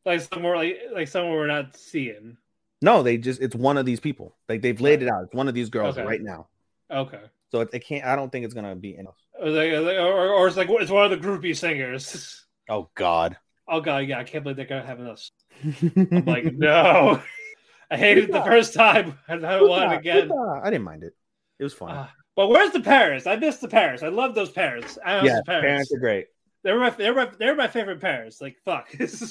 [0.06, 2.38] like somewhere like like someone we're not seeing.
[2.80, 4.36] No, they just it's one of these people.
[4.48, 5.24] Like they've laid it out.
[5.24, 6.06] It's one of these girls Okay.
[6.06, 6.48] right now.
[6.90, 7.20] Okay.
[7.50, 8.04] So it, it can't.
[8.04, 8.96] I don't think it's gonna be.
[8.96, 9.16] Enough.
[9.40, 12.44] Or, or, or it's like it's one of the groupie singers.
[12.70, 13.34] Oh God.
[13.66, 15.30] Oh god, yeah, I can't believe they're gonna have us.
[15.64, 17.22] I'm like, no.
[17.90, 20.30] I hated it the first time, and I don't want it again.
[20.62, 21.14] I didn't mind it.
[21.58, 21.92] It was fun.
[21.94, 23.26] Ah, but where's the parents?
[23.26, 24.02] I miss the parents.
[24.02, 24.98] I love those parents.
[25.02, 25.66] I yeah, the parents.
[25.66, 26.26] parents are great.
[26.62, 28.40] They're my they're my they're my favorite parents.
[28.42, 28.88] Like fuck.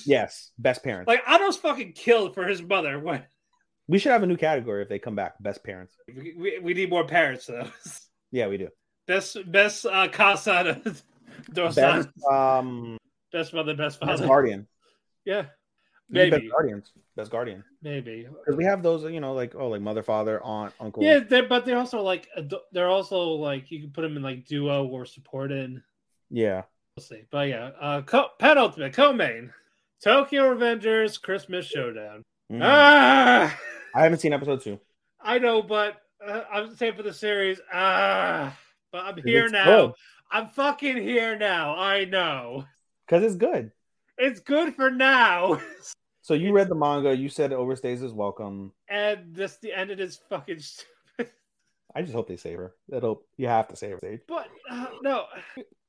[0.08, 1.08] Yes, best parents.
[1.08, 3.00] Like Otto's fucking killed for his mother.
[3.00, 3.24] When
[3.88, 5.42] we should have a new category if they come back.
[5.42, 5.96] Best parents.
[6.08, 7.68] we, we, we need more parents though.
[8.32, 8.68] Yeah, we do.
[9.08, 10.82] Best best uh casa
[11.54, 12.98] dos best, Best, um,
[13.32, 14.28] best mother, best best father.
[14.28, 14.68] guardian.
[15.26, 15.46] Yeah.
[16.10, 16.42] Maybe Maybe.
[16.44, 16.92] best guardians.
[17.16, 17.64] Best guardian.
[17.82, 18.28] Maybe.
[18.28, 21.04] Because we have those, you know, like oh, like mother, father, aunt, uncle.
[21.04, 22.28] Yeah, they're, but they're also like
[22.72, 25.82] they're also like you can put them in like duo or support in.
[26.30, 26.64] yeah.
[26.98, 27.22] We'll see.
[27.30, 29.54] But yeah, uh, co- penultimate co-main
[30.04, 32.24] Tokyo Revengers Christmas Showdown.
[32.52, 32.62] Mhm.
[32.64, 33.60] Ah,
[33.94, 34.80] I haven't seen episode two.
[35.20, 37.60] I know, but uh, I'm saying for the series.
[37.74, 38.58] Ah,
[38.92, 39.66] but I'm here now.
[39.66, 39.92] good.
[40.32, 41.76] I'm fucking here now.
[41.78, 42.66] I know.
[43.06, 43.72] Because it's good.
[44.18, 45.60] It's good for now.
[46.22, 47.16] So you read the manga.
[47.16, 48.74] You said it overstays his welcome.
[48.90, 51.32] And this the end of it is fucking stupid.
[51.96, 52.74] I just hope they save her.
[52.90, 54.00] That'll you have to save her.
[54.02, 54.20] Sage.
[54.28, 55.26] But uh, no,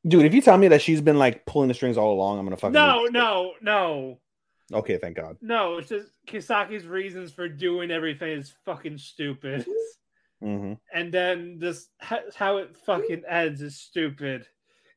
[0.06, 2.44] Dude, if you tell me that she's been like pulling the strings all along, I'm
[2.46, 4.20] gonna fucking no, no, no,
[4.72, 5.36] Okay, thank God.
[5.40, 5.78] no.
[5.78, 9.64] It's just Kisaki's reasons for doing everything is fucking stupid.
[10.40, 11.88] hmm and then this
[12.34, 14.46] how it fucking ends is stupid.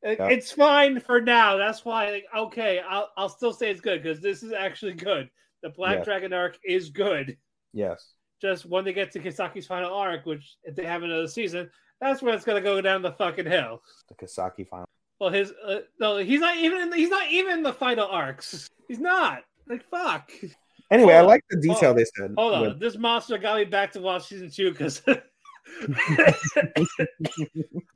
[0.03, 0.27] Yeah.
[0.27, 1.57] It's fine for now.
[1.57, 5.29] That's why, like, okay, I'll I'll still say it's good because this is actually good.
[5.63, 6.03] The Black Yeah.
[6.03, 7.37] Dragon arc is good.
[7.71, 8.13] Yes.
[8.41, 11.69] Just when they get to Kisaki's final arc, which if they have another season,
[11.99, 13.81] that's when it's gonna go down the fucking hill.
[14.09, 14.85] The Kisaki final.
[15.19, 18.07] Well, his uh, no, he's not even in the, he's not even in the final
[18.07, 18.67] arcs.
[18.87, 19.43] He's not.
[19.71, 20.31] Like fuck.
[20.91, 21.27] Anyway, Hold I on.
[21.27, 21.95] like the detail Hold on.
[21.95, 22.33] they said.
[22.37, 25.01] Hold on, with- this monster got me back to watch season two because.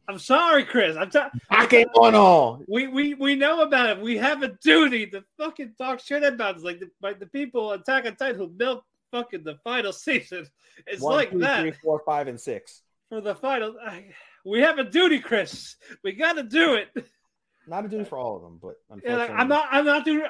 [0.07, 0.95] I'm sorry, Chris.
[0.95, 2.63] I'm ta- Bakemono!
[2.67, 4.01] we, we we know about it.
[4.01, 6.63] We have a duty to fucking talk shit about it.
[6.63, 10.47] Like the like the people on Attack on Titan who milk fucking the final season.
[10.87, 12.81] It's One, like two, that three, four, five, and six.
[13.09, 13.75] for the final.
[13.85, 14.05] I-
[14.45, 15.75] we have a duty, Chris.
[16.03, 16.89] We got to do it.
[17.67, 19.67] Not a duty for all of them, but Yeah, unfortunately, like, I'm not.
[19.71, 20.21] I'm not doing.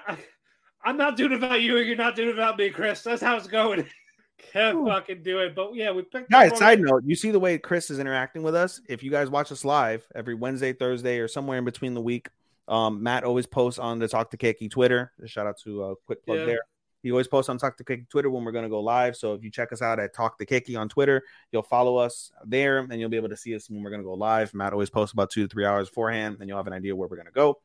[0.85, 3.01] I'm not doing about you, and you're not doing about me, Chris.
[3.01, 3.85] That's how it's going.
[4.51, 5.55] Can't fucking do it.
[5.55, 6.30] But yeah, we picked.
[6.30, 8.80] Guys, side note, you see the way Chris is interacting with us.
[8.88, 12.30] If you guys watch us live every Wednesday, Thursday, or somewhere in between the week,
[12.67, 15.11] um, Matt always posts on the Talk to Keki Twitter.
[15.25, 16.45] Shout out to uh, quick plug Yeah.
[16.45, 16.59] there.
[17.01, 19.15] He always posts on Talk to Keki Twitter when we're going to go live.
[19.15, 22.31] So if you check us out at Talk to Keki on Twitter, you'll follow us
[22.45, 24.53] there, and you'll be able to see us when we're going to go live.
[24.53, 27.07] Matt always posts about two to three hours beforehand, and you'll have an idea where
[27.07, 27.59] we're going to go.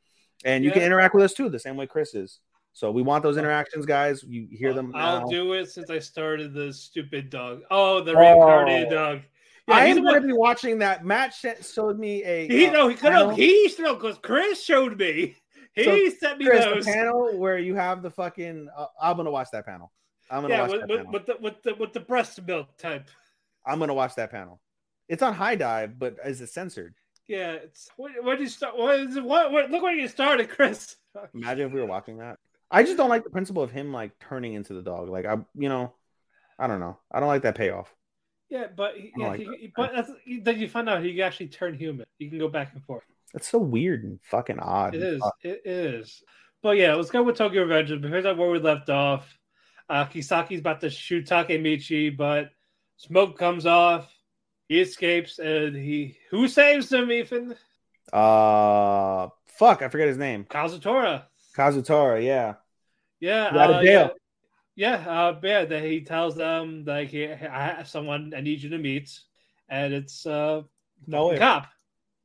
[0.44, 2.40] And you can interact with us too, the same way Chris is.
[2.72, 4.22] So we want those interactions, guys.
[4.22, 4.92] You hear them.
[4.94, 5.26] I'll now.
[5.26, 7.62] do it since I started the stupid dog.
[7.70, 8.18] Oh, the Oh.
[8.20, 9.20] reincarnated dog.
[9.68, 11.04] Yeah, I am going to be watching that.
[11.04, 12.48] Matt sh- showed me a.
[12.48, 13.36] He uh, no, he could have.
[13.36, 15.36] He no, because Chris showed me.
[15.74, 16.84] He So, sent me Chris, those.
[16.84, 18.68] the panel where you have the fucking.
[18.76, 19.92] Uh, I'm gonna watch that panel.
[20.30, 21.12] I'm gonna Yeah, watch with, that with, panel.
[21.12, 23.08] with the with the with the breast milk type.
[23.66, 24.60] I'm gonna watch that panel.
[25.08, 26.94] It's on HIDIVE, but is it censored?
[27.28, 28.76] Yeah, it's what, what did you start?
[28.76, 29.70] What, what, what?
[29.70, 30.96] Look where you started, Chris.
[31.34, 32.38] Imagine if we were watching that.
[32.70, 35.08] I just don't like the principle of him like turning into the dog.
[35.08, 35.92] Like I, you know,
[36.58, 36.98] I don't know.
[37.10, 37.92] I don't like that payoff.
[38.48, 39.72] Yeah, but he- yeah, like he, that.
[39.76, 40.10] but that's,
[40.42, 42.06] then you find out he can actually turn human.
[42.18, 43.04] You can go back and forth.
[43.32, 44.94] That's so weird and fucking odd.
[44.94, 45.22] It is.
[45.22, 45.32] Odd.
[45.42, 46.22] It is.
[46.62, 48.00] But yeah, let's go with Tokyo Revengers.
[48.00, 49.26] Because that's where we left off.
[49.88, 52.50] Uh, Kisaki's about to shoot Takemichi, but
[52.96, 54.12] smoke comes off.
[54.68, 57.10] He escapes, and he who saves him?
[57.10, 57.56] Ethan
[58.12, 60.44] Uh, fuck, I forget his name.
[60.44, 61.24] Kazutora.
[61.60, 62.24] Kazutora.
[62.24, 62.54] Yeah.
[63.20, 64.10] Yeah, out of uh, jail.
[64.76, 65.64] Yeah, yeah, uh, yeah.
[65.66, 69.18] That he tells them like, he, "I have someone I need you to meet,"
[69.68, 70.62] and it's uh,
[71.06, 71.66] No cop.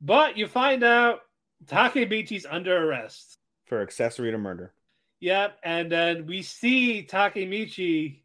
[0.00, 1.20] But you find out
[1.66, 3.38] Takemichi's under arrest.
[3.66, 4.72] For accessory to murder.
[5.20, 8.22] Yep, and then we see Takemichi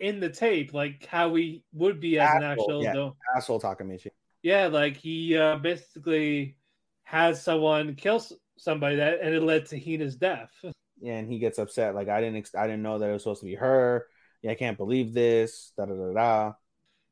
[0.00, 2.82] in the tape, like how he would be as an actual.
[2.82, 2.92] yeah.
[2.92, 4.08] no- Asshole Takemichi.
[4.42, 6.56] yeah, like he uh, basically
[7.04, 8.22] has someone kill
[8.56, 10.50] somebody that, and it led to Hina's death.
[11.00, 11.94] Yeah, and he gets upset.
[11.94, 14.06] Like I didn't, ex- I didn't know that it was supposed to be her.
[14.40, 15.72] Yeah, I can't believe this.
[15.76, 16.52] Da da da da.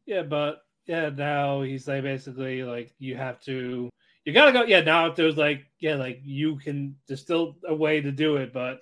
[0.06, 3.90] Yeah, but yeah, now he's like basically like you have to,
[4.24, 4.62] you gotta go.
[4.62, 6.96] Yeah, now if there's like yeah, like you can.
[7.06, 8.80] There's still a way to do it, but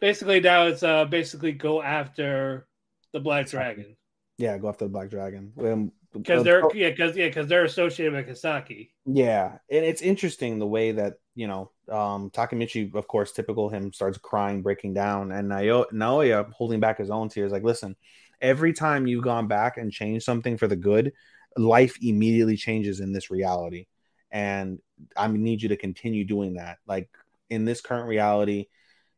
[0.00, 2.66] basically now it's uh basically go after
[3.12, 3.96] the Black Dragon
[4.38, 5.52] Yeah, go after the Black Dragon.
[5.60, 8.90] Um, because uh, they're yeah because yeah because they're associated with Kisaki.
[9.06, 13.92] Yeah, and it's interesting the way that you know um Takemichi, of course, typical him,
[13.92, 17.52] starts crying, breaking down, and Naoto, Naoto holding back his own tears.
[17.52, 17.96] Like, listen,
[18.40, 21.12] every time you've gone back and changed something for the good,
[21.56, 23.86] life immediately changes in this reality,
[24.30, 24.78] and
[25.16, 26.78] I need you to continue doing that.
[26.86, 27.08] Like
[27.48, 28.66] in this current reality,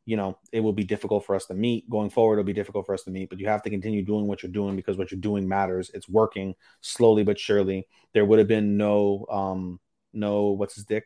[0.04, 2.34] you know, it will be difficult for us to meet going forward.
[2.34, 4.50] It'll be difficult for us to meet, but you have to continue doing what you're
[4.50, 5.90] doing because what you're doing matters.
[5.94, 7.86] It's working slowly but surely.
[8.12, 9.80] There would have been no, um,
[10.12, 11.04] no, what's his dick?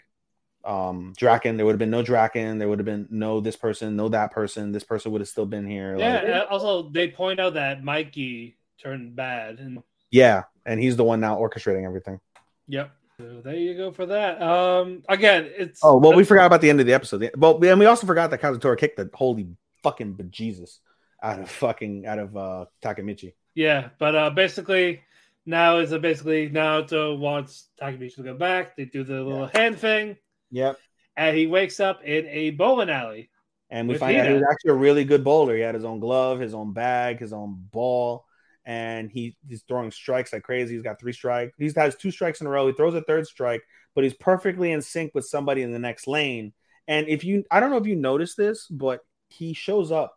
[0.67, 1.57] Um, Draken.
[1.57, 2.59] There would have been no Draken.
[2.59, 4.73] There would have been no this person, no that person.
[4.73, 5.97] This person would have still been here.
[5.97, 6.41] Yeah.
[6.41, 10.45] Like, also, they point out that Mikey turned bad, and yeah.
[10.65, 12.21] And he's the one now orchestrating everything.
[12.67, 12.91] yep.
[13.19, 14.43] So there you go for that.
[14.43, 17.31] Um, again, it's Oh well, we forgot about the end of the episode.
[17.37, 19.49] Well, and we also forgot that Kazutora kicked the holy
[19.83, 20.81] fucking bejesus
[21.23, 23.33] out of fucking out of uh Takemichi.
[23.55, 25.01] Yeah, but uh basically
[25.47, 28.77] now is basically Naruto wants Takemichi to go back.
[28.77, 30.19] They do the little hand thing,
[30.57, 30.79] Yep.
[31.17, 33.31] and he wakes up in a bowling alley.
[33.69, 35.57] And we find out he was actually a really good bowler.
[35.57, 38.25] He had his own glove, his own bag, his own ball,
[38.65, 40.75] and he, he's throwing strikes like crazy.
[40.75, 41.53] He's got three strikes.
[41.59, 42.69] He has two strikes in a row.
[42.69, 43.63] He throws a third strike,
[43.95, 46.53] but he's perfectly in sync with somebody in the next lane.
[46.87, 50.15] And if you, I don't know if you noticed this, but he shows up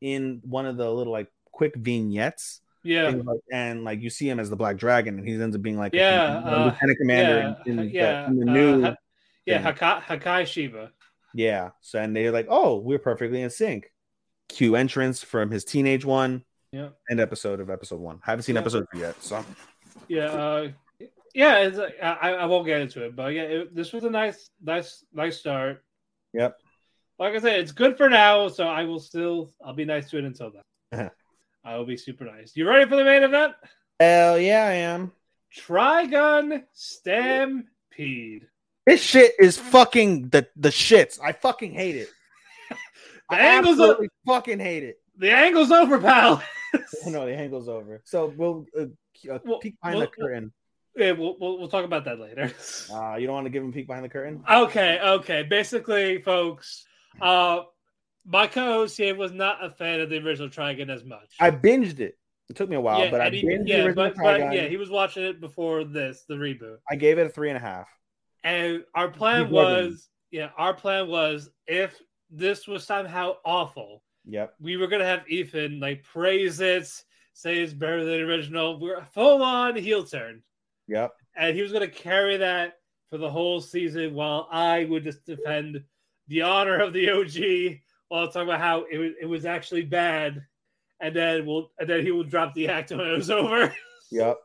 [0.00, 2.60] in one of the little like quick vignettes.
[2.84, 5.54] Yeah, And, like, and like you see him as the Black Dragon, and he ends
[5.56, 8.36] up being like a- Yeah, a uh, lieutenant commander yeah, in, in, yeah, the, in
[8.38, 8.94] the uh, new.
[9.46, 9.74] Yeah, thing.
[9.74, 10.92] Hakkai, Hakkai Shiba.
[11.34, 11.70] Yeah.
[11.80, 13.90] So and they're like, oh, we're perfectly in sync.
[14.48, 16.44] Cue entrance from his teenage one.
[16.72, 16.90] Yeah.
[17.10, 18.20] End episode of episode one.
[18.22, 18.60] Haven't seen Yeah.
[18.60, 19.22] episode two yet.
[19.22, 19.44] So
[20.08, 20.68] Yeah, uh,
[21.34, 21.58] yeah.
[21.60, 24.50] It's, like- I, I won't get into it, but yeah, it, this was a nice,
[24.62, 25.82] nice, nice start.
[26.34, 26.56] Yep.
[27.18, 30.18] Like I said, it's good for now, so I will still, I'll be nice to
[30.18, 30.50] it until
[30.90, 31.10] then.
[31.64, 32.52] I will be super nice.
[32.56, 33.54] You ready for the main event?
[34.00, 35.12] hell yeah, I am.
[35.56, 38.48] Trigun Stampede.
[38.86, 41.18] This shit is fucking the the shits.
[41.22, 42.08] I fucking hate it.
[43.30, 44.96] The I angle's absolutely fucking hate it.
[45.16, 46.42] The angle's over, pal.
[47.06, 48.02] no, the angle's over.
[48.04, 48.82] So we'll uh,
[49.32, 50.52] uh, Well, peek behind well, the curtain.
[50.96, 52.52] yeah, we'll, we'll we'll talk about that later.
[52.92, 54.42] Uh, you don't want to give him a peek behind the curtain?
[54.50, 55.44] Okay, okay.
[55.44, 56.84] Basically, folks,
[57.22, 57.60] uh,
[58.26, 61.36] my co-host here was not a fan of the original Trigun as much.
[61.40, 62.18] I binged it.
[62.50, 64.66] It took me a while, but I he- binged the yeah, original but, but yeah,
[64.66, 66.76] he was watching it before this, the reboot.
[66.90, 67.88] I gave it a three and a half.
[68.44, 74.54] And our plan was, yeah, our plan was if this was somehow awful, Yep.
[74.60, 76.88] we were gonna have Ethan like praise it,
[77.34, 78.78] say it's better than the original.
[78.78, 80.42] We're full on heel turn,
[80.88, 81.12] Yep.
[81.36, 82.78] and he was gonna carry that
[83.10, 85.84] for the whole season, while I would just defend
[86.28, 90.44] the honor of the OG while talking about how it was, it was actually bad,
[91.00, 93.74] and then we'll and then he will drop the act when it was over.
[94.14, 94.36] Yep.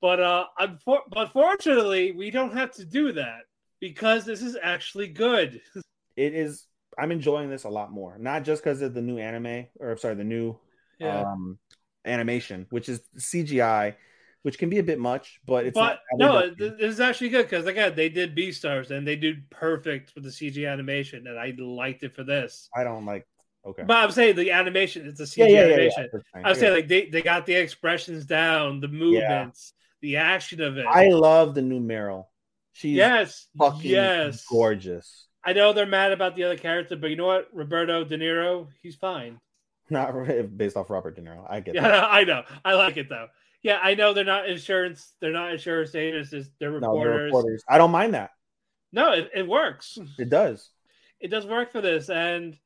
[0.00, 3.40] But uh, unfor- unfortunately, we don't have to do that
[3.80, 5.60] because this is actually good.
[6.16, 6.66] it is
[6.98, 10.16] i'm enjoying this a lot more not just because of the new anime or sorry
[10.16, 10.56] the new
[10.98, 11.20] Yeah.
[11.20, 11.58] um
[12.04, 13.94] animation which is cgi
[14.42, 17.44] which can be a bit much but it's but no, th- this is actually good
[17.48, 21.54] because again, they did Beastars and they did perfect with the CG animation, and I
[21.58, 22.68] liked it for this.
[22.74, 23.26] i don't like
[23.66, 26.08] okay But I'm saying the animation, it's a CG yeah, yeah, yeah, yeah, animation.
[26.12, 26.44] that's fine.
[26.44, 30.76] I was saying like they, they got the expressions down, the movements, the action of
[30.78, 30.86] it.
[30.86, 32.26] i love the new meryl
[32.72, 34.44] She's yes, fucking yes.
[34.48, 35.26] gorgeous.
[35.44, 37.48] I know they're mad about the other character, but you know what?
[37.52, 39.40] Roberto De Niro, he's fine.
[39.90, 40.12] Not
[40.56, 41.44] based off Robert De Niro.
[41.50, 42.04] I get Yeah, that.
[42.04, 42.44] I know.
[42.64, 43.26] I like it though.
[43.62, 45.14] Yeah, I know they're not insurance.
[45.20, 46.30] They're not insurance agents.
[46.60, 47.04] They're No, reporters.
[47.14, 47.64] they're reporters.
[47.68, 48.30] I don't mind that.
[48.92, 49.98] No, it, it works.
[50.16, 50.70] It does.
[51.18, 52.56] It does work for this, and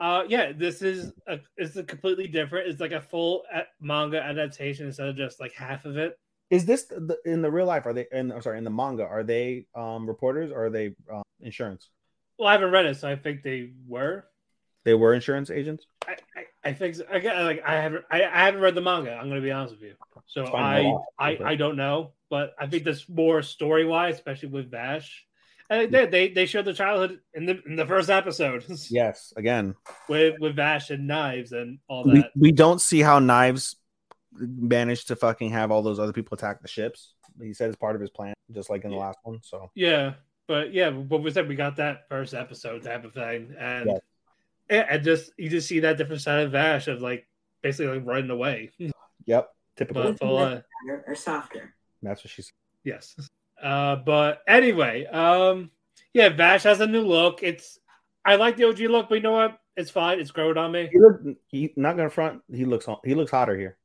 [0.00, 2.68] uh, yeah, this is a it's a completely different.
[2.68, 6.18] It's like a full uh, manga adaptation instead of just like half of it.
[6.50, 7.84] Is this the, in the real life?
[7.86, 8.06] Are they?
[8.10, 11.90] In, I'm sorry, in the manga, are they um, reporters or are they um, insurance?
[12.38, 14.24] Well, I haven't read it, so I think they were.
[14.84, 15.84] They were insurance agents.
[16.06, 17.04] I, I, I think so.
[17.12, 19.12] I like I haven't I, I haven't read the manga.
[19.12, 19.94] I'm gonna be honest with you.
[20.26, 21.38] So I I.
[21.44, 25.26] I don't know, but I think that's more story wise, especially with Vash.
[25.68, 26.06] And they.
[26.06, 29.34] They they showed the childhood in the in the first episode Yes.
[29.36, 29.74] Again,
[30.08, 32.30] with with Vash and knives and all we, that.
[32.34, 33.76] we don't see how Knives
[34.32, 37.14] managed to fucking have all those other people attack the ships.
[37.40, 39.02] He said it's part of his plan, just like in the Yeah.
[39.06, 39.40] last one.
[39.42, 40.14] So Yeah,
[40.46, 43.98] but yeah, what we said we got that first episode type of thing, and Yeah.
[44.70, 47.26] yeah, and just you just see that different side of Vash of like
[47.62, 48.70] basically like running away.
[49.26, 50.02] yep, typical.
[50.04, 51.74] But full on- Or, or softer.
[52.02, 52.52] That's what she said.
[52.84, 53.16] Yes.
[53.62, 55.70] Uh, but anyway, um,
[56.12, 57.42] yeah, Vash has a new look.
[57.42, 57.78] It's
[58.24, 59.58] I like the OG look, but you know what?
[59.76, 60.20] It's fine.
[60.20, 60.88] It's growing on me.
[60.92, 61.20] He look.
[61.46, 62.42] He not gonna front.
[62.52, 62.86] He looks.
[63.04, 63.77] He looks hotter here.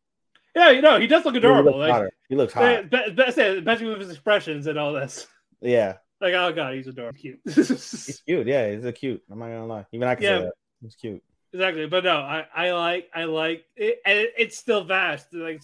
[0.56, 1.72] Yeah, you know, he does look He adorable.
[1.72, 2.12] looks Like, hotter.
[2.30, 2.90] He looks hot.
[2.90, 5.28] be- especially with his expressions and all this.
[5.62, 7.40] Yeah, Like, oh god, he's adorable, cute.
[7.46, 8.46] he's cute.
[8.48, 9.22] Yeah, he's a cute.
[9.32, 9.86] I'm not gonna lie.
[9.94, 10.38] Even I can Yeah.
[10.40, 10.54] say that.
[10.82, 11.24] He's cute.
[11.54, 15.22] exactly, but no, I, I like, I like, it, and it, it's still Vash.
[15.32, 15.62] Like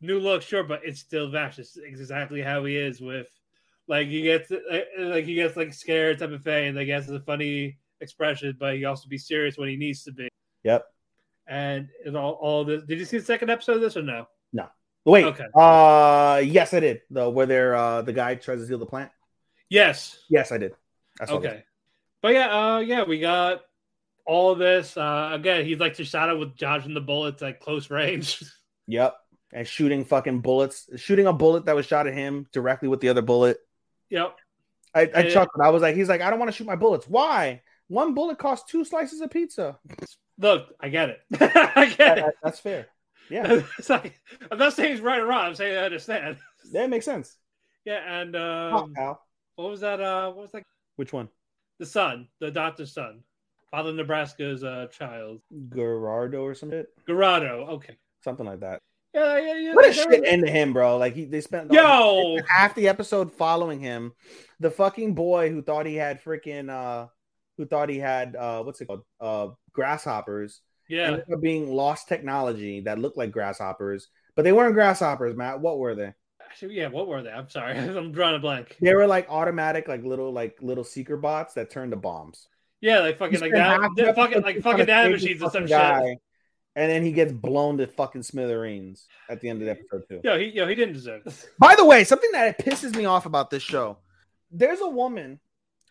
[0.00, 1.58] new look, sure, but it's still Vash.
[1.58, 3.28] It's exactly how he is with,
[3.88, 6.90] like he gets, like, like he gets like scared type of thing, and like he
[6.92, 10.28] has a funny expression, but he also be serious when he needs to be.
[10.64, 10.84] Yep.
[11.48, 12.82] And it all, all this.
[12.82, 14.26] Did you see the second episode of this or no?
[14.52, 14.68] No.
[15.04, 15.24] Wait.
[15.24, 15.46] Okay.
[15.54, 17.00] Uh, yes, I did.
[17.10, 19.10] The where they're uh the guy tries to steal the plant.
[19.70, 20.18] Yes.
[20.28, 20.72] Yes, I did.
[21.20, 21.64] I Okay.
[22.20, 23.62] But yeah, uh, yeah, we got
[24.26, 24.96] all this.
[24.96, 28.42] Uh, again, he'd like to shot it with dodging the bullets at close range.
[28.90, 29.16] Yep.
[29.52, 33.10] And shooting fucking bullets, shooting a bullet that was shot at him directly with the
[33.10, 33.58] other bullet.
[34.08, 34.34] yep.
[34.94, 35.62] I, I chuckled.
[35.62, 37.06] I was like, he's like, I don't want to shoot my bullets.
[37.06, 37.60] Why?
[37.88, 39.78] One bullet costs two slices of pizza.
[40.38, 41.20] Look, I get it.
[41.40, 42.34] I get That- it.
[42.42, 42.86] that's fair.
[43.30, 44.18] Yeah, It's like,
[44.50, 45.46] I'm not saying it's right or wrong.
[45.46, 46.38] I'm saying I understand.
[46.72, 47.36] that makes sense.
[47.84, 49.20] Yeah, and um, pal.
[49.56, 50.00] what was that?
[50.00, 50.62] Uh, what was that?
[50.96, 51.28] Which one?
[51.78, 53.20] The son, the doctor's son,
[53.70, 55.40] Father Nebraska's uh, child,
[55.74, 57.68] Gerardo or some shit, Garado.
[57.68, 57.96] Okay.
[58.24, 58.80] something like that.
[59.14, 59.74] Yeah, yeah, yeah.
[59.74, 60.96] What a shit end to him, bro.
[60.98, 64.12] Like he, they spent Yo, half the episode following him.
[64.60, 67.08] The fucking boy who thought he had freaking uh,
[67.58, 69.02] who thought he had uh, what's it called?
[69.20, 70.62] Uh, grasshoppers.
[70.88, 71.18] yeah.
[71.40, 75.60] being lost technology that looked like grasshoppers, but they weren't grasshoppers, Matt.
[75.60, 76.14] What were they?
[76.42, 76.88] Actually, yeah.
[76.88, 77.30] What were they?
[77.30, 78.76] I'm sorry, I'm drawing a blank.
[78.80, 82.48] They were like automatic, like little, like little seeker bots that turned to bombs.
[82.80, 85.50] Yeah, like fucking like that, fucking episode like fucking to nano save this machines or
[85.50, 85.76] some fucking shit.
[85.76, 86.16] guy,
[86.76, 90.20] And then he gets blown to fucking smithereens at the end of the episode too.
[90.22, 91.46] Yo, he yo, he didn't deserve this.
[91.58, 93.98] By the way, something that pisses me off about this show,
[94.52, 95.40] there's a woman,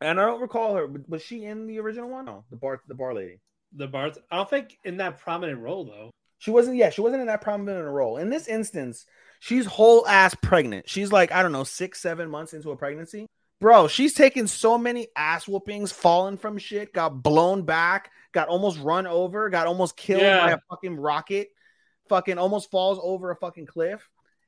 [0.01, 0.87] and I don't recall her.
[0.87, 2.25] but Was she in the original one?
[2.25, 3.39] No, the bar, the bar lady.
[3.73, 4.17] The Barth.
[4.31, 6.11] I don't think in that prominent role though.
[6.39, 6.77] She wasn't.
[6.77, 8.17] Yeah, she wasn't in that prominent role.
[8.17, 9.05] In this instance,
[9.39, 10.87] she's whole ass pregnant.
[10.89, 13.25] She's like I don't know six, seven months into a pregnancy.
[13.59, 18.79] Bro, she's taken so many ass whoopings, fallen from shit, got blown back, got almost
[18.79, 20.45] run over, got almost killed Yeah.
[20.45, 21.49] by a fucking rocket,
[22.07, 24.07] fucking almost falls over a fucking cliff.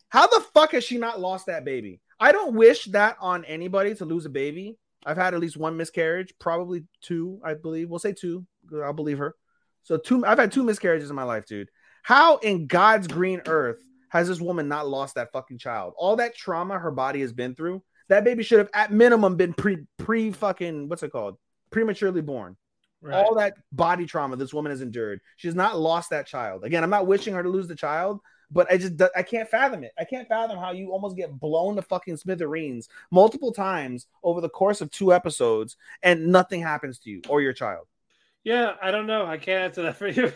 [0.10, 2.02] How the fuck has she not lost that baby?
[2.20, 4.78] I don't wish that on anybody to lose a baby.
[5.06, 7.90] I've had at least one miscarriage, probably two, I believe.
[7.90, 8.46] We'll say two.
[8.84, 9.36] I'll believe her.
[9.84, 11.70] So two I've had two miscarriages in my life, dude.
[12.04, 15.94] How in God's green earth has this woman not lost that fucking child?
[15.98, 19.54] All that trauma her body has been through, that baby should have at minimum been
[19.54, 21.38] pre pre fucking what's it called?
[21.72, 22.58] Prematurely born.
[23.02, 23.16] Right.
[23.16, 25.22] All that body trauma this woman has endured.
[25.38, 26.66] She's not lost that child.
[26.66, 28.20] Again, I'm not wishing her to lose the child,
[28.52, 29.92] but I just I can't fathom it.
[29.98, 34.50] I can't fathom how you almost get blown to fucking smithereens multiple times over the
[34.50, 37.88] course of two episodes and nothing happens to you or your child.
[38.44, 39.26] Yeah, I don't know.
[39.26, 40.32] I can't answer that for you.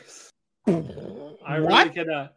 [0.68, 1.86] I What?
[1.86, 2.36] really cannot.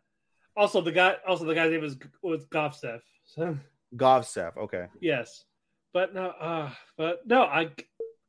[0.56, 1.16] Also, the guy.
[1.26, 3.00] Also, the guy's name was was Goffsteff.
[3.24, 3.58] So
[3.94, 4.56] Govsef.
[4.56, 4.86] Okay.
[5.00, 5.44] yes,
[5.92, 6.28] but no.
[6.28, 7.42] Uh, but no.
[7.42, 7.70] I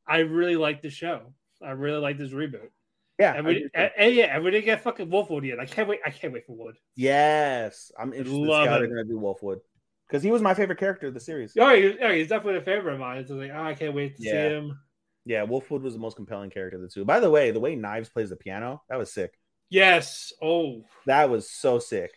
[0.06, 1.32] I really like the show.
[1.62, 2.70] I really like this reboot.
[3.18, 3.34] Yeah.
[3.34, 3.70] And I we, do too.
[3.74, 5.58] and, and yeah, and we didn't get fucking Wolfwood yet.
[5.60, 6.00] I can't wait.
[6.06, 6.76] I can't wait for Wood.
[6.96, 7.90] yes.
[7.98, 9.58] I'm interested to see love how they're gonna do Wolfwood.
[10.08, 11.52] Because he was my favorite character of the series.
[11.58, 13.18] Oh, he, oh, he's definitely a favorite of mine.
[13.18, 14.32] It's like, oh, I can't wait to Yeah.
[14.32, 14.78] see him.
[15.26, 17.04] Yeah, Wolfwood was the most compelling character of the two.
[17.04, 19.34] By the way, the way Knives plays the piano, that was sick.
[19.68, 20.32] Yes.
[20.40, 22.12] Oh, That was so sick.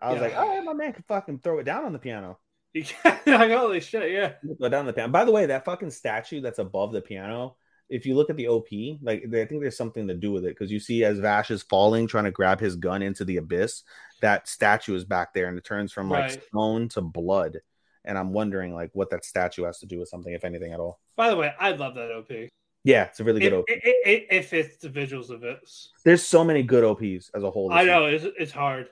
[0.00, 0.22] I was Yeah.
[0.26, 2.38] like, oh, my man can fucking throw it down on the piano.
[2.74, 4.32] You can't, like holy shit, yeah.
[4.60, 5.12] Go down the piano.
[5.12, 7.54] By the way, that fucking statue that's above the piano.
[7.88, 8.68] If you look at the OP,
[9.02, 11.62] like I think there's something to do with it because you see as Vash is
[11.62, 13.82] falling, trying to grab his gun into the abyss,
[14.20, 16.42] that statue is back there and it turns from like Right.
[16.48, 17.58] stone to blood.
[18.04, 20.80] And I'm wondering like what that statue has to do with something, if anything at
[20.80, 21.00] all.
[21.16, 22.50] By the way, I love that OP.
[22.84, 23.64] Yeah, it's a really good it, OP.
[23.68, 25.58] it, it, it fits the visuals of it.
[26.04, 27.72] There's so many good OPs as a whole.
[27.72, 28.88] I know it's, it's hard.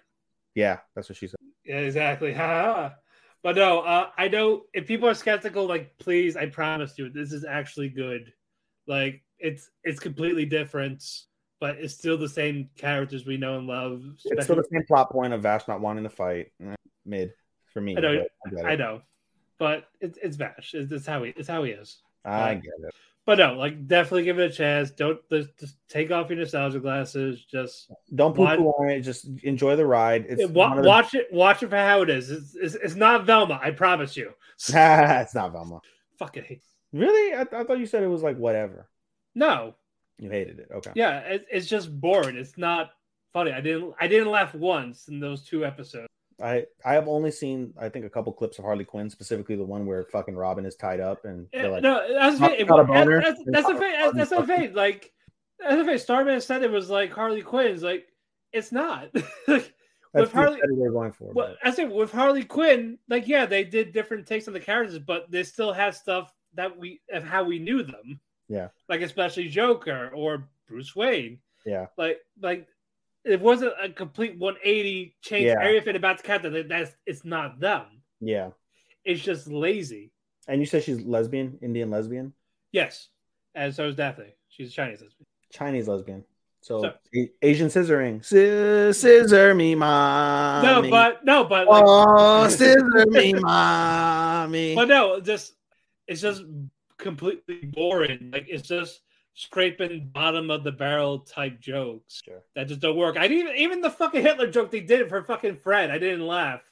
[0.55, 1.37] Yeah, that's what she said.
[1.65, 2.33] Yeah, exactly.
[3.43, 7.33] but no, uh, I know if people are skeptical, like, please, I promise you, this
[7.33, 8.33] is actually good.
[8.87, 11.05] Like, it's it's completely different,
[11.61, 14.03] but it's still the same characters we know and love.
[14.25, 16.53] It's still the same plot point of Vash not wanting to fight.
[16.63, 16.75] Eh,
[17.05, 17.33] Mid
[17.73, 17.97] for me.
[17.97, 18.67] I know, but get.
[18.67, 19.03] I know,
[19.59, 20.75] but it's it's Vash.
[20.75, 21.99] It's, it's how he it's how he is.
[22.25, 22.95] I get it.
[23.27, 24.93] But no, like, definitely give it a chance.
[24.93, 27.45] Don't just, just take off your nostalgia glasses.
[27.45, 29.01] Just Don't poo on it.
[29.01, 30.27] Just enjoy the ride.
[30.29, 31.27] It's wa- the- watch it.
[31.33, 32.31] Watch it for how it is.
[32.31, 33.59] It's, it's, it's not Velma.
[33.61, 34.31] I promise you.
[34.69, 35.81] it's not Velma.
[36.21, 36.63] Fucking hate.
[36.93, 37.35] Really?
[37.35, 38.89] I, I thought you said it was like whatever.
[39.35, 39.75] No,
[40.19, 40.69] You hated it.
[40.75, 40.93] Okay.
[40.95, 42.37] Yeah, it, it's just boring.
[42.37, 42.91] It's not
[43.33, 43.53] funny.
[43.53, 46.07] I didn't I didn't laugh once in those two episodes.
[46.43, 49.65] I I have only seen I think a couple clips of Harley Quinn, specifically the
[49.65, 52.67] one where fucking Robin is tied up and they're like, no, that's Not- the thing.
[52.67, 53.23] not a boner.
[53.23, 53.93] That's, that's the thing.
[53.93, 54.71] That's, that's the.
[54.75, 55.13] Like
[55.59, 55.99] that's the thing.
[55.99, 57.83] Starman said it was like Harley Quinn's.
[57.83, 58.07] Like
[58.53, 59.09] it's not.
[59.49, 59.73] like,
[60.15, 61.33] that's with Harley, they're going for.
[61.33, 64.61] well, but- I think with Harley Quinn, like yeah, they did different takes on the
[64.61, 68.21] characters, but they still had stuff that we of how we knew them.
[68.49, 68.69] Yeah.
[68.89, 71.39] like especially Joker or Bruce Wayne.
[71.65, 71.87] Yeah.
[71.97, 72.67] like like
[73.25, 75.57] it wasn't a complete 180 change Yeah.
[75.61, 76.51] everything about the character.
[76.51, 77.87] That that's it's not them.
[78.21, 78.51] yeah.
[79.05, 80.11] It's just lazy.
[80.49, 82.33] And you said she's lesbian, Indian lesbian,
[82.73, 83.09] Yes,
[83.55, 84.35] and so is Daphne.
[84.49, 85.27] She's a Chinese lesbian.
[85.53, 86.25] Chinese lesbian.
[86.61, 88.19] So, So- A- Asian scissoring.
[88.25, 90.67] Sci- scissor me, mommy.
[90.67, 94.75] no, but no, but like, oh, scissor me, mommy.
[94.75, 95.55] but no, just
[96.07, 96.43] it's just
[96.99, 98.31] completely boring.
[98.33, 99.03] Like it's just
[99.35, 102.43] scraping bottom of the barrel type jokes Sure.
[102.55, 103.17] that just don't work.
[103.19, 105.91] I didn't even even the fucking Hitler joke they did for fucking Fred.
[105.91, 106.63] I didn't laugh.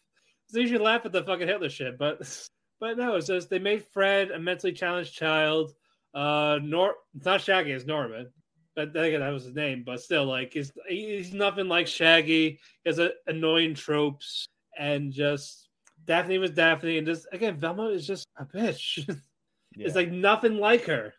[0.48, 2.20] So you should laugh at the fucking Hitler shit, but
[2.80, 5.74] but no, it's just they made Fred a mentally challenged child.
[6.14, 8.30] Uh, Nor it's not Shaggy, it's Norman.
[8.76, 9.82] But again, that was his name.
[9.84, 12.60] But still, like he's he's nothing like Shaggy.
[12.82, 14.46] He has a, annoying tropes
[14.78, 15.63] and just
[16.06, 19.08] Daphne was Daphne, and just again, Velma is just a bitch.
[19.76, 19.88] Yeah.
[19.88, 21.14] It's like nothing like her.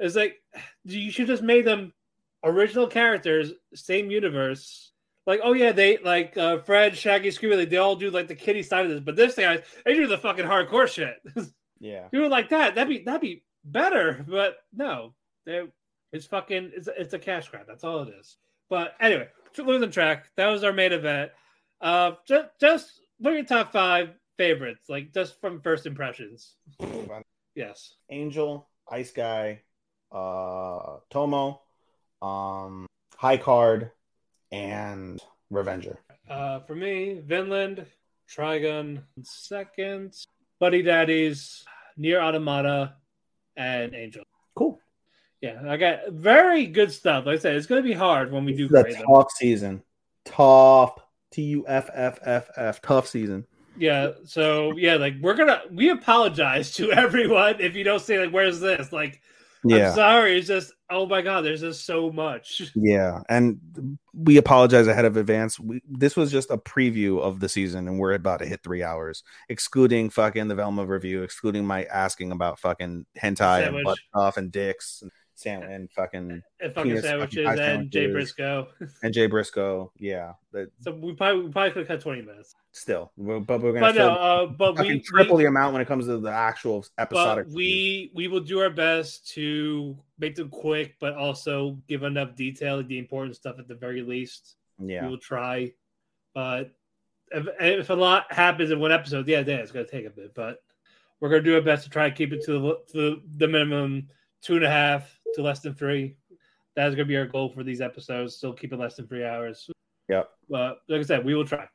[0.00, 0.42] It's like
[0.84, 1.92] you should just made them
[2.42, 4.90] original characters, same universe.
[5.24, 8.34] Like, oh yeah, they like uh, Fred, Shaggy, Scooby, like, they all do like the
[8.34, 11.22] kiddie side of this, but this guy, they do the fucking hardcore shit.
[11.78, 12.08] yeah.
[12.10, 15.14] you were like that, that'd be that'd be better, but no,
[15.46, 15.62] they
[16.12, 17.66] it's fucking it's it's a cash grab.
[17.68, 18.36] That's all it is.
[18.68, 19.28] But anyway,
[19.58, 20.26] losing track.
[20.36, 21.30] That was our main event.
[21.80, 24.10] Uh, just just what are your top five
[24.42, 24.88] favorites?
[24.88, 26.56] Like just from first impressions.
[27.54, 27.94] Yes.
[28.10, 29.60] Angel, Ice Guy,
[30.10, 31.60] uh, Tomo,
[32.20, 33.92] um, High Card,
[34.50, 36.00] and Revenger.
[36.28, 37.86] Uh, for me, Vinland,
[38.28, 40.16] Trigun, second,
[40.58, 41.64] Buddy Daddies,
[41.96, 42.94] Nier Automata,
[43.56, 44.24] and Angel.
[44.56, 44.80] Cool.
[45.40, 47.26] Yeah, I got very good stuff.
[47.26, 49.04] Like I said, it's going to be hard when we do grade a them.
[49.06, 49.82] tough season.
[50.24, 50.98] Tough.
[51.30, 52.82] T U F F F F.
[52.82, 53.46] Tough season.
[53.76, 58.30] Yeah, so yeah, like we're gonna we apologize to everyone if you don't say like
[58.32, 58.92] where's this?
[58.92, 59.20] Like
[59.70, 62.62] I'm sorry, it's just oh my god, there's just so much.
[62.74, 65.58] Yeah, and we apologize ahead of advance.
[65.58, 68.82] We, this was just a preview of the season, and we're about to hit three
[68.82, 73.74] hours, excluding fucking the Velma review, excluding my asking about fucking hentai Sandwich.
[73.74, 75.10] and butt stuff and dicks and
[75.42, 78.10] sam and fucking And fucking Penis sandwiches fucking and Jay.
[78.10, 78.68] Briscoe.
[79.02, 79.92] and Jay Briscoe.
[79.98, 82.54] Yeah, that So we probably we probably could cut 20 minutes.
[82.72, 85.82] still, we're, but we're gonna But no, uh, but we triple we, the amount when
[85.82, 87.46] it comes to the actual episodic.
[87.46, 92.34] but we we will do our best to make them quick, but also give enough
[92.34, 94.56] detail, of the important stuff at the very least.
[94.78, 95.72] yeah, We will try,
[96.34, 96.70] but
[97.34, 100.34] if, if a lot happens in one episode, yeah, yeah, it's gonna take a bit,
[100.34, 100.58] but
[101.20, 104.08] we're gonna do our best to try and keep it to the to the minimum
[104.42, 106.16] two and a half to less than three.
[106.74, 108.36] That's gonna be our goal for these episodes.
[108.36, 109.68] Still keep it less than three hours.
[110.08, 110.30] Yep.
[110.48, 111.66] But like I said, we will try.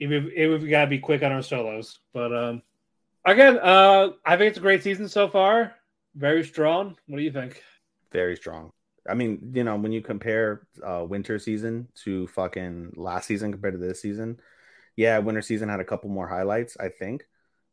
[0.00, 1.98] Even if, even if we gotta be quick on our solos.
[2.12, 2.62] But um,
[3.24, 5.74] again, uh, I think it's a great season so far.
[6.14, 6.96] Very strong.
[7.06, 7.62] What do you think?
[8.12, 8.70] very strong.
[9.08, 13.74] I mean, you know, when you compare uh winter season to fucking last season compared
[13.74, 14.40] to this season,
[14.96, 17.24] yeah, winter season had a couple more highlights, I think.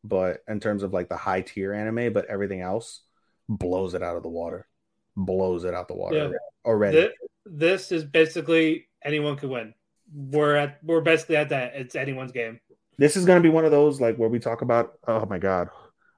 [0.04, 3.02] But in terms of like the high tier anime, but everything else
[3.50, 4.68] blows it out of the water.
[5.16, 6.38] Blows it out the water Yeah.
[6.66, 7.08] already.
[7.08, 7.14] Thi-
[7.46, 9.74] This is basically anyone could win.
[10.14, 11.76] We're at we're basically at that.
[11.76, 12.60] It's anyone's game.
[12.98, 15.38] This is going to be one of those like where we talk about oh my
[15.38, 15.70] god,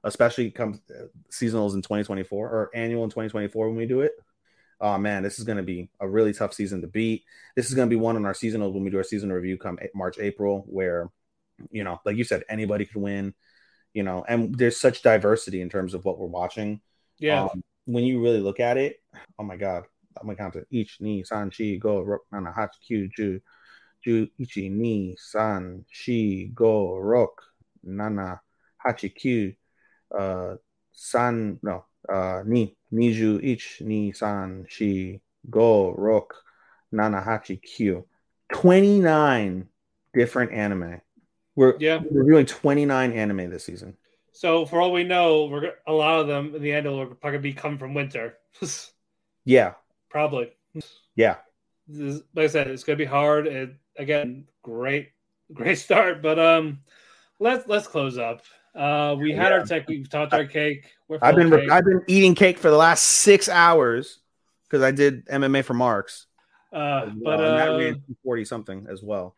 [0.04, 4.12] especially comes uh, seasonals in 2024 or annual in 2024 when we do it.
[4.80, 7.24] Oh man, this is going to be a really tough season to beat.
[7.56, 9.58] This is going to be one on our seasonals when we do our season review
[9.58, 11.10] come A- March April where
[11.70, 13.34] you know, like you said, anybody could win.
[13.94, 16.80] You know, and there's such diversity in terms of what we're watching.
[17.18, 17.44] Yeah.
[17.44, 19.00] Um, when you really look at it,
[19.38, 19.84] oh my god,
[20.20, 20.66] I'm gonna count it.
[20.70, 23.40] Ich ni san chi go ro nana hach kyu ju
[24.04, 27.42] ju ichi ni san shi go rok
[27.82, 28.40] nana
[28.84, 29.56] hachi
[30.10, 30.56] uh
[30.92, 36.34] san no uh ni niju ich ni san shi go rok
[36.92, 38.04] nana hachi kyu
[38.52, 39.66] 29
[40.14, 41.00] different anime
[41.56, 42.00] we're Yeah.
[42.10, 43.96] reviewing 29 anime this season
[44.38, 47.40] So for all we know, we're a lot of them in the end will probably
[47.40, 48.38] be come from winter.
[49.44, 49.72] yeah
[50.08, 50.52] probably.
[51.16, 51.38] yeah
[51.88, 53.48] This- like I said, it's gonna be hard.
[53.48, 55.10] And again, great,
[55.52, 56.22] great start.
[56.22, 56.78] But um,
[57.40, 58.42] let's let's close up.
[58.76, 59.88] Uh, we had our tech.
[59.88, 60.86] We've talked our cake.
[61.08, 61.68] We're I've been cake.
[61.68, 64.20] I've been eating cake for the last six hours
[64.68, 66.26] because I did MMA for Marks.
[66.72, 69.34] Uh, but well, and that uh, ran forty something as well.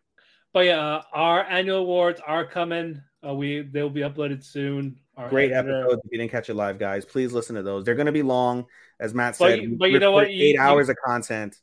[0.53, 3.01] but yeah, uh, our annual awards are coming.
[3.27, 4.99] Uh, we they'll be uploaded soon.
[5.17, 6.03] Our Great editor- episodes.
[6.07, 7.85] If you didn't catch it live, guys, please listen to those.
[7.85, 8.67] They're going to be long,
[8.99, 9.79] as Matt But said.
[9.79, 10.33] but you know what?
[10.33, 11.57] You- eight you- hours of content,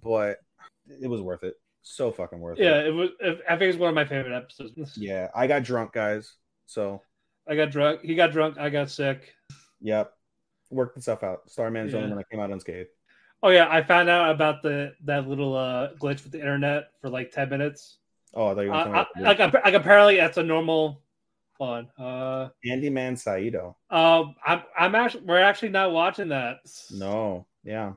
[0.00, 0.38] but
[1.00, 1.54] it was worth it.
[1.82, 2.82] So fucking worth Yeah, it.
[2.82, 3.10] Yeah, it was.
[3.48, 4.96] I think it's one of my favorite episodes.
[4.96, 6.34] Yeah, I got drunk, guys.
[6.66, 7.02] So,
[7.48, 8.02] I got drunk.
[8.02, 8.58] He got drunk.
[8.58, 9.34] I got sick.
[9.80, 10.12] yep,
[10.70, 11.50] worked the stuff out.
[11.50, 12.14] Starman's the only Yeah.
[12.14, 12.90] one that came out unscathed.
[13.42, 17.08] Oh yeah, I found out about the that little uh, glitch with the internet for
[17.08, 17.96] like ten minutes.
[18.34, 18.94] Oh, I thought you were Uh, talking
[19.26, 21.02] I, about like, like apparently that's a normal
[21.58, 21.88] one.
[21.98, 23.76] Uh, Handyman Saito.
[23.90, 26.58] um, I'm I'm actually we're actually not watching that.
[26.90, 27.92] No, yeah,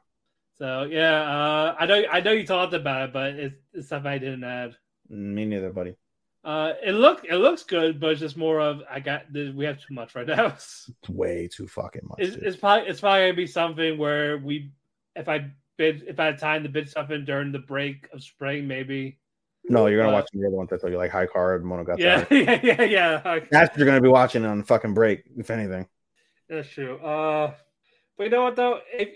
[0.58, 4.06] So yeah, uh, I know I know you talked about it, but it's, it's stuff
[4.06, 4.76] I didn't add.
[5.10, 5.95] me neither, buddy.
[6.44, 9.80] Uh, it look it looks good, but it's just more of I got we have
[9.80, 10.48] too much right now.
[10.56, 12.20] It's way too fucking much.
[12.20, 14.72] it's, it's probably it's probably gonna be something where we
[15.16, 18.22] if I bid if I had time to bid stuff in during the break of
[18.22, 19.20] spring, maybe.
[19.69, 21.98] No, you're gonna Uh, watch the other ones that tell you like high card Monogatari.
[22.32, 23.22] Yeah, yeah, yeah, yeah.
[23.25, 23.48] Okay.
[23.50, 25.88] That's what you're gonna be watching on fucking break, if anything.
[26.50, 26.98] That's true.
[26.98, 27.53] Uh,
[28.17, 28.80] but you know what though?
[28.92, 29.09] If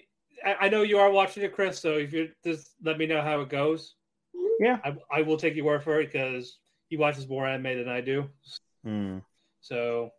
[0.45, 3.21] I, I know you are watching it, Chris, so if you just let me know
[3.21, 3.95] how it goes.
[4.59, 4.77] Yeah.
[4.83, 8.01] I, I will take your word for it because he watches more anime than I
[8.01, 8.27] do.
[8.83, 9.19] Hmm.
[9.61, 10.11] So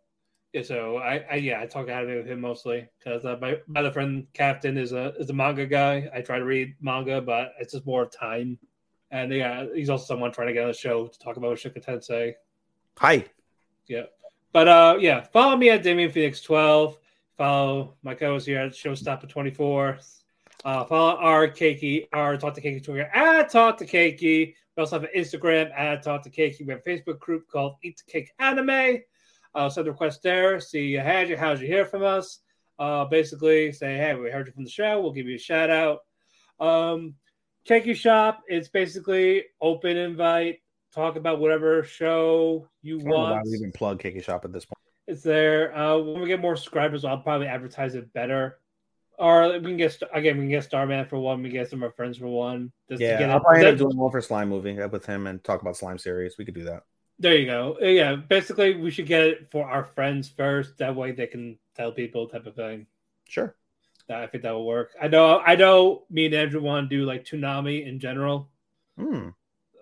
[0.53, 3.81] yeah, so I, I yeah, I talk anime with him mostly because uh, my, my
[3.81, 6.09] other friend Captain is a is a manga guy.
[6.13, 8.57] I try to read manga, but it's just more time.
[9.11, 11.83] And yeah, he's also someone trying to get on the show to talk about Shika
[11.83, 12.33] Tensei.
[12.97, 13.25] Hi.
[13.87, 14.03] Yeah.
[14.51, 16.97] But uh yeah, follow me at Damien Phoenix 12.
[17.37, 19.99] Follow my co-host here at Showstopper 24.
[20.65, 24.53] Uh follow our Keiki, our Talk to Keiki Twitter at Talk to Keiki.
[24.75, 26.65] We also have an Instagram at Talk to Keiki.
[26.65, 28.99] We have a Facebook group called Eat the Cake Anime.
[29.55, 30.59] Uh send a request there.
[30.59, 32.39] See how you how'd you hear from us?
[32.77, 35.69] Uh basically say, hey, we heard you from the show, we'll give you a shout
[35.69, 35.99] out.
[36.59, 37.15] Um
[37.69, 40.59] Keiki Shop, it's basically open invite
[40.91, 43.07] talk about whatever show you want.
[43.07, 44.79] I don't know why we even plug Keiki Shop at this point.
[45.07, 45.75] It's there.
[45.77, 48.57] Uh, when we get more subscribers, I'll probably advertise it better.
[49.19, 51.43] Or we can get again, we can get Starman for one.
[51.43, 52.71] We can get some of our friends for one.
[52.89, 55.05] Just to Yeah, get I'll it- probably end up doing one for Slime movie with
[55.05, 56.37] him and talk about Slime series.
[56.37, 56.83] We could do that.
[57.19, 57.77] There you go.
[57.81, 60.77] Uh, Yeah, basically, we should get it for our friends first.
[60.77, 62.87] That way, they can tell people type of thing.
[63.27, 63.55] Sure.
[64.09, 64.91] That I think that will work.
[65.01, 65.39] I know.
[65.39, 66.03] I know.
[66.09, 68.49] Me and Andrew want to do like Toonami in general,
[68.97, 69.29] Hmm.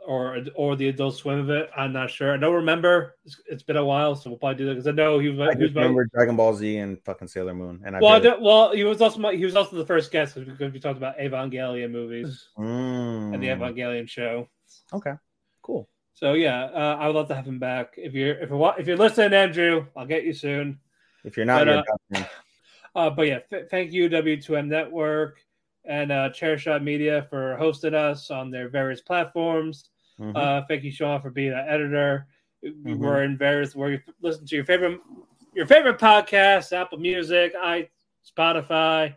[0.05, 1.69] or or the Adult Swim of it.
[1.75, 2.33] I'm not sure.
[2.33, 3.15] I don't remember.
[3.25, 5.39] It's, it's been a while, so we'll probably do that because I know he was.
[5.39, 7.81] I he was just my- remember Dragon Ball Z and fucking Sailor Moon.
[7.85, 10.35] And I well, I well, he was also my, he was also the first guest
[10.35, 13.33] because we talked about Evangelion movies Mm.
[13.33, 14.49] and the Evangelion show.
[14.93, 15.13] Okay.
[15.61, 15.87] Cool.
[16.13, 17.93] So yeah, uh, I would love to have him back.
[17.95, 20.79] If you're if you're, if you're listening, Andrew, I'll get you soon.
[21.23, 22.25] If you're not, But, you're uh,
[22.97, 25.37] Uh, but yeah, th- thank you W2M Network
[25.85, 29.89] and uh, Chairshot Media for hosting us on their various platforms.
[30.19, 30.35] Mhm.
[30.35, 32.27] Uh, thank you, Sean, for being an editor.
[32.65, 32.97] Mhm.
[32.97, 34.99] were in various where you listen to your favorite
[35.53, 37.87] your favorite podcasts, Apple Music, i
[38.27, 39.13] Spotify,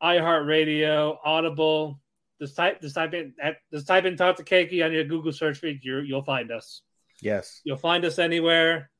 [0.00, 2.00] iHeartRadio, Audible.
[2.40, 3.34] Just type just type in
[3.72, 5.80] just type in Talk to Keiki on your Google search feed.
[5.84, 6.82] You you'll find us.
[7.20, 7.60] yes.
[7.64, 8.90] You'll find us anywhere.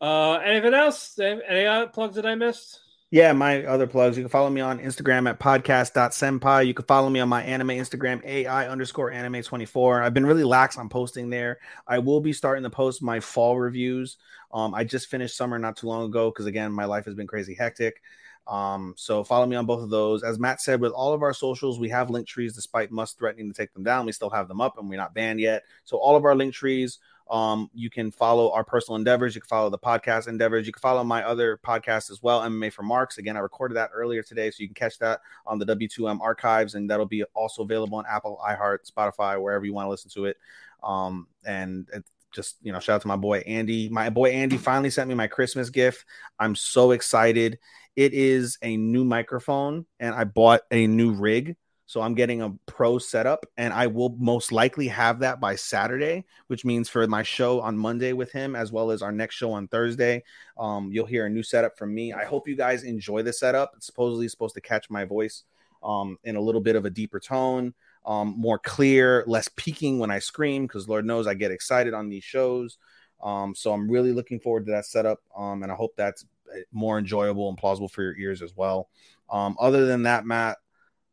[0.00, 1.16] Uh, anything else?
[1.20, 2.80] Any any plugs that I missed?
[3.12, 4.16] Yeah, my other plugs.
[4.16, 6.64] You can follow me on Instagram at podcast.senpai.
[6.64, 10.00] You can follow me on my anime Instagram, AI underscore anime 24.
[10.00, 11.58] I've been really lax on posting there.
[11.88, 14.16] I will be starting to post my fall reviews.
[14.52, 17.26] Um, I just finished summer not too long ago because again, my life has been
[17.26, 18.00] crazy hectic.
[18.46, 20.22] Um, so follow me on both of those.
[20.22, 23.48] As Matt said, with all of our socials, we have link trees despite Musk threatening
[23.48, 24.06] to take them down.
[24.06, 25.64] We still have them up and we're not banned yet.
[25.82, 29.36] So all of our link trees Um, you can follow our personal endeavors.
[29.36, 30.66] You can follow the podcast endeavors.
[30.66, 33.18] You can follow my other podcast as well, MMA for Marks.
[33.18, 36.74] Again, I recorded that earlier today, so you can catch that on the W2M archives,
[36.74, 40.24] and that'll be also available on Apple, iHeart, Spotify, wherever you want to listen to
[40.24, 40.38] it.
[40.82, 43.88] Um, and it, just you know, shout out to my boy Andy.
[43.88, 46.04] My boy Andy finally sent me my Christmas gift.
[46.38, 47.58] I'm so excited.
[47.94, 51.56] It is a new microphone, and I bought a new rig.
[51.90, 56.24] So I'm getting a pro setup, and I will most likely have that by Saturday,
[56.46, 59.50] which means for my show on Monday with him, as well as our next show
[59.50, 60.22] on Thursday,
[60.56, 62.12] um, you'll hear a new setup from me.
[62.12, 63.72] I hope you guys enjoy the setup.
[63.76, 65.42] It's supposedly supposed to catch my voice
[65.82, 67.74] um, in a little bit of a deeper tone,
[68.06, 72.08] um, more clear, less peaking when I scream, because Lord knows I get excited on
[72.08, 72.78] these shows.
[73.20, 76.60] Um, so I'm really looking forward to that setup, um, and I hope that's uh,
[76.70, 78.88] more enjoyable and plausible for your ears as well.
[79.28, 80.58] Um, other than that, Matt,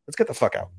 [0.08, 0.70] let's get the fuck out.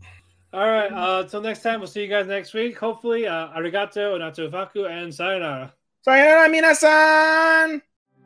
[0.53, 0.91] All right.
[0.91, 2.79] Uh, until next time, we'll see you guys next week.
[2.79, 5.73] Hopefully, uh, arigato, onato faku, and sayonara.
[6.03, 7.83] Sayonara, minasan!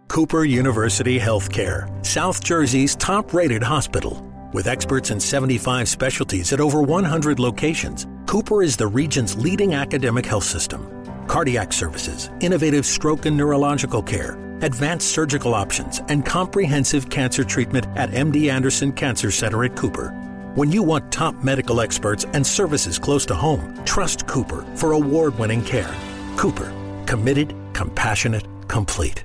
[0.08, 4.22] Cooper University Healthcare, South Jersey's top rated hospital.
[4.52, 10.26] With experts in 75 specialties at over 100 locations, Cooper is the region's leading academic
[10.26, 10.86] health system.
[11.26, 18.10] Cardiac services, innovative stroke and neurological care, advanced surgical options, and comprehensive cancer treatment at
[18.10, 20.14] MD Anderson Cancer Center at Cooper.
[20.54, 25.38] When you want top medical experts and services close to home, trust Cooper for award
[25.38, 25.94] winning care.
[26.36, 26.70] Cooper,
[27.06, 29.24] committed, compassionate, complete.